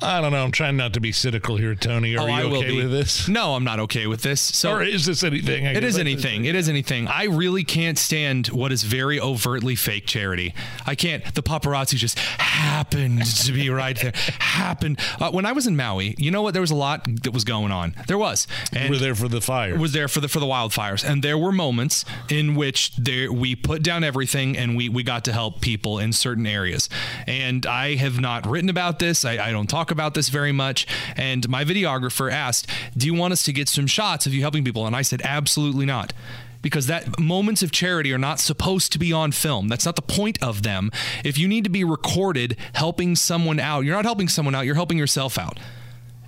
I 0.00 0.20
don't 0.20 0.30
know. 0.30 0.44
I'm 0.44 0.52
trying 0.52 0.76
not 0.76 0.92
to 0.94 1.00
be 1.00 1.10
cynical 1.10 1.56
here, 1.56 1.74
Tony. 1.74 2.16
Are 2.16 2.20
Oh, 2.22 2.26
you 2.26 2.32
I 2.32 2.42
okay 2.44 2.72
with 2.76 2.92
this? 2.92 3.26
No, 3.28 3.54
I'm 3.54 3.64
not 3.64 3.80
okay 3.80 4.06
with 4.06 4.22
this. 4.22 4.40
So 4.40 4.74
or 4.74 4.82
is 4.82 5.06
this 5.06 5.24
anything? 5.24 5.66
I 5.66 5.72
It 5.72 5.82
is 5.82 5.98
anything. 5.98 6.44
It 6.44 6.54
is 6.54 6.68
anything. 6.68 7.08
I 7.08 7.24
really 7.24 7.64
can't 7.64 7.98
stand 7.98 8.46
what 8.48 8.70
is 8.70 8.84
very 8.84 9.18
overtly 9.18 9.74
fake 9.74 10.06
charity. 10.06 10.54
I 10.86 10.94
can't. 10.94 11.24
The 11.34 11.42
paparazzi 11.42 11.96
just 11.96 12.16
happened 12.18 13.24
to 13.24 13.52
be 13.52 13.70
right 13.70 14.00
there. 14.00 14.12
Happened. 14.38 15.00
Uh, 15.20 15.32
when 15.32 15.44
I 15.46 15.52
was 15.52 15.66
in 15.66 15.76
Maui, 15.76 16.14
you 16.16 16.30
know 16.30 16.42
what? 16.42 16.52
There 16.52 16.60
was 16.62 16.70
a 16.70 16.76
lot 16.76 17.04
that 17.24 17.32
was 17.32 17.42
going 17.42 17.72
on. 17.72 17.94
There 18.06 18.18
was. 18.18 18.46
And 18.72 18.84
You 18.84 18.90
were 18.90 18.98
there 18.98 19.14
for 19.16 19.26
the 19.26 19.40
fire. 19.40 19.76
Was 19.76 19.92
there 19.92 20.06
for 20.06 20.20
the 20.20 20.28
for 20.28 20.38
the 20.38 20.46
wildfires, 20.46 21.02
and 21.08 21.24
there 21.24 21.36
were 21.38 21.52
moments 21.52 22.04
in 22.28 22.54
which 22.54 22.94
there 22.96 23.32
we 23.32 23.56
put 23.56 23.82
down 23.82 24.04
everything 24.04 24.56
and 24.56 24.76
we 24.76 24.88
we 24.88 25.02
got 25.02 25.24
to 25.24 25.32
help 25.32 25.60
people 25.60 25.98
in 25.98 26.12
certain 26.12 26.46
areas. 26.46 26.88
And 27.26 27.66
I 27.66 27.96
have 27.96 28.20
not 28.20 28.46
written 28.46 28.70
about 28.70 29.00
this. 29.00 29.24
I, 29.24 29.38
I 29.48 29.50
don't 29.50 29.66
talk 29.68 29.87
about 29.90 30.14
this 30.14 30.28
very 30.28 30.52
much. 30.52 30.86
And 31.16 31.48
my 31.48 31.64
videographer 31.64 32.30
asked, 32.32 32.66
"Do 32.96 33.06
you 33.06 33.14
want 33.14 33.32
us 33.32 33.42
to 33.44 33.52
get 33.52 33.68
some 33.68 33.86
shots 33.86 34.26
of 34.26 34.34
you 34.34 34.40
helping 34.40 34.64
people?" 34.64 34.86
And 34.86 34.94
I 34.96 35.02
said, 35.02 35.22
"Absolutely 35.24 35.86
not." 35.86 36.12
Because 36.60 36.88
that 36.88 37.20
moments 37.20 37.62
of 37.62 37.70
charity 37.70 38.12
are 38.12 38.18
not 38.18 38.40
supposed 38.40 38.90
to 38.92 38.98
be 38.98 39.12
on 39.12 39.30
film. 39.30 39.68
That's 39.68 39.86
not 39.86 39.94
the 39.94 40.02
point 40.02 40.42
of 40.42 40.64
them. 40.64 40.90
If 41.24 41.38
you 41.38 41.46
need 41.46 41.62
to 41.64 41.70
be 41.70 41.84
recorded 41.84 42.56
helping 42.72 43.14
someone 43.14 43.60
out, 43.60 43.84
you're 43.84 43.94
not 43.94 44.04
helping 44.04 44.26
someone 44.26 44.56
out. 44.56 44.66
You're 44.66 44.74
helping 44.74 44.98
yourself 44.98 45.38
out. 45.38 45.60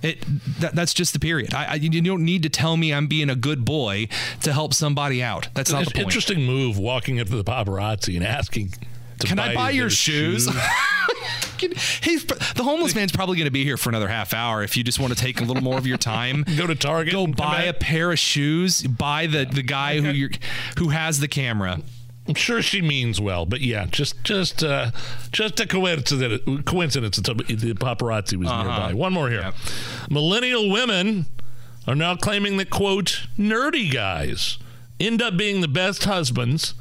It 0.01 0.25
that, 0.59 0.73
that's 0.73 0.93
just 0.93 1.13
the 1.13 1.19
period. 1.19 1.53
I, 1.53 1.65
I, 1.65 1.73
you 1.75 2.01
don't 2.01 2.23
need 2.25 2.43
to 2.43 2.49
tell 2.49 2.75
me 2.77 2.93
I'm 2.93 3.07
being 3.07 3.29
a 3.29 3.35
good 3.35 3.65
boy 3.65 4.07
to 4.41 4.53
help 4.53 4.73
somebody 4.73 5.21
out. 5.21 5.49
That's 5.53 5.71
not 5.71 5.83
It's 5.83 5.91
the 5.91 5.95
point. 5.95 6.07
interesting 6.07 6.43
move 6.45 6.77
walking 6.77 7.19
up 7.19 7.27
to 7.27 7.35
the 7.35 7.43
paparazzi 7.43 8.15
and 8.15 8.25
asking, 8.25 8.73
Can 9.23 9.39
I 9.39 9.53
buy 9.55 9.69
your 9.71 9.89
shoes? 9.89 10.47
He's, 12.01 12.25
the 12.25 12.63
homeless 12.63 12.95
man's 12.95 13.11
probably 13.11 13.37
going 13.37 13.45
to 13.45 13.51
be 13.51 13.63
here 13.63 13.77
for 13.77 13.89
another 13.89 14.07
half 14.07 14.33
hour. 14.33 14.63
If 14.63 14.75
you 14.75 14.83
just 14.83 14.99
want 14.99 15.13
to 15.13 15.19
take 15.19 15.39
a 15.41 15.43
little 15.43 15.61
more 15.61 15.77
of 15.77 15.85
your 15.85 15.97
time, 15.99 16.43
go 16.57 16.65
to 16.65 16.73
Target, 16.73 17.13
go 17.13 17.27
buy 17.27 17.63
a 17.63 17.73
pair 17.73 18.11
of 18.11 18.17
shoes, 18.17 18.81
buy 18.81 19.27
the 19.27 19.45
the 19.45 19.61
guy 19.61 19.99
who 20.01 20.09
you 20.09 20.29
who 20.79 20.89
has 20.89 21.19
the 21.19 21.27
camera. 21.27 21.79
I'm 22.27 22.33
sure 22.33 22.61
she 22.63 22.81
means 22.81 23.21
well, 23.21 23.45
but 23.45 23.61
yeah, 23.61 23.85
just 23.91 24.23
just 24.23 24.63
uh, 24.63 24.89
just 25.31 25.59
a 25.59 25.67
coincidence. 25.67 26.41
Coincidence. 26.65 27.17
that 27.17 27.37
The 27.47 27.73
paparazzi 27.73 28.37
was 28.37 28.47
Uh-huh. 28.47 28.63
nearby. 28.63 28.93
One 28.95 29.13
more 29.13 29.29
here. 29.29 29.53
Millennial 30.09 30.67
women 30.69 31.27
are 31.87 31.95
now 31.95 32.15
claiming 32.15 32.57
that 32.57 32.69
quote 32.71 33.27
nerdy 33.37 33.91
guys 33.91 34.57
end 34.99 35.21
up 35.21 35.37
being 35.37 35.61
the 35.61 35.67
best 35.67 36.05
husbands. 36.05 36.73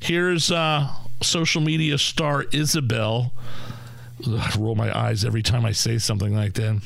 Here's 0.00 0.50
uh, 0.50 0.88
social 1.22 1.60
media 1.60 1.98
star 1.98 2.44
Isabel. 2.52 3.32
I 4.26 4.56
roll 4.58 4.74
my 4.74 4.96
eyes 4.96 5.24
every 5.24 5.42
time 5.42 5.66
I 5.66 5.72
say 5.72 5.98
something 5.98 6.34
like 6.34 6.54
that. 6.54 6.80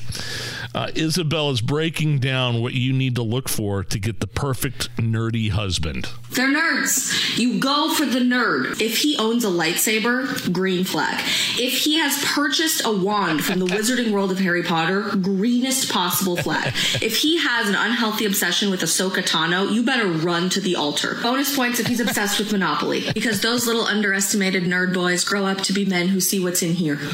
Uh, 0.73 0.91
Isabel 0.95 1.51
is 1.51 1.61
breaking 1.61 2.19
down 2.19 2.61
what 2.61 2.73
you 2.73 2.91
need 2.91 3.15
to 3.15 3.21
look 3.21 3.47
for 3.47 3.83
to 3.83 3.99
get 3.99 4.19
the 4.19 4.27
perfect 4.27 4.95
nerdy 4.97 5.51
husband. 5.51 6.09
They're 6.31 6.51
nerds. 6.51 7.37
You 7.37 7.59
go 7.59 7.93
for 7.93 8.05
the 8.05 8.19
nerd. 8.19 8.81
If 8.81 8.97
he 8.99 9.15
owns 9.17 9.45
a 9.45 9.49
lightsaber, 9.49 10.51
green 10.51 10.83
flag. 10.83 11.19
If 11.57 11.73
he 11.73 11.97
has 11.99 12.23
purchased 12.23 12.83
a 12.85 12.91
wand 12.91 13.43
from 13.43 13.59
the 13.59 13.65
wizarding 13.67 14.11
world 14.11 14.31
of 14.31 14.39
Harry 14.39 14.63
Potter, 14.63 15.01
greenest 15.21 15.91
possible 15.91 16.35
flag. 16.35 16.73
If 17.01 17.17
he 17.17 17.37
has 17.37 17.69
an 17.69 17.75
unhealthy 17.75 18.25
obsession 18.25 18.69
with 18.71 18.81
Ahsoka 18.81 19.23
Tano, 19.23 19.71
you 19.71 19.83
better 19.83 20.07
run 20.07 20.49
to 20.49 20.61
the 20.61 20.75
altar. 20.75 21.15
Bonus 21.21 21.55
points 21.55 21.79
if 21.79 21.87
he's 21.87 21.99
obsessed 21.99 22.39
with 22.39 22.51
Monopoly, 22.51 23.11
because 23.13 23.41
those 23.41 23.67
little 23.67 23.85
underestimated 23.85 24.63
nerd 24.63 24.93
boys 24.93 25.23
grow 25.23 25.45
up 25.45 25.59
to 25.61 25.73
be 25.73 25.85
men 25.85 26.07
who 26.09 26.19
see 26.19 26.39
what's 26.39 26.61
in 26.61 26.73
here. 26.73 26.99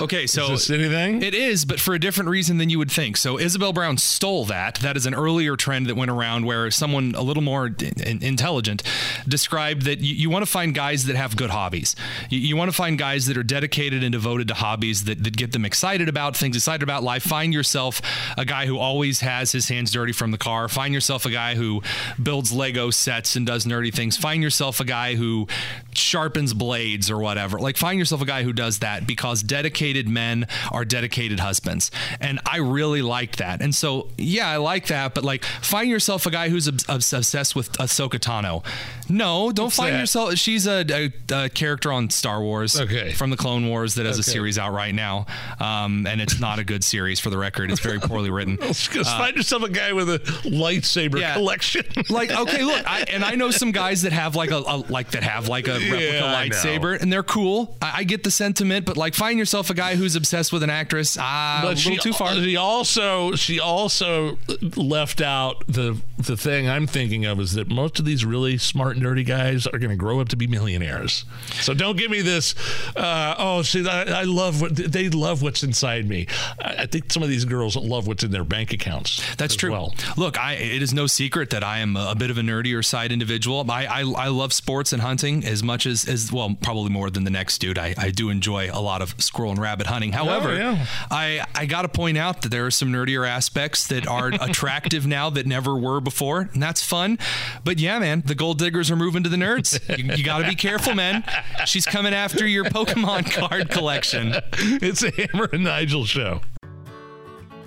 Okay, 0.00 0.26
so 0.26 0.52
is 0.52 0.70
anything? 0.70 1.22
It 1.22 1.34
is, 1.34 1.64
but 1.64 1.80
for 1.80 1.94
a 1.94 1.98
different 1.98 2.30
reason 2.30 2.58
than 2.58 2.70
you 2.70 2.78
would 2.78 2.90
think. 2.90 3.16
So 3.16 3.38
Isabel 3.38 3.72
Brown 3.72 3.98
stole 3.98 4.44
that. 4.46 4.76
That 4.76 4.96
is 4.96 5.06
an 5.06 5.14
earlier 5.14 5.56
trend 5.56 5.86
that 5.86 5.96
went 5.96 6.10
around 6.10 6.46
where 6.46 6.70
someone 6.70 7.14
a 7.14 7.22
little 7.22 7.42
more 7.42 7.66
in- 7.66 8.22
intelligent 8.22 8.82
described 9.26 9.82
that 9.82 10.00
you, 10.00 10.14
you 10.14 10.30
want 10.30 10.44
to 10.44 10.50
find 10.50 10.74
guys 10.74 11.06
that 11.06 11.16
have 11.16 11.36
good 11.36 11.50
hobbies. 11.50 11.96
You, 12.30 12.38
you 12.38 12.56
want 12.56 12.70
to 12.70 12.76
find 12.76 12.98
guys 12.98 13.26
that 13.26 13.36
are 13.36 13.42
dedicated 13.42 14.02
and 14.04 14.12
devoted 14.12 14.48
to 14.48 14.54
hobbies 14.54 15.04
that, 15.04 15.24
that 15.24 15.36
get 15.36 15.52
them 15.52 15.64
excited 15.64 16.08
about 16.08 16.36
things, 16.36 16.56
excited 16.56 16.82
about 16.82 17.02
life. 17.02 17.22
Find 17.22 17.52
yourself 17.52 18.00
a 18.36 18.44
guy 18.44 18.66
who 18.66 18.78
always 18.78 19.20
has 19.20 19.52
his 19.52 19.68
hands 19.68 19.90
dirty 19.90 20.12
from 20.12 20.30
the 20.30 20.38
car. 20.38 20.68
Find 20.68 20.94
yourself 20.94 21.26
a 21.26 21.30
guy 21.30 21.54
who 21.54 21.82
builds 22.22 22.52
Lego 22.52 22.90
sets 22.90 23.36
and 23.36 23.46
does 23.46 23.64
nerdy 23.64 23.92
things. 23.92 24.16
Find 24.16 24.42
yourself 24.42 24.80
a 24.80 24.84
guy 24.84 25.16
who 25.16 25.48
sharpens 25.92 26.54
blades 26.54 27.10
or 27.10 27.18
whatever. 27.18 27.58
Like 27.58 27.76
find 27.76 27.98
yourself 27.98 28.22
a 28.22 28.26
guy 28.26 28.42
who 28.44 28.52
does 28.52 28.78
that 28.78 29.06
because 29.06 29.42
dedicated 29.42 29.87
men 29.96 30.46
are 30.72 30.84
dedicated 30.84 31.40
husbands. 31.40 31.90
And 32.20 32.40
I 32.44 32.58
really 32.58 33.00
like 33.02 33.36
that. 33.36 33.62
And 33.62 33.74
so, 33.74 34.08
yeah, 34.18 34.48
I 34.48 34.56
like 34.56 34.88
that, 34.88 35.14
but 35.14 35.24
like 35.24 35.44
find 35.44 35.88
yourself 35.88 36.26
a 36.26 36.30
guy 36.30 36.48
who's 36.48 36.68
obs- 36.68 36.84
obs- 36.88 37.12
obsessed 37.12 37.56
with 37.56 37.72
Ahsoka 37.78 38.18
Tano. 38.18 38.64
No, 39.08 39.50
don't 39.52 39.66
What's 39.66 39.76
find 39.76 39.94
that? 39.94 40.00
yourself. 40.00 40.34
She's 40.34 40.66
a, 40.66 40.84
a, 41.30 41.34
a 41.44 41.48
character 41.48 41.90
on 41.92 42.10
Star 42.10 42.42
Wars 42.42 42.78
Okay. 42.78 43.12
from 43.12 43.30
the 43.30 43.36
Clone 43.36 43.68
Wars 43.68 43.94
that 43.94 44.04
has 44.06 44.18
a 44.18 44.22
series 44.22 44.58
out 44.58 44.72
right 44.72 44.94
now. 44.94 45.26
Um, 45.60 46.06
and 46.06 46.20
it's 46.20 46.38
not 46.38 46.58
a 46.58 46.64
good 46.64 46.84
series 46.84 47.18
for 47.18 47.30
the 47.30 47.38
record. 47.38 47.70
It's 47.70 47.80
very 47.80 47.98
poorly 48.00 48.30
written. 48.30 48.58
Uh, 48.98 49.04
find 49.04 49.36
yourself 49.36 49.62
a 49.62 49.68
guy 49.68 49.92
with 49.92 50.08
a 50.10 50.18
lightsaber 50.44 51.20
Yeah. 51.20 51.34
collection. 51.34 51.84
like 52.10 52.30
okay 52.30 52.64
look 52.64 52.82
I, 52.86 53.02
and 53.02 53.24
i 53.24 53.34
know 53.34 53.50
some 53.50 53.70
guys 53.72 54.02
that 54.02 54.12
have 54.12 54.34
like 54.36 54.50
a, 54.50 54.56
a 54.56 54.76
like 54.88 55.12
that 55.12 55.22
have 55.22 55.48
like 55.48 55.68
a 55.68 55.74
replica 55.74 56.00
Yeah, 56.00 56.20
lightsaber 56.48 57.00
and 57.00 57.12
they're 57.12 57.22
cool 57.22 57.76
I, 57.80 57.98
I 57.98 58.04
get 58.04 58.24
the 58.24 58.30
sentiment 58.30 58.84
but 58.86 58.96
like 58.96 59.14
find 59.14 59.38
yourself 59.38 59.70
a 59.70 59.74
guy 59.78 59.94
who's 59.94 60.16
obsessed 60.16 60.52
with 60.52 60.62
an 60.62 60.70
actress 60.70 61.16
ah 61.20 61.60
a 61.62 61.68
little 61.68 61.76
she, 61.76 61.96
too 61.96 62.12
far 62.12 62.34
She 62.34 62.56
also 62.56 63.32
she 63.36 63.60
also 63.60 64.38
left 64.76 65.20
out 65.20 65.64
the 65.68 66.00
the 66.18 66.36
thing 66.36 66.68
I'm 66.68 66.86
thinking 66.86 67.24
of 67.24 67.38
is 67.38 67.52
that 67.54 67.68
most 67.68 67.98
of 67.98 68.04
these 68.04 68.24
really 68.24 68.58
smart 68.58 68.96
nerdy 68.96 69.24
guys 69.24 69.66
are 69.66 69.78
going 69.78 69.90
to 69.90 69.96
grow 69.96 70.20
up 70.20 70.28
to 70.30 70.36
be 70.36 70.48
millionaires. 70.48 71.24
So 71.60 71.74
don't 71.74 71.96
give 71.96 72.10
me 72.10 72.22
this. 72.22 72.56
Uh, 72.96 73.36
oh, 73.38 73.62
see, 73.62 73.88
I, 73.88 74.02
I 74.02 74.22
love 74.24 74.60
what 74.60 74.74
they 74.74 75.08
love 75.08 75.42
what's 75.42 75.62
inside 75.62 76.08
me. 76.08 76.26
I, 76.60 76.74
I 76.78 76.86
think 76.86 77.12
some 77.12 77.22
of 77.22 77.28
these 77.28 77.44
girls 77.44 77.76
love 77.76 78.08
what's 78.08 78.24
in 78.24 78.32
their 78.32 78.44
bank 78.44 78.72
accounts. 78.72 79.22
That's 79.36 79.54
true. 79.54 79.70
Well, 79.70 79.94
Look, 80.16 80.38
I, 80.38 80.54
it 80.54 80.82
is 80.82 80.92
no 80.92 81.06
secret 81.06 81.50
that 81.50 81.62
I 81.62 81.78
am 81.78 81.96
a, 81.96 82.10
a 82.10 82.14
bit 82.16 82.30
of 82.30 82.38
a 82.38 82.40
nerdier 82.40 82.84
side 82.84 83.12
individual. 83.12 83.64
I, 83.70 83.84
I, 83.84 84.00
I 84.00 84.28
love 84.28 84.52
sports 84.52 84.92
and 84.92 85.00
hunting 85.00 85.44
as 85.44 85.62
much 85.62 85.86
as, 85.86 86.08
as 86.08 86.32
well, 86.32 86.56
probably 86.60 86.90
more 86.90 87.10
than 87.10 87.22
the 87.22 87.30
next 87.30 87.58
dude. 87.58 87.78
I, 87.78 87.94
I 87.96 88.10
do 88.10 88.30
enjoy 88.30 88.70
a 88.72 88.80
lot 88.80 89.02
of 89.02 89.14
squirrel 89.18 89.52
and 89.52 89.60
rabbit 89.68 89.86
hunting. 89.86 90.14
Oh, 90.14 90.24
However, 90.24 90.48
Oh, 90.50 90.54
yeah. 90.56 90.86
I, 91.10 91.44
I 91.54 91.66
got 91.66 91.82
to 91.82 91.88
point 91.88 92.16
out 92.16 92.40
that 92.42 92.48
there 92.48 92.64
are 92.64 92.70
some 92.70 92.90
nerdier 92.90 93.28
aspects 93.28 93.86
that 93.88 94.06
are 94.06 94.28
attractive 94.40 95.06
now 95.06 95.28
that 95.30 95.46
never 95.46 95.76
were 95.76 96.00
before, 96.00 96.48
and 96.54 96.62
that's 96.62 96.82
fun. 96.82 97.18
But 97.64 97.78
yeah, 97.78 97.98
man, 97.98 98.22
the 98.24 98.34
gold 98.34 98.58
diggers 98.58 98.90
are 98.90 98.96
moving 98.96 99.22
to 99.24 99.28
the 99.28 99.36
nerds. 99.36 99.78
You, 99.98 100.14
you 100.14 100.24
got 100.24 100.38
to 100.38 100.48
be 100.48 100.54
careful, 100.54 100.94
man. 100.94 101.22
She's 101.66 101.84
coming 101.84 102.14
after 102.14 102.46
your 102.46 102.64
Pokemon 102.64 103.30
card 103.48 103.68
collection. 103.70 104.32
it's 104.52 105.02
a 105.02 105.10
Hammer 105.10 105.50
and 105.52 105.64
Nigel 105.64 106.06
show. 106.06 106.40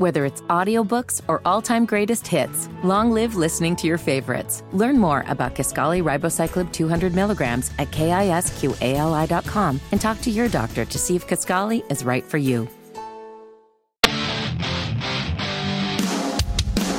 Whether 0.01 0.25
it's 0.25 0.41
audiobooks 0.49 1.21
or 1.27 1.43
all-time 1.45 1.85
greatest 1.85 2.25
hits, 2.25 2.67
long 2.83 3.11
live 3.11 3.35
listening 3.35 3.75
to 3.75 3.85
your 3.85 3.99
favorites. 3.99 4.63
Learn 4.71 4.97
more 4.97 5.23
about 5.27 5.53
Kisqali 5.53 6.01
Ribociclib 6.01 6.73
200 6.73 7.13
milligrams 7.13 7.69
at 7.77 7.91
kisqali.com 7.91 9.79
and 9.91 10.01
talk 10.01 10.19
to 10.21 10.31
your 10.31 10.49
doctor 10.49 10.85
to 10.85 10.97
see 10.97 11.15
if 11.15 11.27
Kisqali 11.27 11.83
is 11.91 12.03
right 12.03 12.23
for 12.23 12.39
you. 12.39 12.67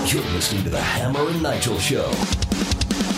You're 0.07 0.23
listening 0.31 0.63
to 0.63 0.71
the 0.71 0.81
Hammer 0.81 1.29
and 1.29 1.43
Nigel 1.43 1.81
Show. 1.81 2.09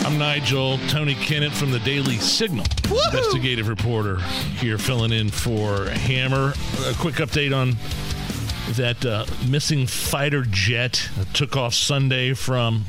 I'm 0.06 0.16
Nigel. 0.16 0.78
Tony 0.88 1.14
Kinnett 1.14 1.52
from 1.52 1.70
the 1.70 1.80
Daily 1.80 2.16
Signal, 2.16 2.64
investigative 2.88 3.68
reporter 3.68 4.18
here 4.60 4.78
filling 4.78 5.12
in 5.12 5.28
for 5.28 5.90
Hammer. 5.90 6.54
A 6.86 6.94
quick 6.94 7.16
update 7.16 7.54
on 7.54 7.76
that 8.72 9.04
uh, 9.04 9.26
missing 9.48 9.86
fighter 9.86 10.44
jet 10.48 11.08
took 11.32 11.56
off 11.56 11.74
Sunday 11.74 12.34
from 12.34 12.84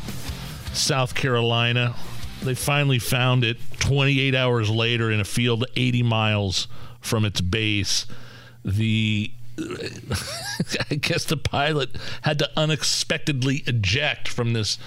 South 0.74 1.16
Carolina. 1.16 1.96
They 2.42 2.56
finally 2.56 3.00
found 3.00 3.44
it 3.44 3.58
28 3.80 4.36
hours 4.36 4.70
later 4.70 5.12
in 5.12 5.20
a 5.20 5.26
field 5.26 5.66
80 5.76 6.04
miles 6.04 6.68
from 7.02 7.26
its 7.26 7.42
base. 7.42 8.06
The 8.64 9.32
I 10.92 10.96
guess 10.96 11.24
the 11.26 11.38
pilot 11.38 11.96
had 12.24 12.40
to 12.40 12.50
unexpectedly 12.58 13.64
eject 13.68 14.28
from 14.28 14.54
this 14.54 14.78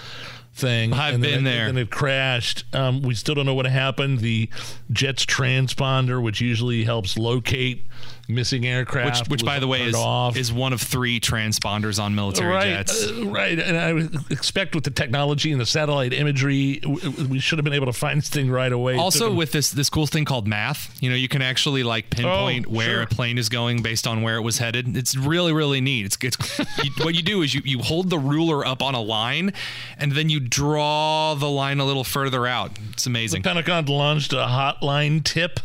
thing. 0.53 0.93
I've 0.93 1.21
been 1.21 1.41
it- 1.41 1.51
there. 1.51 1.69
And 1.69 1.79
it 1.79 1.91
crashed. 1.91 2.65
Um, 2.75 3.03
we 3.03 3.15
still 3.15 3.35
don't 3.35 3.47
know 3.47 3.55
what 3.55 3.67
happened. 3.67 4.19
The 4.21 4.49
jet's 4.91 5.25
transponder, 5.25 6.23
which 6.23 6.41
usually 6.41 6.85
helps 6.85 7.17
locate 7.17 7.87
missing 8.29 8.67
aircraft, 8.67 9.23
Which, 9.23 9.41
which 9.41 9.45
by 9.45 9.59
the 9.59 9.67
way, 9.67 9.83
is, 9.83 9.95
off. 9.95 10.37
is 10.37 10.53
one 10.53 10.75
of 10.75 10.83
three 10.83 11.19
transponders 11.19 11.99
on 12.03 12.15
military 12.15 12.53
right, 12.53 12.69
jets. 12.87 13.09
uh, 13.11 13.25
right. 13.27 13.59
And 13.59 13.77
I 13.77 13.93
would 13.95 14.31
expect 14.31 14.75
with 14.75 14.85
the 14.85 14.91
technology 14.91 15.51
and 15.51 15.59
the 15.61 15.65
satellite 15.67 16.13
imagery, 16.13 16.81
w- 16.81 17.27
we 17.27 17.39
should 17.39 17.59
have 17.59 17.65
been 17.65 17.73
able 17.73 17.87
to 17.87 17.93
find 17.93 18.21
this 18.21 18.29
thing 18.29 18.51
right 18.51 18.71
away. 18.71 18.97
Also, 18.97 19.33
with 19.33 19.53
this 19.53 19.71
this 19.71 19.89
cool 19.89 20.07
thing 20.07 20.25
called 20.27 20.47
math, 20.47 20.95
you 21.03 21.09
know, 21.09 21.17
you 21.17 21.29
can 21.29 21.41
actually 21.43 21.83
like 21.83 22.11
pinpoint 22.11 22.67
Oh, 22.69 22.71
where 22.71 22.87
sure. 22.97 23.03
a 23.03 23.07
plane 23.07 23.39
is 23.39 23.49
going 23.49 23.83
based 23.83 24.07
on 24.07 24.21
where 24.23 24.37
it 24.37 24.43
was 24.43 24.59
headed. 24.59 24.95
It's 24.97 25.17
really 25.17 25.53
really 25.53 25.81
neat. 25.81 26.05
It's, 26.07 26.19
it's 26.23 26.59
you, 26.85 26.91
what 27.05 27.15
you 27.15 27.23
do 27.23 27.41
is 27.43 27.55
you 27.55 27.63
you 27.65 27.79
hold 27.79 28.11
the 28.11 28.19
ruler 28.19 28.67
up 28.67 28.83
on 28.83 28.95
a 28.95 29.01
line, 29.01 29.53
and 29.97 30.13
then 30.13 30.29
you 30.29 30.39
draw 30.41 31.35
the 31.35 31.49
line 31.49 31.81
a 31.81 31.85
little 31.87 32.05
further 32.05 32.47
out. 32.47 32.73
It's 32.93 33.05
the 33.05 33.11
amazing. 33.11 33.43
Pentagon 33.43 33.87
launched 33.87 34.33
a 34.35 34.37
hotline 34.47 35.25
tip, 35.25 35.61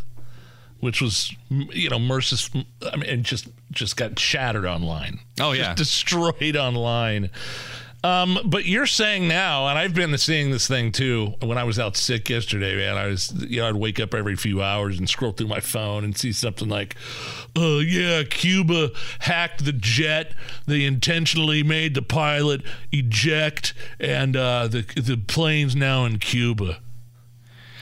which 0.84 1.02
was 1.02 1.34
you 1.50 1.90
know 1.90 1.98
mercis. 1.98 2.50
I 2.92 2.96
mean, 2.98 3.10
it 3.10 3.22
just 3.24 3.48
just 3.72 3.96
got 3.98 4.20
shattered 4.20 4.66
online. 4.66 5.20
Oh, 5.40 5.54
Just 5.56 5.60
yeah. 5.70 5.74
destroyed 5.74 6.56
online. 6.58 7.32
Um, 8.06 8.38
but 8.44 8.66
you're 8.66 8.86
saying 8.86 9.30
now, 9.30 9.68
and 9.68 9.80
I've 9.80 9.94
been 9.96 10.18
seeing 10.18 10.52
this 10.52 10.68
thing 10.68 10.92
too. 10.92 11.36
When 11.42 11.58
I 11.58 11.64
was 11.64 11.80
out 11.80 11.96
sick 11.96 12.30
yesterday, 12.30 12.76
man, 12.76 12.98
I 12.98 13.08
was 13.08 13.32
you 13.48 13.62
know 13.62 13.70
I'd 13.70 13.78
wake 13.78 13.98
up 14.02 14.14
every 14.14 14.36
few 14.36 14.62
hours 14.62 15.00
and 15.00 15.10
scroll 15.10 15.32
through 15.32 15.48
my 15.48 15.62
phone 15.62 16.04
and 16.04 16.18
see 16.18 16.34
something 16.34 16.68
like, 16.68 16.96
"Oh 17.56 17.80
yeah, 17.80 18.24
Cuba 18.24 18.90
hacked 19.20 19.64
the 19.64 19.72
jet. 19.72 20.34
They 20.68 20.84
intentionally 20.84 21.64
made 21.64 21.96
the 21.96 22.02
pilot 22.02 22.64
eject, 22.92 23.74
and 24.02 24.36
uh, 24.36 24.68
the 24.68 24.82
the 24.98 25.16
plane's 25.16 25.74
now 25.74 26.04
in 26.04 26.20
Cuba." 26.20 26.80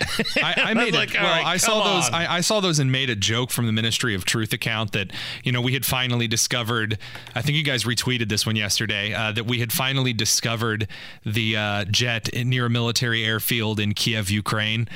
I, 0.43 0.53
I 0.57 0.71
I 0.71 0.73
made 0.73 0.93
like, 0.93 1.13
it. 1.13 1.21
Well, 1.21 1.29
right, 1.29 1.45
I 1.45 1.57
saw 1.57 1.83
come 1.83 1.95
those. 1.95 2.09
I, 2.09 2.37
I 2.37 2.41
saw 2.41 2.59
those 2.59 2.79
and 2.79 2.91
made 2.91 3.09
a 3.09 3.15
joke 3.15 3.51
from 3.51 3.65
the 3.65 3.71
Ministry 3.71 4.15
of 4.15 4.25
Truth 4.25 4.53
account 4.53 4.93
that 4.93 5.11
you 5.43 5.51
know 5.51 5.61
we 5.61 5.73
had 5.73 5.85
finally 5.85 6.27
discovered. 6.27 6.97
I 7.35 7.41
think 7.41 7.57
you 7.57 7.63
guys 7.63 7.83
retweeted 7.83 8.29
this 8.29 8.45
one 8.45 8.55
yesterday. 8.55 9.13
Uh, 9.13 9.31
that 9.31 9.45
we 9.45 9.59
had 9.59 9.71
finally 9.71 10.13
discovered 10.13 10.87
the 11.25 11.57
uh, 11.57 11.85
jet 11.85 12.29
near 12.33 12.65
a 12.67 12.69
military 12.69 13.23
airfield 13.23 13.79
in 13.79 13.93
Kiev, 13.93 14.29
Ukraine. 14.29 14.87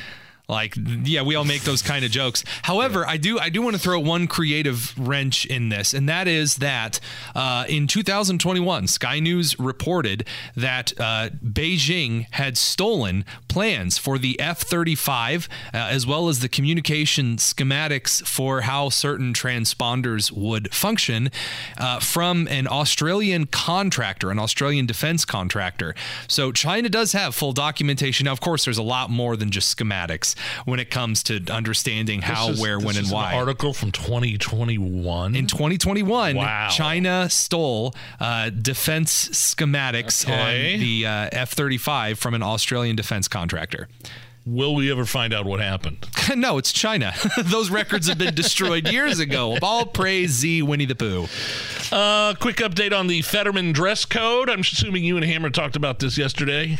Like, 0.47 0.75
yeah, 1.03 1.23
we 1.23 1.35
all 1.35 1.45
make 1.45 1.63
those 1.63 1.81
kind 1.81 2.05
of 2.05 2.11
jokes. 2.11 2.43
However, 2.63 3.07
I 3.07 3.17
do 3.17 3.39
I 3.39 3.49
do 3.49 3.61
want 3.61 3.75
to 3.75 3.81
throw 3.81 3.99
one 3.99 4.27
creative 4.27 4.97
wrench 4.97 5.45
in 5.45 5.69
this, 5.69 5.93
and 5.93 6.07
that 6.07 6.27
is 6.27 6.57
that 6.57 6.99
uh, 7.33 7.65
in 7.67 7.87
2021, 7.87 8.87
Sky 8.87 9.19
News 9.19 9.57
reported 9.59 10.27
that 10.55 10.93
uh, 10.99 11.29
Beijing 11.43 12.27
had 12.31 12.57
stolen 12.57 13.25
plans 13.47 13.97
for 13.97 14.17
the 14.17 14.39
F-35 14.39 15.47
uh, 15.47 15.47
as 15.71 16.05
well 16.05 16.29
as 16.29 16.39
the 16.39 16.49
communication 16.49 17.37
schematics 17.37 18.25
for 18.27 18.61
how 18.61 18.89
certain 18.89 19.33
transponders 19.33 20.31
would 20.31 20.73
function 20.73 21.31
uh, 21.77 21.99
from 21.99 22.47
an 22.49 22.67
Australian 22.67 23.47
contractor, 23.47 24.29
an 24.29 24.39
Australian 24.39 24.85
defense 24.85 25.25
contractor. 25.25 25.95
So 26.27 26.51
China 26.51 26.89
does 26.89 27.13
have 27.13 27.33
full 27.33 27.53
documentation. 27.53 28.25
Now, 28.25 28.31
of 28.31 28.41
course, 28.41 28.65
there's 28.65 28.77
a 28.77 28.83
lot 28.83 29.09
more 29.09 29.35
than 29.35 29.49
just 29.49 29.75
schematics 29.75 30.34
when 30.65 30.79
it 30.79 30.89
comes 30.89 31.23
to 31.23 31.41
understanding 31.51 32.21
how, 32.21 32.49
is- 32.49 32.61
where, 32.61 32.79
when, 32.79 32.97
and 32.97 33.09
why. 33.09 33.33
article 33.35 33.73
from 33.73 33.91
2021. 33.91 35.35
In 35.35 35.47
2021, 35.47 36.35
Wow. 36.35 36.69
China 36.71 37.29
stole 37.29 37.93
uh, 38.19 38.49
defense 38.49 39.29
schematics 39.29 40.25
Okay. 40.25 40.73
on 40.75 40.79
the 40.79 41.05
uh, 41.05 41.29
F 41.31 41.51
35 41.51 42.19
from 42.19 42.33
an 42.33 42.43
Australian 42.43 42.95
defense 42.95 43.27
contractor. 43.27 43.87
Will 44.45 44.75
we 44.75 44.91
ever 44.91 45.05
find 45.05 45.33
out 45.33 45.45
what 45.45 45.59
happened? 45.59 46.07
no, 46.35 46.59
it's 46.59 46.71
China. 46.71 47.13
Those 47.45 47.71
records 47.71 48.07
have 48.07 48.19
been 48.19 48.35
destroyed 48.35 48.87
years 48.87 49.19
ago. 49.19 49.57
All 49.61 49.87
praise 49.87 50.31
Z 50.31 50.61
Winnie 50.61 50.85
the 50.85 50.93
Pooh. 50.93 51.27
Uh, 51.91 52.35
quick 52.35 52.57
update 52.57 52.97
on 52.97 53.07
the 53.07 53.23
Fetterman 53.23 53.71
dress 53.71 54.05
code. 54.05 54.47
I'm 54.49 54.59
assuming 54.59 55.03
you 55.03 55.17
and 55.17 55.25
Hammer 55.25 55.49
talked 55.49 55.75
about 55.75 55.97
this 55.97 56.15
yesterday. 56.17 56.77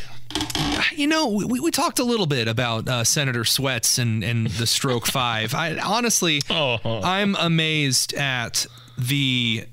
You 0.93 1.07
know, 1.07 1.29
we, 1.29 1.59
we 1.59 1.71
talked 1.71 1.97
a 1.97 2.03
little 2.03 2.27
bit 2.27 2.47
about 2.47 2.87
uh, 2.87 3.03
Senator 3.03 3.43
Sweats 3.45 3.97
and, 3.97 4.23
and 4.23 4.47
the 4.47 4.67
Stroke 4.67 5.07
Five. 5.07 5.55
I 5.55 5.77
honestly, 5.77 6.41
I'm 6.49 7.35
amazed 7.35 8.13
at 8.13 8.67
the 8.97 9.65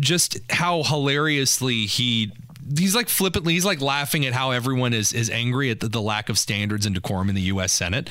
just 0.00 0.38
how 0.50 0.82
hilariously 0.82 1.86
he. 1.86 2.32
He's 2.78 2.94
like 2.94 3.08
flippantly, 3.08 3.54
he's 3.54 3.64
like 3.64 3.80
laughing 3.80 4.24
at 4.26 4.32
how 4.32 4.50
everyone 4.52 4.92
is 4.92 5.12
is 5.12 5.28
angry 5.30 5.70
at 5.70 5.80
the, 5.80 5.88
the 5.88 6.00
lack 6.02 6.28
of 6.28 6.38
standards 6.38 6.86
and 6.86 6.94
decorum 6.94 7.28
in 7.28 7.34
the 7.34 7.42
U.S. 7.42 7.72
Senate. 7.72 8.08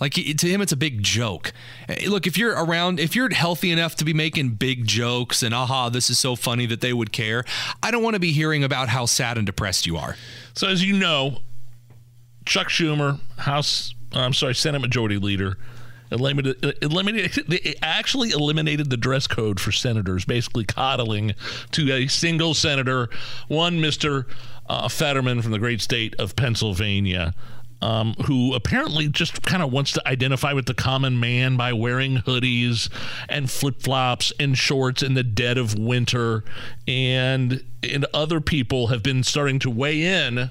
Like 0.00 0.14
to 0.14 0.48
him, 0.48 0.60
it's 0.60 0.72
a 0.72 0.76
big 0.76 1.02
joke. 1.02 1.52
Eh, 1.88 2.08
Look, 2.08 2.26
if 2.26 2.36
you're 2.36 2.52
around, 2.52 2.98
if 2.98 3.14
you're 3.14 3.32
healthy 3.32 3.70
enough 3.70 3.94
to 3.96 4.04
be 4.04 4.12
making 4.12 4.50
big 4.54 4.84
jokes 4.84 5.44
and 5.44 5.54
aha, 5.54 5.90
this 5.90 6.10
is 6.10 6.18
so 6.18 6.34
funny 6.34 6.66
that 6.66 6.80
they 6.80 6.92
would 6.92 7.12
care, 7.12 7.44
I 7.82 7.92
don't 7.92 8.02
want 8.02 8.14
to 8.14 8.20
be 8.20 8.32
hearing 8.32 8.64
about 8.64 8.88
how 8.88 9.06
sad 9.06 9.36
and 9.36 9.46
depressed 9.46 9.86
you 9.86 9.96
are. 9.96 10.16
So, 10.54 10.66
as 10.66 10.84
you 10.84 10.98
know, 10.98 11.38
Chuck 12.44 12.68
Schumer, 12.68 13.20
House, 13.38 13.94
I'm 14.12 14.32
sorry, 14.32 14.56
Senate 14.56 14.80
Majority 14.80 15.18
Leader, 15.18 15.56
eliminated, 16.12 16.76
eliminated 16.82 17.44
they 17.48 17.74
actually 17.82 18.30
eliminated 18.30 18.90
the 18.90 18.96
dress 18.96 19.26
code 19.26 19.58
for 19.58 19.72
senators, 19.72 20.24
basically 20.24 20.64
coddling 20.64 21.34
to 21.72 21.92
a 21.92 22.06
single 22.06 22.54
senator, 22.54 23.08
one 23.48 23.80
Mr. 23.80 24.26
Uh, 24.68 24.88
Fetterman 24.88 25.42
from 25.42 25.52
the 25.52 25.58
great 25.58 25.80
state 25.80 26.14
of 26.18 26.36
Pennsylvania. 26.36 27.34
Um, 27.80 28.14
who 28.26 28.54
apparently 28.54 29.08
just 29.08 29.42
kind 29.42 29.60
of 29.60 29.72
wants 29.72 29.90
to 29.94 30.08
identify 30.08 30.52
with 30.52 30.66
the 30.66 30.74
common 30.74 31.18
man 31.18 31.56
by 31.56 31.72
wearing 31.72 32.18
hoodies 32.18 32.88
and 33.28 33.50
flip 33.50 33.82
flops 33.82 34.32
and 34.38 34.56
shorts 34.56 35.02
in 35.02 35.14
the 35.14 35.24
dead 35.24 35.58
of 35.58 35.76
winter, 35.76 36.44
and 36.86 37.64
and 37.82 38.06
other 38.14 38.40
people 38.40 38.86
have 38.86 39.02
been 39.02 39.24
starting 39.24 39.58
to 39.58 39.68
weigh 39.68 40.04
in 40.04 40.48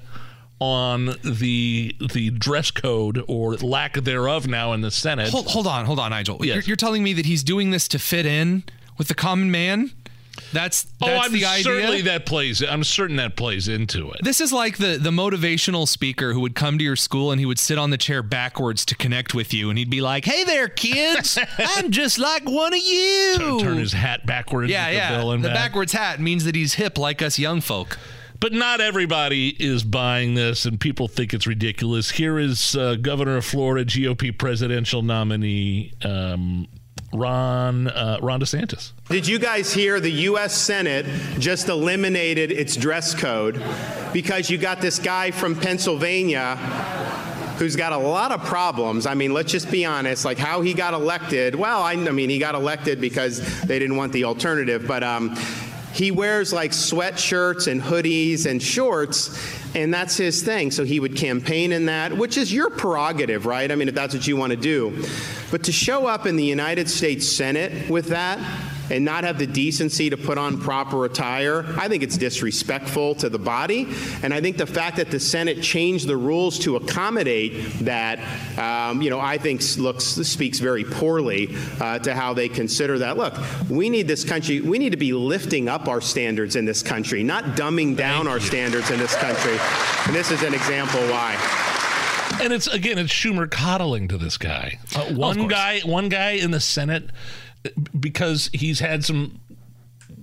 on 0.62 1.16
the 1.24 1.94
the 2.12 2.30
dress 2.30 2.70
code 2.70 3.24
or 3.26 3.56
lack 3.56 3.94
thereof 3.94 4.46
now 4.46 4.72
in 4.72 4.80
the 4.80 4.90
Senate. 4.90 5.30
Hold, 5.30 5.48
hold 5.48 5.66
on, 5.66 5.84
hold 5.84 5.98
on, 5.98 6.10
Nigel. 6.10 6.38
Yes. 6.40 6.54
You're, 6.54 6.62
you're 6.62 6.76
telling 6.76 7.02
me 7.02 7.12
that 7.14 7.26
he's 7.26 7.42
doing 7.42 7.70
this 7.70 7.88
to 7.88 7.98
fit 7.98 8.26
in 8.26 8.62
with 8.96 9.08
the 9.08 9.14
common 9.14 9.50
man? 9.50 9.90
That's 10.52 10.86
oh, 11.02 11.08
I'm 11.08 11.32
the 11.32 11.44
idea. 11.44 11.64
certainly 11.64 12.02
that 12.02 12.24
plays. 12.26 12.62
I'm 12.62 12.84
certain 12.84 13.16
that 13.16 13.36
plays 13.36 13.68
into 13.68 14.10
it. 14.12 14.20
This 14.22 14.40
is 14.40 14.52
like 14.52 14.78
the 14.78 14.96
the 14.98 15.10
motivational 15.10 15.86
speaker 15.86 16.32
who 16.32 16.40
would 16.40 16.54
come 16.54 16.78
to 16.78 16.84
your 16.84 16.96
school 16.96 17.32
and 17.32 17.40
he 17.40 17.44
would 17.44 17.58
sit 17.58 17.76
on 17.78 17.90
the 17.90 17.98
chair 17.98 18.22
backwards 18.22 18.84
to 18.86 18.94
connect 18.94 19.34
with 19.34 19.52
you, 19.52 19.68
and 19.68 19.78
he'd 19.78 19.90
be 19.90 20.00
like, 20.00 20.24
"Hey 20.24 20.44
there, 20.44 20.68
kids, 20.68 21.38
I'm 21.58 21.90
just 21.90 22.18
like 22.18 22.48
one 22.48 22.72
of 22.72 22.80
you." 22.80 23.34
Turn, 23.38 23.58
turn 23.58 23.78
his 23.78 23.92
hat 23.92 24.24
backwards. 24.24 24.70
yeah, 24.70 24.88
yeah. 24.90 25.22
The, 25.22 25.36
the 25.36 25.48
back. 25.48 25.54
backwards 25.54 25.92
hat 25.92 26.20
means 26.20 26.44
that 26.44 26.54
he's 26.54 26.74
hip 26.74 26.96
like 26.96 27.20
us 27.20 27.38
young 27.38 27.60
folk. 27.60 27.98
But 28.42 28.52
not 28.52 28.80
everybody 28.80 29.50
is 29.50 29.84
buying 29.84 30.34
this, 30.34 30.64
and 30.64 30.80
people 30.80 31.06
think 31.06 31.32
it's 31.32 31.46
ridiculous. 31.46 32.10
Here 32.10 32.40
is 32.40 32.74
uh, 32.74 32.96
Governor 32.96 33.36
of 33.36 33.44
Florida, 33.44 33.88
GOP 33.88 34.36
presidential 34.36 35.00
nominee 35.00 35.92
um, 36.04 36.66
Ron 37.12 37.86
uh, 37.86 38.18
Ron 38.20 38.40
DeSantis. 38.40 38.94
Did 39.08 39.28
you 39.28 39.38
guys 39.38 39.72
hear 39.72 40.00
the 40.00 40.10
U.S. 40.10 40.56
Senate 40.56 41.06
just 41.38 41.68
eliminated 41.68 42.50
its 42.50 42.74
dress 42.74 43.14
code 43.14 43.62
because 44.12 44.50
you 44.50 44.58
got 44.58 44.80
this 44.80 44.98
guy 44.98 45.30
from 45.30 45.54
Pennsylvania 45.54 46.56
who's 47.58 47.76
got 47.76 47.92
a 47.92 47.96
lot 47.96 48.32
of 48.32 48.42
problems? 48.44 49.06
I 49.06 49.14
mean, 49.14 49.32
let's 49.32 49.52
just 49.52 49.70
be 49.70 49.84
honest. 49.84 50.24
Like 50.24 50.38
how 50.38 50.62
he 50.62 50.74
got 50.74 50.94
elected. 50.94 51.54
Well, 51.54 51.80
I, 51.80 51.92
I 51.92 52.10
mean, 52.10 52.28
he 52.28 52.40
got 52.40 52.56
elected 52.56 53.00
because 53.00 53.62
they 53.62 53.78
didn't 53.78 53.94
want 53.94 54.12
the 54.12 54.24
alternative, 54.24 54.84
but. 54.88 55.04
Um, 55.04 55.36
he 55.92 56.10
wears 56.10 56.52
like 56.52 56.72
sweatshirts 56.72 57.70
and 57.70 57.80
hoodies 57.80 58.46
and 58.46 58.62
shorts, 58.62 59.38
and 59.74 59.92
that's 59.92 60.16
his 60.16 60.42
thing. 60.42 60.70
So 60.70 60.84
he 60.84 61.00
would 61.00 61.16
campaign 61.16 61.72
in 61.72 61.86
that, 61.86 62.16
which 62.16 62.36
is 62.36 62.52
your 62.52 62.70
prerogative, 62.70 63.46
right? 63.46 63.70
I 63.70 63.74
mean, 63.74 63.88
if 63.88 63.94
that's 63.94 64.14
what 64.14 64.26
you 64.26 64.36
want 64.36 64.50
to 64.52 64.56
do. 64.56 65.04
But 65.50 65.64
to 65.64 65.72
show 65.72 66.06
up 66.06 66.26
in 66.26 66.36
the 66.36 66.44
United 66.44 66.88
States 66.88 67.28
Senate 67.28 67.90
with 67.90 68.06
that 68.08 68.38
and 68.90 69.04
not 69.04 69.24
have 69.24 69.38
the 69.38 69.46
decency 69.46 70.10
to 70.10 70.16
put 70.16 70.38
on 70.38 70.60
proper 70.60 71.04
attire, 71.04 71.64
I 71.78 71.88
think 71.88 72.02
it's 72.02 72.16
disrespectful 72.16 73.14
to 73.16 73.28
the 73.28 73.38
body. 73.38 73.88
And 74.22 74.32
I 74.34 74.40
think 74.40 74.56
the 74.56 74.66
fact 74.66 74.96
that 74.96 75.10
the 75.10 75.20
Senate 75.20 75.62
changed 75.62 76.06
the 76.06 76.16
rules 76.16 76.58
to 76.60 76.76
accommodate 76.76 77.64
that, 77.80 78.18
um, 78.58 79.02
you 79.02 79.10
know, 79.10 79.20
I 79.20 79.38
think 79.38 79.62
looks 79.78 80.04
speaks 80.04 80.58
very 80.58 80.84
poorly 80.84 81.54
uh, 81.80 81.98
to 82.00 82.14
how 82.14 82.34
they 82.34 82.48
consider 82.48 82.98
that. 82.98 83.16
Look, 83.16 83.34
we 83.68 83.90
need 83.90 84.08
this 84.08 84.24
country. 84.24 84.60
We 84.60 84.78
need 84.78 84.90
to 84.90 84.96
be 84.96 85.12
lifting 85.12 85.68
up 85.68 85.88
our 85.88 86.00
standards 86.00 86.56
in 86.56 86.64
this 86.64 86.82
country, 86.82 87.22
not 87.22 87.44
dumbing 87.56 87.96
down 87.96 88.28
our 88.28 88.40
standards 88.40 88.90
in 88.90 88.98
this 88.98 89.14
country. 89.16 89.58
And 90.06 90.14
this 90.14 90.30
is 90.30 90.42
an 90.42 90.54
example 90.54 91.00
why. 91.02 91.36
And 92.40 92.52
it's 92.52 92.66
again, 92.66 92.98
it's 92.98 93.12
Schumer 93.12 93.48
coddling 93.48 94.08
to 94.08 94.18
this 94.18 94.36
guy. 94.36 94.78
Uh, 94.96 95.04
one 95.14 95.48
guy, 95.48 95.80
one 95.80 96.08
guy 96.08 96.32
in 96.32 96.50
the 96.50 96.60
Senate, 96.60 97.10
because 97.98 98.50
he's 98.52 98.80
had 98.80 99.04
some 99.04 99.40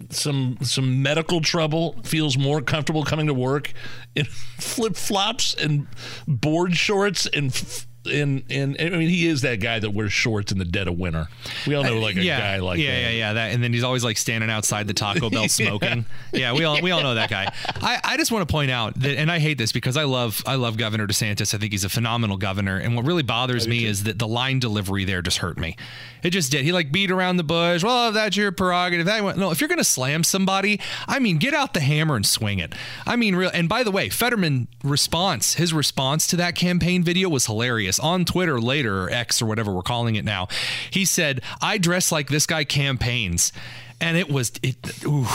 some 0.10 0.58
some 0.62 1.02
medical 1.02 1.42
trouble, 1.42 1.96
feels 2.04 2.38
more 2.38 2.62
comfortable 2.62 3.04
coming 3.04 3.28
to 3.28 3.34
work 3.34 3.74
in 4.16 4.26
flip 4.58 4.96
flops 4.96 5.54
and 5.54 5.88
board 6.28 6.76
shorts 6.76 7.26
and. 7.28 7.52
F- 7.52 7.86
and, 8.10 8.44
and 8.50 8.78
I 8.80 8.98
mean, 8.98 9.10
he 9.10 9.28
is 9.28 9.42
that 9.42 9.60
guy 9.60 9.80
that 9.80 9.92
wears 9.92 10.14
shorts 10.14 10.52
in 10.52 10.58
the 10.58 10.66
dead 10.66 10.88
of 10.88 10.98
winter. 10.98 11.28
We 11.68 11.76
all 11.76 11.84
know, 11.84 11.98
uh, 11.98 12.02
like 12.02 12.16
a 12.16 12.24
yeah, 12.24 12.40
guy 12.40 12.58
like 12.58 12.80
yeah, 12.80 12.92
that. 12.92 13.02
yeah, 13.02 13.10
yeah. 13.10 13.18
Yeah. 13.30 13.34
That, 13.34 13.54
and 13.54 13.64
then 13.64 13.74
he's 13.74 13.84
always 13.84 14.04
like 14.04 14.18
standing 14.18 14.50
outside 14.50 14.88
the 14.88 14.94
Taco 14.94 15.30
Bell 15.30 15.48
smoking. 15.50 16.06
yeah. 16.34 16.54
we 16.54 16.64
all 16.64 16.82
we 16.82 16.92
all 16.92 17.02
know 17.02 17.16
that 17.16 17.30
guy. 17.30 17.52
I, 17.82 18.00
I 18.04 18.18
just 18.18 18.32
want 18.32 18.48
to 18.48 18.52
point 18.52 18.72
out 18.72 19.00
that, 19.00 19.18
and 19.18 19.32
I 19.32 19.40
hate 19.40 19.58
this 19.58 19.72
because 19.72 19.98
I 19.98 20.04
love 20.04 20.42
I 20.46 20.56
love 20.56 20.78
Governor 20.78 21.08
DeSantis. 21.08 21.54
I 21.54 21.58
think 21.58 21.72
he's 21.72 21.84
a 21.84 21.90
phenomenal 21.90 22.38
governor. 22.38 22.78
And 22.78 22.96
what 22.96 23.06
really 23.06 23.24
bothers 23.24 23.68
me 23.68 23.86
is 23.86 24.04
that 24.04 24.20
the 24.20 24.28
line 24.28 24.60
delivery 24.60 25.06
there 25.06 25.22
just 25.22 25.38
hurt 25.38 25.58
me. 25.58 25.76
It 26.24 26.32
just 26.32 26.52
did. 26.52 26.66
He 26.66 26.72
like 26.72 26.92
beat 26.92 27.12
around 27.12 27.38
the 27.38 27.44
bush. 27.44 27.84
Well, 27.84 28.12
that's 28.12 28.36
your 28.36 28.52
prerogative. 28.52 29.06
That 29.06 29.38
no, 29.38 29.52
if 29.52 29.62
you're 29.62 29.70
gonna 29.70 29.84
slam 29.84 30.24
somebody, 30.24 30.80
I 31.08 31.20
mean, 31.20 31.38
get 31.38 31.54
out 31.54 31.74
the 31.74 31.80
hammer 31.80 32.16
and 32.16 32.26
swing 32.26 32.60
it. 32.60 32.74
I 33.06 33.16
mean, 33.16 33.36
real. 33.36 33.52
And 33.54 33.70
by 33.70 33.84
the 33.84 33.92
way, 33.92 34.10
Fetterman 34.10 34.68
response, 34.84 35.56
his 35.56 35.74
response 35.74 36.28
to 36.28 36.36
that 36.38 36.56
campaign 36.56 37.04
video 37.04 37.30
was 37.30 37.46
hilarious 37.46 37.99
on 38.00 38.26
Twitter 38.26 38.60
later 38.60 39.04
or 39.04 39.10
X 39.10 39.42
or 39.42 39.46
whatever 39.46 39.72
we're 39.72 39.82
calling 39.82 40.16
it 40.16 40.26
now. 40.26 40.48
He 40.90 41.06
said, 41.06 41.42
"I 41.62 41.78
dress 41.78 42.12
like 42.12 42.30
this 42.30 42.46
guy 42.46 42.64
campaigns," 42.64 43.52
and 44.02 44.18
it 44.18 44.30
was 44.30 44.52
it. 44.64 44.78
Ooh. 45.06 45.28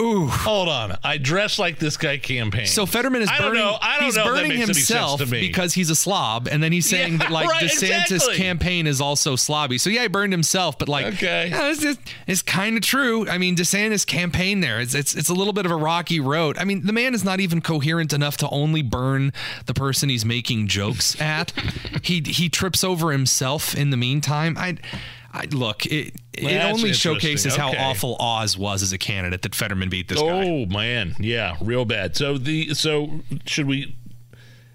Ooh. 0.00 0.26
Hold 0.26 0.68
on. 0.68 0.98
I 1.02 1.18
dress 1.18 1.58
like 1.58 1.78
this 1.78 1.96
guy 1.96 2.18
campaign. 2.18 2.66
So 2.66 2.84
Fetterman 2.86 3.22
is 3.22 3.28
I 3.28 3.38
don't 3.38 3.48
burning, 3.52 3.64
know. 3.64 3.78
I 3.80 3.96
don't 3.96 4.04
he's 4.04 4.16
know 4.16 4.24
burning 4.24 4.52
himself 4.58 5.20
because 5.30 5.72
he's 5.74 5.90
a 5.90 5.96
slob, 5.96 6.48
and 6.48 6.62
then 6.62 6.72
he's 6.72 6.88
saying 6.88 7.12
Yeah, 7.12 7.18
that 7.18 7.30
like 7.30 7.48
right, 7.50 7.64
DeSantis' 7.64 8.10
exactly. 8.10 8.36
campaign 8.36 8.86
is 8.86 9.00
also 9.00 9.36
slobby. 9.36 9.80
So 9.80 9.88
yeah, 9.90 10.02
he 10.02 10.08
burned 10.08 10.32
himself, 10.32 10.78
but 10.78 10.88
like 10.88 11.06
Okay. 11.06 11.48
yeah, 11.50 11.70
it's, 11.70 11.82
it's, 11.84 11.98
it's 12.26 12.42
kind 12.42 12.76
of 12.76 12.82
true. 12.82 13.28
I 13.28 13.38
mean, 13.38 13.56
DeSantis' 13.56 14.06
campaign 14.06 14.60
there, 14.60 14.80
it's, 14.80 14.94
it's 14.94 15.14
it's 15.14 15.28
a 15.28 15.34
little 15.34 15.52
bit 15.52 15.64
of 15.66 15.72
a 15.72 15.76
rocky 15.76 16.20
road. 16.20 16.58
I 16.58 16.64
mean, 16.64 16.84
the 16.86 16.92
man 16.92 17.14
is 17.14 17.24
not 17.24 17.40
even 17.40 17.60
coherent 17.60 18.12
enough 18.12 18.36
to 18.38 18.48
only 18.50 18.82
burn 18.82 19.32
the 19.66 19.74
person 19.74 20.08
he's 20.08 20.24
making 20.24 20.66
jokes 20.68 21.18
at. 21.20 21.52
he 22.02 22.20
he 22.20 22.48
trips 22.48 22.84
over 22.84 23.12
himself 23.12 23.74
in 23.74 23.90
the 23.90 23.96
meantime. 23.96 24.56
I. 24.58 24.76
I, 25.36 25.44
look, 25.50 25.84
it, 25.86 26.14
Well, 26.42 26.50
it 26.50 26.72
only 26.72 26.92
showcases 26.94 27.56
how 27.56 27.72
awful 27.76 28.16
Oz 28.18 28.56
was 28.56 28.82
as 28.82 28.92
a 28.92 28.98
candidate 28.98 29.42
that 29.42 29.54
Fetterman 29.54 29.90
beat 29.90 30.08
this 30.08 30.20
guy. 30.20 30.48
Oh 30.48 30.66
man, 30.66 31.14
yeah, 31.18 31.56
real 31.60 31.84
bad. 31.84 32.16
So 32.16 32.38
the 32.38 32.74
so 32.74 33.20
should 33.44 33.66
we? 33.66 33.94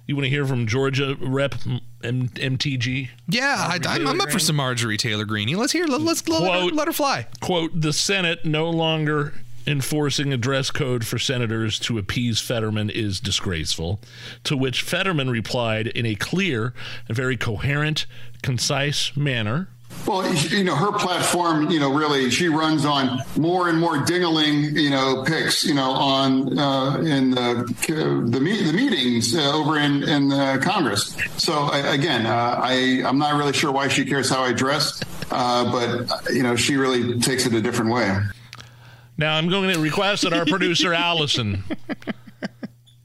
You 0.05 0.16
want 0.16 0.26
to 0.26 0.30
hear 0.30 0.45
from 0.45 0.68
Georgia 0.68 1.16
Rep 1.20 1.55
M- 2.03 2.30
MTG. 2.30 3.09
Yeah, 3.28 3.55
I, 3.57 3.80
I'm, 3.88 4.07
I'm 4.07 4.22
up 4.22 4.30
for 4.30 4.39
some 4.39 4.57
Marjorie 4.57 4.97
Taylor 4.97 5.26
Greene. 5.26 5.55
Let's 5.57 5.72
hear. 5.72 5.86
Let, 5.86 6.01
let's 6.01 6.28
let, 6.28 6.41
her, 6.41 6.70
let 6.70 6.88
her 6.88 6.93
fly. 6.93 7.28
Quote: 7.39 7.72
The 7.80 7.93
Senate 7.93 8.45
no 8.45 8.70
longer 8.70 9.34
enforcing 9.68 10.34
a 10.34 10.38
dress 10.38 10.72
code 10.72 11.05
for 11.05 11.20
senators 11.20 11.80
to 11.80 11.97
appease 11.97 12.39
Fetterman 12.39 12.89
is 12.89 13.20
disgraceful. 13.20 13.99
To 14.45 14.57
which 14.57 14.82
Fetterman 14.82 15.30
replied 15.30 15.88
in 15.88 16.05
a 16.05 16.16
clear 16.16 16.74
very 17.07 17.38
coherent, 17.38 18.05
concise 18.41 19.16
manner. 19.16 19.70
Well, 20.07 20.33
you 20.33 20.63
know, 20.63 20.75
her 20.75 20.91
platform, 20.91 21.69
you 21.69 21.79
know, 21.79 21.93
really, 21.93 22.29
she 22.31 22.47
runs 22.49 22.85
on 22.85 23.21
more 23.37 23.69
and 23.69 23.79
more 23.79 23.97
dingling, 23.97 24.75
you 24.75 24.89
know, 24.89 25.23
picks, 25.25 25.63
you 25.63 25.73
know, 25.73 25.91
on 25.91 26.57
uh, 26.57 26.97
in 26.97 27.31
the 27.31 28.25
the, 28.29 28.39
me- 28.39 28.63
the 28.63 28.73
meetings 28.73 29.35
uh, 29.35 29.51
over 29.53 29.77
in 29.77 30.03
in 30.03 30.31
uh, 30.31 30.57
Congress. 30.61 31.15
So 31.37 31.53
I, 31.53 31.93
again, 31.93 32.25
uh, 32.25 32.59
I 32.61 33.03
I'm 33.05 33.17
not 33.19 33.37
really 33.37 33.53
sure 33.53 33.71
why 33.71 33.87
she 33.87 34.03
cares 34.05 34.29
how 34.29 34.41
I 34.43 34.53
dress, 34.53 35.01
uh, 35.29 35.71
but 35.71 36.31
you 36.33 36.43
know, 36.43 36.55
she 36.55 36.75
really 36.77 37.19
takes 37.19 37.45
it 37.45 37.53
a 37.53 37.61
different 37.61 37.91
way. 37.91 38.17
Now 39.17 39.37
I'm 39.37 39.49
going 39.49 39.71
to 39.73 39.79
request 39.79 40.23
that 40.23 40.33
our 40.33 40.45
producer 40.45 40.93
Allison, 40.95 41.63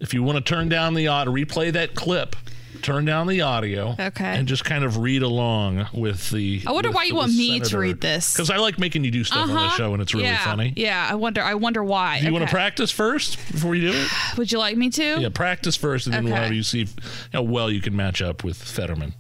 if 0.01 0.15
you 0.15 0.23
want 0.23 0.39
to 0.39 0.43
turn 0.43 0.69
down 0.71 0.95
the 0.95 1.09
audio, 1.09 1.33
replay 1.33 1.73
that 1.73 1.95
clip. 1.95 2.37
Turn 2.83 3.05
down 3.05 3.27
the 3.27 3.41
audio, 3.43 3.97
Okay. 3.99 4.25
and 4.25 4.47
just 4.47 4.65
kind 4.65 4.85
of 4.85 4.99
read 4.99 5.23
along 5.23 5.87
with 5.93 6.31
the. 6.31 6.63
I 6.67 6.73
wonder 6.73 6.91
why 6.91 7.05
you 7.05 7.15
want 7.15 7.33
me 7.35 7.61
to 7.61 7.79
read 7.79 8.01
this. 8.01 8.33
Because 8.33 8.51
I 8.51 8.57
like 8.57 8.79
making 8.79 9.05
you 9.05 9.11
do 9.11 9.25
stuff 9.25 9.43
on 9.43 9.49
the 9.49 9.55
Uh-huh. 9.55 9.77
show, 9.77 9.93
and 9.93 10.03
it's 10.03 10.15
really 10.15 10.27
yeah, 10.27 10.45
funny. 10.45 10.73
Yeah, 10.77 11.07
I 11.11 11.15
wonder. 11.15 11.43
I 11.43 11.55
wonder 11.55 11.83
why. 11.83 12.21
Do 12.21 12.27
you 12.27 12.33
want 12.33 12.45
to 12.45 12.51
practice 12.51 12.91
first 12.91 13.37
before 13.53 13.75
you 13.75 13.93
do 13.93 13.99
it? 13.99 14.09
Would 14.39 14.53
you 14.53 14.59
like 14.59 14.77
me 14.77 14.91
to? 14.91 15.21
Yeah, 15.21 15.29
practice 15.31 15.77
first, 15.77 16.07
and 16.07 16.15
then 16.15 16.25
we'll 16.25 16.35
have 16.35 16.53
you 16.53 16.63
see 16.63 16.87
how 17.33 17.43
well 17.43 17.71
you 17.71 17.81
can 17.81 17.97
match 17.97 18.21
up 18.23 18.45
with 18.45 18.57
Fetterman. 18.57 19.15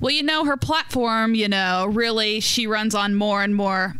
Well, 0.00 0.12
you 0.12 0.22
know, 0.22 0.44
her 0.44 0.56
platform, 0.56 1.34
you 1.34 1.48
know, 1.48 1.86
really 1.90 2.40
she 2.40 2.66
runs 2.66 2.94
on 2.94 3.14
more 3.14 3.42
and 3.42 3.54
more 3.54 3.96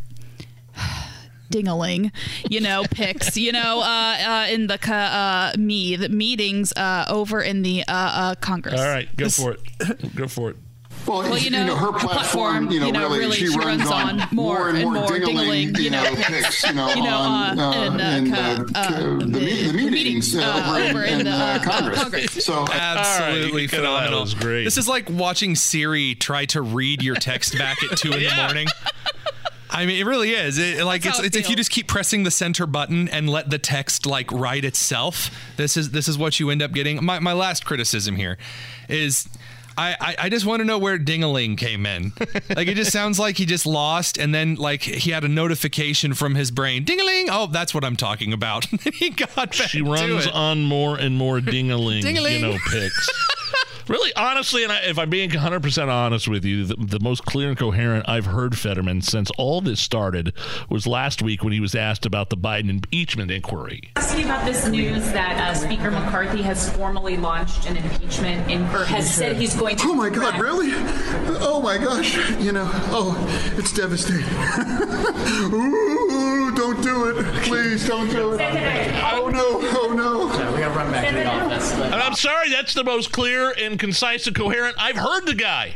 dingaling, 1.51 2.13
you 2.49 2.61
know, 2.61 2.85
picks, 2.91 3.37
you 3.37 3.53
know, 3.53 3.81
uh, 3.81 3.85
uh, 3.85 4.47
in 4.51 4.67
the 4.67 4.79
uh, 4.93 5.53
me 5.59 5.97
the 5.97 6.09
meetings 6.09 6.73
uh, 6.77 7.05
over 7.09 7.41
in 7.41 7.63
the 7.63 7.83
uh, 7.89 7.93
uh, 7.93 8.35
Congress. 8.37 8.81
All 8.81 8.87
right, 8.87 9.15
go 9.17 9.29
for 9.29 9.53
it. 9.53 10.15
Go 10.15 10.29
for 10.29 10.51
it. 10.51 10.57
Well, 11.07 11.21
Well, 11.23 11.39
you 11.39 11.51
know, 11.51 11.75
her 11.75 11.87
her 11.87 11.93
platform, 11.93 12.67
platform, 12.67 12.71
you 12.71 12.93
know, 12.93 13.09
really, 13.09 13.37
she, 13.37 13.49
runs, 13.57 13.89
on 13.91 14.21
more 14.33 14.69
and 14.69 14.83
more, 14.83 15.07
dingling, 15.07 15.79
you 15.79 15.89
know, 15.91 16.05
picks, 16.17 16.65
you 16.65 16.75
know, 16.75 16.93
You 16.93 17.03
on, 17.07 17.59
uh, 17.59 17.71
uh, 17.71 17.85
in, 17.87 18.01
uh, 18.01 18.05
in 18.19 18.33
co- 18.35 18.41
uh, 18.41 18.79
uh, 18.81 19.01
the, 19.19 19.27
me- 19.27 19.63
the 19.69 19.73
meetings 19.73 20.35
over, 20.37 20.77
over 20.77 21.05
in, 21.05 21.15
in 21.15 21.21
in, 21.21 21.25
the, 21.27 21.61
Congress. 21.65 22.03
Congress. 22.03 22.45
So 22.45 22.67
Absolutely 22.71 23.63
you 23.63 23.69
could- 23.69 23.79
phenomenal. 23.79 24.19
that 24.19 24.21
was 24.21 24.35
great. 24.35 24.65
This 24.65 24.77
is 24.77 24.87
like 24.89 25.09
watching 25.09 25.55
Siri 25.55 26.15
try 26.15 26.45
to 26.47 26.61
read 26.61 27.03
your 27.03 27.15
text 27.15 27.57
back 27.57 27.79
at 27.91 27.97
two 27.97 28.13
in 28.13 28.25
the 28.25 28.35
morning. 28.37 28.67
I 29.71 29.87
mean, 29.87 29.99
it 30.01 30.07
really 30.07 30.31
is. 30.33 30.59
It, 30.59 30.85
like 30.85 31.03
That's 31.03 31.19
it's, 31.19 31.19
how 31.19 31.25
it 31.25 31.27
it's 31.29 31.37
if 31.37 31.51
you 31.51 31.57
just 31.57 31.71
keep 31.71 31.89
pressing 31.89 32.23
the 32.25 32.31
center 32.31 32.67
button 32.67 33.09
and 33.09 33.29
let 33.29 33.51
the 33.51 33.59
text 33.59 34.07
like 34.07 34.31
write 34.33 34.65
itself. 34.65 35.31
This 35.57 35.77
is 35.77 35.91
this 35.91 36.09
is 36.09 36.17
what 36.19 36.41
you 36.41 36.51
end 36.51 36.63
up 36.63 36.73
getting. 36.73 37.05
My 37.05 37.19
my 37.19 37.33
last 37.33 37.65
criticism 37.65 38.17
here 38.17 38.39
is. 38.89 39.29
I, 39.81 39.95
I, 40.01 40.17
I 40.25 40.29
just 40.29 40.45
want 40.45 40.59
to 40.59 40.65
know 40.65 40.77
where 40.77 40.99
Dingaling 40.99 41.57
came 41.57 41.87
in. 41.87 42.13
Like 42.57 42.67
it 42.67 42.75
just 42.75 42.91
sounds 42.91 43.21
like 43.21 43.37
he 43.37 43.47
just 43.47 43.65
lost, 43.65 44.19
and 44.19 44.35
then 44.35 44.57
like 44.57 44.83
he 44.83 45.13
had 45.13 45.23
a 45.23 45.29
notification 45.29 46.15
from 46.15 46.35
his 46.35 46.51
brain. 46.51 46.85
Dingaling! 46.85 47.27
Oh, 47.31 47.47
that's 47.47 47.73
what 47.73 47.85
I'm 47.85 47.95
talking 47.95 48.33
about. 48.33 48.65
he 48.95 49.11
got 49.11 49.37
back 49.37 49.53
She 49.53 49.79
to 49.79 49.85
runs 49.85 50.27
it. 50.27 50.33
on 50.35 50.65
more 50.65 50.97
and 50.97 51.17
more 51.17 51.39
dingaling, 51.39 52.03
Ding-a-ling. 52.03 52.41
you 52.41 52.49
know, 52.49 52.59
picks. 52.69 53.09
really, 53.89 54.13
honestly, 54.15 54.63
and 54.63 54.73
I, 54.73 54.79
if 54.83 54.99
I'm 54.99 55.11
being 55.11 55.31
100% 55.31 55.89
honest 55.89 56.29
with 56.29 56.45
you, 56.45 56.65
the, 56.65 56.77
the 56.77 57.01
most 57.01 57.25
clear 57.25 57.49
and 57.49 57.59
coherent 57.59 58.09
I've 58.09 58.27
heard 58.27 58.57
Fetterman 58.57 59.03
since 59.03 59.31
all 59.39 59.61
this 59.61 59.81
started 59.81 60.33
was 60.69 60.87
last 60.87 61.23
week 61.23 61.43
when 61.43 61.53
he 61.53 61.61
was 61.61 61.75
asked 61.75 62.07
about 62.07 62.31
the 62.31 62.37
Biden 62.37 62.69
impeachment 62.71 63.31
inquiry. 63.31 63.91
Ask 63.97 64.19
you 64.19 64.25
about 64.25 64.45
this 64.45 64.67
news 64.69 65.11
that 65.13 65.39
uh, 65.41 65.55
Speaker 65.55 65.91
McCarthy 65.91 66.43
has 66.43 66.71
formally 66.75 67.17
launched 67.17 67.69
an 67.69 67.77
impeachment 67.77 68.51
in, 68.51 68.63
or 68.75 68.85
has 68.85 69.13
said 69.13 69.37
he's 69.37 69.55
going 69.55 69.77
to. 69.77 69.89
Oh 69.89 69.95
my 69.95 70.11
God, 70.11 70.41
really? 70.41 70.71
Oh 71.41 71.61
my 71.63 71.79
gosh, 71.79 72.17
you 72.41 72.53
know, 72.53 72.69
oh, 72.91 73.17
it's 73.57 73.73
devastating. 73.73 74.25
Ooh, 75.55 76.55
don't 76.55 76.83
do 76.83 77.07
it. 77.09 77.25
Please 77.45 77.87
don't 77.87 78.11
do 78.11 78.33
it. 78.33 78.41
Oh 79.13 79.29
no, 79.29 79.61
oh 79.63 79.93
no. 79.95 80.27
Yeah, 80.39 80.53
we 80.53 80.61
gotta 80.61 80.75
run 80.75 80.91
back 80.91 81.09
to 81.09 81.15
the 81.15 81.27
office. 81.27 81.73
And 81.73 81.95
I'm 81.95 82.15
sorry, 82.15 82.51
that's 82.51 82.75
the 82.75 82.85
most 82.85 83.13
clear 83.13 83.55
and 83.59 83.78
concise 83.79 84.27
and 84.27 84.37
coherent 84.37 84.77
I've 84.79 84.97
heard 84.97 85.27
the 85.27 85.35
guy. 85.35 85.75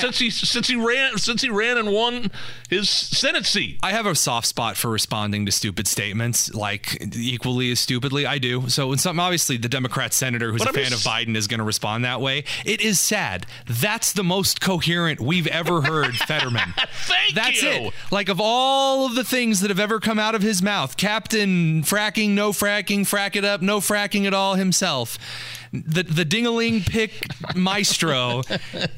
since 0.00 0.18
he 0.18 0.28
since 0.28 0.68
he 0.68 0.76
ran 0.76 1.16
since 1.16 1.40
he 1.40 1.48
ran 1.48 1.78
and 1.78 1.90
won 1.90 2.30
his 2.68 2.90
Senate 2.90 3.46
seat. 3.46 3.78
I 3.82 3.92
have 3.92 4.04
a 4.04 4.14
soft 4.14 4.46
spot 4.46 4.76
for 4.76 4.90
responding 4.90 5.46
to 5.46 5.52
stupid 5.52 5.86
statements, 5.88 6.52
like 6.52 6.98
equally 7.16 7.70
as 7.72 7.80
stupidly. 7.80 8.26
I 8.26 8.36
do. 8.36 8.68
So 8.68 8.88
when 8.88 8.98
something, 8.98 9.18
obviously, 9.18 9.56
the 9.56 9.70
Democrat 9.70 10.12
senator 10.12 10.52
who's 10.52 10.62
But 10.62 10.70
a 10.70 10.72
fan 10.74 10.92
of 10.92 10.98
Biden 10.98 11.34
is 11.36 11.46
going 11.46 11.60
to 11.60 11.64
respond 11.64 12.04
that 12.04 12.20
way. 12.20 12.44
It 12.66 12.82
is 12.82 13.00
sad. 13.00 13.46
That's 13.66 14.12
the 14.12 14.22
most 14.22 14.60
coherent 14.60 15.20
we've 15.22 15.46
ever 15.46 15.80
heard 15.80 16.14
Fetterman. 16.26 16.74
Thank 17.06 17.34
That's 17.34 17.62
you. 17.62 17.70
it. 17.70 17.94
Like 18.10 18.28
of 18.28 18.42
all 18.42 19.06
of 19.06 19.14
the 19.14 19.24
things 19.24 19.60
that 19.60 19.70
have 19.70 19.80
ever 19.80 20.00
come 20.00 20.18
out 20.18 20.34
of 20.34 20.42
his 20.42 20.60
mouth, 20.60 20.98
Captain 20.98 21.82
fracking, 21.82 22.30
no 22.32 22.50
fracking, 22.50 23.00
frack 23.00 23.36
it 23.36 23.44
up, 23.46 23.62
no 23.62 23.80
fracking 23.80 24.26
at 24.26 24.34
all 24.34 24.56
himself. 24.56 25.16
The 25.72 26.02
the 26.02 26.24
dingaling 26.24 26.86
pick 26.88 27.26
maestro 27.54 28.42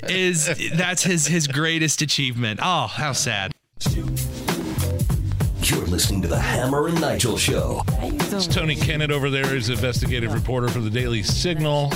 is 0.08 0.50
that's 0.74 1.02
his 1.02 1.26
his 1.26 1.46
greatest 1.46 2.02
achievement. 2.02 2.60
Oh, 2.62 2.86
how 2.86 3.12
sad. 3.12 3.52
You're 5.62 5.86
listening 5.86 6.22
to 6.22 6.28
the 6.28 6.38
Hammer 6.38 6.88
and 6.88 7.00
Nigel 7.00 7.36
Show. 7.36 7.82
It's 8.00 8.46
Tony 8.46 8.76
Kinnett 8.76 9.10
over 9.10 9.30
there. 9.30 9.54
He's 9.54 9.68
investigative 9.68 10.32
reporter 10.32 10.68
for 10.68 10.80
the 10.80 10.90
Daily 10.90 11.22
Signal. 11.22 11.92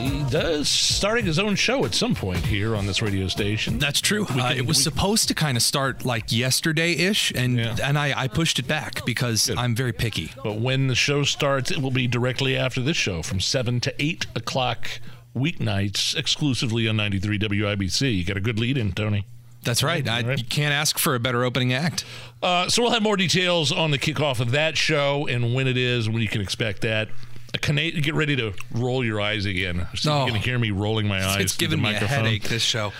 He 0.00 0.24
does 0.30 0.68
starting 0.68 1.26
his 1.26 1.38
own 1.38 1.56
show 1.56 1.84
at 1.84 1.94
some 1.94 2.14
point 2.14 2.44
here 2.46 2.74
on 2.74 2.86
this 2.86 3.02
radio 3.02 3.28
station. 3.28 3.78
That's 3.78 4.00
true. 4.00 4.26
Uh, 4.30 4.54
it 4.56 4.66
was 4.66 4.82
supposed 4.82 5.28
to 5.28 5.34
kind 5.34 5.56
of 5.56 5.62
start 5.62 6.04
like 6.04 6.32
yesterday 6.32 6.92
ish, 6.92 7.32
and 7.32 7.60
and 7.60 7.98
I, 7.98 8.22
I 8.22 8.28
pushed 8.28 8.58
it 8.58 8.66
back 8.66 9.04
because 9.04 9.50
I'm 9.50 9.74
very 9.74 9.92
picky. 9.92 10.32
But 10.42 10.60
when 10.60 10.86
the 10.86 10.94
show 10.94 11.22
starts, 11.24 11.70
it 11.70 11.82
will 11.82 11.90
be 11.90 12.06
directly 12.06 12.56
after 12.56 12.80
this 12.80 12.96
show 12.96 13.22
from 13.22 13.40
7 13.40 13.80
to 13.80 13.94
8 14.02 14.26
o'clock 14.34 15.00
weeknights 15.36 16.16
exclusively 16.16 16.88
on 16.88 16.96
93 16.96 17.38
WIBC. 17.38 18.16
You 18.16 18.24
got 18.24 18.36
a 18.36 18.40
good 18.40 18.58
lead 18.58 18.78
in, 18.78 18.92
Tony. 18.92 19.26
That's 19.62 19.82
right. 19.82 20.06
I, 20.08 20.20
You 20.34 20.44
can't 20.44 20.72
ask 20.72 20.98
for 20.98 21.14
a 21.14 21.20
better 21.20 21.44
opening 21.44 21.72
act. 21.72 22.04
Uh, 22.42 22.68
so 22.68 22.82
we'll 22.82 22.92
have 22.92 23.02
more 23.02 23.16
details 23.16 23.70
on 23.70 23.90
the 23.90 23.98
kickoff 23.98 24.40
of 24.40 24.52
that 24.52 24.78
show 24.78 25.26
and 25.26 25.54
when 25.54 25.66
it 25.66 25.76
is, 25.76 26.08
when 26.08 26.22
you 26.22 26.28
can 26.28 26.40
expect 26.40 26.80
that. 26.80 27.08
A 27.52 27.58
Cana- 27.58 27.90
get 27.90 28.14
ready 28.14 28.36
to 28.36 28.52
roll 28.70 29.04
your 29.04 29.20
eyes 29.20 29.44
again. 29.44 29.88
So 29.96 30.12
Oh. 30.12 30.16
you're 30.18 30.28
going 30.30 30.40
to 30.42 30.48
hear 30.48 30.58
me 30.58 30.70
rolling 30.70 31.08
my 31.08 31.24
eyes. 31.24 31.40
It's 31.40 31.56
giving 31.56 31.78
the 31.78 31.82
me 31.82 31.90
a 31.90 31.92
microphone. 31.94 32.24
headache. 32.24 32.44
This 32.44 32.62
show. 32.62 32.92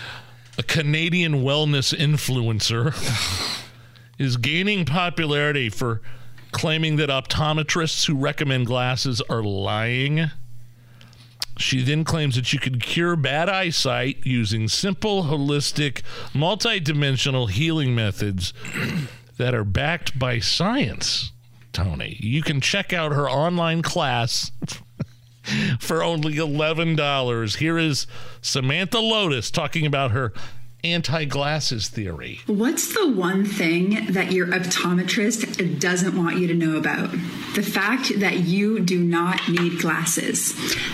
A 0.57 0.63
Canadian 0.63 1.35
wellness 1.43 1.95
influencer 1.97 2.93
is 4.19 4.35
gaining 4.37 4.83
popularity 4.85 5.69
for 5.69 6.01
claiming 6.51 6.97
that 6.97 7.09
optometrists 7.09 8.05
who 8.07 8.15
recommend 8.15 8.65
glasses 8.67 9.21
are 9.29 9.41
lying. 9.41 10.29
She 11.57 11.81
then 11.83 12.03
claims 12.03 12.35
that 12.35 12.51
you 12.51 12.59
can 12.59 12.79
cure 12.79 13.15
bad 13.15 13.47
eyesight 13.47 14.17
using 14.25 14.67
simple, 14.67 15.23
holistic, 15.23 16.01
multidimensional 16.33 17.49
healing 17.49 17.93
methods 17.95 18.51
that 19.37 19.53
are 19.53 19.63
backed 19.63 20.17
by 20.19 20.39
science. 20.39 21.30
Tony, 21.73 22.17
you 22.19 22.41
can 22.41 22.61
check 22.61 22.91
out 22.93 23.11
her 23.11 23.29
online 23.29 23.81
class 23.81 24.51
for 25.79 26.03
only 26.03 26.35
$11. 26.35 27.55
Here 27.57 27.77
is 27.77 28.07
Samantha 28.41 28.99
Lotus 28.99 29.51
talking 29.51 29.85
about 29.85 30.11
her 30.11 30.33
anti 30.83 31.25
glasses 31.25 31.87
theory. 31.89 32.39
What's 32.47 32.93
the 32.93 33.09
one 33.09 33.45
thing 33.45 34.07
that 34.11 34.31
your 34.31 34.47
optometrist 34.47 35.79
doesn't 35.79 36.17
want 36.17 36.37
you 36.37 36.47
to 36.47 36.53
know 36.53 36.77
about? 36.77 37.11
The 37.53 37.63
fact 37.63 38.19
that 38.19 38.39
you 38.39 38.79
do 38.79 38.99
not 38.99 39.47
need 39.49 39.79
glasses. 39.79 40.53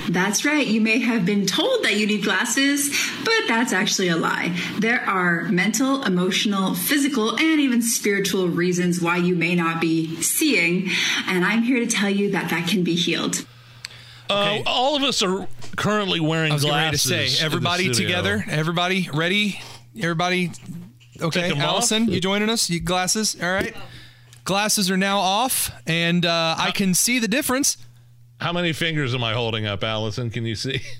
That's 0.09 0.45
right, 0.45 0.65
you 0.65 0.81
may 0.81 0.99
have 0.99 1.25
been 1.25 1.45
told 1.45 1.83
that 1.83 1.95
you 1.95 2.07
need 2.07 2.23
glasses, 2.23 2.89
but 3.23 3.47
that's 3.47 3.73
actually 3.73 4.09
a 4.09 4.17
lie. 4.17 4.57
There 4.79 5.01
are 5.01 5.43
mental, 5.43 6.03
emotional, 6.03 6.73
physical, 6.73 7.37
and 7.37 7.59
even 7.59 7.81
spiritual 7.81 8.47
reasons 8.47 9.01
why 9.01 9.17
you 9.17 9.35
may 9.35 9.55
not 9.55 9.79
be 9.79 10.21
seeing, 10.21 10.89
and 11.27 11.45
I'm 11.45 11.63
here 11.63 11.79
to 11.79 11.87
tell 11.87 12.09
you 12.09 12.31
that 12.31 12.49
that 12.49 12.67
can 12.67 12.83
be 12.83 12.95
healed. 12.95 13.45
Uh, 14.29 14.59
all 14.65 14.95
of 14.97 15.03
us 15.03 15.21
are 15.21 15.47
currently 15.77 16.19
wearing 16.19 16.51
I 16.51 16.55
was 16.55 16.63
getting 16.65 16.77
ready 16.77 16.97
to 16.97 17.07
glasses. 17.07 17.39
say, 17.39 17.45
everybody 17.45 17.93
together, 17.93 18.43
everybody 18.49 19.09
ready, 19.13 19.61
everybody. 20.01 20.51
Okay, 21.21 21.51
'em 21.51 21.57
off? 21.57 21.63
Allison, 21.63 22.07
you 22.09 22.19
joining 22.19 22.49
us? 22.49 22.69
You 22.69 22.79
glasses, 22.79 23.35
all 23.41 23.49
right? 23.49 23.75
Glasses 24.43 24.89
are 24.91 24.97
now 24.97 25.19
off, 25.19 25.71
and 25.87 26.25
uh, 26.25 26.55
I 26.57 26.71
can 26.71 26.93
see 26.93 27.19
the 27.19 27.27
difference. 27.27 27.77
How 28.39 28.53
many 28.53 28.71
fingers 28.71 29.13
am 29.15 29.23
I 29.23 29.33
holding 29.33 29.65
up, 29.65 29.83
Allison? 29.83 30.29
Can 30.29 30.45
you 30.45 30.55
see? 30.55 30.81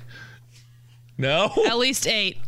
No. 1.18 1.52
At 1.66 1.78
least 1.78 2.08
eight. 2.08 2.38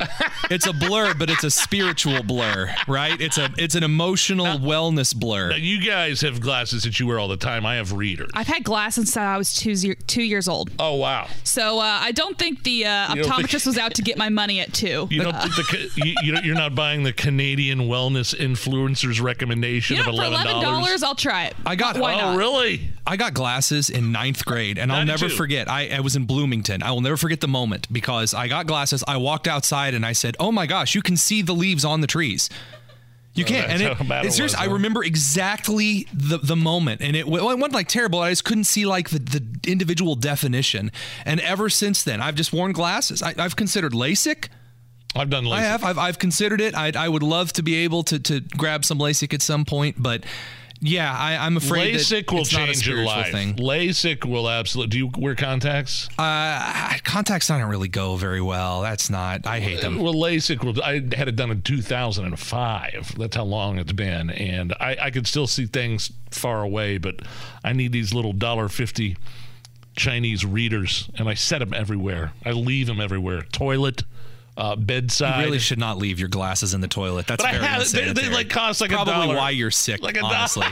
It's 0.50 0.66
a 0.66 0.72
blur, 0.72 1.14
but 1.14 1.30
it's 1.30 1.44
a 1.44 1.50
spiritual 1.50 2.24
blur, 2.24 2.74
right? 2.88 3.20
It's 3.20 3.38
a 3.38 3.50
it's 3.56 3.76
an 3.76 3.84
emotional 3.84 4.58
wellness 4.58 5.14
blur. 5.14 5.50
Now, 5.50 5.56
you 5.56 5.80
guys 5.80 6.22
have 6.22 6.40
glasses 6.40 6.82
that 6.82 6.98
you 6.98 7.06
wear 7.06 7.20
all 7.20 7.28
the 7.28 7.36
time. 7.36 7.64
I 7.64 7.76
have 7.76 7.92
readers. 7.92 8.30
I've 8.34 8.48
had 8.48 8.64
glasses 8.64 9.04
since 9.12 9.16
I 9.16 9.36
was 9.36 9.54
two, 9.54 9.76
two 9.94 10.24
years 10.24 10.48
old. 10.48 10.72
Oh 10.80 10.96
wow. 10.96 11.28
So 11.44 11.78
uh, 11.78 11.98
I 12.02 12.10
don't 12.10 12.36
think 12.36 12.64
the 12.64 12.84
uh, 12.86 13.14
You 13.14 13.22
don't 13.22 13.36
think- 13.36 13.48
optometrist 13.48 13.66
was 13.66 13.78
out 13.78 13.94
to 13.94 14.02
get 14.02 14.18
my 14.18 14.28
money 14.28 14.58
at 14.58 14.72
two. 14.72 15.06
You 15.08 15.22
don't 15.22 15.36
uh, 15.36 15.46
the, 15.46 15.90
you, 16.24 16.36
you 16.42 16.50
are 16.52 16.56
not 16.56 16.74
buying 16.74 17.04
the 17.04 17.12
Canadian 17.12 17.80
wellness 17.82 18.34
influencers 18.34 19.22
recommendation 19.22 19.94
Yeah, 19.96 20.00
of 20.00 20.06
for 20.06 20.10
eleven 20.10 20.32
eleven 20.40 20.62
dollars, 20.62 21.04
I'll 21.04 21.14
try 21.14 21.44
it. 21.44 21.54
I 21.64 21.76
got 21.76 21.96
Why 21.96 22.16
not? 22.16 22.34
Oh, 22.34 22.36
really? 22.36 22.90
I 23.06 23.16
got 23.16 23.34
glasses 23.34 23.90
in 23.90 24.12
ninth 24.12 24.44
grade, 24.44 24.78
and 24.78 24.92
I'll 24.92 25.04
never 25.04 25.28
forget. 25.28 25.68
I, 25.68 25.88
I 25.88 26.00
was 26.00 26.16
in 26.16 26.26
Bloomington. 26.26 26.82
I 26.82 26.90
will 26.92 27.00
never 27.00 27.16
forget 27.16 27.40
the 27.40 27.48
moment 27.48 27.92
because 27.92 28.34
I 28.34 28.46
got 28.48 28.66
glasses. 28.66 29.02
I 29.08 29.16
walked 29.16 29.48
outside 29.48 29.94
and 29.94 30.04
I 30.06 30.12
said, 30.12 30.36
"Oh 30.38 30.52
my 30.52 30.66
gosh, 30.66 30.94
you 30.94 31.02
can 31.02 31.16
see 31.16 31.42
the 31.42 31.54
leaves 31.54 31.84
on 31.84 32.00
the 32.00 32.06
trees." 32.06 32.48
You 33.32 33.44
Oh, 33.44 33.48
can't. 33.48 33.70
and 33.70 33.80
it, 33.82 33.96
how 33.96 34.04
bad 34.04 34.24
it 34.24 34.28
it's 34.28 34.36
serious. 34.36 34.54
I 34.56 34.64
remember 34.66 35.04
exactly 35.04 36.06
the 36.12 36.38
the 36.38 36.56
moment, 36.56 37.00
and 37.00 37.14
it, 37.16 37.26
well, 37.28 37.50
it 37.50 37.54
wasn't 37.56 37.74
like 37.74 37.88
terrible. 37.88 38.18
I 38.20 38.30
just 38.30 38.44
couldn't 38.44 38.64
see 38.64 38.84
like 38.86 39.08
the, 39.10 39.18
the 39.20 39.70
individual 39.70 40.14
definition. 40.16 40.90
And 41.24 41.40
ever 41.40 41.70
since 41.70 42.02
then, 42.02 42.20
I've 42.20 42.34
just 42.34 42.52
worn 42.52 42.72
glasses. 42.72 43.22
I, 43.22 43.34
I've 43.38 43.56
considered 43.56 43.92
LASIK. 43.92 44.48
I've 45.14 45.30
done 45.30 45.44
LASIK. 45.44 45.52
I 45.52 45.60
have. 45.62 45.84
I've, 45.84 45.98
I've 45.98 46.18
considered 46.18 46.60
it. 46.60 46.74
I, 46.74 46.92
I 46.96 47.08
would 47.08 47.22
love 47.22 47.52
to 47.54 47.62
be 47.62 47.76
able 47.76 48.02
to 48.04 48.18
to 48.18 48.40
grab 48.40 48.84
some 48.84 48.98
LASIK 48.98 49.32
at 49.32 49.42
some 49.42 49.64
point, 49.64 49.96
but 50.02 50.24
yeah, 50.80 51.14
I, 51.14 51.36
I'm 51.36 51.56
afraid 51.56 51.94
LASIK 51.94 52.32
will 52.32 52.40
it's 52.40 52.52
not 52.52 52.62
a 52.62 52.72
change 52.72 52.88
your 52.88 53.04
life. 53.04 53.30
thing. 53.32 53.54
LASIK 53.56 54.24
will 54.24 54.48
absolutely. 54.48 54.90
Do 54.90 54.98
you 54.98 55.10
wear 55.18 55.34
contacts? 55.34 56.08
Uh, 56.18 56.94
contacts 57.04 57.48
don't 57.48 57.62
really 57.68 57.88
go 57.88 58.16
very 58.16 58.40
well. 58.40 58.80
That's 58.80 59.10
not. 59.10 59.46
I 59.46 59.60
hate 59.60 59.82
them. 59.82 59.98
Well, 59.98 60.14
LASIK 60.14 60.64
will. 60.64 60.82
I 60.82 60.94
had 60.94 61.28
it 61.28 61.36
done 61.36 61.50
in 61.50 61.60
2005. 61.62 63.14
That's 63.18 63.36
how 63.36 63.44
long 63.44 63.78
it's 63.78 63.92
been, 63.92 64.30
and 64.30 64.72
I, 64.80 64.96
I 65.00 65.10
could 65.10 65.26
still 65.26 65.46
see 65.46 65.66
things 65.66 66.12
far 66.30 66.62
away, 66.62 66.96
but 66.98 67.16
I 67.62 67.72
need 67.74 67.92
these 67.92 68.14
little 68.14 68.32
dollar 68.32 68.68
fifty 68.68 69.16
Chinese 69.96 70.46
readers, 70.46 71.10
and 71.16 71.28
I 71.28 71.34
set 71.34 71.58
them 71.58 71.74
everywhere. 71.74 72.32
I 72.44 72.52
leave 72.52 72.86
them 72.86 73.00
everywhere. 73.00 73.42
Toilet, 73.52 74.04
uh, 74.60 74.76
bedside. 74.76 75.38
You 75.40 75.44
really 75.46 75.58
should 75.58 75.78
not 75.78 75.96
leave 75.98 76.18
your 76.20 76.28
glasses 76.28 76.74
in 76.74 76.80
the 76.80 76.88
toilet. 76.88 77.26
That's 77.26 77.42
But 77.42 77.48
I 77.54 77.58
very 77.58 77.64
have- 77.66 77.90
they- 77.92 78.12
they, 78.12 78.28
like, 78.28 78.48
cost 78.50 78.80
like 78.80 78.90
a 78.90 78.94
Probably 78.94 79.12
dollar. 79.14 79.36
why 79.36 79.50
you're 79.50 79.70
sick. 79.70 80.02
Like 80.02 80.16
a 80.16 80.20
honestly, 80.24 80.66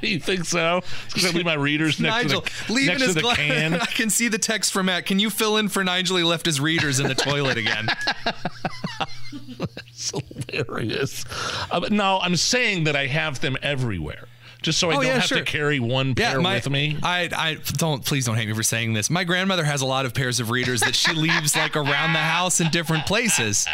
you 0.02 0.18
think 0.18 0.44
so? 0.44 0.80
Because 1.08 1.26
I 1.26 1.30
leave 1.30 1.44
my 1.44 1.54
readers 1.54 2.00
next 2.00 2.24
Nigel, 2.24 2.40
to 2.42 2.66
the, 2.68 2.72
leaving 2.72 2.98
his 3.00 3.14
the 3.14 3.20
gla- 3.20 3.34
can. 3.34 3.74
I 3.80 3.86
can 3.86 4.08
see 4.10 4.28
the 4.28 4.38
text 4.38 4.72
from 4.72 4.86
Matt. 4.86 5.06
Can 5.06 5.18
you 5.18 5.30
fill 5.30 5.56
in 5.58 5.68
for 5.68 5.84
Nigel? 5.84 6.16
He 6.16 6.22
left 6.24 6.46
his 6.46 6.60
readers 6.60 6.98
in 7.00 7.06
the 7.08 7.14
toilet 7.14 7.56
again. 7.58 7.88
It's 9.88 10.12
hilarious. 10.50 11.24
Uh, 11.70 11.80
no, 11.90 12.18
I'm 12.20 12.36
saying 12.36 12.84
that 12.84 12.96
I 12.96 13.06
have 13.06 13.40
them 13.40 13.56
everywhere, 13.62 14.26
just 14.62 14.78
so 14.78 14.90
I 14.90 14.92
Oh, 14.92 14.96
don't 14.96 15.06
yeah, 15.06 15.14
have 15.14 15.24
sure. 15.24 15.38
to 15.38 15.44
carry 15.44 15.80
one 15.80 16.14
pair 16.14 16.40
my- 16.40 16.54
with 16.54 16.70
me. 16.70 16.96
I, 17.02 17.28
I 17.36 17.54
don't. 17.76 18.04
Please 18.04 18.24
don't 18.26 18.36
hate 18.36 18.48
me 18.48 18.54
for 18.54 18.62
saying 18.62 18.92
this. 18.94 19.10
My 19.10 19.24
grandmother 19.24 19.64
has 19.64 19.80
a 19.82 19.86
lot 19.86 20.06
of 20.06 20.14
pairs 20.14 20.40
of 20.40 20.50
readers 20.50 20.80
that 20.80 20.94
she 20.94 21.12
leaves 21.12 21.56
like 21.56 21.76
around 21.76 22.12
the 22.12 22.18
house 22.20 22.60
in 22.60 22.68
different 22.70 23.06
places. 23.06 23.66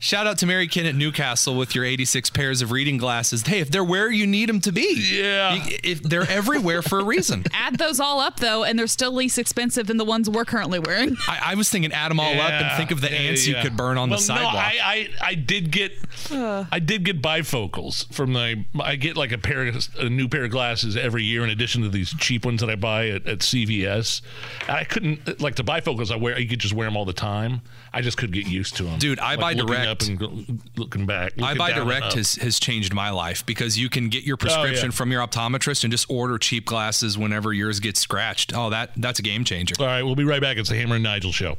Shout 0.00 0.26
out 0.26 0.36
to 0.38 0.46
Mary 0.46 0.66
Kin 0.66 0.84
at 0.84 0.94
Newcastle 0.94 1.56
with 1.56 1.74
your 1.74 1.82
86 1.82 2.28
pairs 2.28 2.60
of 2.60 2.72
reading 2.72 2.98
glasses. 2.98 3.40
Hey, 3.40 3.60
if 3.60 3.70
they're 3.70 3.82
where 3.84 4.10
you 4.10 4.26
need 4.26 4.50
them 4.50 4.60
to 4.60 4.70
be, 4.72 5.00
yeah, 5.10 5.56
if 5.82 6.02
they're 6.02 6.28
everywhere 6.30 6.82
for 6.82 7.00
a 7.00 7.04
reason. 7.04 7.42
Add 7.54 7.78
those 7.78 8.00
all 8.00 8.20
up 8.20 8.38
though, 8.38 8.64
and 8.64 8.78
they're 8.78 8.86
still 8.86 9.12
least 9.12 9.38
expensive 9.38 9.86
than 9.86 9.96
the 9.96 10.04
ones 10.04 10.28
we're 10.28 10.44
currently 10.44 10.78
wearing. 10.78 11.16
I, 11.26 11.52
I 11.52 11.54
was 11.54 11.70
thinking 11.70 11.90
add 11.92 12.10
them 12.10 12.20
all 12.20 12.38
up 12.38 12.50
and 12.50 12.76
think 12.76 12.90
of 12.90 13.00
the 13.00 13.08
Yeah, 13.10 13.16
ants 13.16 13.46
yeah. 13.46 13.56
you 13.56 13.62
could 13.62 13.78
burn 13.78 13.96
on 13.96 14.10
well, 14.10 14.18
the 14.18 14.24
sidewalk. 14.24 14.52
No, 14.52 14.58
I, 14.58 14.78
I, 14.82 15.08
I 15.22 15.34
did 15.36 15.70
get 15.70 15.92
I 16.32 16.78
did 16.78 17.04
get 17.04 17.20
bifocals 17.22 18.12
from 18.12 18.32
my. 18.32 18.64
I 18.80 18.96
get 18.96 19.16
like 19.16 19.32
a 19.32 19.38
pair 19.38 19.66
of, 19.66 19.88
a 19.98 20.08
new 20.08 20.28
pair 20.28 20.44
of 20.44 20.50
glasses 20.50 20.96
every 20.96 21.22
year 21.24 21.44
in 21.44 21.50
addition 21.50 21.82
to 21.82 21.88
these 21.88 22.14
cheap 22.14 22.44
ones 22.44 22.60
that 22.60 22.70
I 22.70 22.76
buy 22.76 23.08
at, 23.08 23.26
at 23.26 23.38
CVS. 23.40 24.22
I 24.68 24.84
couldn't 24.84 25.40
like 25.40 25.56
the 25.56 25.64
bifocals 25.64 26.10
I 26.10 26.16
wear. 26.16 26.38
You 26.38 26.48
could 26.48 26.60
just 26.60 26.74
wear 26.74 26.86
them 26.86 26.96
all 26.96 27.04
the 27.04 27.12
time. 27.12 27.62
I 27.92 28.00
just 28.00 28.16
could 28.16 28.32
get 28.32 28.46
used 28.46 28.76
to 28.76 28.84
them. 28.84 28.98
Dude, 28.98 29.18
I 29.20 29.36
like 29.36 29.40
buy 29.40 29.52
looking 29.52 29.66
direct. 29.66 30.02
up 30.02 30.08
and 30.08 30.18
go- 30.18 30.54
looking 30.76 31.06
back. 31.06 31.34
EyeBuyDirect 31.36 32.14
has, 32.14 32.34
has 32.36 32.58
changed 32.58 32.92
my 32.92 33.10
life 33.10 33.46
because 33.46 33.78
you 33.78 33.88
can 33.88 34.08
get 34.08 34.24
your 34.24 34.34
oh, 34.34 34.38
prescription 34.38 34.86
Oh, 34.86 34.88
yeah. 34.88 34.90
from 34.90 35.12
your 35.12 35.26
optometrist 35.26 35.84
and 35.84 35.90
just 35.92 36.10
order 36.10 36.38
cheap 36.38 36.64
glasses 36.66 37.16
whenever 37.16 37.52
yours 37.52 37.80
gets 37.80 38.00
scratched. 38.00 38.52
Oh, 38.56 38.70
that 38.70 38.90
that's 38.96 39.18
a 39.18 39.22
game 39.22 39.44
changer. 39.44 39.74
All 39.78 39.86
right, 39.86 40.02
we'll 40.02 40.16
be 40.16 40.24
right 40.24 40.40
back. 40.40 40.56
It's 40.56 40.68
the 40.68 40.76
Hammer 40.76 40.96
and 40.96 41.04
Nigel 41.04 41.32
show. 41.32 41.56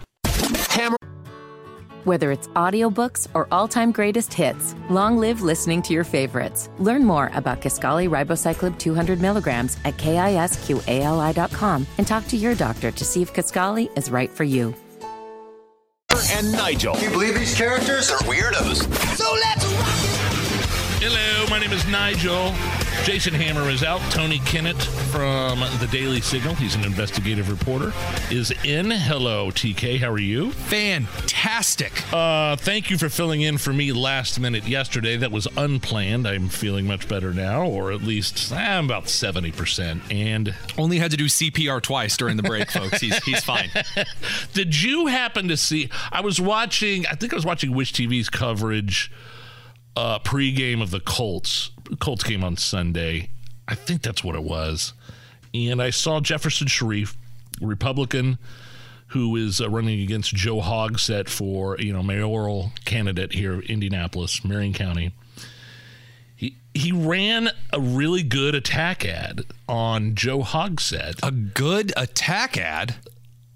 Whether 2.05 2.31
it's 2.31 2.47
audiobooks 2.49 3.27
or 3.33 3.47
all-time 3.51 3.91
greatest 3.91 4.31
hits, 4.31 4.75
long 4.91 5.17
live 5.17 5.41
listening 5.41 5.81
to 5.81 5.93
your 5.93 6.03
favorites. 6.03 6.69
Learn 6.77 7.03
more 7.03 7.31
about 7.33 7.61
Kisqali 7.61 8.07
Ribociclib 8.07 8.77
200 8.77 9.19
milligrams 9.19 9.75
at 9.85 9.97
kisqali.com 9.97 11.87
and 11.97 12.05
talk 12.05 12.27
to 12.27 12.37
your 12.37 12.53
doctor 12.53 12.91
to 12.91 13.03
see 13.03 13.23
if 13.23 13.33
Kisqali 13.33 13.89
is 13.97 14.11
right 14.11 14.29
for 14.29 14.43
you. 14.43 14.75
And 16.29 16.51
Nigel. 16.51 16.93
Can 16.93 17.05
you 17.05 17.09
believe 17.09 17.33
these 17.33 17.55
characters 17.55 18.11
are 18.11 18.19
weirdos? 18.19 18.83
So 19.17 19.33
let's 19.33 19.65
rock. 19.65 21.01
Hello, 21.01 21.47
my 21.49 21.57
name 21.57 21.71
is 21.71 21.87
Nigel. 21.87 22.53
Jason 23.03 23.33
Hammer 23.33 23.69
is 23.69 23.83
out. 23.83 23.99
Tony 24.11 24.39
Kinnett 24.39 24.81
from 25.11 25.59
the 25.79 25.87
Daily 25.91 26.21
Signal, 26.21 26.55
he's 26.55 26.75
an 26.75 26.83
investigative 26.83 27.49
reporter, 27.49 27.93
is 28.31 28.51
in. 28.63 28.89
Hello, 28.89 29.51
TK. 29.51 29.99
How 29.99 30.11
are 30.11 30.17
you? 30.17 30.51
Fantastic. 30.51 31.91
Uh, 32.13 32.55
thank 32.55 32.89
you 32.89 32.97
for 32.97 33.09
filling 33.09 33.41
in 33.41 33.57
for 33.57 33.73
me 33.73 33.91
last 33.91 34.39
minute 34.39 34.67
yesterday. 34.67 35.17
That 35.17 35.31
was 35.31 35.47
unplanned. 35.57 36.27
I'm 36.27 36.49
feeling 36.49 36.85
much 36.87 37.07
better 37.07 37.33
now, 37.33 37.65
or 37.65 37.91
at 37.91 38.01
least 38.01 38.51
I'm 38.51 38.85
about 38.85 39.05
70%. 39.05 40.11
And 40.11 40.55
only 40.77 40.97
had 40.97 41.11
to 41.11 41.17
do 41.17 41.25
CPR 41.25 41.81
twice 41.81 42.17
during 42.17 42.37
the 42.37 42.43
break, 42.43 42.71
folks. 42.71 43.01
He's 43.01 43.17
he's 43.23 43.43
fine. 43.43 43.69
Did 44.53 44.81
you 44.81 45.07
happen 45.07 45.47
to 45.49 45.57
see? 45.57 45.89
I 46.11 46.21
was 46.21 46.39
watching. 46.41 47.05
I 47.07 47.15
think 47.15 47.33
I 47.33 47.35
was 47.35 47.45
watching 47.45 47.73
Wish 47.73 47.93
TV's 47.93 48.29
coverage 48.29 49.11
uh, 49.95 50.19
pregame 50.19 50.81
of 50.81 50.91
the 50.91 50.99
Colts. 50.99 51.71
Colts 51.99 52.23
game 52.23 52.43
on 52.43 52.57
Sunday. 52.57 53.29
I 53.67 53.75
think 53.75 54.01
that's 54.01 54.23
what 54.23 54.35
it 54.35 54.43
was. 54.43 54.93
And 55.53 55.81
I 55.81 55.89
saw 55.89 56.19
Jefferson 56.19 56.67
Shreve, 56.67 57.15
Republican, 57.61 58.37
who 59.07 59.35
is 59.35 59.61
uh, 59.61 59.69
running 59.69 60.01
against 60.01 60.35
Joe 60.35 60.61
Hogsett 60.61 61.29
for 61.29 61.79
you 61.79 61.93
know 61.93 62.03
mayoral 62.03 62.71
candidate 62.83 63.33
here 63.33 63.53
in 63.53 63.61
Indianapolis, 63.61 64.43
Marion 64.43 64.73
County. 64.73 65.13
He 66.35 66.57
he 66.73 66.91
ran 66.91 67.49
a 67.71 67.79
really 67.79 68.23
good 68.23 68.55
attack 68.55 69.05
ad 69.05 69.41
on 69.69 70.15
Joe 70.15 70.41
Hogsett. 70.41 71.19
A 71.23 71.31
good 71.31 71.93
attack 71.95 72.57
ad 72.57 72.95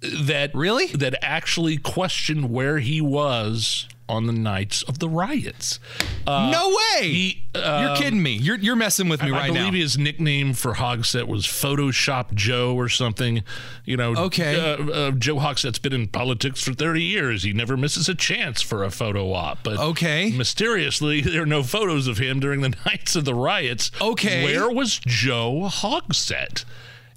that 0.02 0.54
really 0.56 0.88
that 0.88 1.16
actually 1.22 1.78
questioned 1.78 2.50
where 2.50 2.80
he 2.80 3.02
was 3.02 3.88
on 4.10 4.26
the 4.26 4.34
nights 4.34 4.82
of 4.84 5.00
the 5.00 5.08
riots. 5.08 5.80
Uh, 6.28 6.50
no 6.52 6.70
way! 6.70 7.10
He, 7.10 7.44
You're 7.56 7.90
um, 7.92 7.98
kidding 7.98 8.22
me. 8.22 8.34
You're 8.34 8.58
you're 8.58 8.76
messing 8.76 9.08
with 9.08 9.22
me 9.22 9.30
I, 9.30 9.32
right 9.32 9.54
now. 9.54 9.60
I 9.62 9.64
believe 9.64 9.74
now. 9.74 9.80
his 9.80 9.98
nickname 9.98 10.54
for 10.54 10.74
Hogsett 10.74 11.28
was 11.28 11.46
Photoshop 11.46 12.34
Joe 12.34 12.76
or 12.76 12.90
something. 12.90 13.44
You 13.86 13.98
know, 13.98 14.16
Okay. 14.16 14.60
Uh, 14.60 14.92
uh, 14.92 15.12
Joe 15.12 15.36
Hogsett's 15.38 15.80
been 15.80 15.94
in 15.94 16.08
politics 16.08 16.62
for 16.62 16.74
30 16.74 17.04
years. 17.04 17.44
He 17.44 17.54
never 17.54 17.78
misses 17.78 18.10
a 18.10 18.16
chance 18.16 18.62
for 18.62 18.84
a 18.84 18.92
photo 18.92 19.32
op. 19.32 19.64
But 19.64 19.78
okay, 19.78 20.32
mysteriously, 20.32 21.22
there 21.22 21.44
are 21.44 21.46
no 21.46 21.64
photos 21.64 22.08
of 22.08 22.18
him 22.18 22.40
during 22.40 22.62
the 22.62 22.70
nights 22.86 23.16
of 23.16 23.26
the 23.26 23.36
riots. 23.36 23.92
Okay. 24.02 24.44
where 24.44 24.70
was 24.70 25.00
Joe 25.00 25.70
Hogsett? 25.72 26.66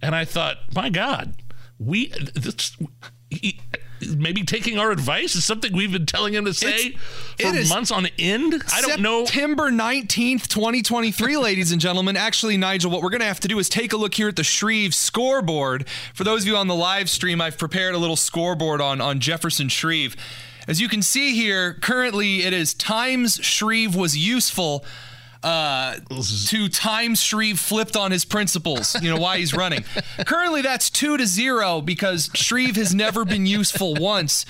And 0.01 0.15
I 0.15 0.25
thought, 0.25 0.59
my 0.75 0.91
God, 0.91 1.35
we 1.79 2.09
this. 2.35 2.77
He, 3.31 3.61
Maybe 4.09 4.43
taking 4.43 4.79
our 4.79 4.91
advice 4.91 5.35
is 5.35 5.45
something 5.45 5.73
we've 5.73 5.93
been 5.93 6.07
telling 6.07 6.35
him 6.35 6.45
to 6.45 6.55
say 6.55 6.97
for 7.39 7.53
months 7.69 7.91
on 7.91 8.07
end. 8.19 8.63
I 8.73 8.81
don't 8.81 9.01
know. 9.01 9.25
September 9.25 9.71
19th, 9.71 10.49
2023, 10.49 11.37
ladies 11.37 11.73
and 11.73 11.81
gentlemen. 11.81 12.17
Actually, 12.17 12.57
Nigel, 12.57 12.91
what 12.91 13.03
we're 13.03 13.11
going 13.11 13.21
to 13.21 13.27
have 13.27 13.41
to 13.41 13.49
do 13.49 13.59
is 13.59 13.69
take 13.69 13.93
a 13.93 13.97
look 13.97 14.15
here 14.15 14.29
at 14.29 14.37
the 14.37 14.45
Shreve 14.45 14.95
scoreboard. 14.95 15.89
For 16.15 16.25
those 16.25 16.43
of 16.43 16.49
you 16.49 16.57
on 16.57 16.69
the 16.69 16.75
live 16.75 17.09
stream, 17.09 17.41
I've 17.41 17.59
prepared 17.59 17.95
a 17.95 17.99
little 17.99 18.17
scoreboard 18.17 18.81
on, 18.81 19.01
on 19.01 19.21
Jefferson 19.21 19.69
Shreve. 19.69 20.17
As 20.69 20.81
you 20.81 20.89
can 20.89 21.03
see 21.03 21.35
here, 21.35 21.75
currently 21.75 22.43
it 22.43 22.53
is 22.53 22.73
times 22.75 23.41
Shreve 23.43 23.97
was 23.97 24.17
useful. 24.17 24.85
Uh, 25.43 25.97
to 26.47 26.69
time 26.69 27.17
Shreve 27.17 27.59
flipped 27.59 27.97
on 27.97 28.13
his 28.13 28.25
principles, 28.25 28.95
you 29.03 29.11
know, 29.11 29.21
why 29.21 29.39
he's 29.39 29.53
running. 29.55 29.85
Currently, 30.27 30.63
that's 30.63 30.89
two 30.89 31.17
to 31.17 31.27
zero 31.27 31.81
because 31.81 32.31
Shreve 32.35 32.77
has 32.77 32.95
never 32.95 33.25
been 33.25 33.47
useful 33.47 33.95
once. 33.95 34.45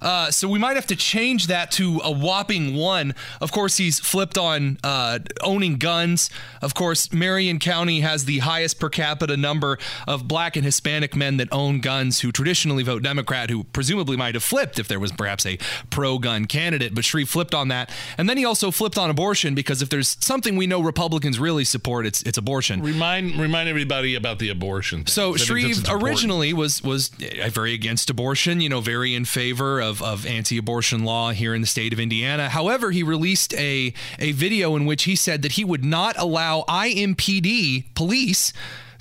Uh, 0.00 0.30
so 0.30 0.48
we 0.48 0.58
might 0.58 0.76
have 0.76 0.86
to 0.86 0.96
change 0.96 1.46
that 1.48 1.70
to 1.72 2.00
a 2.04 2.10
whopping 2.10 2.74
one. 2.74 3.14
Of 3.40 3.52
course, 3.52 3.76
he's 3.76 3.98
flipped 3.98 4.38
on 4.38 4.78
uh, 4.84 5.20
owning 5.42 5.76
guns. 5.76 6.30
Of 6.62 6.74
course, 6.74 7.12
Marion 7.12 7.58
County 7.58 8.00
has 8.00 8.24
the 8.24 8.38
highest 8.38 8.78
per 8.78 8.88
capita 8.88 9.36
number 9.36 9.78
of 10.06 10.28
black 10.28 10.56
and 10.56 10.64
Hispanic 10.64 11.16
men 11.16 11.36
that 11.38 11.48
own 11.52 11.80
guns 11.80 12.20
who 12.20 12.32
traditionally 12.32 12.82
vote 12.82 13.02
Democrat, 13.02 13.50
who 13.50 13.64
presumably 13.64 14.16
might 14.16 14.34
have 14.34 14.44
flipped 14.44 14.78
if 14.78 14.88
there 14.88 15.00
was 15.00 15.12
perhaps 15.12 15.46
a 15.46 15.58
pro 15.90 16.18
gun 16.18 16.46
candidate. 16.46 16.94
But 16.94 17.04
Shreve 17.04 17.28
flipped 17.28 17.54
on 17.54 17.68
that. 17.68 17.90
And 18.16 18.28
then 18.28 18.36
he 18.36 18.44
also 18.44 18.70
flipped 18.70 18.98
on 18.98 19.10
abortion 19.10 19.54
because 19.54 19.82
if 19.82 19.88
there's 19.88 20.16
something 20.20 20.56
we 20.56 20.66
know 20.66 20.80
Republicans 20.82 21.38
really 21.38 21.64
support, 21.64 22.06
it's, 22.06 22.22
it's 22.22 22.38
abortion. 22.38 22.82
Remind 22.82 23.36
remind 23.36 23.68
everybody 23.68 24.14
about 24.14 24.38
the 24.38 24.50
abortion. 24.50 25.00
Thing. 25.00 25.06
So 25.06 25.36
Shreve 25.36 25.68
this 25.68 25.78
is 25.78 25.84
important. 25.84 26.02
originally 26.04 26.52
was 26.52 26.82
was 26.82 27.10
uh, 27.22 27.48
very 27.50 27.74
against 27.74 28.10
abortion, 28.10 28.60
you 28.60 28.68
know, 28.68 28.80
very 28.80 29.14
in 29.14 29.24
favor 29.24 29.80
of, 29.80 29.87
of 29.88 30.26
anti-abortion 30.26 31.04
law 31.04 31.30
here 31.30 31.54
in 31.54 31.60
the 31.60 31.66
state 31.66 31.92
of 31.92 32.00
Indiana. 32.00 32.48
However, 32.48 32.90
he 32.90 33.02
released 33.02 33.54
a 33.54 33.92
a 34.18 34.32
video 34.32 34.76
in 34.76 34.84
which 34.86 35.04
he 35.04 35.16
said 35.16 35.42
that 35.42 35.52
he 35.52 35.64
would 35.64 35.84
not 35.84 36.16
allow 36.18 36.64
IMPD 36.68 37.84
police 37.94 38.52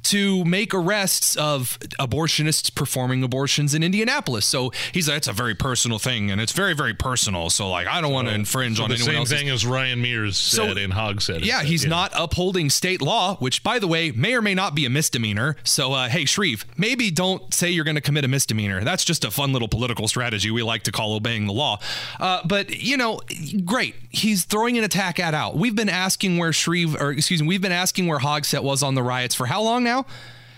to 0.04 0.46
make 0.46 0.74
arrests 0.74 1.36
of 1.36 1.78
abortionists 2.00 2.74
performing 2.74 3.24
abortions 3.24 3.74
in 3.74 3.84
Indianapolis. 3.84 4.46
So 4.46 4.72
he's 4.94 5.08
like, 5.10 5.18
it's 5.18 5.28
a 5.28 5.34
very 5.34 5.56
personal 5.56 6.00
thing, 6.00 6.32
and 6.32 6.40
it's 6.40 6.52
very, 6.54 6.74
very 6.74 6.94
personal. 6.94 7.50
So 7.50 7.70
like, 7.70 7.88
I 7.88 8.00
don't 8.02 8.14
want 8.14 8.28
to 8.30 8.34
infringe 8.34 8.78
So 8.78 8.84
on 8.84 8.90
the 8.90 8.96
anyone 8.96 9.10
same 9.12 9.18
else's. 9.20 9.38
thing 9.40 9.50
as 9.50 9.66
Ryan 9.66 10.02
Mears 10.02 10.38
So- 10.38 10.68
said 10.68 10.78
and 10.78 10.94
Hogg 10.94 11.22
said. 11.22 11.44
Yeah, 11.46 11.56
instead, 11.60 11.68
he's 11.70 11.86
not 11.86 12.12
upholding 12.16 12.70
state 12.70 13.02
law, 13.02 13.36
which, 13.38 13.64
by 13.64 13.80
the 13.80 13.88
way, 13.88 14.12
may 14.12 14.34
or 14.36 14.42
may 14.42 14.54
not 14.54 14.76
be 14.76 14.86
a 14.86 14.90
misdemeanor. 14.90 15.56
So, 15.64 15.94
uh, 15.94 16.10
hey, 16.10 16.26
Shreve, 16.26 16.66
maybe 16.78 17.12
don't 17.12 17.54
say 17.54 17.70
you're 17.70 17.84
going 17.84 17.96
to 17.96 18.02
commit 18.02 18.24
a 18.24 18.28
misdemeanor. 18.28 18.84
That's 18.84 19.04
just 19.04 19.26
a 19.26 19.32
fun 19.32 19.52
little 19.54 19.68
political 19.68 20.08
strategy 20.08 20.52
we 20.52 20.64
like 20.64 20.84
to 20.84 20.92
call 20.92 21.16
obeying 21.16 21.48
the 21.48 21.54
law. 21.54 21.80
Uh, 22.20 22.42
but, 22.46 22.70
you 22.82 22.98
know, 22.98 23.20
great. 23.66 23.96
He's 24.10 24.46
throwing 24.46 24.78
an 24.78 24.84
attack 24.84 25.20
ad 25.20 25.36
out. 25.36 25.58
We've 25.58 25.76
been 25.76 25.90
asking 25.90 26.38
where 26.38 26.54
Shreve, 26.54 26.96
or 27.00 27.12
excuse 27.12 27.42
me, 27.42 27.48
we've 27.48 27.62
been 27.62 27.72
asking 27.72 28.08
where 28.08 28.20
Hogsett 28.20 28.64
was 28.64 28.84
on 28.84 28.96
the 28.96 29.04
riots 29.04 29.36
for 29.36 29.46
how 29.48 29.62
long 29.62 29.84
now? 29.88 30.06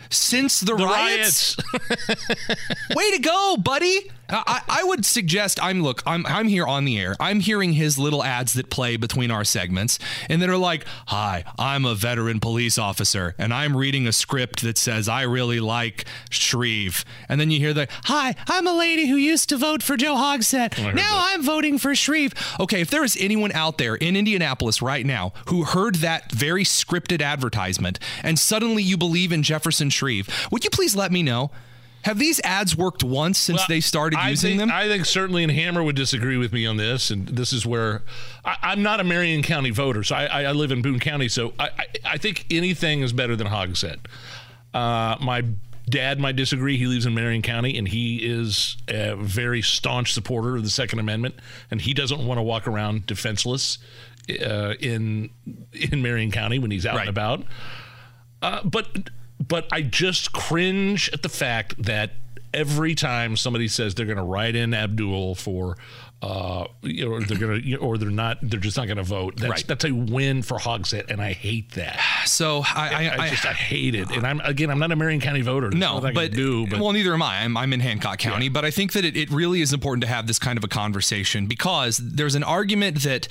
Since 0.10 0.62
the, 0.62 0.74
riots. 0.74 1.56
Way 2.96 3.12
to 3.12 3.20
go, 3.20 3.58
buddy. 3.58 4.10
I, 4.30 4.62
I 4.68 4.84
would 4.84 5.06
suggest 5.06 5.60
I'm 5.62 5.82
look 5.82 6.04
I'm 6.06 6.26
I'm 6.26 6.48
here 6.48 6.66
on 6.66 6.86
the 6.86 7.00
air. 7.00 7.16
I'm 7.20 7.40
hearing 7.40 7.74
his 7.74 7.98
little 7.98 8.24
ads 8.24 8.54
that 8.54 8.70
play 8.70 8.98
between 8.98 9.32
our 9.32 9.44
segments 9.44 10.00
and 10.30 10.42
that 10.42 10.50
are 10.50 10.58
like, 10.58 10.86
"Hi, 11.08 11.44
I'm 11.58 11.86
a 11.86 11.96
veteran 11.96 12.40
police 12.40 12.78
officer 12.78 13.36
and 13.38 13.54
I'm 13.54 13.76
reading 13.76 14.08
a 14.08 14.12
script 14.12 14.62
that 14.62 14.78
says 14.78 15.10
I 15.10 15.24
really 15.24 15.60
like 15.60 16.06
Shreve." 16.30 17.04
And 17.28 17.40
then 17.40 17.52
you 17.52 17.60
hear 17.60 17.74
the, 17.74 17.88
"Hi, 18.06 18.36
I'm 18.48 18.68
a 18.68 18.74
lady 18.74 19.08
who 19.08 19.16
used 19.16 19.50
to 19.50 19.58
vote 19.58 19.82
for 19.84 19.98
Joe 19.98 20.16
Hogsett. 20.16 20.94
Now 20.94 21.22
I'm 21.26 21.44
voting 21.44 21.78
for 21.78 21.96
Shreve." 21.96 22.34
Okay, 22.60 22.82
if 22.82 22.90
there 22.90 23.04
is 23.04 23.18
anyone 23.20 23.52
out 23.54 23.78
there 23.78 23.96
in 23.96 24.16
Indianapolis 24.16 24.82
right 24.82 25.06
now 25.06 25.34
who 25.48 25.64
heard 25.64 25.96
that 25.96 26.32
very 26.32 26.64
scripted 26.64 27.22
advertisement 27.22 28.00
and 28.24 28.38
suddenly 28.38 28.84
you 28.84 28.98
believe 28.98 29.32
in 29.32 29.44
Jefferson 29.44 29.90
Shreve, 29.90 30.30
would 30.52 30.64
you 30.64 30.70
please 30.70 30.96
let 30.96 31.12
me 31.12 31.24
know? 31.24 31.52
Have 32.04 32.18
these 32.18 32.40
ads 32.44 32.78
worked 32.78 33.04
once 33.04 33.38
since 33.38 33.60
Well, 33.60 33.66
they 33.68 33.82
started 33.82 34.20
I 34.20 34.30
using 34.30 34.58
think, 34.58 34.70
them? 34.70 34.72
I 34.72 34.88
think 34.88 35.06
certainly, 35.06 35.44
and 35.44 35.52
Hammer 35.52 35.84
would 35.84 35.96
disagree 35.96 36.38
with 36.38 36.54
me 36.54 36.66
on 36.66 36.78
this. 36.78 37.12
And 37.12 37.28
this 37.28 37.52
is 37.52 37.66
where 37.66 38.04
I, 38.46 38.56
I'm 38.62 38.82
not 38.82 39.00
a 39.00 39.04
Marion 39.04 39.44
County 39.44 39.70
voter, 39.70 40.04
so 40.04 40.16
I, 40.16 40.26
I 40.26 40.44
I 40.46 40.52
live 40.54 40.72
in 40.72 40.82
Boone 40.82 41.00
County. 41.00 41.28
So 41.28 41.54
I, 41.60 41.66
I, 41.66 41.86
I 42.06 42.18
think 42.18 42.46
anything 42.50 43.02
is 43.02 43.12
better 43.12 43.36
than 43.36 43.48
Hogsett. 43.48 44.00
Uh, 44.74 45.18
my 45.20 45.44
dad 45.90 46.20
might 46.20 46.36
disagree. 46.36 46.78
He 46.78 46.86
lives 46.86 47.06
in 47.06 47.14
Marion 47.16 47.42
County, 47.42 47.78
and 47.78 47.88
he 47.88 48.18
is 48.18 48.78
a 48.88 49.16
very 49.16 49.62
staunch 49.62 50.14
supporter 50.14 50.56
of 50.56 50.64
the 50.64 50.70
Second 50.70 51.00
Amendment, 51.00 51.36
and 51.70 51.82
he 51.82 51.94
doesn't 51.94 52.26
want 52.26 52.38
to 52.38 52.44
walk 52.44 52.68
around 52.68 53.08
defenseless 53.08 53.78
uh, 54.46 54.76
in 54.80 55.32
in 55.74 56.02
Marion 56.02 56.32
County 56.32 56.60
when 56.60 56.72
he's 56.72 56.86
out 56.86 57.00
and 57.00 57.10
about. 57.10 57.44
Uh, 58.42 58.62
but 58.64 59.10
but 59.46 59.68
I 59.72 59.82
just 59.82 60.34
cringe 60.34 61.10
at 61.14 61.22
the 61.24 61.30
fact 61.30 61.82
that 61.84 62.12
every 62.54 62.96
time 62.96 63.38
somebody 63.38 63.68
says 63.68 63.96
they're 63.96 64.06
going 64.06 64.18
to 64.18 64.24
write 64.24 64.56
in 64.56 64.74
Abdul 64.74 65.36
for, 65.36 65.78
uh, 66.22 66.66
you 66.82 67.06
know, 67.06 67.12
or 67.14 67.22
they're 67.22 67.38
going 67.38 67.62
to, 67.62 67.76
or 67.78 67.98
they're 67.98 68.10
not, 68.10 68.40
they're 68.42 68.60
just 68.60 68.76
not 68.76 68.88
going 68.88 68.98
to 68.98 69.04
vote. 69.04 69.36
That's, 69.38 69.50
Right. 69.50 69.68
that's 69.68 69.86
a 69.86 69.92
win 69.92 70.42
for 70.42 70.58
Hogsett, 70.58 71.10
and 71.10 71.22
I 71.22 71.34
hate 71.34 71.72
that. 71.74 72.00
So 72.26 72.64
I, 72.66 73.08
I, 73.08 73.24
I, 73.24 73.30
just 73.30 73.46
I 73.46 73.54
hate 73.54 73.94
it, 73.96 74.10
and 74.12 74.26
I'm 74.26 74.42
again, 74.42 74.70
I'm 74.72 74.80
not 74.80 74.92
a 74.92 74.96
Marion 74.96 75.22
County 75.22 75.42
voter. 75.42 75.70
No, 75.70 76.00
I 76.04 76.12
but, 76.12 76.32
do, 76.32 76.68
but 76.68 76.80
well, 76.80 76.92
neither 76.92 77.14
am 77.14 77.22
I. 77.22 77.44
I'm, 77.44 77.56
I'm 77.56 77.72
in 77.72 77.80
Hancock 77.80 78.18
County, 78.18 78.50
but 78.50 78.66
I 78.66 78.72
think 78.72 78.94
that 78.94 79.06
it, 79.06 79.16
it 79.16 79.30
really 79.30 79.62
is 79.62 79.72
important 79.72 80.02
to 80.02 80.08
have 80.08 80.28
this 80.28 80.40
kind 80.40 80.58
of 80.58 80.64
a 80.64 80.68
conversation 80.68 81.46
because 81.46 81.98
there's 81.98 82.36
an 82.36 82.44
argument 82.44 83.04
that. 83.04 83.28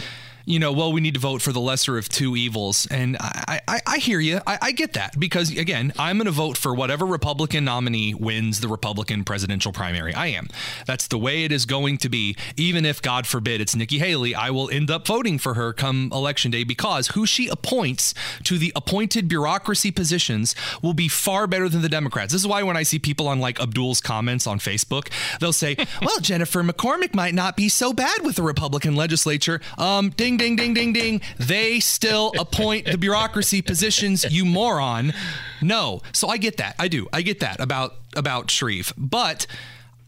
You 0.49 0.59
know, 0.59 0.73
well, 0.73 0.93
we 0.93 1.03
need 1.03 1.13
to 1.13 1.21
vote 1.21 1.43
for 1.43 1.53
the 1.53 1.61
lesser 1.61 1.99
of 1.99 2.09
two 2.09 2.35
evils, 2.35 2.89
and 2.91 3.19
I, 3.21 3.61
I, 3.69 3.81
I 3.87 3.99
hear 3.99 4.19
you. 4.19 4.41
I, 4.47 4.59
I 4.63 4.73
get 4.73 4.95
that 4.95 5.21
because 5.21 5.55
again, 5.55 5.93
I'm 5.99 6.17
going 6.17 6.25
to 6.25 6.31
vote 6.31 6.57
for 6.57 6.75
whatever 6.75 7.05
Republican 7.05 7.67
nominee 7.67 8.15
wins 8.15 8.61
the 8.61 8.69
Republican 8.69 9.25
presidential 9.25 9.73
primary. 9.73 10.15
I 10.15 10.29
am. 10.29 10.49
That's 10.87 11.07
the 11.07 11.19
way 11.19 11.45
it 11.45 11.53
is 11.53 11.67
going 11.67 11.99
to 11.99 12.09
be. 12.09 12.35
Even 12.57 12.87
if, 12.87 13.03
God 13.03 13.27
forbid, 13.27 13.61
it's 13.61 13.77
Nikki 13.77 13.99
Haley, 13.99 14.35
I 14.35 14.49
will 14.49 14.71
end 14.71 14.91
up 14.91 15.07
voting 15.07 15.39
for 15.39 15.53
her 15.53 15.75
come 15.75 16.09
election 16.15 16.51
day 16.51 16.65
because 16.65 17.09
who 17.09 17.27
she 17.27 17.49
appoints 17.49 18.15
to 18.45 18.57
the 18.57 18.73
appointed 18.75 19.29
bureaucracy 19.29 19.91
positions 19.91 20.55
will 20.81 20.95
be 20.95 21.09
far 21.09 21.47
better 21.47 21.69
than 21.69 21.83
the 21.83 21.91
Democrats. 21.91 22.33
This 22.33 22.41
is 22.41 22.49
why 22.49 22.63
when 22.63 22.75
I 22.75 22.85
see 22.85 22.99
people 22.99 23.29
on 23.29 23.39
like 23.39 23.61
Abdul's 23.61 24.01
comments 24.01 24.47
on 24.47 24.61
Facebook, 24.61 25.11
they'll 25.41 25.53
say, 25.53 25.77
"Well, 26.01 26.21
Jennifer 26.21 26.63
McCormick 26.63 27.15
might 27.15 27.35
not 27.35 27.55
be 27.55 27.69
so 27.69 27.93
bad 27.93 28.25
with 28.25 28.37
the 28.37 28.43
Republican 28.43 28.97
legislature." 28.97 29.61
Um, 29.77 30.09
ding, 30.09 30.38
ding, 30.39 30.57
ding, 30.57 30.75
ding, 30.75 30.93
ding. 30.93 31.21
They 31.39 31.81
still 31.81 32.33
appoint 32.39 32.87
the 32.87 32.99
bureaucracy 32.99 33.63
positions. 33.63 34.25
You 34.31 34.45
moron. 34.45 35.13
No. 35.61 36.01
So 36.13 36.29
I 36.29 36.37
get 36.39 36.57
that. 36.59 36.75
I 36.79 36.89
do. 36.89 37.09
I 37.13 37.23
get 37.23 37.41
that 37.41 37.61
about 37.61 37.97
about 38.17 38.51
Shreve, 38.51 38.93
but. 38.97 39.47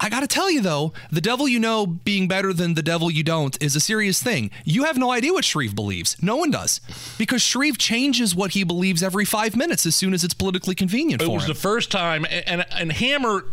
I 0.03 0.09
gotta 0.09 0.27
tell 0.27 0.51
you 0.51 0.63
though, 0.63 0.95
the 1.11 1.21
devil 1.21 1.47
you 1.47 1.61
know 1.61 1.85
being 1.85 2.27
better 2.27 2.55
than 2.55 2.73
the 2.73 2.83
devil 2.83 3.11
you 3.11 3.23
don't 3.23 3.63
is 3.63 3.77
a 3.77 3.81
serious 3.81 4.23
thing. 4.23 4.51
You 4.65 4.85
have 4.85 4.97
no 4.97 5.11
idea 5.11 5.35
what 5.35 5.45
Shreve 5.45 5.75
believes. 5.75 6.17
No 6.23 6.37
one 6.37 6.51
does. 6.51 6.81
Because 7.19 7.43
Shreve 7.43 7.77
changes 7.77 8.35
what 8.35 8.53
he 8.53 8.65
believes 8.65 9.03
every 9.03 9.27
five 9.27 9.55
minutes 9.55 9.85
as 9.85 9.95
soon 9.95 10.15
as 10.15 10.25
it's 10.25 10.33
politically 10.33 10.75
convenient 10.75 11.21
it 11.21 11.27
for 11.27 11.35
was 11.35 11.47
the 11.47 11.55
first 11.55 11.91
time, 11.91 12.25
and 12.31 12.65
and 12.73 12.91
Hammer 12.93 13.45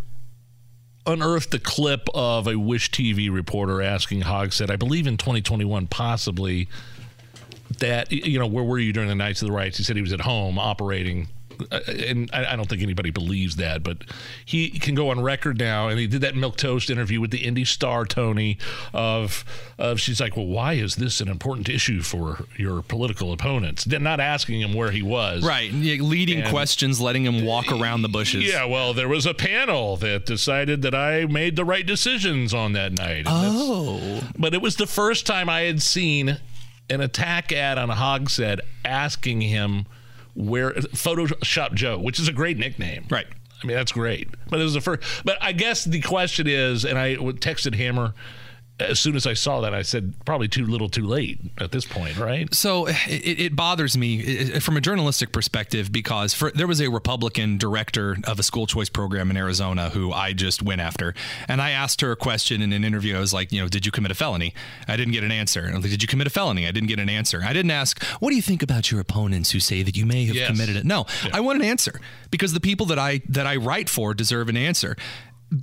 unearthed 1.07 1.53
a 1.53 1.59
clip 1.59 2.07
of 2.13 2.47
a 2.47 2.59
Wish 2.59 2.91
TV 2.91 3.33
reporter 3.33 3.81
asking 3.81 4.21
Hogsett, 4.21 4.69
I 4.69 4.75
believe 4.75 5.07
in 5.07 5.17
2021, 5.17 5.87
possibly 5.87 6.67
that 7.79 8.11
you 8.11 8.37
know 8.37 8.47
where 8.47 8.63
were 8.63 8.79
you 8.79 8.93
during 8.93 9.09
the 9.09 9.15
nights 9.15 9.41
of 9.41 9.47
the 9.47 9.53
riots? 9.53 9.77
He 9.77 9.83
said 9.83 9.95
he 9.95 10.01
was 10.01 10.13
at 10.13 10.21
home 10.21 10.59
operating. 10.59 11.29
Uh, 11.71 11.79
And 12.07 12.29
I 12.33 12.55
don't 12.55 12.67
think 12.69 12.81
anybody 12.81 13.09
believes 13.11 13.55
that, 13.57 13.83
but 13.83 13.97
he 14.45 14.69
can 14.79 14.95
go 14.95 15.09
on 15.09 15.19
record 15.21 15.57
now, 15.59 15.87
and 15.87 15.99
he 15.99 16.07
did 16.07 16.21
that 16.21 16.35
milk 16.35 16.57
toast 16.57 16.89
interview 16.89 17.19
with 17.21 17.31
the 17.31 17.45
Indy 17.45 17.65
Star 17.65 18.05
Tony. 18.05 18.57
Of, 18.93 19.43
of 19.77 19.99
she's 19.99 20.19
like, 20.19 20.35
well, 20.37 20.45
why 20.47 20.73
is 20.73 20.95
this 20.95 21.21
an 21.21 21.27
important 21.27 21.69
issue 21.69 22.01
for 22.01 22.45
your 22.57 22.81
political 22.81 23.31
opponents? 23.33 23.83
They're 23.83 23.99
not 23.99 24.19
asking 24.19 24.61
him 24.61 24.73
where 24.73 24.91
he 24.91 25.01
was, 25.01 25.43
Right. 25.45 25.71
Leading 25.71 26.41
And- 26.41 26.49
questions, 26.49 26.99
letting 27.01 27.25
him 27.25 27.43
walk 27.45 27.71
around 27.71 28.01
the 28.01 28.09
bushes. 28.09 28.43
yeah, 28.45 28.65
well, 28.65 28.93
there 28.93 29.07
was 29.09 29.25
a 29.25 29.33
panel 29.33 29.97
that 29.97 30.25
decided 30.25 30.81
that 30.83 30.95
I 30.95 31.25
made 31.25 31.55
the 31.55 31.65
right 31.65 31.85
decisions 31.85 32.53
on 32.53 32.73
that 32.73 32.93
night. 32.93 33.23
Oh. 33.27 34.21
But 34.37 34.53
it 34.53 34.61
was 34.61 34.75
the 34.77 34.87
first 34.87 35.25
time 35.25 35.49
I 35.49 35.61
had 35.61 35.81
seen 35.81 36.37
an 36.89 37.01
attack 37.01 37.51
ad 37.51 37.77
on 37.77 37.89
Hogsett 37.89 38.59
asking 38.85 39.41
him 39.41 39.85
where 40.37 40.71
Photoshop 40.71 41.73
Joe, 41.73 41.97
which 41.97 42.19
is 42.19 42.27
a 42.27 42.33
great 42.33 42.57
nickname. 42.57 43.05
Right. 43.09 43.27
I 43.61 43.65
mean, 43.65 43.75
that's 43.75 43.91
great. 43.91 44.29
But 44.49 44.59
it 44.59 44.63
was 44.63 44.75
the 44.75 44.81
first. 44.81 45.01
But 45.25 45.37
I 45.41 45.51
guess 45.51 45.83
the 45.83 45.99
question 45.99 46.47
is, 46.47 46.85
and 46.85 46.97
I 46.97 47.15
texted 47.15 47.75
Hammer 47.75 48.13
as 48.79 48.99
soon 48.99 49.15
as 49.15 49.25
I 49.25 49.33
saw 49.33 49.61
that, 49.61 49.73
I 49.73 49.81
said 49.81 50.13
probably 50.25 50.47
too 50.47 50.65
little, 50.65 50.87
too 50.89 51.05
late 51.05 51.39
at 51.59 51.71
this 51.71 51.85
point, 51.85 52.17
right? 52.17 52.53
So 52.53 52.87
it, 52.87 52.95
it 53.39 53.55
bothers 53.55 53.97
me 53.97 54.59
from 54.59 54.77
a 54.77 54.81
journalistic 54.81 55.31
perspective 55.31 55.91
because 55.91 56.33
for, 56.33 56.51
there 56.51 56.67
was 56.67 56.79
a 56.81 56.89
Republican 56.89 57.57
director 57.57 58.17
of 58.25 58.39
a 58.39 58.43
school 58.43 58.67
choice 58.67 58.89
program 58.89 59.31
in 59.31 59.37
Arizona 59.37 59.89
who 59.89 60.13
I 60.13 60.33
just 60.33 60.61
went 60.61 60.81
after, 60.81 61.13
and 61.47 61.61
I 61.61 61.71
asked 61.71 62.01
her 62.01 62.11
a 62.11 62.15
question 62.15 62.61
in 62.61 62.71
an 62.73 62.83
interview. 62.83 63.15
I 63.17 63.19
was 63.19 63.33
like, 63.33 63.51
you 63.51 63.61
know, 63.61 63.67
did 63.67 63.85
you 63.85 63.91
commit 63.91 64.11
a 64.11 64.15
felony? 64.15 64.53
I 64.87 64.95
didn't 64.95 65.13
get 65.13 65.23
an 65.23 65.31
answer. 65.31 65.67
I 65.71 65.75
was 65.75 65.83
like, 65.83 65.91
did 65.91 66.01
you 66.03 66.07
commit 66.07 66.27
a 66.27 66.31
felony? 66.31 66.67
I 66.67 66.71
didn't 66.71 66.89
get 66.89 66.99
an 66.99 67.09
answer. 67.09 67.41
I 67.43 67.53
didn't 67.53 67.71
ask, 67.71 68.03
what 68.19 68.29
do 68.29 68.35
you 68.35 68.41
think 68.41 68.61
about 68.61 68.91
your 68.91 68.99
opponents 68.99 69.51
who 69.51 69.59
say 69.59 69.81
that 69.83 69.97
you 69.97 70.05
may 70.05 70.25
have 70.25 70.35
Yes. 70.35 70.47
committed 70.51 70.75
it? 70.75 70.85
No, 70.85 71.05
I 71.33 71.39
want 71.39 71.59
an 71.59 71.65
answer 71.65 71.99
because 72.31 72.53
the 72.53 72.59
people 72.59 72.85
that 72.87 72.99
I 72.99 73.21
that 73.29 73.47
I 73.47 73.55
write 73.55 73.89
for 73.89 74.13
deserve 74.13 74.49
an 74.49 74.57
answer. 74.57 74.95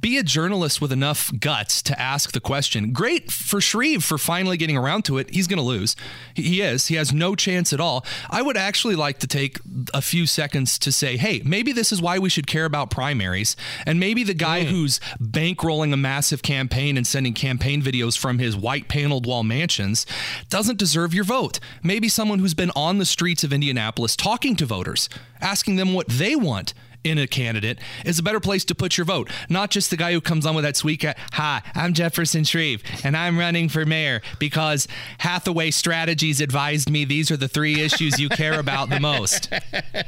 Be 0.01 0.19
a 0.19 0.23
journalist 0.23 0.81
with 0.81 0.93
enough 0.93 1.31
guts 1.39 1.83
to 1.83 2.01
ask 2.01 2.33
the 2.33 2.41
question. 2.41 2.93
Great 2.93 3.31
for 3.31 3.61
Shreve 3.61 4.03
for 4.03 4.19
finally 4.19 4.57
getting 4.57 4.77
around 4.77 5.05
to 5.07 5.19
it. 5.19 5.31
He's 5.31 5.47
going 5.47 5.59
to 5.59 5.63
lose. 5.63 5.95
He- 6.35 6.55
is. 6.55 6.87
He 6.87 6.95
has 6.95 7.13
no 7.13 7.35
chance 7.35 7.73
at 7.73 7.81
all. 7.81 8.05
I 8.31 8.43
would 8.43 8.57
actually 8.57 8.97
like 8.97 9.19
to 9.19 9.27
take 9.27 9.59
a 9.93 10.01
few 10.01 10.27
seconds 10.27 10.79
to 10.81 10.93
say, 10.93 11.17
hey, 11.17 11.43
maybe 11.45 11.73
this 11.73 11.93
is 11.93 12.01
why 12.01 12.19
we 12.19 12.29
should 12.29 12.47
care 12.47 12.65
about 12.65 12.91
primaries. 12.91 13.57
And 13.87 13.99
maybe 13.99 14.23
the 14.23 14.35
guy 14.35 14.63
hmm. 14.63 14.71
who's 14.71 15.01
bankrolling 15.21 15.93
a 15.93 15.97
massive 15.97 16.43
campaign 16.43 16.97
and 16.97 17.07
sending 17.07 17.35
campaign 17.35 17.83
videos 17.83 18.17
from 18.17 18.39
his 18.39 18.57
white 18.57 18.89
paneled 18.89 19.27
wall 19.27 19.43
mansions 19.43 20.07
doesn't 20.49 20.79
deserve 20.79 21.15
your 21.15 21.25
vote. 21.25 21.61
Maybe 21.83 22.09
someone 22.09 22.39
who's 22.39 22.55
been 22.55 22.73
on 22.77 22.99
the 22.99 23.05
streets 23.05 23.45
of 23.45 23.53
Indianapolis 23.53 24.17
talking 24.17 24.57
to 24.57 24.67
voters, 24.67 25.09
asking 25.41 25.77
them 25.77 25.93
what 25.93 26.09
they 26.09 26.37
want 26.37 26.75
in 27.05 27.19
a 27.19 27.27
candidate 27.27 27.79
is 28.05 28.19
a 28.19 28.23
better 28.23 28.41
place 28.41 28.65
to 28.65 28.75
put 28.75 28.97
your 28.97 29.05
vote. 29.05 29.31
Not 29.49 29.71
just 29.71 29.91
the 29.91 29.97
guy 29.97 30.13
who 30.13 30.21
comes 30.21 30.47
on 30.47 30.55
with 30.55 30.65
that 30.65 30.77
sweet 30.77 31.05
hi, 31.33 31.63
I'm 31.75 31.93
Jefferson 31.93 32.45
Shreve, 32.45 32.83
and 33.05 33.17
I'm 33.17 33.39
running 33.39 33.69
for 33.69 33.85
mayor 33.85 34.23
because 34.39 34.89
Hathaway 35.19 35.71
Strategies 35.71 36.41
advised 36.41 36.89
me 36.89 37.05
these 37.05 37.31
are 37.31 37.37
the 37.37 37.49
three 37.49 37.81
issues 37.81 38.19
you 38.19 38.29
care 38.29 38.59
about 38.59 38.89
the 38.89 39.01
most. 39.01 39.53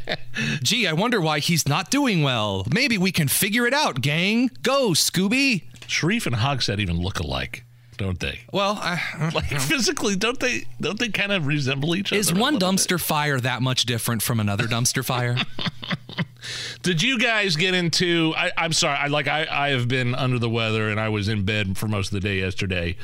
Gee, 0.62 0.86
I 0.86 0.94
wonder 0.94 1.20
why 1.20 1.40
he's 1.40 1.68
not 1.68 1.90
doing 1.90 2.22
well. 2.22 2.66
Maybe 2.72 2.96
we 2.96 3.12
can 3.12 3.28
figure 3.28 3.66
it 3.66 3.74
out, 3.74 4.00
gang. 4.00 4.50
Go, 4.62 4.90
Scooby. 4.90 5.64
Shreve 5.86 6.26
and 6.26 6.36
Hogsett 6.36 6.80
even 6.80 7.00
look 7.00 7.18
alike, 7.20 7.64
don't 7.96 8.20
they? 8.20 8.40
Well, 8.52 8.78
I, 8.80 9.30
like 9.34 9.48
physically, 9.48 10.16
don't 10.16 10.38
they? 10.40 10.64
Don't 10.80 10.98
they 10.98 11.08
kind 11.08 11.32
of 11.32 11.46
resemble 11.46 11.96
each 11.96 12.12
other? 12.12 12.18
Is 12.18 12.32
one 12.32 12.54
little 12.54 12.70
bit? 12.70 12.76
dumpster 12.76 13.00
fire 13.00 13.40
that 13.40 13.62
much 13.62 13.84
different 13.84 14.22
from 14.22 14.40
another 14.40 14.64
dumpster 14.64 15.04
fire? 15.04 15.36
Did 16.82 17.02
you 17.02 17.18
guys 17.18 17.56
get 17.56 17.74
into? 17.74 18.32
I, 18.36 18.52
I'm 18.56 18.72
sorry. 18.72 18.96
I 18.96 19.06
like. 19.08 19.28
I, 19.28 19.46
I 19.50 19.68
have 19.70 19.88
been 19.88 20.14
under 20.14 20.38
the 20.38 20.48
weather, 20.50 20.88
and 20.88 21.00
I 21.00 21.08
was 21.08 21.28
in 21.28 21.44
bed 21.44 21.76
for 21.76 21.88
most 21.88 22.08
of 22.08 22.12
the 22.12 22.20
day 22.20 22.38
yesterday. 22.38 22.96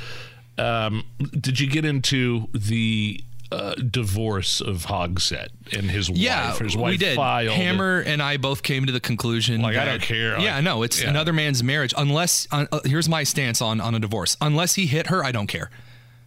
Um, 0.59 1.05
did 1.19 1.59
you 1.59 1.69
get 1.69 1.85
into 1.85 2.47
the 2.52 3.24
uh, 3.53 3.74
divorce 3.74 4.61
of 4.61 4.87
Hogsett 4.87 5.49
and 5.77 5.91
his 5.91 6.09
Yeah, 6.09 6.51
wife? 6.51 6.59
His 6.59 6.77
wife 6.77 6.91
we 6.93 6.97
did. 6.97 7.19
it. 7.19 7.53
Hammer 7.53 8.01
and 8.01 8.23
I 8.23 8.37
both 8.37 8.62
came 8.62 8.87
to 8.87 8.93
the 8.93 9.01
conclusion. 9.01 9.61
Like, 9.62 9.77
I 9.77 9.85
don't 9.85 10.03
care. 10.03 10.39
Yeah, 10.41 10.61
no, 10.61 10.83
it's 10.83 11.03
yeah. 11.03 11.11
another 11.11 11.33
man's 11.33 11.62
marriage. 11.62 11.95
Unless, 11.97 12.49
uh, 12.51 12.66
uh, 12.73 12.81
here's 12.85 13.09
my 13.09 13.23
stance 13.24 13.61
on 13.61 13.81
on 13.81 13.95
a 13.95 13.99
divorce. 14.01 14.37
Unless 14.41 14.74
he 14.74 14.87
hit 14.87 15.09
her, 15.09 15.24
I 15.24 15.33
don't 15.33 15.47
care. 15.47 15.70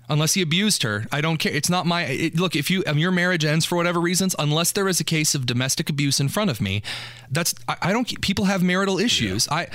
Unless 0.08 0.36
he 0.36 0.42
abused 0.44 0.84
her, 0.84 1.08
I 1.12 1.20
don't 1.20 1.38
care. 1.38 1.52
It's 1.52 1.70
not 1.70 1.88
my 1.88 2.04
it, 2.04 2.36
look. 2.40 2.56
If 2.56 2.70
you 2.70 2.84
um, 2.86 3.00
your 3.00 3.12
marriage 3.12 3.44
ends 3.44 3.66
for 3.66 3.76
whatever 3.76 4.00
reasons, 4.00 4.36
unless 4.38 4.72
there 4.72 4.88
is 4.88 5.00
a 5.00 5.04
case 5.04 5.34
of 5.34 5.48
domestic 5.48 5.90
abuse 5.90 6.20
in 6.20 6.30
front 6.30 6.52
of 6.52 6.62
me, 6.62 6.84
that's 7.32 7.56
I, 7.68 7.78
I 7.82 7.92
don't. 7.92 8.22
People 8.22 8.46
have 8.46 8.62
marital 8.62 9.00
issues. 9.00 9.48
I 9.50 9.68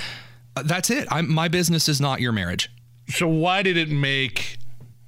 uh, 0.55 0.63
that's 0.63 0.89
it. 0.89 1.05
I'm, 1.11 1.29
my 1.29 1.49
business 1.49 1.89
is 1.89 1.99
not 1.99 2.21
your 2.21 2.31
marriage. 2.31 2.71
So 3.09 3.27
why 3.27 3.61
did 3.61 3.75
it 3.75 3.89
make 3.89 4.57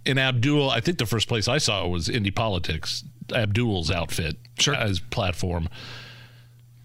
in 0.05 0.17
Abdul? 0.17 0.69
I 0.69 0.79
think 0.79 0.97
the 0.97 1.05
first 1.05 1.27
place 1.27 1.47
I 1.47 1.57
saw 1.57 1.85
it 1.85 1.89
was 1.89 2.09
Indy 2.09 2.31
Politics. 2.31 3.03
Abdul's 3.33 3.89
outfit 3.89 4.37
sure. 4.59 4.75
as 4.75 4.99
platform. 4.99 5.69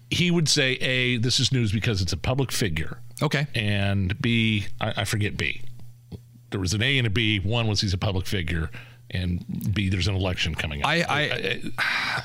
He 0.09 0.31
would 0.31 0.49
say, 0.49 0.73
"A, 0.73 1.17
this 1.17 1.39
is 1.39 1.51
news 1.51 1.71
because 1.71 2.01
it's 2.01 2.13
a 2.13 2.17
public 2.17 2.51
figure." 2.51 2.99
Okay. 3.21 3.47
And 3.53 4.19
B, 4.21 4.67
I, 4.79 5.01
I 5.01 5.03
forget 5.05 5.37
B. 5.37 5.61
There 6.51 6.59
was 6.59 6.73
an 6.73 6.81
A 6.81 6.97
and 6.97 7.05
a 7.05 7.09
B. 7.09 7.39
One 7.39 7.67
was 7.67 7.81
he's 7.81 7.93
a 7.93 7.97
public 7.97 8.25
figure, 8.25 8.71
and 9.11 9.73
B, 9.73 9.89
there's 9.89 10.07
an 10.07 10.15
election 10.15 10.55
coming 10.55 10.81
up. 10.81 10.89
I 10.89 11.05
I, 11.09 11.61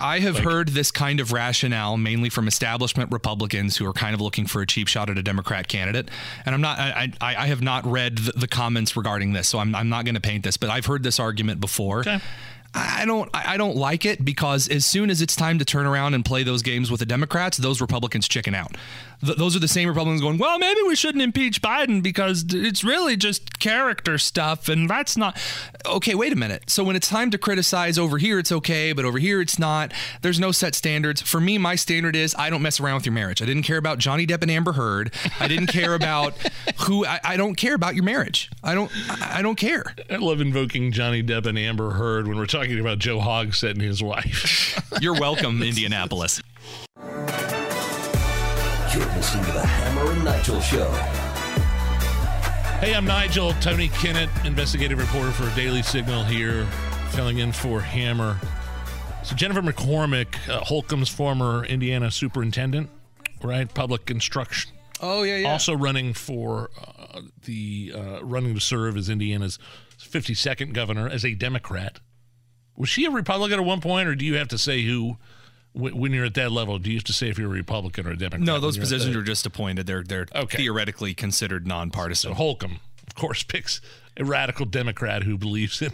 I 0.00 0.18
have 0.20 0.38
heard 0.38 0.68
this 0.68 0.90
kind 0.90 1.20
of 1.20 1.32
rationale 1.32 1.96
mainly 1.96 2.30
from 2.30 2.48
establishment 2.48 3.10
Republicans 3.12 3.76
who 3.76 3.86
are 3.86 3.92
kind 3.92 4.14
of 4.14 4.20
looking 4.20 4.46
for 4.46 4.62
a 4.62 4.66
cheap 4.66 4.88
shot 4.88 5.10
at 5.10 5.18
a 5.18 5.22
Democrat 5.22 5.68
candidate. 5.68 6.10
And 6.44 6.54
I'm 6.54 6.60
not 6.60 6.78
I 6.78 7.12
I, 7.20 7.36
I 7.36 7.46
have 7.46 7.62
not 7.62 7.86
read 7.86 8.18
the, 8.18 8.32
the 8.32 8.48
comments 8.48 8.96
regarding 8.96 9.32
this, 9.32 9.48
so 9.48 9.58
I'm 9.58 9.74
I'm 9.74 9.88
not 9.88 10.04
going 10.04 10.14
to 10.14 10.20
paint 10.20 10.44
this, 10.44 10.56
but 10.56 10.70
I've 10.70 10.86
heard 10.86 11.02
this 11.02 11.18
argument 11.18 11.60
before. 11.60 12.04
I 12.76 13.04
don't 13.06 13.30
I 13.32 13.56
don't 13.56 13.76
like 13.76 14.04
it 14.04 14.24
because 14.24 14.66
as 14.68 14.84
soon 14.84 15.08
as 15.08 15.22
it's 15.22 15.36
time 15.36 15.60
to 15.60 15.64
turn 15.64 15.86
around 15.86 16.14
and 16.14 16.24
play 16.24 16.42
those 16.42 16.62
games 16.62 16.90
with 16.90 16.98
the 16.98 17.06
Democrats, 17.06 17.56
those 17.56 17.80
Republicans 17.80 18.26
chicken 18.26 18.54
out. 18.54 18.76
Th- 19.24 19.36
those 19.36 19.56
are 19.56 19.60
the 19.60 19.68
same 19.68 19.88
Republicans 19.88 20.20
going, 20.20 20.38
"Well, 20.38 20.58
maybe 20.58 20.80
we 20.86 20.96
shouldn't 20.96 21.22
impeach 21.22 21.62
Biden 21.62 22.02
because 22.02 22.44
it's 22.50 22.84
really 22.84 23.16
just 23.16 23.58
character 23.58 24.18
stuff 24.18 24.68
and 24.68 24.88
that's 24.88 25.16
not 25.16 25.38
Okay, 25.86 26.14
wait 26.14 26.32
a 26.32 26.36
minute. 26.36 26.70
So 26.70 26.82
when 26.82 26.96
it's 26.96 27.08
time 27.08 27.30
to 27.30 27.38
criticize 27.38 27.98
over 27.98 28.16
here 28.16 28.38
it's 28.38 28.50
okay, 28.50 28.92
but 28.92 29.04
over 29.04 29.18
here 29.18 29.40
it's 29.40 29.58
not. 29.58 29.92
There's 30.22 30.40
no 30.40 30.50
set 30.50 30.74
standards. 30.74 31.20
For 31.20 31.40
me, 31.40 31.58
my 31.58 31.74
standard 31.74 32.16
is 32.16 32.34
I 32.38 32.48
don't 32.48 32.62
mess 32.62 32.80
around 32.80 32.96
with 32.96 33.06
your 33.06 33.12
marriage. 33.12 33.42
I 33.42 33.44
didn't 33.44 33.64
care 33.64 33.76
about 33.76 33.98
Johnny 33.98 34.26
Depp 34.26 34.42
and 34.42 34.50
Amber 34.50 34.72
Heard. 34.72 35.12
I 35.40 35.48
didn't 35.48 35.66
care 35.66 35.94
about 35.94 36.34
who 36.86 37.04
I, 37.04 37.20
I 37.22 37.36
don't 37.36 37.54
care 37.54 37.74
about 37.74 37.94
your 37.94 38.04
marriage. 38.04 38.50
I 38.62 38.74
don't 38.74 38.90
I 39.10 39.38
I 39.38 39.42
don't 39.42 39.56
care. 39.56 39.94
I 40.10 40.16
love 40.16 40.40
invoking 40.40 40.92
Johnny 40.92 41.22
Depp 41.22 41.46
and 41.46 41.58
Amber 41.58 41.90
Heard 41.90 42.28
when 42.28 42.38
we're 42.38 42.46
talking 42.46 42.78
about 42.80 42.98
Joe 42.98 43.18
Hogsett 43.18 43.72
and 43.72 43.82
his 43.82 44.02
wife. 44.02 44.80
You're 45.00 45.18
welcome, 45.18 45.62
Indianapolis. 45.62 46.40
You're 48.94 49.04
listening 49.06 49.44
to 49.46 49.50
the 49.50 49.66
Hammer 49.66 50.12
and 50.12 50.24
Nigel 50.24 50.60
Show. 50.60 50.88
Hey, 52.78 52.94
I'm 52.94 53.04
Nigel, 53.04 53.52
Tony 53.54 53.88
Kinnett, 53.88 54.28
investigative 54.46 55.00
reporter 55.00 55.32
for 55.32 55.52
Daily 55.56 55.82
Signal 55.82 56.22
here, 56.22 56.64
filling 57.10 57.38
in 57.38 57.50
for 57.50 57.80
Hammer. 57.80 58.38
So, 59.24 59.34
Jennifer 59.34 59.62
McCormick, 59.62 60.48
uh, 60.48 60.60
Holcomb's 60.60 61.08
former 61.08 61.64
Indiana 61.64 62.08
superintendent, 62.12 62.88
right? 63.42 63.72
Public 63.74 64.12
instruction. 64.12 64.70
Oh, 65.00 65.24
yeah, 65.24 65.38
yeah. 65.38 65.50
Also 65.50 65.74
running 65.74 66.12
for 66.12 66.70
uh, 66.80 67.22
the, 67.46 67.94
uh, 67.96 68.24
running 68.24 68.54
to 68.54 68.60
serve 68.60 68.96
as 68.96 69.08
Indiana's 69.08 69.58
52nd 69.98 70.72
governor 70.72 71.08
as 71.08 71.24
a 71.24 71.34
Democrat. 71.34 71.98
Was 72.76 72.90
she 72.90 73.06
a 73.06 73.10
Republican 73.10 73.58
at 73.58 73.64
one 73.64 73.80
point, 73.80 74.06
or 74.06 74.14
do 74.14 74.24
you 74.24 74.36
have 74.36 74.48
to 74.48 74.58
say 74.58 74.82
who, 74.84 75.16
when 75.74 76.12
you're 76.12 76.24
at 76.24 76.34
that 76.34 76.52
level, 76.52 76.78
do 76.78 76.90
you 76.90 76.96
have 76.96 77.04
to 77.04 77.12
say 77.12 77.28
if 77.28 77.38
you're 77.38 77.48
a 77.48 77.52
Republican 77.52 78.06
or 78.06 78.10
a 78.10 78.16
Democrat? 78.16 78.40
No, 78.40 78.60
those 78.60 78.78
positions 78.78 79.16
are 79.16 79.22
just 79.22 79.44
appointed. 79.44 79.86
They're 79.86 80.04
they're 80.04 80.26
okay. 80.34 80.58
theoretically 80.58 81.14
considered 81.14 81.66
nonpartisan. 81.66 82.30
So 82.30 82.34
Holcomb, 82.34 82.78
of 83.06 83.14
course, 83.14 83.42
picks 83.48 83.80
a 84.16 84.24
radical 84.24 84.66
Democrat 84.66 85.24
who 85.24 85.36
believes 85.36 85.82
in 85.82 85.92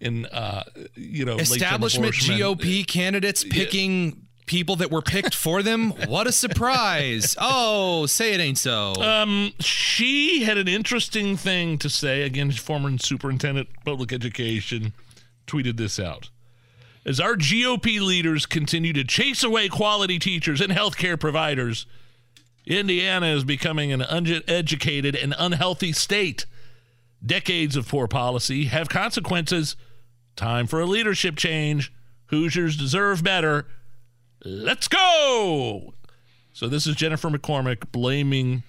in 0.00 0.26
uh, 0.26 0.62
you 0.94 1.24
know 1.24 1.36
Establishment. 1.36 2.14
GOP 2.14 2.86
candidates 2.86 3.42
picking 3.42 4.22
people 4.46 4.76
that 4.76 4.92
were 4.92 5.02
picked 5.02 5.34
for 5.34 5.62
them. 5.62 5.92
What 6.06 6.28
a 6.28 6.32
surprise! 6.32 7.34
Oh, 7.38 8.06
say 8.06 8.32
it 8.32 8.40
ain't 8.40 8.58
so. 8.58 8.94
Um, 8.94 9.52
she 9.58 10.44
had 10.44 10.56
an 10.56 10.68
interesting 10.68 11.36
thing 11.36 11.78
to 11.78 11.90
say. 11.90 12.22
Again, 12.22 12.52
former 12.52 12.96
superintendent 12.98 13.68
of 13.76 13.84
public 13.84 14.12
education 14.12 14.92
tweeted 15.48 15.76
this 15.76 15.98
out. 15.98 16.30
As 17.06 17.20
our 17.20 17.36
GOP 17.36 18.00
leaders 18.00 18.46
continue 18.46 18.92
to 18.92 19.04
chase 19.04 19.44
away 19.44 19.68
quality 19.68 20.18
teachers 20.18 20.60
and 20.60 20.72
healthcare 20.72 21.18
providers, 21.18 21.86
Indiana 22.66 23.26
is 23.28 23.44
becoming 23.44 23.92
an 23.92 24.02
uneducated 24.02 25.14
and 25.14 25.32
unhealthy 25.38 25.92
state. 25.92 26.46
Decades 27.24 27.76
of 27.76 27.86
poor 27.86 28.08
policy 28.08 28.64
have 28.64 28.88
consequences. 28.88 29.76
Time 30.34 30.66
for 30.66 30.80
a 30.80 30.84
leadership 30.84 31.36
change. 31.36 31.92
Hoosiers 32.26 32.76
deserve 32.76 33.22
better. 33.22 33.68
Let's 34.44 34.88
go. 34.88 35.94
So 36.52 36.66
this 36.66 36.88
is 36.88 36.96
Jennifer 36.96 37.30
McCormick 37.30 37.92
blaming 37.92 38.64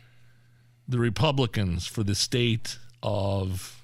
the 0.87 0.99
Republicans 0.99 1.87
for 1.87 2.03
the 2.03 2.13
state 2.13 2.77
of 3.01 3.81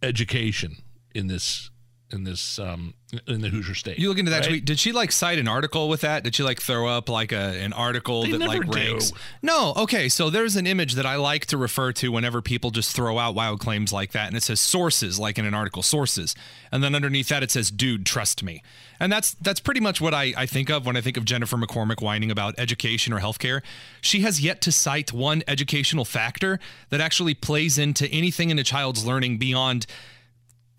education 0.00 0.76
in 1.12 1.26
this 1.26 1.70
in 2.10 2.24
this 2.24 2.58
um, 2.58 2.94
in 3.26 3.40
the 3.40 3.48
Hoosier 3.48 3.74
state. 3.74 3.98
You 3.98 4.08
look 4.08 4.18
into 4.18 4.30
that 4.30 4.40
right? 4.40 4.48
tweet. 4.48 4.64
Did 4.64 4.78
she 4.78 4.92
like 4.92 5.12
cite 5.12 5.38
an 5.38 5.48
article 5.48 5.88
with 5.88 6.00
that? 6.02 6.24
Did 6.24 6.34
she 6.34 6.42
like 6.42 6.60
throw 6.60 6.88
up 6.88 7.08
like 7.08 7.32
a 7.32 7.36
an 7.62 7.72
article 7.72 8.22
They 8.22 8.32
that 8.32 8.38
never 8.38 8.64
like 8.64 8.70
do. 8.70 8.98
No. 9.42 9.74
Okay. 9.76 10.08
So 10.08 10.30
there's 10.30 10.56
an 10.56 10.66
image 10.66 10.94
that 10.94 11.06
I 11.06 11.16
like 11.16 11.46
to 11.46 11.56
refer 11.56 11.92
to 11.94 12.10
whenever 12.10 12.40
people 12.40 12.70
just 12.70 12.94
throw 12.94 13.18
out 13.18 13.34
wild 13.34 13.60
claims 13.60 13.92
like 13.92 14.12
that, 14.12 14.28
and 14.28 14.36
it 14.36 14.42
says 14.42 14.60
sources, 14.60 15.18
like 15.18 15.38
in 15.38 15.46
an 15.46 15.54
article, 15.54 15.82
sources, 15.82 16.34
and 16.72 16.82
then 16.82 16.94
underneath 16.94 17.28
that 17.28 17.42
it 17.42 17.50
says, 17.50 17.70
"Dude, 17.70 18.06
trust 18.06 18.42
me." 18.42 18.62
And 19.00 19.12
that's 19.12 19.34
that's 19.34 19.60
pretty 19.60 19.80
much 19.80 20.00
what 20.00 20.14
I, 20.14 20.32
I 20.36 20.46
think 20.46 20.70
of 20.70 20.86
when 20.86 20.96
I 20.96 21.00
think 21.00 21.16
of 21.16 21.24
Jennifer 21.24 21.56
McCormick 21.56 22.02
whining 22.02 22.30
about 22.30 22.54
education 22.58 23.12
or 23.12 23.20
healthcare. 23.20 23.62
She 24.00 24.20
has 24.20 24.40
yet 24.40 24.60
to 24.62 24.72
cite 24.72 25.12
one 25.12 25.42
educational 25.46 26.04
factor 26.04 26.58
that 26.90 27.00
actually 27.00 27.34
plays 27.34 27.78
into 27.78 28.08
anything 28.08 28.50
in 28.50 28.58
a 28.58 28.64
child's 28.64 29.04
learning 29.06 29.38
beyond 29.38 29.86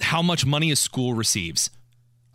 how 0.01 0.21
much 0.21 0.45
money 0.45 0.71
a 0.71 0.75
school 0.75 1.13
receives. 1.13 1.69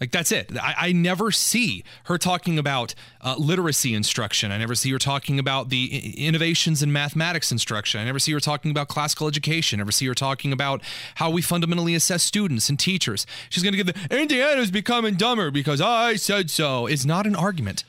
Like 0.01 0.11
that's 0.11 0.33
it. 0.33 0.51
I, 0.61 0.75
I 0.89 0.93
never 0.93 1.31
see 1.31 1.85
her 2.05 2.19
talking 2.19 2.59
about 2.59 2.95
uh, 3.21 3.37
literacy 3.39 3.95
instruction. 3.95 4.51
I 4.51 4.59
never 4.59 4.75
see 4.75 4.91
her 4.91 4.99
talking 4.99 5.39
about 5.39 5.71
the 5.71 5.89
i- 5.93 6.19
innovations 6.19 6.83
in 6.83 6.93
mathematics 6.93 7.53
instruction. 7.53 8.01
I 8.01 8.05
never 8.05 8.19
see 8.19 8.33
her 8.33 8.41
talking 8.41 8.71
about 8.71 8.89
classical 8.89 9.29
education. 9.29 9.79
I 9.79 9.83
never 9.83 9.93
see 9.93 10.07
her 10.07 10.15
talking 10.15 10.53
about 10.53 10.83
how 11.15 11.31
we 11.31 11.41
fundamentally 11.41 11.95
assess 11.95 12.23
students 12.23 12.69
and 12.69 12.79
teachers. 12.79 13.25
She's 13.49 13.63
going 13.63 13.73
to 13.73 13.83
give 13.83 13.87
the 13.87 14.21
Indiana's 14.21 14.71
becoming 14.71 15.15
dumber 15.15 15.51
because 15.51 15.81
I 15.81 16.17
said 16.17 16.51
so. 16.51 16.87
Is 16.87 17.07
not 17.07 17.27
an 17.27 17.37
argument. 17.37 17.85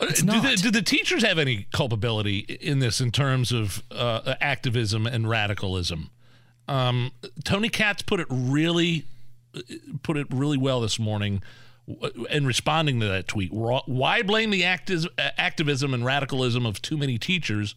It's 0.00 0.20
do, 0.20 0.26
not. 0.26 0.42
the, 0.42 0.56
do 0.56 0.70
the 0.70 0.82
teachers 0.82 1.24
have 1.24 1.38
any 1.38 1.66
culpability 1.72 2.38
in 2.38 2.78
this 2.78 3.00
in 3.00 3.10
terms 3.10 3.50
of 3.50 3.82
uh, 3.90 4.34
activism 4.40 5.06
and 5.08 5.28
radicalism? 5.28 6.10
Um, 6.68 7.12
Tony 7.44 7.68
Katz 7.68 8.02
put 8.02 8.20
it 8.20 8.26
really 8.30 9.04
put 10.02 10.16
it 10.16 10.26
really 10.30 10.58
well 10.58 10.80
this 10.80 10.98
morning 10.98 11.42
in 12.30 12.46
responding 12.46 13.00
to 13.00 13.06
that 13.06 13.26
tweet. 13.28 13.50
Why 13.52 14.22
blame 14.22 14.50
the 14.50 14.64
uh, 14.64 15.06
activism 15.38 15.94
and 15.94 16.04
radicalism 16.04 16.66
of 16.66 16.82
too 16.82 16.96
many 16.98 17.18
teachers 17.18 17.74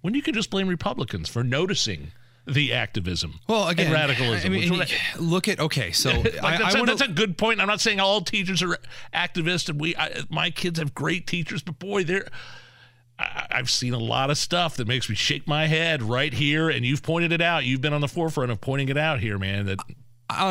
when 0.00 0.14
you 0.14 0.22
could 0.22 0.34
just 0.34 0.50
blame 0.50 0.66
Republicans 0.66 1.28
for 1.28 1.44
noticing 1.44 2.10
the 2.44 2.72
activism 2.72 3.38
Well, 3.48 3.68
again, 3.68 3.86
and 3.86 3.94
radicalism? 3.94 4.52
I 4.52 4.56
mean, 4.56 4.82
look 5.20 5.46
at 5.46 5.60
okay, 5.60 5.92
so 5.92 6.10
like 6.10 6.42
I, 6.42 6.58
that's, 6.58 6.74
I 6.74 6.78
a, 6.78 6.82
wanna- 6.82 6.96
that's 6.96 7.08
a 7.08 7.12
good 7.12 7.38
point. 7.38 7.60
I'm 7.60 7.68
not 7.68 7.80
saying 7.80 8.00
all 8.00 8.20
teachers 8.20 8.62
are 8.62 8.76
activists, 9.14 9.68
and 9.68 9.80
we, 9.80 9.94
I, 9.94 10.22
my 10.28 10.50
kids 10.50 10.80
have 10.80 10.92
great 10.94 11.26
teachers, 11.26 11.62
but 11.62 11.78
boy, 11.78 12.02
they're. 12.04 12.26
I've 13.18 13.70
seen 13.70 13.94
a 13.94 13.98
lot 13.98 14.30
of 14.30 14.38
stuff 14.38 14.76
that 14.76 14.88
makes 14.88 15.08
me 15.08 15.14
shake 15.14 15.46
my 15.46 15.66
head 15.66 16.02
right 16.02 16.32
here, 16.32 16.68
and 16.68 16.84
you've 16.84 17.02
pointed 17.02 17.32
it 17.32 17.40
out. 17.40 17.64
You've 17.64 17.80
been 17.80 17.92
on 17.92 18.00
the 18.00 18.08
forefront 18.08 18.50
of 18.50 18.60
pointing 18.60 18.88
it 18.88 18.96
out 18.96 19.20
here, 19.20 19.38
man. 19.38 19.66
That 19.66 19.78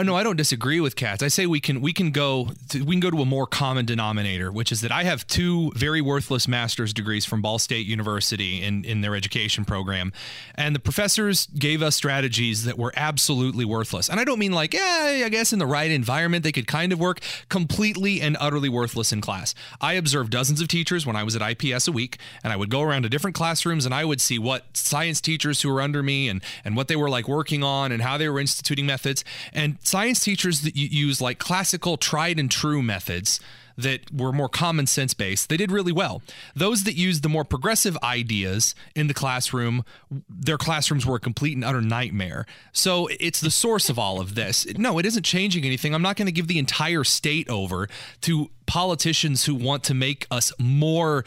No, 0.04 0.16
I 0.16 0.24
don't 0.24 0.36
disagree 0.36 0.80
with 0.80 0.96
Katz. 0.96 1.24
I 1.24 1.28
say 1.28 1.46
we 1.46 1.60
can 1.60 1.82
we 1.82 1.94
can 1.94 2.12
go 2.12 2.50
to, 2.70 2.84
we 2.84 2.96
can 2.96 3.00
go 3.00 3.12
to 3.12 3.22
a 3.22 3.26
more 3.26 3.48
common 3.48 3.86
denominator, 3.86 4.52
which 4.52 4.72
is 4.72 4.82
that 4.82 4.92
I 4.92 5.04
have 5.04 5.26
two 5.28 5.72
very 5.76 6.02
worthless 6.02 6.48
master's 6.48 6.94
degrees 6.94 7.26
from 7.26 7.42
Ball 7.42 7.60
State 7.60 7.86
University 7.86 8.62
in 8.62 8.84
in 8.86 9.02
their 9.02 9.16
education 9.16 9.66
program, 9.66 10.14
and 10.56 10.76
the 10.76 10.80
professors 10.80 11.48
gave 11.58 11.82
us 11.82 11.96
strategies 11.96 12.66
that 12.66 12.78
were 12.78 12.94
absolutely 12.96 13.66
worthless. 13.66 14.10
And 14.10 14.20
I 14.20 14.24
don't 14.24 14.40
mean 14.40 14.52
like, 14.52 14.74
yeah, 14.74 15.24
I 15.26 15.30
guess 15.30 15.54
in 15.54 15.60
the 15.60 15.66
right 15.66 15.92
environment 15.92 16.44
they 16.44 16.52
could 16.52 16.68
kind 16.68 16.92
of 16.92 17.00
work. 17.00 17.20
Completely 17.50 18.22
and 18.22 18.38
utterly 18.40 18.70
worthless 18.70 19.12
in 19.12 19.22
class. 19.22 19.54
I 19.80 19.94
observed 19.94 20.32
dozens 20.32 20.62
of 20.62 20.68
teachers 20.68 21.06
when 21.06 21.16
I 21.16 21.24
was 21.24 21.36
at 21.36 21.42
IPS 21.42 21.88
a 21.88 21.92
week, 21.92 22.18
and 22.44 22.52
I 22.54 22.56
would 22.56 22.70
go 22.70 22.82
around 22.82 23.04
to 23.04 23.10
different 23.10 23.36
classrooms 23.36 23.86
and 23.86 23.94
I 23.94 24.06
would 24.06 24.22
see 24.22 24.40
what 24.40 24.66
science 24.76 25.22
teachers 25.22 25.62
who 25.62 25.72
were 25.72 25.82
under 25.82 26.02
me 26.02 26.30
and 26.30 26.42
and 26.64 26.76
what 26.76 26.88
they 26.88 26.96
were 26.96 27.10
like 27.10 27.28
working 27.28 27.64
on 27.64 27.92
and 27.92 28.02
how 28.02 28.18
they 28.18 28.30
were 28.30 28.40
instituting 28.40 28.86
methods 28.86 29.24
and 29.54 29.71
science 29.82 30.24
teachers 30.24 30.62
that 30.62 30.76
use 30.76 31.22
like 31.22 31.40
classical 31.40 31.98
tried 31.98 32.40
and 32.40 32.50
true 32.50 32.82
methods 32.82 33.40
that 33.78 34.14
were 34.14 34.32
more 34.32 34.50
common 34.50 34.86
sense 34.86 35.14
based 35.14 35.50
they 35.50 35.58
did 35.58 35.72
really 35.72 35.92
well. 35.92 36.22
Those 36.56 36.84
that 36.84 36.96
used 36.96 37.24
the 37.24 37.30
more 37.30 37.44
progressive 37.44 37.98
ideas 38.04 38.76
in 38.96 39.08
the 39.08 39.14
classroom 39.14 39.84
their 40.30 40.58
classrooms 40.58 41.06
were 41.06 41.16
a 41.16 41.20
complete 41.20 41.56
and 41.56 41.64
utter 41.64 41.82
nightmare. 41.82 42.46
So 42.72 43.08
it's 43.20 43.42
the 43.42 43.52
source 43.52 43.90
of 43.90 43.98
all 43.98 44.20
of 44.20 44.36
this. 44.36 44.68
No 44.78 45.00
it 45.00 45.06
isn't 45.06 45.24
changing 45.24 45.66
anything. 45.66 45.96
I'm 45.96 46.02
not 46.02 46.16
going 46.16 46.28
to 46.28 46.32
give 46.32 46.48
the 46.48 46.60
entire 46.60 47.04
state 47.04 47.50
over 47.50 47.88
to 48.22 48.50
politicians 48.66 49.46
who 49.46 49.56
want 49.56 49.84
to 49.86 49.94
make 49.94 50.28
us 50.32 50.52
more 50.60 51.26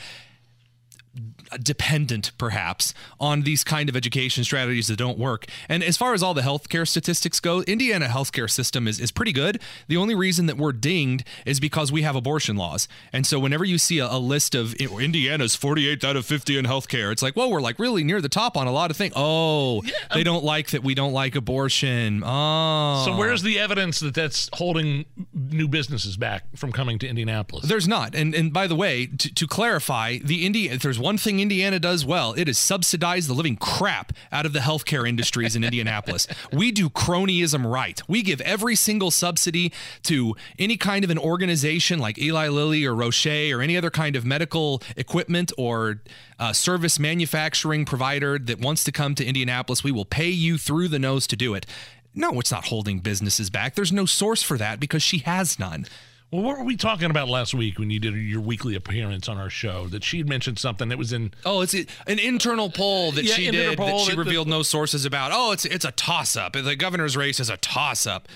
dependent 1.63 2.33
perhaps 2.39 2.95
on 3.21 3.43
these 3.43 3.65
kind 3.65 3.89
of 3.89 3.97
education 3.97 4.45
strategies 4.45 4.89
that 4.89 4.97
don't 4.97 5.19
work 5.19 5.47
and 5.69 5.83
as 5.83 5.97
far 5.97 6.15
as 6.15 6.23
all 6.23 6.35
the 6.35 6.43
healthcare 6.43 6.87
statistics 6.87 7.41
go 7.41 7.63
indiana 7.63 8.07
healthcare 8.07 8.51
system 8.51 8.87
is, 8.87 9.01
is 9.01 9.11
pretty 9.11 9.33
good 9.33 9.61
the 9.89 9.97
only 9.97 10.15
reason 10.15 10.47
that 10.47 10.57
we're 10.57 10.73
dinged 10.73 11.25
is 11.47 11.61
because 11.61 11.91
we 11.91 12.03
have 12.03 12.17
abortion 12.17 12.57
laws 12.57 12.89
and 13.13 13.27
so 13.27 13.39
whenever 13.39 13.65
you 13.65 13.79
see 13.79 13.99
a, 13.99 14.07
a 14.07 14.19
list 14.19 14.55
of 14.55 14.75
indiana's 14.75 15.55
48 15.55 16.05
out 16.05 16.17
of 16.17 16.27
50 16.27 16.59
in 16.59 16.65
healthcare 16.65 17.13
it's 17.13 17.23
like 17.23 17.37
well 17.37 17.51
we're 17.51 17.63
like 17.63 17.79
really 17.79 18.05
near 18.05 18.21
the 18.21 18.29
top 18.29 18.57
on 18.57 18.67
a 18.67 18.73
lot 18.73 18.91
of 18.91 18.97
things 18.97 19.13
oh 19.17 19.83
they 20.15 20.23
don't 20.23 20.45
like 20.45 20.71
that 20.71 20.83
we 20.83 20.95
don't 20.95 21.13
like 21.13 21.35
abortion 21.35 22.23
oh 22.25 23.03
so. 23.05 23.17
Where's 23.17 23.43
the 23.43 23.59
evidence 23.59 24.01
that 24.01 24.15
that's 24.15 24.49
holding 24.53 25.05
new 25.33 25.69
businesses 25.69 26.17
back 26.17 26.45
from 26.57 26.73
coming 26.73 26.99
to 27.01 27.09
Indianapolis? 27.09 27.67
There's 27.67 27.89
not. 27.89 28.15
And 28.15 28.35
and 28.35 28.53
by 28.53 28.67
the 28.67 28.75
way, 28.75 29.07
to, 29.07 29.35
to 29.35 29.47
clarify, 29.47 30.19
the 30.19 30.45
Indi- 30.47 30.69
if 30.69 30.83
there's 30.83 30.99
one 30.99 31.19
thing 31.19 31.34
Indiana 31.41 31.79
does 31.79 32.05
well, 32.05 32.33
it 32.35 32.49
is 32.49 32.59
subsidize 32.59 33.27
the 33.27 33.35
living 33.35 33.57
crap 33.57 34.13
out 34.33 34.47
of 34.47 34.53
the 34.53 34.61
healthcare 34.61 35.09
industries 35.09 35.57
in 35.57 35.65
Indianapolis. 35.65 36.27
We 36.53 36.71
do 36.71 36.89
cronyism 36.89 37.71
right. 37.71 38.01
We 38.09 38.23
give 38.23 38.41
every 38.43 38.77
single 38.77 39.11
subsidy 39.11 39.73
to 40.05 40.37
any 40.59 40.77
kind 40.77 41.05
of 41.05 41.11
an 41.11 41.19
organization 41.19 41.99
like 41.99 42.19
Eli 42.19 42.49
Lilly 42.49 42.85
or 42.85 42.95
Roche 42.95 43.27
or 43.27 43.61
any 43.61 43.77
other 43.77 43.91
kind 43.91 44.15
of 44.15 44.25
medical 44.25 44.83
equipment 44.97 45.53
or 45.59 46.01
uh, 46.39 46.53
service 46.53 46.99
manufacturing 46.99 47.85
provider 47.85 48.39
that 48.39 48.61
wants 48.61 48.85
to 48.85 48.93
come 48.93 49.15
to 49.17 49.25
Indianapolis. 49.25 49.83
We 49.83 49.93
will 49.93 50.05
pay 50.05 50.31
you 50.31 50.59
through 50.59 50.89
the 50.89 50.99
nose 50.99 51.27
to 51.29 51.37
do 51.37 51.55
it. 51.55 51.67
No, 52.15 52.39
it's 52.39 52.53
not 52.53 52.67
holding 52.67 53.01
businesses 53.01 53.51
back. 53.51 53.75
There's 53.75 53.93
no 53.93 54.07
source 54.07 54.43
for 54.43 54.57
that 54.59 54.79
because 54.79 55.03
she 55.03 55.19
has 55.19 55.59
none. 55.59 55.87
Well, 56.35 56.43
what 56.43 56.59
were 56.59 56.65
we 56.65 56.77
talking 56.77 57.13
about 57.13 57.29
last 57.29 57.55
week 57.55 57.79
when 57.79 57.91
you 57.91 58.01
did 58.01 58.17
your 58.17 58.41
weekly 58.41 58.75
appearance 58.75 59.29
on 59.29 59.39
our 59.39 59.49
show? 59.49 59.87
That 59.87 60.03
she 60.03 60.19
had 60.19 60.29
mentioned 60.29 60.59
something 60.59 60.89
that 60.89 60.99
was 60.99 61.13
in. 61.13 61.33
Oh, 61.47 61.61
it's 61.61 61.75
an 61.75 62.19
internal 62.19 62.71
poll 62.71 63.13
that 63.13 63.25
Yeah, 63.25 63.35
she 63.35 63.51
did 63.53 63.79
that 63.79 64.01
she 64.01 64.17
revealed 64.17 64.49
no 64.49 64.65
sources 64.65 65.05
about. 65.05 65.31
Oh, 65.33 65.53
it's 65.53 65.65
it's 65.65 65.85
a 65.85 65.93
toss 65.93 66.37
up. 66.37 66.55
The 66.55 66.75
governor's 66.75 67.17
race 67.17 67.39
is 67.39 67.51
a 67.51 67.57
toss 67.59 68.05
up. 68.05 68.27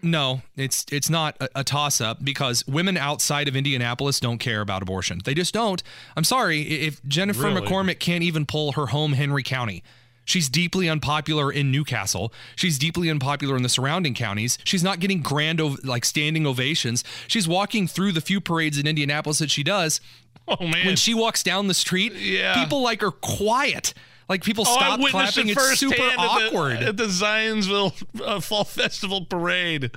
No, 0.00 0.40
it's 0.56 0.86
it's 0.90 1.10
not 1.10 1.36
a, 1.38 1.50
a 1.56 1.62
toss 1.62 2.00
up 2.00 2.24
because 2.24 2.66
women 2.66 2.96
outside 2.96 3.48
of 3.48 3.54
Indianapolis 3.54 4.18
don't 4.18 4.38
care 4.38 4.62
about 4.62 4.80
abortion. 4.80 5.20
They 5.22 5.34
just 5.34 5.52
don't. 5.52 5.82
I'm 6.16 6.24
sorry 6.24 6.62
if 6.62 7.04
Jennifer 7.04 7.42
Really? 7.42 7.60
McCormick 7.60 7.98
can't 7.98 8.24
even 8.24 8.46
pull 8.46 8.72
her 8.72 8.86
home 8.86 9.12
Henry 9.12 9.42
County. 9.42 9.82
She's 10.26 10.50
deeply 10.50 10.88
unpopular 10.90 11.50
in 11.50 11.70
Newcastle. 11.70 12.32
She's 12.56 12.78
deeply 12.78 13.08
unpopular 13.08 13.56
in 13.56 13.62
the 13.62 13.68
surrounding 13.70 14.12
counties. 14.12 14.58
She's 14.64 14.82
not 14.84 15.00
getting 15.00 15.22
grand 15.22 15.60
ov- 15.62 15.82
like 15.84 16.04
standing 16.04 16.46
ovations. 16.46 17.02
She's 17.28 17.48
walking 17.48 17.86
through 17.86 18.12
the 18.12 18.20
few 18.20 18.42
parades 18.42 18.76
in 18.76 18.86
Indianapolis 18.86 19.38
that 19.38 19.50
she 19.50 19.62
does. 19.62 20.00
Oh 20.48 20.66
man! 20.66 20.84
When 20.86 20.96
she 20.96 21.14
walks 21.14 21.42
down 21.42 21.66
the 21.68 21.74
street, 21.74 22.12
Yeah. 22.12 22.54
people 22.62 22.82
like 22.82 23.02
are 23.02 23.10
quiet. 23.10 23.94
Like 24.28 24.42
people 24.44 24.64
Oh, 24.66 24.74
stop 24.76 25.00
clapping. 25.00 25.48
it 25.48 25.56
It's 25.56 25.78
super 25.78 25.94
firsthand 25.94 26.12
at 26.12 26.16
the- 26.16 26.46
awkward. 26.48 26.76
at 26.82 26.96
the, 26.96 27.04
Zionsville 27.06 28.20
uh, 28.24 28.40
Fall 28.40 28.64
Festival 28.64 29.24
parade. 29.24 29.90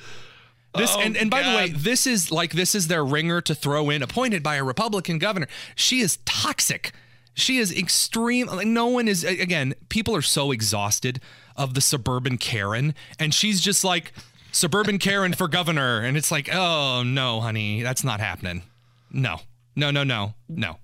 This 0.76 0.94
Oh, 0.96 1.00
and, 1.02 1.18
and 1.18 1.32
by 1.32 1.42
the 1.42 1.50
way, 1.50 1.70
this 1.70 2.06
is 2.06 2.32
like 2.32 2.52
this 2.54 2.76
is 2.76 2.88
their 2.88 3.04
ringer 3.04 3.42
to 3.42 3.56
throw 3.56 3.90
in, 3.90 4.04
appointed 4.04 4.44
by 4.44 4.56
a 4.58 4.64
Republican 4.64 5.18
governor. 5.18 5.48
She 5.76 6.00
is 6.02 6.18
toxic. 6.26 6.92
She 7.34 7.58
is 7.58 7.76
extreme. 7.76 8.48
Like 8.48 8.68
no 8.68 8.88
one 8.88 9.08
is 9.08 9.24
again. 9.24 9.74
People 9.90 10.16
are 10.16 10.22
so 10.22 10.52
exhausted 10.52 11.22
of 11.56 11.74
the 11.74 11.82
suburban 11.82 12.38
Karen, 12.38 12.94
and 13.18 13.34
she's 13.34 13.62
just 13.62 13.84
like 13.84 14.14
suburban 14.52 15.00
Karen 15.00 15.34
for 15.34 15.48
governor, 15.48 16.00
and 16.00 16.18
it's 16.18 16.32
like, 16.32 16.50
oh 16.54 17.04
no, 17.04 17.42
honey, 17.42 17.82
that's 17.82 18.04
not 18.04 18.20
happening. 18.20 18.64
No, 19.12 19.42
no, 19.76 19.92
no, 19.92 20.04
no, 20.04 20.34
no. 20.48 20.78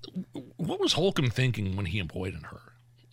What 0.56 0.80
was 0.80 0.94
Holcomb 0.94 1.30
thinking 1.30 1.76
when 1.76 1.86
he 1.86 1.98
appointed 1.98 2.44
her? 2.44 2.60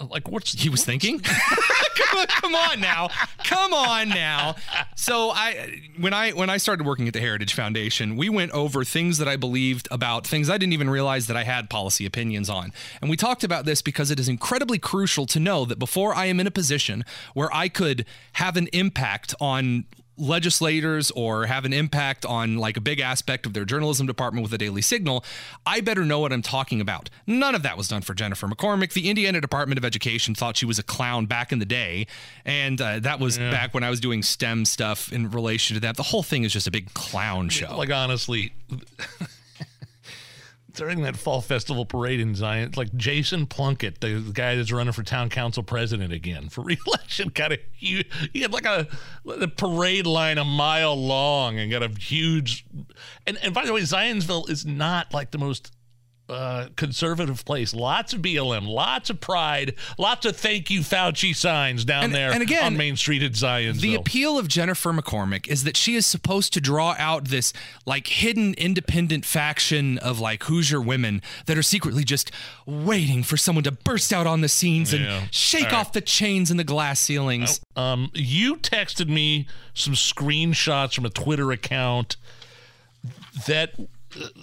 Like, 0.10 0.30
what's 0.30 0.54
he 0.54 0.70
was 0.70 0.84
thinking? 0.84 1.20
come, 1.96 2.20
on, 2.20 2.28
come 2.28 2.56
on 2.56 2.80
now, 2.80 3.10
come 3.44 3.74
on 3.74 4.10
now. 4.10 4.56
So 4.96 5.32
I, 5.32 5.82
when 6.00 6.14
I 6.14 6.32
when 6.32 6.50
I 6.50 6.58
started 6.58 6.86
working 6.86 7.08
at 7.08 7.14
the 7.14 7.20
Heritage 7.20 7.54
Foundation, 7.54 8.16
we 8.16 8.30
went 8.30 8.52
over 8.52 8.84
things 8.84 9.18
that 9.18 9.28
I 9.28 9.36
believed 9.36 9.88
about 9.92 10.26
things 10.26 10.50
I 10.50 10.58
didn't 10.58 10.74
even 10.74 10.90
realize 10.90 11.28
that 11.28 11.38
I 11.38 11.44
had 11.44 11.70
policy 11.70 12.06
opinions 12.06 12.50
on, 12.50 12.72
and 13.02 13.10
we 13.10 13.18
talked 13.18 13.44
about 13.44 13.66
this 13.66 13.82
because 13.82 14.12
it 14.12 14.20
is 14.20 14.30
incredibly 14.30 14.78
crucial 14.78 15.26
to 15.28 15.40
know 15.40 15.66
that 15.66 15.80
before 15.80 16.14
I 16.14 16.26
am 16.26 16.40
in 16.40 16.48
a 16.48 16.52
position 16.52 17.04
where 17.34 17.54
I 17.54 17.70
could 17.70 18.06
have 18.34 18.58
an 18.58 18.68
impact 18.68 19.34
on 19.40 19.86
legislators 20.18 21.12
or 21.12 21.46
have 21.48 21.66
an 21.66 21.74
impact 21.74 22.26
on 22.26 22.58
like 22.58 22.78
a 22.78 22.82
big 22.82 23.00
aspect 23.00 23.46
of 23.46 23.54
their 23.54 23.66
journalism 23.66 24.06
department 24.08 24.44
with 24.44 24.52
the 24.52 24.58
Daily 24.58 24.82
Signal, 24.82 25.24
I 25.66 25.82
better 25.82 26.06
know 26.06 26.20
what 26.20 26.32
I'm 26.32 26.42
talking 26.42 26.80
about. 26.82 27.10
None 27.26 27.56
of 27.56 27.64
that 27.64 27.78
was 27.78 27.88
done 27.88 28.02
for 28.02 28.14
Jennifer 28.14 28.48
McCormick. 28.48 28.94
The 28.94 29.10
Indiana 29.10 29.42
Department 29.42 29.78
of 29.78 29.86
Education 29.86 30.36
thought 30.36 30.58
she 30.58 30.66
was 30.66 30.78
a 30.80 30.84
clown 30.84 31.26
back 31.26 31.52
in 31.52 31.60
the 31.60 31.66
day, 31.66 32.08
and 32.46 32.80
uh, 32.80 33.00
that 33.00 33.20
was 33.20 33.38
Yeah. 33.38 33.52
back 33.52 33.74
when 33.74 33.84
I 33.84 33.90
was 33.90 34.00
doing 34.00 34.22
STEM 34.24 34.66
stuff 34.66 35.12
in 35.12 35.30
relation 35.32 35.74
to 35.76 35.80
that. 35.82 35.98
The 35.98 36.04
whole 36.04 36.24
thing 36.24 36.44
is 36.44 36.54
just 36.54 36.68
a 36.68 36.72
big 36.72 36.94
clown 36.94 37.50
show. 37.50 37.76
Like 37.78 37.92
honestly, 37.92 38.54
during 40.74 41.04
that 41.04 41.16
fall 41.16 41.42
festival 41.42 41.86
parade 41.86 42.20
in 42.20 42.36
Zion, 42.36 42.74
like 42.76 42.94
Jason 42.96 43.46
Plunkett, 43.46 44.02
the, 44.02 44.20
guy 44.34 44.56
that's 44.56 44.72
running 44.72 44.94
for 44.94 45.04
town 45.04 45.30
council 45.30 45.64
president 45.64 46.12
again 46.12 46.50
for 46.50 46.62
reelection, 46.64 47.30
got 47.30 47.52
a 47.52 47.60
huge. 47.74 48.08
He 48.34 48.42
had 48.42 48.52
like 48.52 48.66
a 48.66 48.88
parade 49.56 50.08
line 50.08 50.38
a 50.38 50.46
mile 50.46 50.96
long 50.96 51.60
and 51.60 51.72
got 51.72 51.84
a 51.84 51.90
huge. 51.90 52.66
And 53.28 53.38
and 53.44 53.54
by 53.54 53.66
the 53.66 53.74
way, 53.74 53.82
Zionsville 53.82 54.50
is 54.50 54.66
not 54.66 55.14
like 55.14 55.32
the 55.32 55.38
most. 55.38 55.72
Uh, 56.30 56.70
conservative 56.78 57.44
place, 57.44 57.76
lots 57.76 58.14
of 58.14 58.22
BLM, 58.22 58.66
lots 58.66 59.10
of 59.10 59.20
pride, 59.20 59.76
lots 59.98 60.26
of 60.26 60.38
thank 60.38 60.72
you 60.72 60.80
Fauci 60.80 61.36
signs 61.36 61.84
down 61.84 62.06
And- 62.06 62.16
there 62.16 62.32
and 62.32 62.42
again, 62.42 62.64
on 62.64 62.78
Main 62.78 62.96
Street 62.96 63.22
at 63.22 63.34
Zionsville. 63.34 63.82
The 63.82 63.96
appeal 63.96 64.40
of 64.40 64.48
Jennifer 64.48 64.94
McCormick 64.94 65.50
is 65.50 65.66
that 65.66 65.76
she 65.76 65.96
is 65.96 66.08
supposed 66.08 66.54
to 66.54 66.62
draw 66.62 66.96
out 66.98 67.26
this 67.26 67.52
like 67.86 68.08
hidden 68.08 68.54
independent 68.54 69.26
faction 69.26 69.98
of 69.98 70.22
like 70.22 70.44
Hoosier 70.44 70.80
women 70.80 71.22
that 71.46 71.58
are 71.58 71.62
secretly 71.62 72.06
just 72.06 72.32
waiting 72.66 73.22
for 73.24 73.36
someone 73.36 73.66
to 73.66 73.72
burst 73.74 74.14
out 74.14 74.26
on 74.26 74.40
the 74.40 74.50
scenes 74.50 74.94
and 74.94 75.30
shake 75.30 75.66
right. 75.66 75.74
off 75.74 75.92
the 75.92 76.02
chains 76.02 76.50
and 76.50 76.58
the 76.58 76.64
glass 76.64 77.02
ceilings. 77.02 77.60
Um, 77.76 78.10
you 78.14 78.56
texted 78.56 79.10
me 79.10 79.46
some 79.74 79.94
screenshots 79.94 80.96
from 80.96 81.06
a 81.06 81.10
Twitter 81.10 81.52
account 81.52 82.16
that 83.46 83.74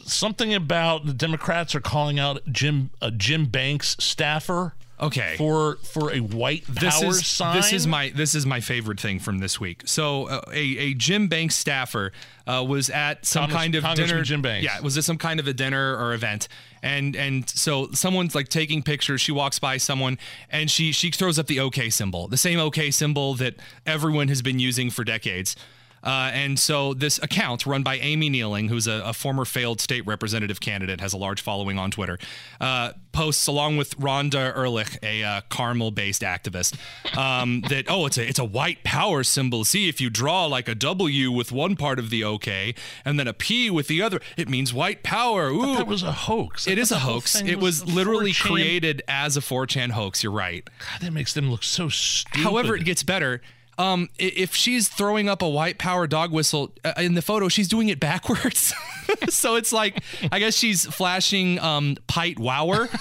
something 0.05 0.55
about 0.55 1.07
the 1.07 1.13
Democrats 1.13 1.75
are 1.75 1.81
calling 1.81 2.19
out 2.19 2.41
Jim 2.51 2.91
uh, 3.01 3.11
Jim 3.11 3.47
Banks 3.47 3.97
staffer. 3.99 4.75
Okay. 5.01 5.35
For 5.39 5.77
for 5.77 6.13
a 6.13 6.21
white 6.21 6.67
power 6.67 6.91
this 6.91 7.03
is 7.03 7.27
sign. 7.27 7.57
this 7.57 7.73
is 7.73 7.87
my 7.87 8.11
this 8.15 8.35
is 8.35 8.45
my 8.45 8.61
favorite 8.61 9.01
thing 9.01 9.19
from 9.19 9.39
this 9.39 9.59
week. 9.59 9.83
So 9.87 10.29
uh, 10.29 10.43
a 10.53 10.61
a 10.79 10.95
Jim 10.95 11.27
Banks 11.29 11.57
staffer 11.57 12.13
uh, 12.47 12.63
was 12.69 12.91
at 12.91 13.25
some 13.25 13.45
Congress- 13.45 13.59
kind 13.63 13.75
of 13.77 13.83
Congressman 13.85 14.09
dinner. 14.17 14.25
Jim 14.25 14.43
Banks. 14.43 14.65
Yeah, 14.65 14.79
was 14.81 14.99
at 14.99 15.05
some 15.05 15.17
kind 15.17 15.41
of 15.41 15.49
a 15.49 15.55
dinner 15.55 15.97
or 15.97 16.13
event, 16.13 16.49
and 16.83 17.17
and 17.17 17.49
so 17.49 17.91
someone's 17.93 18.35
like 18.35 18.51
taking 18.51 18.83
pictures. 18.83 19.23
She 19.23 19.33
walks 19.33 19.59
by 19.59 19.79
someone 19.79 20.19
and 20.51 20.71
she 20.71 20.93
she 20.93 21.11
throws 21.11 21.39
up 21.39 21.47
the 21.47 21.61
OK 21.61 21.89
symbol, 21.89 22.29
the 22.29 22.37
same 22.37 22.59
OK 22.59 22.91
symbol 22.91 23.33
that 23.37 23.55
everyone 23.87 24.29
has 24.29 24.43
been 24.43 24.59
using 24.59 24.91
for 24.91 25.03
decades. 25.03 25.57
Uh, 26.03 26.31
and 26.33 26.59
so 26.59 26.95
this 26.95 27.19
account 27.23 27.67
run 27.67 27.83
by 27.83 27.97
Amy 27.97 28.31
Nealing, 28.31 28.69
who's 28.69 28.87
a, 28.87 29.03
a 29.05 29.13
former 29.13 29.45
failed 29.45 29.81
state 29.81 30.07
representative 30.07 30.61
candidate, 30.61 31.01
has 31.01 31.13
a 31.13 31.17
large 31.17 31.41
following 31.41 31.79
on 31.79 31.91
Twitter, 31.91 32.19
uh, 32.61 32.93
posts 33.13 33.47
along 33.47 33.77
with 33.77 33.99
Rhonda 33.99 34.55
Ehrlich, 34.55 34.99
a 35.03 35.23
uh, 35.23 35.41
Carmel-based 35.49 36.23
activist, 36.23 36.77
um, 37.17 37.63
that 37.71 37.87
oh, 37.89 38.07
it's 38.07 38.19
a 38.19 38.29
it's 38.29 38.39
a 38.39 38.45
white 38.45 38.85
power 38.85 39.23
symbol. 39.25 39.65
See, 39.65 39.89
if 39.89 40.01
you 40.01 40.11
draw 40.11 40.47
like 40.47 40.69
a 40.69 40.75
W 40.75 41.33
with 41.33 41.51
one 41.51 41.77
part 41.77 41.99
of 41.99 42.11
the 42.11 42.25
OK 42.25 42.75
and 43.05 43.19
then 43.19 43.27
a 43.27 43.33
P 43.33 43.71
with 43.71 43.89
the 43.89 44.03
other, 44.03 44.21
it 44.37 44.49
means 44.49 44.75
white 44.75 45.03
power. 45.03 45.49
Ooh, 45.49 45.77
that 45.77 45.87
was 45.87 46.03
a 46.03 46.13
hoax. 46.13 46.67
It 46.67 46.79
is 46.79 46.93
a 46.93 46.99
hoax. 47.01 47.41
It 47.41 47.59
was 47.59 47.71
was 47.71 47.95
literally 47.95 48.33
4chan 48.33 48.51
created 48.51 49.03
as 49.09 49.37
a 49.37 49.41
4chan 49.41 49.91
hoax. 49.91 50.23
You're 50.23 50.33
right. 50.33 50.69
God, 50.79 51.01
that 51.03 51.13
makes 51.13 51.35
them 51.35 51.51
look 51.51 51.63
so 51.63 51.89
stupid. 51.89 52.43
However, 52.43 52.75
it 52.75 52.85
gets 52.85 53.03
better. 53.03 53.41
Um, 53.81 54.11
if 54.19 54.55
she's 54.55 54.89
throwing 54.89 55.27
up 55.31 55.41
a 55.41 55.49
white 55.49 55.79
power 55.79 56.07
dog 56.07 56.33
whistle 56.33 56.75
uh, 56.85 56.93
in 56.99 57.15
the 57.15 57.23
photo, 57.23 57.49
she's 57.49 57.67
doing 57.67 57.89
it 57.89 57.99
backwards. 58.11 58.75
so 59.31 59.57
it's 59.57 59.73
like, 59.73 60.05
I 60.31 60.39
guess 60.39 60.55
she's 60.55 60.85
flashing 60.85 61.59
um, 61.61 61.97
Pite 62.07 62.39
Wower. 62.39 62.91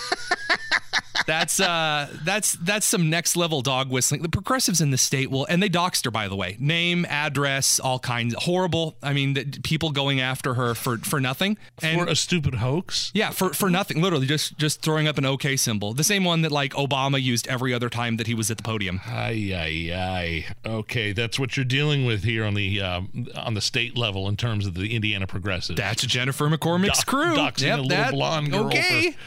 That's 1.30 1.60
uh, 1.60 2.08
that's 2.24 2.54
that's 2.54 2.88
some 2.88 3.08
next 3.12 3.36
level 3.36 3.62
dog 3.62 3.92
whistling. 3.92 4.24
The 4.24 4.30
progressives 4.30 4.82
in 4.82 4.90
the 4.90 4.98
state 4.98 5.30
will, 5.30 5.46
and 5.46 5.62
they 5.62 5.70
doxed 5.70 6.06
her 6.06 6.12
by 6.12 6.28
the 6.28 6.36
way, 6.36 6.58
name, 6.60 7.06
address, 7.08 7.80
all 7.80 8.00
kinds. 8.00 8.34
Horrible. 8.34 8.96
I 9.04 9.14
mean, 9.14 9.36
the, 9.36 9.46
people 9.64 9.92
going 9.92 10.20
after 10.20 10.56
her 10.56 10.74
for 10.74 10.98
for 10.98 11.20
nothing. 11.22 11.58
for 11.78 12.06
a 12.08 12.16
stupid 12.16 12.56
hoax. 12.56 13.12
Yeah, 13.14 13.30
for 13.30 13.54
for 13.54 13.70
nothing. 13.70 14.02
Literally, 14.02 14.26
just 14.26 14.58
just 14.58 14.82
throwing 14.82 15.08
up 15.08 15.20
an 15.20 15.26
OK 15.26 15.56
symbol, 15.56 15.94
the 15.94 16.04
same 16.04 16.24
one 16.24 16.42
that 16.42 16.52
like 16.52 16.74
Obama 16.74 17.22
used 17.22 17.48
every 17.48 17.76
other 17.76 17.90
time 17.90 18.18
that 18.18 18.26
he 18.26 18.34
was 18.34 18.50
at 18.50 18.58
the 18.58 18.64
podium. 18.64 19.00
Ay 19.06 19.52
ay 19.54 19.94
ay. 19.96 20.46
Okay, 20.66 21.14
that's 21.14 21.38
what 21.40 21.56
you're 21.56 21.64
dealing 21.64 22.06
with 22.06 22.24
here 22.24 22.44
on 22.44 22.56
the 22.56 22.82
um, 22.82 23.28
on 23.36 23.54
the 23.54 23.62
state 23.62 23.96
level 23.96 24.28
in 24.28 24.36
terms 24.36 24.66
of 24.66 24.74
the 24.74 24.96
Indiana 24.96 25.28
progressives. 25.28 25.78
That's 25.78 26.04
Jennifer 26.08 26.50
McCormick's 26.50 26.88
Dox- 26.88 27.04
crew. 27.04 27.36
Doxing 27.36 27.62
Yep, 27.68 27.78
a 27.78 27.82
little 27.84 27.90
that- 27.90 28.12
blonde 28.14 28.52
girl. 28.52 28.66
okay. 28.66 29.12
for- 29.12 29.18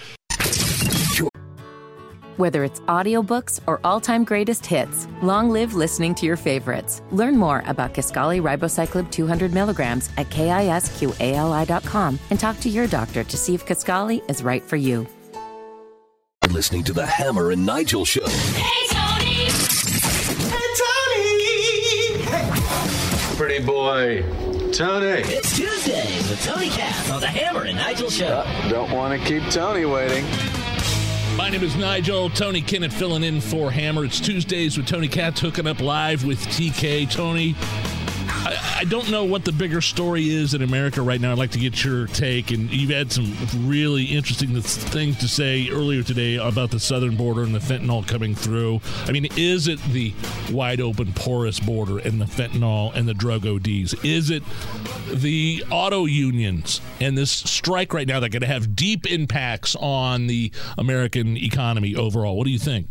Whether 2.38 2.64
it's 2.64 2.80
audiobooks 2.80 3.60
or 3.66 3.78
all-time 3.84 4.24
greatest 4.24 4.64
hits, 4.64 5.06
long 5.20 5.50
live 5.50 5.74
listening 5.74 6.14
to 6.14 6.24
your 6.24 6.38
favorites. 6.38 7.02
Learn 7.10 7.36
more 7.36 7.62
about 7.66 7.92
Kisqali 7.92 8.40
Ribociclib 8.40 9.10
200 9.10 9.52
milligrams 9.52 10.08
at 10.16 10.30
kisqali.com 10.30 12.18
and 12.30 12.40
talk 12.40 12.58
to 12.60 12.70
your 12.70 12.86
doctor 12.86 13.22
to 13.22 13.36
see 13.36 13.54
if 13.54 13.66
Kisqali 13.66 14.28
is 14.30 14.42
right 14.42 14.62
for 14.62 14.76
you. 14.76 15.06
Listening 16.50 16.84
to 16.84 16.92
the 16.92 17.04
Hammer 17.04 17.50
and 17.50 17.66
Nigel 17.66 18.06
show. 18.06 18.26
Hey, 18.26 18.86
Tony! 18.88 19.48
Hey, 20.50 20.66
Tony! 20.80 22.22
Hey. 22.24 23.36
Pretty 23.36 23.64
boy, 23.64 24.22
Tony. 24.72 25.20
It's 25.26 25.56
Tuesday 25.56 26.16
with 26.30 26.42
Tony 26.44 26.68
Katz 26.70 27.10
on 27.10 27.20
the 27.20 27.26
Hammer 27.26 27.64
and 27.64 27.76
Nigel 27.76 28.08
Show. 28.10 28.26
Uh, 28.26 28.68
don't 28.68 28.90
want 28.90 29.20
to 29.20 29.26
keep 29.28 29.42
Tony 29.50 29.84
waiting. 29.84 30.24
My 31.36 31.48
name 31.48 31.62
is 31.62 31.76
Nigel. 31.76 32.28
Tony 32.28 32.60
Kinnett 32.60 32.92
filling 32.92 33.24
in 33.24 33.40
for 33.40 33.70
Hammer. 33.70 34.04
It's 34.04 34.20
Tuesdays 34.20 34.76
with 34.76 34.86
Tony 34.86 35.08
Katz 35.08 35.40
hooking 35.40 35.66
up 35.66 35.80
live 35.80 36.24
with 36.24 36.38
TK. 36.38 37.10
Tony, 37.10 37.54
I, 38.44 38.78
I 38.80 38.84
don't 38.84 39.10
know 39.10 39.24
what 39.24 39.44
the 39.44 39.52
bigger 39.52 39.80
story 39.80 40.30
is 40.30 40.54
in 40.54 40.62
America 40.62 41.00
right 41.00 41.20
now. 41.20 41.30
I'd 41.32 41.38
like 41.38 41.52
to 41.52 41.58
get 41.58 41.84
your 41.84 42.06
take. 42.08 42.50
And 42.50 42.70
you've 42.70 42.90
had 42.90 43.12
some 43.12 43.36
really 43.66 44.04
interesting 44.04 44.60
things 44.60 45.18
to 45.18 45.28
say 45.28 45.68
earlier 45.70 46.02
today 46.02 46.36
about 46.36 46.70
the 46.70 46.80
southern 46.80 47.16
border 47.16 47.42
and 47.42 47.54
the 47.54 47.60
fentanyl 47.60 48.06
coming 48.06 48.34
through. 48.34 48.80
I 49.06 49.12
mean, 49.12 49.28
is 49.36 49.68
it 49.68 49.80
the 49.84 50.12
wide 50.50 50.80
open, 50.80 51.12
porous 51.12 51.60
border 51.60 51.98
and 51.98 52.20
the 52.20 52.24
fentanyl 52.24 52.92
and 52.94 53.06
the 53.06 53.14
drug 53.14 53.46
ODs? 53.46 53.94
Is 54.02 54.30
it 54.30 54.42
the 55.12 55.64
auto 55.70 56.06
unions 56.06 56.80
and 57.00 57.16
this 57.16 57.30
strike 57.30 57.94
right 57.94 58.08
now 58.08 58.18
that 58.20 58.30
going 58.30 58.42
to 58.42 58.48
have 58.48 58.74
deep 58.74 59.06
impacts 59.06 59.76
on 59.76 60.26
the 60.26 60.50
American 60.78 61.36
economy 61.36 61.94
overall? 61.94 62.36
What 62.36 62.44
do 62.44 62.50
you 62.50 62.58
think? 62.58 62.88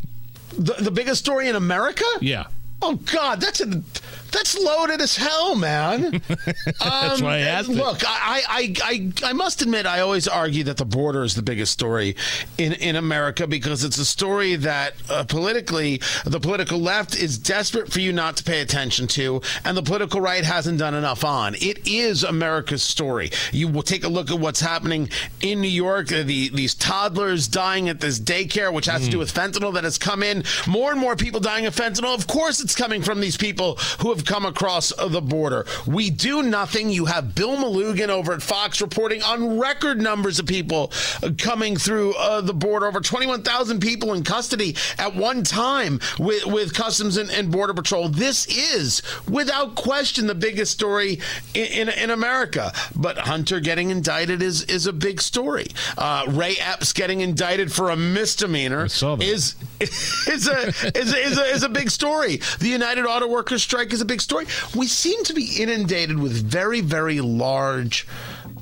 The, 0.57 0.73
the 0.80 0.91
biggest 0.91 1.19
story 1.19 1.49
in 1.49 1.56
America? 1.56 2.06
Yeah. 2.22 2.48
Oh 2.82 2.95
God, 2.95 3.40
that's 3.41 3.61
a 3.61 3.84
that's 4.32 4.58
loaded 4.58 5.02
as 5.02 5.16
hell, 5.16 5.56
man. 5.56 6.22
That's 6.80 7.22
why 7.22 7.36
I 7.36 7.40
asked. 7.40 7.70
Look, 7.70 8.02
I, 8.06 8.41
I, 8.48 8.74
I, 8.84 9.30
I 9.30 9.34
must 9.34 9.62
admit, 9.62 9.86
I 9.86 9.99
always 10.02 10.28
argue 10.28 10.64
that 10.66 10.78
the 10.78 10.86
border 10.86 11.24
is 11.24 11.36
the 11.36 11.41
biggest 11.41 11.72
story 11.74 12.16
in, 12.58 12.74
in 12.74 12.95
America 12.95 13.45
because 13.48 13.84
it's 13.84 13.98
a 13.98 14.06
story 14.06 14.56
that 14.58 14.94
uh, 15.10 15.24
politically, 15.26 16.02
the 16.26 16.40
political 16.40 16.80
left 16.80 17.16
is 17.16 17.38
desperate 17.38 17.91
for 17.91 17.99
you 17.99 18.14
not 18.14 18.38
to 18.38 18.44
pay 18.44 18.62
attention 18.62 19.08
to, 19.08 19.41
and 19.66 19.76
the 19.76 19.84
political 19.84 20.22
right 20.22 20.44
hasn't 20.44 20.80
done 20.80 20.94
enough 20.94 21.24
on. 21.24 21.56
It 21.56 21.88
is 21.88 22.24
America's 22.24 22.84
story. 22.84 23.32
You 23.52 23.68
will 23.68 23.84
take 23.84 24.03
a 24.03 24.10
look 24.10 24.32
at 24.32 24.40
what's 24.40 24.62
happening 24.62 25.10
in 25.41 25.62
New 25.62 25.68
York. 25.68 26.12
uh, 26.12 26.24
The 26.24 26.49
these 26.49 26.74
toddlers 26.76 27.48
dying 27.48 27.90
at 27.90 27.99
this 27.99 28.20
daycare, 28.20 28.74
which 28.74 28.86
has 28.86 29.03
to 29.06 29.10
do 29.12 29.20
with 29.20 29.34
fentanyl 29.34 29.74
that 29.74 29.84
has 29.84 29.98
come 29.98 30.24
in. 30.24 30.44
More 30.68 30.91
and 30.91 30.99
more 30.99 31.16
people 31.16 31.40
dying 31.40 31.66
of 31.66 31.76
fentanyl. 31.76 32.16
Of 32.16 32.28
course, 32.28 32.62
it's 32.62 32.76
coming 32.76 33.02
from 33.02 33.20
these 33.20 33.38
people 33.38 33.76
who 33.99 34.10
have 34.14 34.20
come 34.26 34.45
across 34.45 34.93
the 34.95 35.22
border. 35.22 35.65
We 35.85 36.10
do 36.10 36.43
nothing. 36.43 36.89
You 36.89 37.06
have 37.06 37.35
Bill 37.35 37.57
Melugin 37.57 38.10
over 38.10 38.34
at 38.34 38.41
Fox 38.41 38.81
reporting 38.81 39.22
on 39.23 39.60
record 39.60 40.02
numbers 40.02 40.39
of 40.39 40.45
people 40.45 40.91
uh, 41.23 41.31
coming 41.38 41.76
through 41.76 42.14
uh, 42.15 42.41
the 42.41 42.53
border. 42.53 42.88
Over 42.88 42.99
21,000 42.99 43.80
people 43.80 44.14
in 44.14 44.23
custody 44.23 44.76
at 44.98 45.15
one 45.15 45.43
time 45.43 45.99
with, 46.19 46.45
with 46.45 46.73
Customs 46.73 47.18
and, 47.18 47.30
and 47.30 47.52
Border 47.52 47.73
Patrol. 47.73 48.10
This 48.10 48.45
is, 48.48 49.02
without 49.30 49.76
question, 49.76 50.27
the 50.27 50.35
biggest 50.35 50.72
story 50.72 51.19
in, 51.53 51.65
in, 51.65 51.89
in 51.89 52.10
America. 52.10 52.73
But 52.95 53.18
Hunter 53.18 53.60
getting 53.60 53.89
indicted 53.89 54.41
is, 54.41 54.64
is 54.64 54.88
a 54.88 54.93
big 54.93 55.22
story. 55.22 55.68
Uh, 55.98 56.26
Ray 56.30 56.56
Epps 56.60 56.93
getting 56.93 57.22
indicted 57.22 57.72
for 57.72 57.89
a 57.89 57.95
misdemeanor 57.95 58.85
is 58.85 59.56
is 59.80 60.48
a, 60.48 60.68
is, 60.68 61.14
a, 61.14 61.18
is, 61.18 61.38
a, 61.38 61.43
is 61.45 61.64
a 61.64 61.69
big 61.69 61.89
story. 61.89 62.38
The 62.60 62.69
United 62.69 63.06
Auto 63.06 63.27
Workers 63.27 63.64
strike 63.64 63.93
is 63.93 64.02
a 64.02 64.06
big 64.11 64.19
story. 64.19 64.45
We 64.75 64.88
seem 64.88 65.23
to 65.23 65.33
be 65.33 65.55
inundated 65.57 66.19
with 66.19 66.33
very, 66.33 66.81
very 66.81 67.21
large 67.21 68.05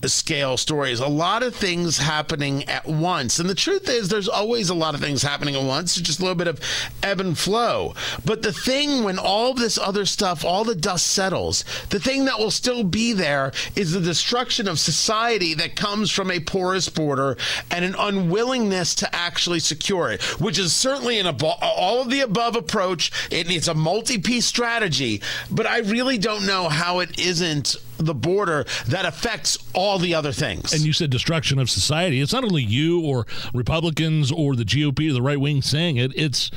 scale 0.08 0.56
stories. 0.56 1.00
A 1.00 1.08
lot 1.08 1.44
of 1.44 1.56
things 1.56 1.98
happening 1.98 2.64
at 2.70 2.86
once. 2.86 3.40
And 3.40 3.50
the 3.50 3.56
truth 3.56 3.90
is, 3.90 4.08
there's 4.08 4.30
always 4.30 4.70
a 4.70 4.76
lot 4.76 4.96
of 4.96 5.02
things 5.02 5.22
happening 5.22 5.56
at 5.56 5.64
once. 5.64 5.98
It's 5.98 6.08
just 6.08 6.20
a 6.20 6.22
little 6.22 6.36
bit 6.36 6.48
of 6.48 6.62
ebb 7.04 7.20
and 7.20 7.38
flow. 7.38 7.94
But 8.24 8.42
the 8.42 8.54
thing, 8.54 9.04
when 9.04 9.20
all 9.20 9.54
this 9.54 9.78
other 9.78 10.06
stuff, 10.06 10.46
all 10.46 10.64
the 10.64 10.76
dust 10.76 11.08
settles, 11.08 11.66
the 11.90 12.00
thing 12.00 12.26
that 12.26 12.40
will 12.40 12.52
still 12.52 12.84
be 12.84 13.14
there 13.14 13.52
is 13.76 13.92
the 13.92 14.00
destruction 14.00 14.68
of 14.68 14.80
society 14.80 15.54
that 15.56 15.76
comes 15.76 16.12
from 16.12 16.32
a 16.32 16.40
porous 16.40 16.88
border 16.88 17.38
and 17.72 17.84
an 17.84 17.96
unwillingness 17.98 18.96
to 18.96 19.16
actually 19.16 19.60
secure 19.60 20.12
it, 20.12 20.22
which 20.40 20.58
is 20.58 20.74
certainly 20.74 21.20
an 21.20 21.26
abo- 21.26 21.58
all 21.62 22.02
of 22.02 22.10
the 22.10 22.22
above 22.22 22.56
approach. 22.56 23.12
It, 23.32 23.52
it's 23.52 23.68
a 23.68 23.74
multi-piece 23.74 24.46
strategy, 24.46 25.22
but 25.52 25.66
I 25.66 25.80
really 25.80 26.18
don't 26.18 26.46
know 26.46 26.70
how 26.70 27.00
it 27.00 27.20
isn't 27.20 27.76
the 28.00 28.16
border 28.16 28.66
that 28.88 29.06
affects 29.06 29.58
all 29.74 30.00
the 30.00 30.16
other 30.16 30.32
things. 30.32 30.74
And 30.74 30.82
you 30.84 30.94
said 30.94 31.10
destruction 31.10 31.60
of 31.60 31.70
society. 31.70 32.22
It's 32.22 32.34
not 32.34 32.44
only 32.44 32.64
you 32.64 33.02
or 33.02 33.28
Republicans 33.54 34.32
or 34.32 34.56
the 34.56 34.64
GOP 34.64 35.10
or 35.10 35.14
the 35.14 35.22
right 35.22 35.40
wing 35.40 35.62
saying 35.62 35.98
it, 35.98 36.12
it's 36.16 36.50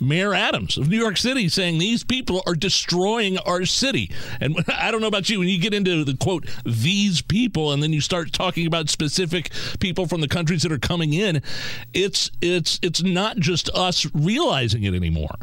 Mayor 0.00 0.34
Adams 0.34 0.76
of 0.76 0.88
New 0.88 0.98
York 0.98 1.16
City 1.16 1.48
saying 1.48 1.78
these 1.78 2.04
people 2.04 2.42
are 2.46 2.54
destroying 2.54 3.38
our 3.38 3.64
city. 3.64 4.10
And 4.40 4.56
I 4.68 4.90
don't 4.90 5.00
know 5.00 5.06
about 5.06 5.28
you, 5.28 5.38
when 5.38 5.48
you 5.48 5.58
get 5.58 5.74
into 5.74 6.04
the 6.04 6.16
quote, 6.16 6.46
these 6.64 7.22
people, 7.22 7.72
and 7.72 7.82
then 7.82 7.92
you 7.92 8.00
start 8.00 8.32
talking 8.32 8.66
about 8.66 8.88
specific 8.90 9.50
people 9.80 10.06
from 10.06 10.20
the 10.20 10.28
countries 10.28 10.62
that 10.62 10.72
are 10.72 10.78
coming 10.78 11.12
in, 11.12 11.42
it's 11.94 12.30
it's 12.40 12.78
it's 12.82 13.02
not 13.02 13.38
just 13.38 13.68
us 13.70 14.06
realizing 14.14 14.82
it 14.84 14.94
anymore. 14.94 15.34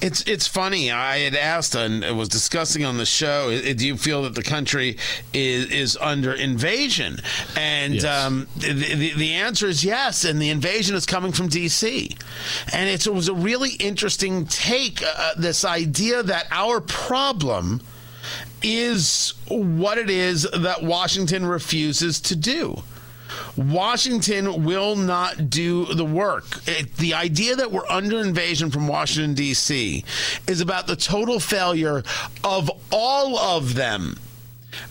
It's 0.00 0.22
it's 0.22 0.46
funny. 0.46 0.90
I 0.92 1.18
had 1.18 1.34
asked 1.34 1.74
and 1.74 2.16
was 2.16 2.28
discussing 2.28 2.84
on 2.84 2.96
the 2.98 3.06
show. 3.06 3.50
Do 3.74 3.86
you 3.86 3.96
feel 3.96 4.22
that 4.22 4.34
the 4.36 4.42
country 4.42 4.96
is 5.32 5.70
is 5.70 5.96
under 6.00 6.32
invasion? 6.32 7.18
And 7.56 7.94
Yes. 7.94 8.04
um, 8.04 8.46
the, 8.56 8.72
the 8.72 9.12
the 9.14 9.32
answer 9.34 9.66
is 9.66 9.84
yes. 9.84 10.24
And 10.24 10.40
the 10.40 10.50
invasion 10.50 10.94
is 10.94 11.06
coming 11.06 11.32
from 11.32 11.48
D.C. 11.48 12.16
And 12.72 12.88
it's, 12.88 13.06
it 13.06 13.14
was 13.14 13.28
a 13.28 13.34
really 13.34 13.70
interesting 13.88 14.46
take. 14.46 15.02
Uh, 15.02 15.32
this 15.36 15.64
idea 15.64 16.22
that 16.22 16.46
our 16.50 16.80
problem 16.80 17.80
is 18.62 19.34
what 19.48 19.98
it 19.98 20.10
is 20.10 20.42
that 20.42 20.82
Washington 20.82 21.46
refuses 21.46 22.20
to 22.20 22.36
do. 22.36 22.82
Washington 23.56 24.64
will 24.64 24.96
not 24.96 25.50
do 25.50 25.86
the 25.86 26.04
work. 26.04 26.60
It, 26.66 26.96
the 26.96 27.14
idea 27.14 27.56
that 27.56 27.72
we're 27.72 27.88
under 27.88 28.20
invasion 28.20 28.70
from 28.70 28.86
Washington, 28.88 29.34
D.C. 29.34 30.04
is 30.46 30.60
about 30.60 30.86
the 30.86 30.96
total 30.96 31.40
failure 31.40 32.02
of 32.44 32.70
all 32.92 33.38
of 33.38 33.74
them 33.74 34.18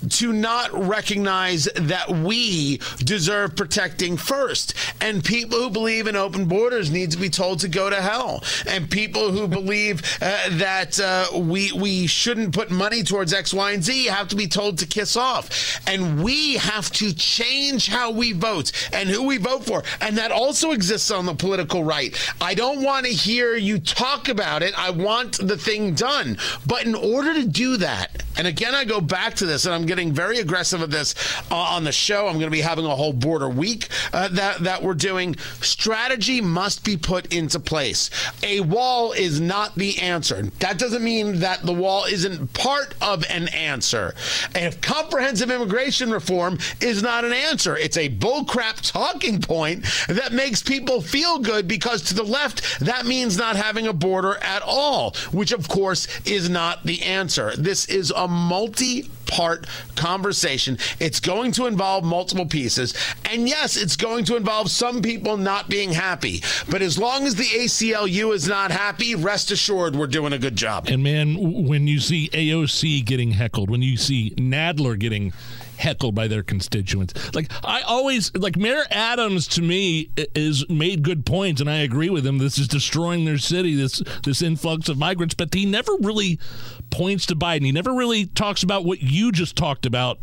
to 0.10 0.34
not 0.34 0.72
recognize 0.74 1.66
that 1.76 2.10
we 2.10 2.80
deserve 3.04 3.56
protecting 3.56 4.18
first. 4.18 4.74
And 5.02 5.24
people 5.24 5.60
who 5.60 5.70
believe 5.70 6.08
in 6.08 6.16
open 6.16 6.46
borders 6.46 6.92
need 6.92 7.12
to 7.12 7.18
be 7.18 7.30
told 7.30 7.60
to 7.62 7.68
go 7.68 7.90
to 7.90 8.02
hell. 8.02 8.44
And 8.68 8.90
people 8.90 9.32
who 9.32 9.48
believe 9.58 10.02
uh, 10.22 10.50
that 10.58 11.00
uh, 11.00 11.38
we 11.38 11.72
we 11.72 12.08
shouldn't 12.08 12.54
put 12.54 12.72
money 12.72 13.04
towards 13.04 13.34
X, 13.34 13.54
Y, 13.54 13.72
and 13.72 13.84
Z 13.84 14.06
have 14.06 14.28
to 14.30 14.36
be 14.36 14.48
told 14.48 14.78
to 14.80 14.86
kiss 14.86 15.16
off. 15.16 15.80
And 15.88 16.24
we 16.24 16.56
have 16.58 16.90
to 16.92 17.14
change 17.14 17.88
how 17.88 18.12
we 18.12 18.34
vote 18.34 18.72
and 18.94 19.10
who 19.10 19.24
we 19.24 19.38
vote 19.38 19.66
for. 19.66 19.84
And 20.02 20.18
that 20.18 20.32
also 20.32 20.72
exists 20.72 21.12
on 21.12 21.26
the 21.26 21.36
political 21.36 21.84
right. 21.84 22.16
I 22.42 22.54
don't 22.54 22.84
want 22.84 23.06
to 23.06 23.12
hear 23.12 23.56
you 23.56 23.80
talk 23.80 24.30
about 24.30 24.64
it. 24.64 24.78
I 24.78 24.90
want 24.90 25.38
the 25.38 25.58
thing 25.58 25.94
done. 25.94 26.38
But 26.66 26.86
in 26.86 26.96
order 26.96 27.34
to 27.34 27.46
do 27.46 27.78
that, 27.78 28.24
and 28.38 28.48
again, 28.48 28.76
I 28.76 28.86
go 28.86 29.02
back 29.02 29.36
to 29.36 29.46
this, 29.46 29.66
and 29.66 29.74
I'm 29.78 29.86
getting 29.86 30.12
very 30.12 30.40
aggressive 30.40 30.82
with 30.82 30.92
this 30.92 31.16
uh, 31.52 31.56
on 31.56 31.84
the 31.84 31.92
show. 31.92 32.28
I'm 32.28 32.34
going 32.34 32.46
to 32.46 32.52
be 32.52 32.62
having 32.62 32.86
a 32.86 32.96
whole 32.96 33.14
border 33.14 33.48
week 33.48 33.90
uh, 34.12 34.28
that 34.30 34.60
that 34.60 34.82
we're 34.82 34.96
doing. 34.96 35.36
Strategy 35.62 36.42
must 36.42 36.84
be 36.84 36.98
put 36.98 37.34
into 37.34 37.60
place. 37.60 38.10
A 38.44 38.62
wall 38.62 39.12
is 39.12 39.40
not 39.40 39.76
the 39.76 40.00
answer. 40.00 40.44
That 40.60 40.80
doesn't 40.80 41.04
mean 41.04 41.40
that 41.40 41.66
the 41.66 41.74
wall 41.74 42.06
isn't 42.06 42.54
part 42.54 42.96
of 43.02 43.24
an 43.30 43.48
answer. 43.50 44.16
And 44.56 44.66
if 44.66 44.82
comprehensive 44.82 45.52
immigration 45.52 46.12
reform 46.12 46.58
is 46.82 47.04
not 47.04 47.24
an 47.24 47.34
answer. 47.34 47.78
It's 47.78 47.98
a 47.98 48.10
bullcrap 48.10 48.92
talking 48.92 49.40
point 49.42 49.86
that 50.08 50.34
makes 50.34 50.62
people 50.64 51.02
feel 51.02 51.40
good 51.40 51.68
because 51.68 52.02
to 52.04 52.14
the 52.14 52.24
left 52.24 52.80
that 52.80 53.06
means 53.06 53.38
not 53.38 53.56
having 53.56 53.88
a 53.88 53.94
border 53.94 54.38
at 54.42 54.62
all, 54.62 55.16
which 55.32 55.52
of 55.52 55.68
course 55.68 56.08
is 56.26 56.50
not 56.50 56.84
the 56.84 57.04
answer. 57.04 57.56
This 57.56 57.86
is 57.86 58.12
a 58.16 58.28
multi 58.28 59.10
part 59.28 59.68
conversation. 59.96 60.78
It's 61.00 61.20
going 61.20 61.52
to 61.54 61.66
involve 61.66 62.04
multiple 62.04 62.46
pieces. 62.46 62.94
And 63.26 63.48
yes, 63.48 63.78
it's 63.78 63.96
going 63.96 64.26
to 64.26 64.36
involve 64.36 64.72
some 64.72 65.02
people 65.02 65.38
not 65.38 65.70
being 65.70 65.92
happy. 65.92 66.42
But 66.70 66.82
as 66.82 66.98
long 66.98 67.26
as 67.26 67.36
the 67.36 67.44
ACLU 67.44 68.34
is 68.34 68.48
not 68.48 68.72
happy, 68.72 69.16
rest 69.16 69.52
assured 69.52 69.96
we're 69.96 70.08
doing 70.08 70.34
a 70.34 70.40
good 70.40 70.56
job. 70.56 70.88
And 70.88 71.04
man, 71.04 71.66
when 71.68 71.88
you 71.88 72.00
see 72.00 72.30
AOC 72.30 73.06
getting 73.06 73.32
heckled, 73.32 73.70
when 73.70 73.82
you 73.82 73.98
see 73.98 74.32
Nadler 74.32 74.98
getting 74.98 75.34
heckled 75.78 76.16
by 76.16 76.28
their 76.28 76.44
constituents. 76.44 77.14
Like 77.34 77.52
I 77.64 77.82
always 77.82 78.36
like 78.36 78.58
Mayor 78.58 78.84
Adams 78.92 79.48
to 79.50 79.62
me 79.62 80.10
is 80.36 80.68
made 80.70 81.04
good 81.04 81.26
points 81.26 81.62
and 81.62 81.70
I 81.70 81.78
agree 81.78 82.10
with 82.10 82.26
him. 82.26 82.40
This 82.40 82.58
is 82.58 82.68
destroying 82.68 83.26
their 83.26 83.38
city, 83.38 83.76
this 83.76 84.02
this 84.24 84.42
influx 84.42 84.90
of 84.90 84.98
migrants, 84.98 85.36
but 85.36 85.54
he 85.54 85.66
never 85.66 85.94
really 86.02 86.40
points 86.90 87.26
to 87.28 87.36
Biden. 87.36 87.66
He 87.66 87.72
never 87.72 87.94
really 87.94 88.26
talks 88.26 88.64
about 88.64 88.86
what 88.86 89.02
you 89.02 89.32
just 89.32 89.56
talked 89.56 89.86
about. 89.86 90.20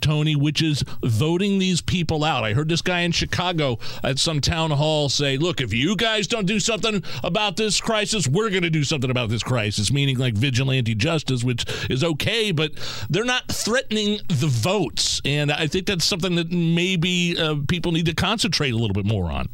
Tony, 0.00 0.36
which 0.36 0.62
is 0.62 0.84
voting 1.02 1.58
these 1.58 1.80
people 1.80 2.22
out. 2.22 2.44
I 2.44 2.52
heard 2.52 2.68
this 2.68 2.82
guy 2.82 3.00
in 3.00 3.12
Chicago 3.12 3.78
at 4.04 4.18
some 4.18 4.40
town 4.40 4.70
hall 4.70 5.08
say, 5.08 5.36
look, 5.36 5.60
if 5.60 5.72
you 5.72 5.96
guys 5.96 6.26
don't 6.26 6.46
do 6.46 6.60
something 6.60 7.02
about 7.24 7.56
this 7.56 7.80
crisis, 7.80 8.28
we're 8.28 8.50
going 8.50 8.62
to 8.62 8.70
do 8.70 8.84
something 8.84 9.10
about 9.10 9.30
this 9.30 9.42
crisis, 9.42 9.90
meaning 9.90 10.18
like 10.18 10.34
vigilante 10.34 10.94
justice, 10.94 11.42
which 11.42 11.64
is 11.90 12.04
okay, 12.04 12.52
but 12.52 12.72
they're 13.10 13.24
not 13.24 13.48
threatening 13.48 14.20
the 14.28 14.46
votes. 14.48 15.20
And 15.24 15.50
I 15.50 15.66
think 15.66 15.86
that's 15.86 16.04
something 16.04 16.36
that 16.36 16.50
maybe 16.50 17.36
uh, 17.38 17.56
people 17.66 17.92
need 17.92 18.06
to 18.06 18.14
concentrate 18.14 18.74
a 18.74 18.76
little 18.76 18.94
bit 18.94 19.06
more 19.06 19.30
on 19.30 19.48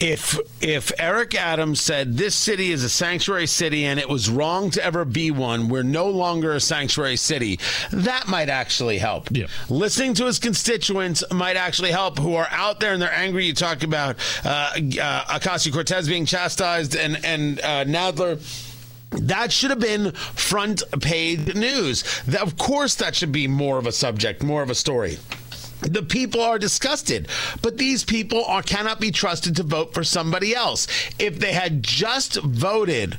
if 0.00 0.38
if 0.60 0.92
Eric 0.98 1.34
Adams 1.34 1.80
said 1.80 2.16
this 2.16 2.34
city 2.34 2.72
is 2.72 2.84
a 2.84 2.88
sanctuary 2.88 3.46
city 3.46 3.84
and 3.84 3.98
it 3.98 4.08
was 4.08 4.28
wrong 4.28 4.70
to 4.70 4.84
ever 4.84 5.04
be 5.04 5.30
one, 5.30 5.68
we're 5.68 5.82
no 5.82 6.08
longer 6.08 6.52
a 6.52 6.60
sanctuary 6.60 7.16
city, 7.16 7.58
that 7.92 8.28
might 8.28 8.48
actually 8.48 8.98
help. 8.98 9.28
Yeah. 9.30 9.46
Listening 9.68 10.14
to 10.14 10.26
his 10.26 10.38
constituents 10.38 11.24
might 11.32 11.56
actually 11.56 11.90
help 11.90 12.18
who 12.18 12.34
are 12.34 12.48
out 12.50 12.80
there 12.80 12.92
and 12.92 13.02
they're 13.02 13.12
angry. 13.12 13.46
You 13.46 13.54
talk 13.54 13.82
about 13.82 14.16
uh, 14.44 14.72
uh, 15.00 15.38
Cortez 15.72 16.08
being 16.08 16.26
chastised 16.26 16.96
and 16.96 17.24
and 17.24 17.60
uh, 17.60 17.84
Nadler. 17.84 18.40
That 19.10 19.50
should 19.50 19.70
have 19.70 19.80
been 19.80 20.12
front 20.12 20.82
page 21.00 21.54
news. 21.54 22.04
That, 22.26 22.42
of 22.42 22.58
course, 22.58 22.94
that 22.96 23.16
should 23.16 23.32
be 23.32 23.48
more 23.48 23.78
of 23.78 23.86
a 23.86 23.92
subject, 23.92 24.42
more 24.42 24.62
of 24.62 24.68
a 24.68 24.74
story 24.74 25.16
the 25.80 26.02
people 26.02 26.40
are 26.40 26.58
disgusted. 26.58 27.28
But 27.62 27.78
these 27.78 28.04
people 28.04 28.44
are 28.44 28.62
cannot 28.62 29.00
be 29.00 29.10
trusted 29.10 29.56
to 29.56 29.62
vote 29.62 29.94
for 29.94 30.04
somebody 30.04 30.54
else. 30.54 30.86
If 31.18 31.38
they 31.38 31.52
had 31.52 31.82
just 31.82 32.36
voted 32.42 33.16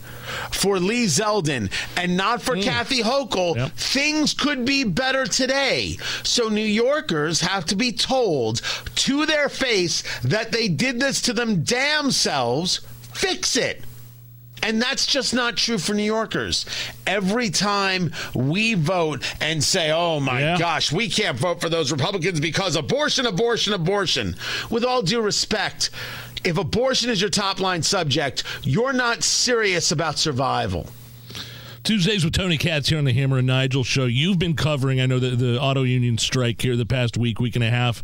for 0.51 0.79
lee 0.79 1.05
zeldin 1.05 1.71
and 1.97 2.15
not 2.15 2.41
for 2.41 2.55
mm. 2.55 2.63
kathy 2.63 3.01
hochul 3.01 3.55
yep. 3.55 3.71
things 3.71 4.33
could 4.33 4.65
be 4.65 4.83
better 4.83 5.25
today. 5.25 5.97
So 6.23 6.49
new 6.49 6.61
yorkers 6.61 7.41
have 7.41 7.65
to 7.65 7.75
be 7.75 7.91
told 7.91 8.61
to 8.95 9.25
their 9.25 9.49
face 9.49 10.03
that 10.21 10.51
they 10.51 10.67
did 10.67 10.99
this 10.99 11.21
to 11.23 11.33
them 11.33 11.63
damn 11.63 12.11
selves. 12.11 12.81
Fix 13.13 13.57
it 13.57 13.83
and 14.63 14.81
that's 14.81 15.05
just 15.05 15.33
not 15.33 15.57
true 15.57 15.77
for 15.77 15.93
New 15.93 16.03
Yorkers. 16.03 16.65
Every 17.07 17.49
time 17.49 18.11
we 18.33 18.73
vote 18.73 19.23
and 19.41 19.63
say, 19.63 19.91
oh 19.91 20.19
my 20.19 20.39
yeah. 20.39 20.57
gosh, 20.57 20.91
we 20.91 21.09
can't 21.09 21.37
vote 21.37 21.61
for 21.61 21.69
those 21.69 21.91
Republicans 21.91 22.39
because 22.39 22.75
abortion, 22.75 23.25
abortion, 23.25 23.73
abortion. 23.73 24.35
With 24.69 24.83
all 24.83 25.01
due 25.01 25.21
respect, 25.21 25.89
if 26.43 26.57
abortion 26.57 27.09
is 27.09 27.21
your 27.21 27.29
top 27.29 27.59
line 27.59 27.83
subject, 27.83 28.43
you're 28.63 28.93
not 28.93 29.23
serious 29.23 29.91
about 29.91 30.17
survival. 30.17 30.87
Tuesdays 31.83 32.23
with 32.23 32.33
Tony 32.33 32.57
Katz 32.57 32.89
here 32.89 32.97
on 32.97 33.05
the 33.05 33.13
Hammer 33.13 33.37
and 33.37 33.47
Nigel 33.47 33.83
show. 33.83 34.05
You've 34.05 34.39
been 34.39 34.55
covering, 34.55 34.99
I 34.99 35.05
know, 35.05 35.19
the, 35.19 35.29
the 35.31 35.59
auto 35.59 35.83
union 35.83 36.17
strike 36.17 36.61
here 36.61 36.75
the 36.75 36.85
past 36.85 37.17
week, 37.17 37.39
week 37.39 37.55
and 37.55 37.63
a 37.63 37.69
half. 37.69 38.03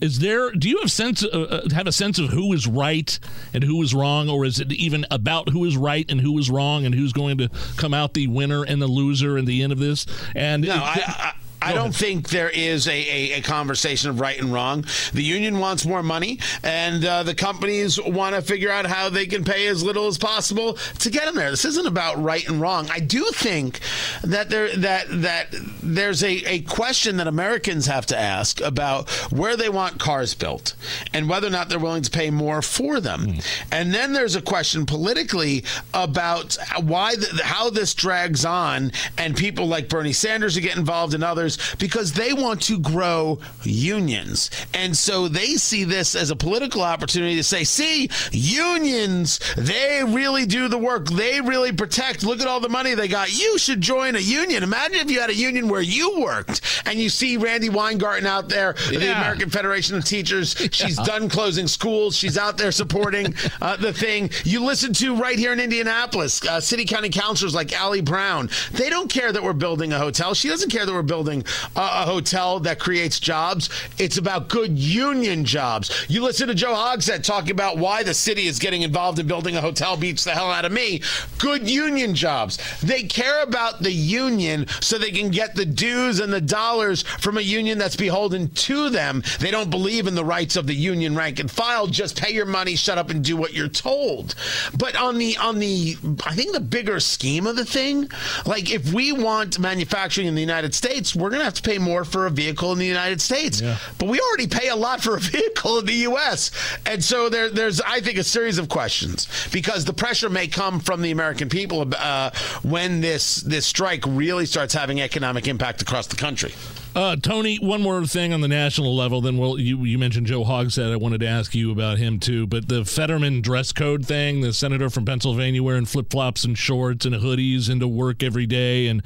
Is 0.00 0.20
there? 0.20 0.50
Do 0.52 0.68
you 0.68 0.78
have 0.80 0.90
sense 0.90 1.24
uh, 1.24 1.28
uh, 1.28 1.74
have 1.74 1.86
a 1.86 1.92
sense 1.92 2.18
of 2.18 2.30
who 2.30 2.52
is 2.52 2.66
right 2.66 3.18
and 3.52 3.64
who 3.64 3.82
is 3.82 3.94
wrong, 3.94 4.28
or 4.28 4.44
is 4.44 4.60
it 4.60 4.72
even 4.72 5.06
about 5.10 5.50
who 5.50 5.64
is 5.64 5.76
right 5.76 6.08
and 6.10 6.20
who 6.20 6.38
is 6.38 6.50
wrong, 6.50 6.84
and 6.84 6.94
who's 6.94 7.12
going 7.12 7.38
to 7.38 7.50
come 7.76 7.92
out 7.92 8.14
the 8.14 8.26
winner 8.26 8.62
and 8.62 8.80
the 8.80 8.86
loser 8.86 9.36
in 9.36 9.44
the 9.44 9.62
end 9.62 9.72
of 9.72 9.78
this? 9.78 10.06
And 10.34 10.62
no, 10.62 10.74
it, 10.74 10.80
I, 10.80 11.02
I 11.06 11.34
I 11.66 11.72
don't 11.72 11.94
think 11.94 12.28
there 12.28 12.50
is 12.50 12.86
a, 12.86 12.90
a, 12.90 13.38
a, 13.38 13.40
conversation 13.42 14.10
of 14.10 14.20
right 14.20 14.38
and 14.38 14.52
wrong. 14.52 14.84
The 15.12 15.22
union 15.22 15.58
wants 15.58 15.84
more 15.84 16.02
money, 16.02 16.38
and 16.62 17.04
uh, 17.04 17.22
the 17.24 17.34
companies 17.34 18.00
want 18.00 18.34
to 18.34 18.42
figure 18.42 18.70
out 18.70 18.86
how 18.86 19.08
they 19.08 19.26
can 19.26 19.44
pay 19.44 19.66
as 19.66 19.82
little 19.82 20.06
as 20.06 20.16
possible 20.16 20.74
to 20.74 21.10
get 21.10 21.24
them 21.24 21.34
there. 21.34 21.50
This 21.50 21.64
isn't 21.64 21.86
about 21.86 22.22
right 22.22 22.46
and 22.48 22.60
wrong. 22.60 22.88
I 22.90 23.00
do 23.00 23.24
think 23.32 23.80
that 24.22 24.48
there 24.48 24.74
that 24.76 25.06
that 25.22 25.48
there's 25.82 26.22
a, 26.22 26.34
a 26.48 26.60
question 26.62 27.16
that 27.16 27.26
Americans 27.26 27.86
have 27.86 28.06
to 28.06 28.18
ask 28.18 28.60
about 28.60 29.10
where 29.32 29.56
they 29.56 29.68
want 29.68 29.98
cars 29.98 30.34
built 30.34 30.74
and 31.12 31.28
whether 31.28 31.46
or 31.48 31.50
not 31.50 31.68
they're 31.68 31.78
willing 31.78 32.02
to 32.02 32.10
pay 32.10 32.30
more 32.30 32.62
for 32.62 33.00
them. 33.00 33.26
Mm. 33.26 33.46
And 33.72 33.94
then 33.94 34.12
there's 34.12 34.36
a 34.36 34.42
question 34.42 34.86
politically 34.86 35.64
about 35.92 36.56
why 36.80 37.16
the, 37.16 37.42
how 37.44 37.70
this 37.70 37.94
drags 37.94 38.44
on, 38.44 38.92
and 39.18 39.36
people 39.36 39.66
like 39.66 39.88
Bernie 39.88 40.12
Sanders 40.12 40.54
who 40.54 40.60
get 40.60 40.76
involved 40.76 41.14
and 41.14 41.24
others 41.24 41.55
because 41.78 42.12
they 42.12 42.32
want 42.32 42.62
to 42.62 42.78
grow 42.78 43.38
unions. 43.62 44.50
And 44.74 44.96
so 44.96 45.28
they 45.28 45.54
see 45.54 45.84
this 45.84 46.14
as 46.14 46.30
a 46.30 46.36
political 46.36 46.82
opportunity 46.82 47.36
to 47.36 47.44
say, 47.44 47.64
see, 47.64 48.10
unions, 48.32 49.40
they 49.56 50.02
really 50.06 50.46
do 50.46 50.68
the 50.68 50.78
work. 50.78 51.08
They 51.08 51.40
really 51.40 51.72
protect. 51.72 52.22
Look 52.22 52.40
at 52.40 52.46
all 52.46 52.60
the 52.60 52.68
money 52.68 52.94
they 52.94 53.08
got. 53.08 53.36
You 53.36 53.58
should 53.58 53.80
join 53.80 54.16
a 54.16 54.20
union. 54.20 54.62
Imagine 54.62 54.98
if 54.98 55.10
you 55.10 55.20
had 55.20 55.30
a 55.30 55.34
union 55.34 55.68
where 55.68 55.80
you 55.80 56.20
worked 56.20 56.60
and 56.86 56.98
you 56.98 57.08
see 57.08 57.36
Randi 57.36 57.68
Weingarten 57.68 58.26
out 58.26 58.48
there, 58.48 58.74
yeah. 58.90 58.98
the 58.98 59.16
American 59.16 59.50
Federation 59.50 59.96
of 59.96 60.04
Teachers. 60.04 60.54
She's 60.72 60.98
yeah. 60.98 61.04
done 61.04 61.28
closing 61.28 61.66
schools. 61.66 62.16
She's 62.16 62.38
out 62.38 62.58
there 62.58 62.72
supporting 62.72 63.34
uh, 63.60 63.76
the 63.76 63.92
thing. 63.92 64.30
You 64.44 64.64
listen 64.64 64.92
to 64.94 65.16
right 65.16 65.38
here 65.38 65.52
in 65.52 65.60
Indianapolis, 65.60 66.44
uh, 66.46 66.60
city 66.60 66.84
county 66.84 67.08
councilors 67.08 67.54
like 67.54 67.78
Ali 67.78 68.00
Brown. 68.00 68.50
They 68.72 68.90
don't 68.90 69.10
care 69.10 69.32
that 69.32 69.42
we're 69.42 69.52
building 69.52 69.92
a 69.92 69.98
hotel. 69.98 70.34
She 70.34 70.48
doesn't 70.48 70.70
care 70.70 70.86
that 70.86 70.92
we're 70.92 71.02
building 71.02 71.44
a, 71.74 72.06
hotel 72.06 72.60
that 72.60 72.78
creates 72.78 73.18
jobs. 73.18 73.68
It's 73.98 74.16
about 74.16 74.48
good 74.48 74.78
union 74.78 75.44
jobs. 75.44 76.06
You 76.08 76.22
listen 76.22 76.48
to 76.48 76.54
Joe 76.54 76.74
Hogsett 76.74 77.24
talking 77.24 77.50
about 77.50 77.78
why 77.78 78.02
the 78.02 78.14
city 78.14 78.46
is 78.46 78.58
getting 78.58 78.82
involved 78.82 79.18
in 79.18 79.26
building 79.26 79.56
a 79.56 79.60
hotel 79.60 79.96
beats 79.96 80.24
the 80.24 80.30
hell 80.30 80.50
out 80.50 80.64
of 80.64 80.72
me. 80.72 81.02
Good 81.38 81.68
union 81.68 82.14
jobs. 82.14 82.58
They 82.80 83.02
care 83.02 83.42
about 83.42 83.82
the 83.82 83.92
union 83.92 84.66
so 84.80 84.98
they 84.98 85.10
can 85.10 85.30
get 85.30 85.54
the 85.54 85.66
dues 85.66 86.20
and 86.20 86.32
the 86.32 86.40
dollars 86.40 87.02
from 87.02 87.38
a 87.38 87.42
union 87.42 87.78
that's 87.78 87.96
beholden 87.96 88.48
to 88.50 88.90
them. 88.90 89.22
They 89.40 89.50
don't 89.50 89.70
believe 89.70 90.06
in 90.06 90.14
the 90.14 90.24
rights 90.24 90.56
of 90.56 90.66
the 90.66 90.74
union 90.74 91.16
rank 91.16 91.38
and 91.38 91.50
file. 91.50 91.86
Just 91.86 92.20
pay 92.20 92.32
your 92.32 92.46
money, 92.46 92.76
shut 92.76 92.98
up, 92.98 93.10
and 93.10 93.24
do 93.24 93.36
what 93.36 93.52
you're 93.52 93.68
told. 93.68 94.34
But 94.76 94.96
on 94.96 95.18
the 95.18 95.36
on 95.38 95.58
the 95.58 95.96
I 96.24 96.34
think 96.34 96.52
the 96.52 96.60
bigger 96.60 97.00
scheme 97.00 97.46
of 97.46 97.56
the 97.56 97.64
thing, 97.64 98.10
like 98.44 98.70
if 98.70 98.92
we 98.92 99.12
want 99.12 99.58
manufacturing 99.58 100.26
in 100.26 100.34
the 100.34 100.40
United 100.40 100.74
States, 100.74 101.14
we're 101.14 101.25
gonna 101.30 101.44
have 101.44 101.54
to 101.54 101.62
pay 101.62 101.78
more 101.78 102.04
for 102.04 102.26
a 102.26 102.30
vehicle 102.30 102.72
in 102.72 102.78
the 102.78 102.86
United 102.86 103.20
States. 103.20 103.60
But 103.98 104.08
we 104.08 104.20
already 104.20 104.46
pay 104.46 104.68
a 104.68 104.76
lot 104.76 105.02
for 105.02 105.16
a 105.16 105.20
vehicle 105.36 105.78
in 105.78 105.86
the 105.86 105.94
US. 106.10 106.50
And 106.84 107.02
so 107.02 107.28
there 107.28 107.50
there's 107.50 107.80
I 107.80 108.00
think 108.00 108.18
a 108.18 108.24
series 108.24 108.58
of 108.58 108.68
questions 108.68 109.28
because 109.52 109.84
the 109.84 109.92
pressure 109.92 110.28
may 110.30 110.46
come 110.46 110.80
from 110.80 111.02
the 111.02 111.10
American 111.10 111.48
people 111.48 111.86
uh, 111.96 112.30
when 112.62 113.00
this 113.00 113.36
this 113.36 113.66
strike 113.66 114.04
really 114.06 114.46
starts 114.46 114.74
having 114.74 115.00
economic 115.00 115.46
impact 115.48 115.82
across 115.82 116.06
the 116.06 116.16
country. 116.16 116.52
Uh, 116.96 117.14
Tony, 117.14 117.58
one 117.58 117.82
more 117.82 118.06
thing 118.06 118.32
on 118.32 118.40
the 118.40 118.48
national 118.48 118.96
level. 118.96 119.20
Then, 119.20 119.36
well, 119.36 119.58
you 119.60 119.84
you 119.84 119.98
mentioned 119.98 120.26
Joe 120.26 120.44
Hogsett. 120.44 120.90
I 120.90 120.96
wanted 120.96 121.20
to 121.20 121.26
ask 121.26 121.54
you 121.54 121.70
about 121.70 121.98
him 121.98 122.18
too. 122.18 122.46
But 122.46 122.68
the 122.68 122.86
Fetterman 122.86 123.42
dress 123.42 123.70
code 123.70 124.06
thing, 124.06 124.40
the 124.40 124.54
senator 124.54 124.88
from 124.88 125.04
Pennsylvania 125.04 125.62
wearing 125.62 125.84
flip 125.84 126.10
flops 126.10 126.42
and 126.42 126.56
shorts 126.56 127.04
and 127.04 127.14
hoodies 127.14 127.68
into 127.68 127.86
work 127.86 128.22
every 128.22 128.46
day, 128.46 128.86
and 128.86 129.02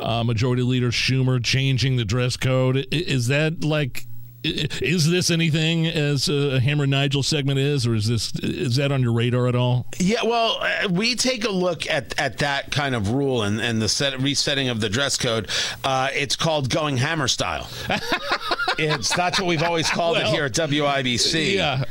uh, 0.00 0.24
Majority 0.24 0.62
Leader 0.62 0.88
Schumer 0.88 1.44
changing 1.44 1.96
the 1.96 2.06
dress 2.06 2.38
code. 2.38 2.86
Is 2.90 3.26
that 3.26 3.62
like? 3.62 4.05
I- 4.46 4.68
Is 4.84 5.08
this 5.10 5.30
anything 5.30 5.86
as 5.86 6.28
a 6.28 6.60
Hammer 6.60 6.86
Nigel 6.86 7.22
segment 7.22 7.58
is, 7.58 7.86
or 7.86 7.94
is 7.94 8.06
this 8.08 8.32
is 8.42 8.76
that 8.76 8.92
on 8.92 9.02
your 9.02 9.12
radar 9.12 9.46
at 9.48 9.54
all? 9.54 9.86
Yeah, 9.98 10.22
well, 10.24 10.58
uh, 10.60 10.88
we 10.90 11.14
take 11.14 11.44
a 11.44 11.50
look 11.50 11.88
at, 11.88 12.18
at 12.18 12.38
that 12.38 12.70
kind 12.70 12.94
of 12.94 13.10
rule 13.12 13.42
and, 13.42 13.60
and 13.60 13.80
the 13.82 13.88
set, 13.88 14.18
resetting 14.20 14.68
of 14.68 14.80
the 14.80 14.88
dress 14.88 15.16
code. 15.16 15.48
Uh, 15.84 16.08
it's 16.14 16.36
called 16.36 16.70
going 16.70 16.96
hammer 16.96 17.28
style. 17.28 17.68
it's 18.78 19.14
that's 19.14 19.38
what 19.40 19.46
we've 19.46 19.62
always 19.62 19.88
called 19.90 20.16
it 20.18 20.26
here 20.26 20.44
at 20.44 20.52
WIBC. 20.52 21.54
yeah. 21.54 21.84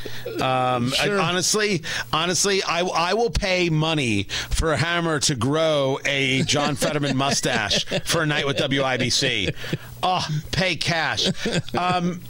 Um, 0.76 0.94
I- 1.00 1.06
Sure. 1.06 1.20
honestly, 1.20 1.84
honestly, 2.12 2.64
I, 2.64 2.82
I 2.82 3.14
will 3.14 3.30
pay 3.30 3.70
money 3.70 4.24
for 4.24 4.74
a 4.74 4.78
hammer 4.78 5.20
to 5.22 5.36
grow 5.36 6.00
a 6.06 6.42
John 6.44 6.76
Fetterman 6.76 7.16
mustache 7.16 7.86
for 8.06 8.24
a 8.24 8.26
night 8.26 8.48
with 8.48 8.58
WIBC. 8.58 9.54
Oh, 10.02 10.26
pay 10.52 10.76
cash. 10.76 11.28
Um, 11.76 12.22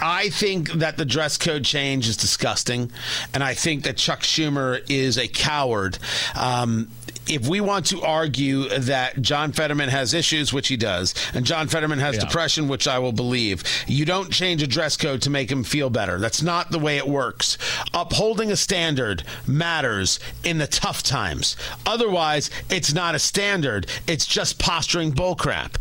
I 0.00 0.28
think 0.30 0.72
that 0.72 0.96
the 0.96 1.04
dress 1.04 1.38
code 1.38 1.64
change 1.64 2.08
is 2.08 2.16
disgusting, 2.16 2.90
and 3.32 3.42
I 3.42 3.54
think 3.54 3.84
that 3.84 3.96
Chuck 3.96 4.20
Schumer 4.20 4.82
is 4.88 5.18
a 5.18 5.28
coward. 5.28 5.98
Um, 6.34 6.90
if 7.28 7.48
we 7.48 7.60
want 7.60 7.86
to 7.86 8.02
argue 8.02 8.68
that 8.68 9.20
John 9.22 9.52
Fetterman 9.52 9.88
has 9.88 10.14
issues, 10.14 10.52
which 10.52 10.68
he 10.68 10.76
does, 10.76 11.14
and 11.32 11.44
John 11.44 11.68
Fetterman 11.68 11.98
has 12.00 12.14
Yeah. 12.16 12.20
depression, 12.22 12.68
which 12.68 12.86
I 12.86 12.98
will 12.98 13.12
believe, 13.12 13.62
you 13.86 14.04
don't 14.04 14.30
change 14.32 14.62
a 14.62 14.66
dress 14.66 14.96
code 14.96 15.22
to 15.22 15.30
make 15.30 15.50
him 15.50 15.64
feel 15.64 15.90
better. 15.90 16.18
That's 16.18 16.42
not 16.42 16.70
the 16.70 16.78
way 16.78 16.96
it 16.96 17.08
works. 17.08 17.56
Upholding 17.92 18.50
a 18.50 18.56
standard 18.56 19.22
matters 19.46 20.18
in 20.42 20.58
the 20.58 20.66
tough 20.66 21.02
times. 21.02 21.56
Otherwise, 21.86 22.50
it's 22.70 22.92
not 22.92 23.14
a 23.14 23.18
standard. 23.18 23.86
It's 24.06 24.26
just 24.26 24.58
posturing 24.58 25.12
bullcrap. 25.12 25.72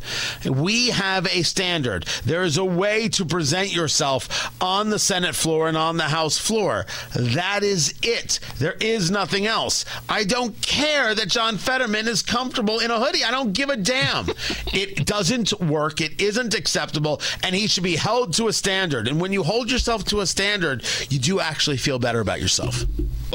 We 0.46 0.90
have 0.90 1.28
a 1.28 1.44
standard. 1.44 2.06
There 2.26 2.44
is 2.44 2.58
a 2.58 2.66
way 2.66 3.10
to 3.10 3.26
present 3.26 3.74
yourself 3.74 4.52
on 4.62 4.90
the 4.90 5.00
Senate 5.00 5.36
floor 5.36 5.68
and 5.68 5.78
on 5.78 5.98
the 5.98 6.04
House 6.04 6.38
floor. 6.38 6.86
That 7.16 7.64
is 7.64 7.94
it. 8.02 8.40
There 8.60 8.76
is 8.80 9.10
nothing 9.12 9.46
else. 9.48 9.86
I 10.10 10.24
don't 10.24 10.62
care 10.62 11.14
that 11.16 11.28
John 11.34 11.58
Fetterman 11.58 12.08
is 12.08 12.22
comfortable 12.22 12.78
in 12.78 12.92
a 12.92 13.00
hoodie. 13.04 13.24
I 13.24 13.32
don't 13.32 13.54
give 13.54 13.72
a 13.72 13.76
damn. 13.76 14.28
it 14.68 15.04
doesn't 15.08 15.60
work. 15.60 16.00
It 16.00 16.22
isn't 16.22 16.54
acceptable, 16.54 17.22
and 17.42 17.56
he 17.56 17.66
should 17.66 17.82
be 17.84 17.96
held 17.96 18.34
to 18.36 18.50
a 18.50 18.54
standard. 18.54 19.08
And 19.08 19.20
when 19.20 19.34
you 19.34 19.42
hold 19.42 19.72
yourself 19.72 20.04
to 20.06 20.20
a 20.20 20.28
standard, 20.28 20.86
you 21.10 21.18
do 21.18 21.40
actually 21.40 21.78
feel 21.78 21.98
better 21.98 22.20
about 22.20 22.40
yourself. 22.40 22.86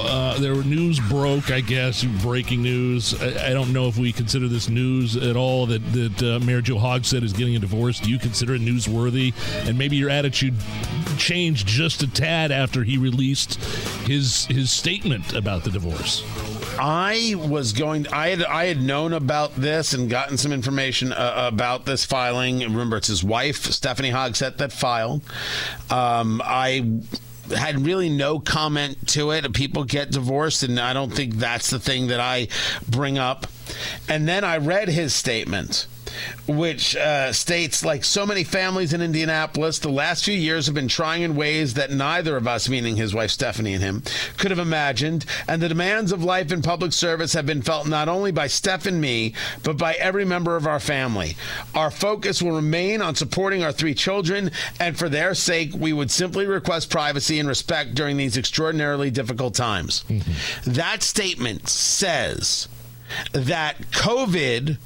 Uh, 0.00 0.38
there 0.38 0.54
were 0.54 0.64
news 0.64 1.00
broke, 1.00 1.50
I 1.50 1.60
guess, 1.60 2.04
breaking 2.22 2.62
news. 2.62 3.20
I, 3.20 3.50
I 3.50 3.52
don't 3.52 3.72
know 3.72 3.88
if 3.88 3.96
we 3.96 4.12
consider 4.12 4.48
this 4.48 4.68
news 4.68 5.16
at 5.16 5.36
all 5.36 5.66
that 5.66 5.84
that 5.92 6.22
uh, 6.22 6.44
Mayor 6.44 6.60
Joe 6.60 6.76
Hogsett 6.76 7.22
is 7.22 7.32
getting 7.32 7.56
a 7.56 7.58
divorce. 7.58 8.00
Do 8.00 8.10
you 8.10 8.18
consider 8.18 8.54
it 8.54 8.62
newsworthy? 8.62 9.34
And 9.68 9.78
maybe 9.78 9.96
your 9.96 10.10
attitude 10.10 10.54
changed 11.16 11.66
just 11.66 12.02
a 12.02 12.06
tad 12.06 12.50
after 12.52 12.84
he 12.84 12.98
released 12.98 13.54
his 14.06 14.46
his 14.46 14.70
statement 14.70 15.32
about 15.32 15.64
the 15.64 15.70
divorce. 15.70 16.24
I 16.80 17.34
was 17.36 17.72
going. 17.72 18.06
I 18.08 18.28
had 18.28 18.44
I 18.44 18.66
had 18.66 18.80
known 18.80 19.12
about 19.12 19.56
this 19.56 19.94
and 19.94 20.08
gotten 20.08 20.36
some 20.36 20.52
information 20.52 21.12
uh, 21.12 21.48
about 21.52 21.86
this 21.86 22.04
filing. 22.04 22.60
Remember, 22.60 22.96
it's 22.96 23.08
his 23.08 23.24
wife 23.24 23.64
Stephanie 23.64 24.10
Hogsett 24.12 24.58
that 24.58 24.72
filed. 24.72 25.22
Um, 25.90 26.40
I 26.44 27.00
had 27.56 27.84
really 27.84 28.08
no 28.08 28.38
comment 28.38 29.08
to 29.08 29.30
it. 29.30 29.52
People 29.52 29.84
get 29.84 30.10
divorced, 30.10 30.62
and 30.62 30.78
I 30.78 30.92
don't 30.92 31.10
think 31.10 31.34
that's 31.34 31.70
the 31.70 31.78
thing 31.78 32.08
that 32.08 32.20
I 32.20 32.48
bring 32.88 33.18
up. 33.18 33.46
And 34.08 34.28
then 34.28 34.44
I 34.44 34.58
read 34.58 34.88
his 34.88 35.14
statement 35.14 35.86
which 36.47 36.97
uh, 36.97 37.32
states 37.32 37.85
like 37.85 38.05
so 38.05 38.27
many 38.27 38.45
families 38.45 38.93
in 38.93 39.03
Indianapolis, 39.03 39.78
the 39.78 39.89
last 39.89 40.24
few 40.24 40.35
years 40.35 40.66
have 40.66 40.74
been 40.74 40.89
trying 40.89 41.23
in 41.23 41.36
ways 41.36 41.74
that 41.74 41.90
neither 41.90 42.36
of 42.36 42.47
us, 42.47 42.69
meaning 42.69 42.97
his 42.97 43.15
wife 43.15 43.31
Stephanie 43.31 43.74
and 43.74 43.82
him, 43.82 44.03
could 44.36 44.51
have 44.51 44.59
imagined. 44.59 45.24
And 45.47 45.61
the 45.61 45.69
demands 45.69 46.12
of 46.12 46.24
life 46.24 46.51
and 46.51 46.62
public 46.62 46.93
service 46.93 47.32
have 47.32 47.47
been 47.47 47.62
felt 47.62 47.86
not 47.86 48.09
only 48.09 48.32
by 48.32 48.47
Steph 48.47 48.86
and 48.86 49.01
me, 49.01 49.35
but 49.62 49.77
by 49.77 49.95
every 49.95 50.24
member 50.24 50.57
of 50.57 50.66
our 50.66 50.81
family. 50.81 51.36
Our 51.74 51.90
focus 51.90 52.43
will 52.43 52.53
remain 52.53 53.03
on 53.03 53.15
supporting 53.15 53.62
our 53.62 53.73
three 53.73 53.95
children, 53.95 54.51
and 54.81 54.99
for 54.99 55.09
their 55.09 55.35
sake, 55.35 55.73
we 55.74 55.93
would 55.93 56.11
simply 56.11 56.47
request 56.47 56.90
privacy 56.90 57.39
and 57.39 57.49
respect 57.49 57.95
during 57.95 58.16
these 58.16 58.36
extraordinarily 58.36 59.11
difficult 59.11 59.55
times. 59.55 60.05
That 60.66 61.03
statement 61.03 61.69
says 61.69 62.69
that 63.32 63.90
COVID 63.90 64.78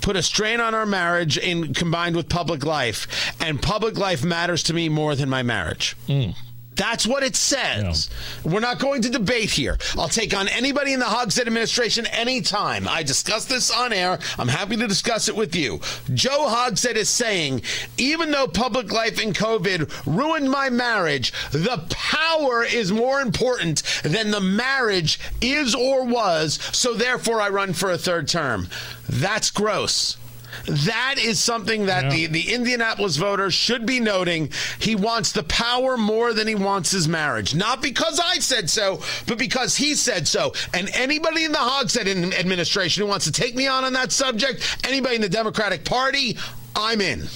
put 0.00 0.16
a 0.16 0.22
strain 0.22 0.60
on 0.60 0.74
our 0.74 0.86
marriage 0.86 1.38
in 1.38 1.74
combined 1.74 2.16
with 2.16 2.28
public 2.28 2.64
life. 2.64 3.34
And 3.40 3.60
public 3.60 3.98
life 3.98 4.24
matters 4.24 4.62
to 4.64 4.74
me 4.74 4.88
more 4.88 5.14
than 5.14 5.28
my 5.28 5.42
marriage 5.42 5.96
hmm. 6.06 6.30
That's 6.76 7.06
what 7.06 7.22
it 7.22 7.34
says. 7.36 8.10
We're 8.44 8.60
not 8.60 8.78
going 8.78 9.02
to 9.02 9.10
debate 9.10 9.50
here. 9.50 9.78
I'll 9.98 10.08
take 10.08 10.36
on 10.36 10.48
anybody 10.48 10.92
in 10.92 11.00
the 11.00 11.06
Hogsett 11.06 11.46
administration 11.46 12.06
anytime. 12.06 12.86
I 12.86 13.02
discuss 13.02 13.46
this 13.46 13.70
on 13.70 13.92
air. 13.92 14.18
I'm 14.38 14.48
happy 14.48 14.76
to 14.76 14.86
discuss 14.86 15.28
it 15.28 15.36
with 15.36 15.56
you. 15.56 15.80
Joe 16.12 16.46
Hogsett 16.48 16.96
is 16.96 17.08
saying, 17.08 17.62
even 17.96 18.30
though 18.30 18.46
public 18.46 18.92
life 18.92 19.18
and 19.22 19.34
COVID 19.34 19.90
ruined 20.06 20.50
my 20.50 20.68
marriage, 20.68 21.32
the 21.50 21.84
power 21.90 22.62
is 22.62 22.92
more 22.92 23.20
important 23.20 23.82
than 24.02 24.30
the 24.30 24.40
marriage 24.40 25.18
is 25.40 25.74
or 25.74 26.04
was. 26.04 26.58
So 26.72 26.94
therefore, 26.94 27.40
I 27.40 27.48
run 27.48 27.72
for 27.72 27.90
a 27.90 27.98
third 27.98 28.28
term. 28.28 28.68
That's 29.08 29.50
gross. 29.50 30.18
That 30.66 31.16
is 31.18 31.38
something 31.40 31.86
that 31.86 32.10
the, 32.10 32.26
the 32.26 32.52
Indianapolis 32.52 33.16
voter 33.16 33.50
should 33.50 33.86
be 33.86 34.00
noting. 34.00 34.50
He 34.78 34.94
wants 34.94 35.32
the 35.32 35.42
power 35.44 35.96
more 35.96 36.32
than 36.32 36.48
he 36.48 36.54
wants 36.54 36.90
his 36.90 37.08
marriage. 37.08 37.54
Not 37.54 37.82
because 37.82 38.20
I 38.20 38.38
said 38.38 38.68
so, 38.68 39.00
but 39.26 39.38
because 39.38 39.76
he 39.76 39.94
said 39.94 40.26
so. 40.26 40.52
And 40.74 40.90
anybody 40.94 41.44
in 41.44 41.52
the 41.52 41.58
Hogsett 41.58 42.06
administration 42.34 43.02
who 43.02 43.08
wants 43.08 43.26
to 43.26 43.32
take 43.32 43.54
me 43.54 43.66
on 43.66 43.84
on 43.84 43.92
that 43.92 44.12
subject, 44.12 44.78
anybody 44.84 45.16
in 45.16 45.22
the 45.22 45.28
Democratic 45.28 45.84
Party, 45.84 46.36
I'm 46.74 47.00
in. 47.00 47.28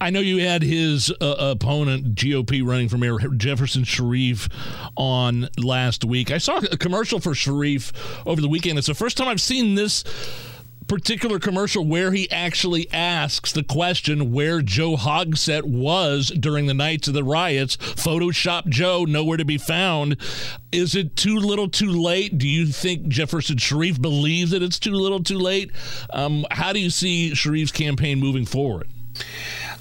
I 0.00 0.10
know 0.10 0.20
you 0.20 0.38
had 0.46 0.62
his 0.62 1.10
uh, 1.10 1.36
opponent, 1.38 2.14
GOP 2.14 2.64
running 2.64 2.88
for 2.88 2.98
mayor 2.98 3.18
Jefferson 3.18 3.84
Shreve, 3.84 4.48
on 4.94 5.48
last 5.58 6.04
week. 6.04 6.30
I 6.30 6.38
saw 6.38 6.58
a 6.58 6.76
commercial 6.76 7.18
for 7.18 7.34
Shreve 7.34 7.92
over 8.26 8.40
the 8.40 8.48
weekend. 8.48 8.78
It's 8.78 8.86
the 8.86 8.94
first 8.94 9.16
time 9.16 9.28
I've 9.28 9.40
seen 9.40 9.74
this 9.74 10.04
particular 10.86 11.38
commercial 11.38 11.84
where 11.84 12.12
he 12.12 12.30
actually 12.30 12.90
asks 12.92 13.52
the 13.52 13.62
question 13.62 14.32
where 14.32 14.62
Joe 14.62 14.96
Hogsett 14.96 15.64
was 15.64 16.28
during 16.28 16.66
the 16.66 16.74
nights 16.74 17.08
of 17.08 17.14
the 17.14 17.24
riots. 17.24 17.76
Photoshop 17.76 18.68
Joe, 18.68 19.04
nowhere 19.04 19.36
to 19.36 19.44
be 19.44 19.58
found. 19.58 20.16
Is 20.72 20.94
it 20.94 21.16
too 21.16 21.36
little 21.36 21.68
too 21.68 21.90
late? 21.90 22.38
Do 22.38 22.48
you 22.48 22.66
think 22.66 23.08
Jefferson 23.08 23.58
Shreve 23.58 24.00
believes 24.00 24.50
that 24.50 24.62
it's 24.62 24.78
too 24.78 24.92
little 24.92 25.22
too 25.22 25.38
late? 25.38 25.70
Um, 26.10 26.46
how 26.50 26.72
do 26.72 26.80
you 26.80 26.90
see 26.90 27.34
Shreve's 27.34 27.72
campaign 27.72 28.18
moving 28.20 28.44
forward? 28.44 28.88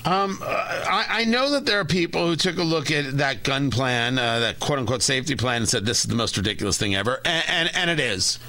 Um, 0.06 0.40
uh, 0.42 0.46
I, 0.46 1.06
I 1.10 1.26
know 1.26 1.52
that 1.52 1.66
there 1.66 1.80
are 1.80 1.86
people 1.86 2.28
who 2.28 2.36
took 2.36 2.58
a 2.58 2.64
look 2.64 2.92
at 2.92 3.18
that 3.18 3.44
gun 3.44 3.72
plan, 3.72 4.20
uh, 4.20 4.40
that 4.40 4.60
quote 4.60 4.80
unquote 4.80 5.02
safety 5.02 5.36
plan, 5.36 5.58
and 5.58 5.70
said 5.70 5.86
this 5.86 6.02
is 6.02 6.06
the 6.06 6.16
most 6.16 6.38
ridiculous 6.38 6.78
thing 6.78 6.96
ever, 6.96 7.20
and 7.26 7.44
and, 7.48 7.72
and 7.76 7.90
it 7.90 8.00
is, 8.00 8.40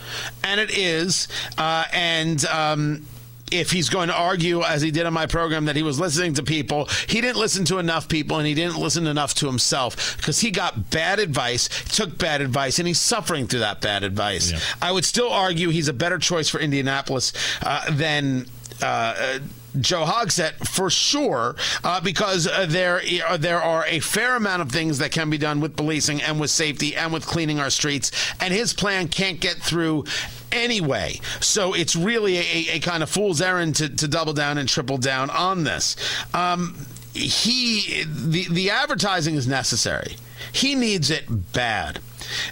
and 0.44 0.60
it 0.60 0.70
is, 0.70 1.28
uh, 1.56 1.84
and 1.92 2.44
um, 2.46 3.06
if 3.52 3.70
he's 3.70 3.88
going 3.88 4.08
to 4.08 4.14
argue, 4.14 4.62
as 4.62 4.82
he 4.82 4.90
did 4.90 5.06
on 5.06 5.12
my 5.12 5.26
program, 5.26 5.66
that 5.66 5.76
he 5.76 5.82
was 5.82 6.00
listening 6.00 6.34
to 6.34 6.42
people, 6.42 6.88
he 7.08 7.20
didn't 7.20 7.38
listen 7.38 7.64
to 7.66 7.78
enough 7.78 8.08
people 8.08 8.38
and 8.38 8.46
he 8.46 8.54
didn't 8.54 8.76
listen 8.76 9.06
enough 9.06 9.34
to 9.34 9.46
himself 9.46 10.16
because 10.16 10.40
he 10.40 10.50
got 10.50 10.90
bad 10.90 11.18
advice, 11.18 11.68
took 11.94 12.18
bad 12.18 12.40
advice, 12.40 12.78
and 12.78 12.88
he's 12.88 13.00
suffering 13.00 13.46
through 13.46 13.60
that 13.60 13.80
bad 13.80 14.02
advice. 14.02 14.52
I 14.82 14.92
would 14.92 15.04
still 15.04 15.30
argue 15.30 15.68
he's 15.70 15.88
a 15.88 15.92
better 15.92 16.18
choice 16.18 16.48
for 16.48 16.58
Indianapolis 16.58 17.32
uh, 17.62 17.90
than. 17.90 18.46
Uh, 18.82 19.38
Joe 19.80 20.04
Hogsett 20.04 20.68
for 20.68 20.90
sure, 20.90 21.56
uh, 21.84 22.00
because 22.00 22.46
uh, 22.46 22.66
there 22.68 23.00
uh, 23.28 23.36
there 23.36 23.60
are 23.60 23.84
a 23.86 24.00
fair 24.00 24.36
amount 24.36 24.62
of 24.62 24.70
things 24.70 24.98
that 24.98 25.12
can 25.12 25.30
be 25.30 25.38
done 25.38 25.60
with 25.60 25.76
policing 25.76 26.22
and 26.22 26.40
with 26.40 26.50
safety 26.50 26.96
and 26.96 27.12
with 27.12 27.26
cleaning 27.26 27.60
our 27.60 27.70
streets, 27.70 28.10
and 28.40 28.52
his 28.52 28.72
plan 28.72 29.08
can't 29.08 29.40
get 29.40 29.56
through 29.56 30.04
anyway. 30.52 31.20
So 31.40 31.74
it's 31.74 31.96
really 31.96 32.38
a, 32.38 32.76
a 32.76 32.80
kind 32.80 33.02
of 33.02 33.10
fool's 33.10 33.40
errand 33.40 33.76
to, 33.76 33.88
to 33.88 34.08
double 34.08 34.32
down 34.32 34.58
and 34.58 34.68
triple 34.68 34.98
down 34.98 35.30
on 35.30 35.64
this. 35.64 35.96
Um, 36.34 36.86
he 37.14 38.04
the 38.04 38.46
the 38.50 38.70
advertising 38.70 39.34
is 39.34 39.46
necessary. 39.46 40.16
He 40.52 40.74
needs 40.74 41.10
it 41.10 41.52
bad. 41.52 42.00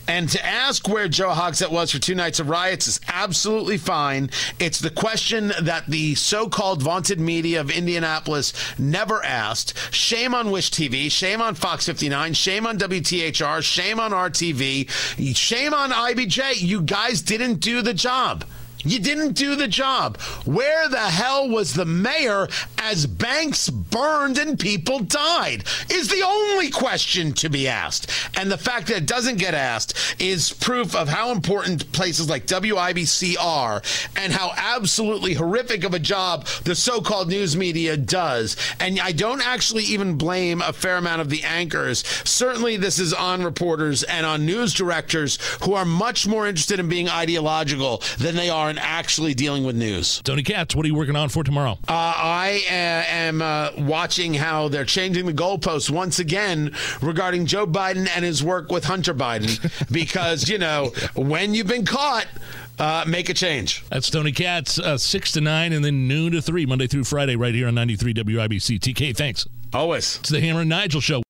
And 0.09 0.29
to 0.31 0.45
ask 0.45 0.89
where 0.89 1.09
Joe 1.09 1.31
Hogsett 1.31 1.71
was 1.71 1.91
for 1.93 1.99
two 1.99 2.15
nights 2.15 2.41
of 2.41 2.49
riots 2.49 2.87
is 2.87 3.01
absolutely 3.09 3.79
fine. 3.79 4.31
It's 4.59 4.81
the 4.81 4.91
question 4.91 5.53
that 5.63 5.87
the 5.87 6.15
so 6.15 6.49
called 6.49 6.83
vaunted 6.83 7.21
media 7.21 7.61
of 7.61 7.71
Indianapolis 7.71 8.53
never 8.79 9.25
asked. 9.25 9.75
Shame 9.93 10.35
on 10.35 10.51
Wish 10.51 10.71
TV, 10.71 11.11
shame 11.11 11.41
on 11.41 11.55
Fox 11.55 11.87
59, 11.87 12.35
shame 12.35 12.67
on 12.67 12.79
WTHR, 12.79 13.63
shame 13.63 14.01
on 14.01 14.11
RTV, 14.11 14.89
shame 15.35 15.75
on 15.75 15.91
IBJ. 15.91 16.61
You 16.61 16.83
guys 16.83 17.23
didn't 17.23 17.57
do 17.57 17.83
the 17.83 17.95
job. 17.95 18.45
You 18.85 18.99
didn't 18.99 19.33
do 19.33 19.57
the 19.57 19.69
job. 19.69 20.21
Where 20.45 20.89
the 20.89 20.99
hell 20.99 21.49
was 21.49 21.75
the 21.75 21.85
mayor 21.85 22.49
as 22.79 23.07
banks 23.07 23.71
burned 23.71 24.39
and 24.39 24.59
people 24.59 25.01
died? 25.01 25.65
Is 25.91 26.09
the 26.09 26.23
only 26.23 26.71
question 26.71 27.33
to 27.33 27.49
be 27.49 27.69
asked. 27.69 28.11
And 28.37 28.51
the 28.51 28.59
fact 28.59 28.89
that 28.89 28.99
it 28.99 29.07
doesn't 29.07 29.39
get 29.39 29.55
asked 29.55 29.95
is 30.21 30.53
proof 30.53 30.95
of 30.95 31.09
how 31.09 31.31
important 31.31 31.91
places 31.93 32.29
like 32.29 32.47
WIBC 32.47 33.37
are 33.41 33.83
and 34.17 34.33
how 34.33 34.53
absolutely 34.57 35.35
horrific 35.35 35.85
of 35.85 35.95
a 35.95 35.99
job 35.99 36.47
the 36.65 36.75
so 36.75 37.01
called 37.01 37.29
news 37.29 37.57
media 37.57 37.97
does. 37.97 38.57
And 38.81 39.01
I 39.01 39.13
don't 39.13 39.47
actually 39.47 39.85
even 39.85 40.17
blame 40.17 40.63
a 40.63 40.73
fair 40.73 40.97
amount 40.97 41.21
of 41.21 41.31
the 41.31 41.43
anchors. 41.45 42.05
Certainly, 42.25 42.79
this 42.79 42.99
is 42.99 43.13
on 43.13 43.43
reporters 43.43 44.03
and 44.03 44.27
on 44.27 44.47
news 44.47 44.75
directors 44.75 45.39
who 45.63 45.75
are 45.75 45.85
much 45.85 46.27
more 46.27 46.47
interested 46.47 46.81
in 46.81 46.89
being 46.89 47.09
ideological 47.09 48.03
than 48.19 48.37
they 48.37 48.51
are 48.51 48.74
actually 48.79 49.35
dealing 49.35 49.65
with 49.65 49.77
news. 49.77 50.21
Tony 50.23 50.43
Katz, 50.43 50.75
what 50.75 50.85
are 50.85 50.89
you 50.89 50.95
working 50.95 51.17
on 51.17 51.29
for 51.29 51.45
tomorrow? 51.45 51.73
Uh, 51.89 52.15
I 52.17 52.63
uh, 52.69 52.73
am 52.73 53.43
uh, 53.43 53.71
watching 53.79 54.35
how 54.35 54.69
they're 54.69 54.85
changing 54.85 55.27
the 55.27 55.33
goalposts 55.33 55.91
once 55.91 56.19
again 56.19 56.75
regarding 57.01 57.47
Joe 57.47 57.67
Biden 57.67 58.09
and 58.15 58.25
his 58.25 58.43
work 58.43 58.71
with 58.71 58.85
Hunter 58.85 59.15
Biden. 59.15 59.61
because, 59.93 60.49
you 60.49 60.59
know, 60.59 60.93
when 61.15 61.55
you've 61.55 61.67
been 61.67 61.87
caught, 61.87 62.27
uh, 62.79 63.05
make 63.07 63.29
a 63.29 63.35
change. 63.35 63.85
That's 63.89 64.11
Tony 64.11 64.33
Katz, 64.33 64.79
uh, 64.79 64.99
6 64.99 65.33
to 65.33 65.41
9, 65.41 65.73
and 65.73 65.85
then 65.85 66.09
noon 66.09 66.33
to 66.33 66.43
3, 66.43 66.67
Monday 66.67 66.87
through 66.87 67.05
Friday, 67.05 67.37
right 67.37 67.55
here 67.55 67.69
on 67.69 67.75
93 67.75 68.15
WIBC. 68.15 68.81
TK, 68.81 69.17
thanks. 69.17 69.47
Always. 69.73 70.19
It's 70.19 70.29
the 70.29 70.41
Hammer 70.41 70.61
and 70.61 70.69
Nigel 70.69 71.01
Show. 71.01 71.21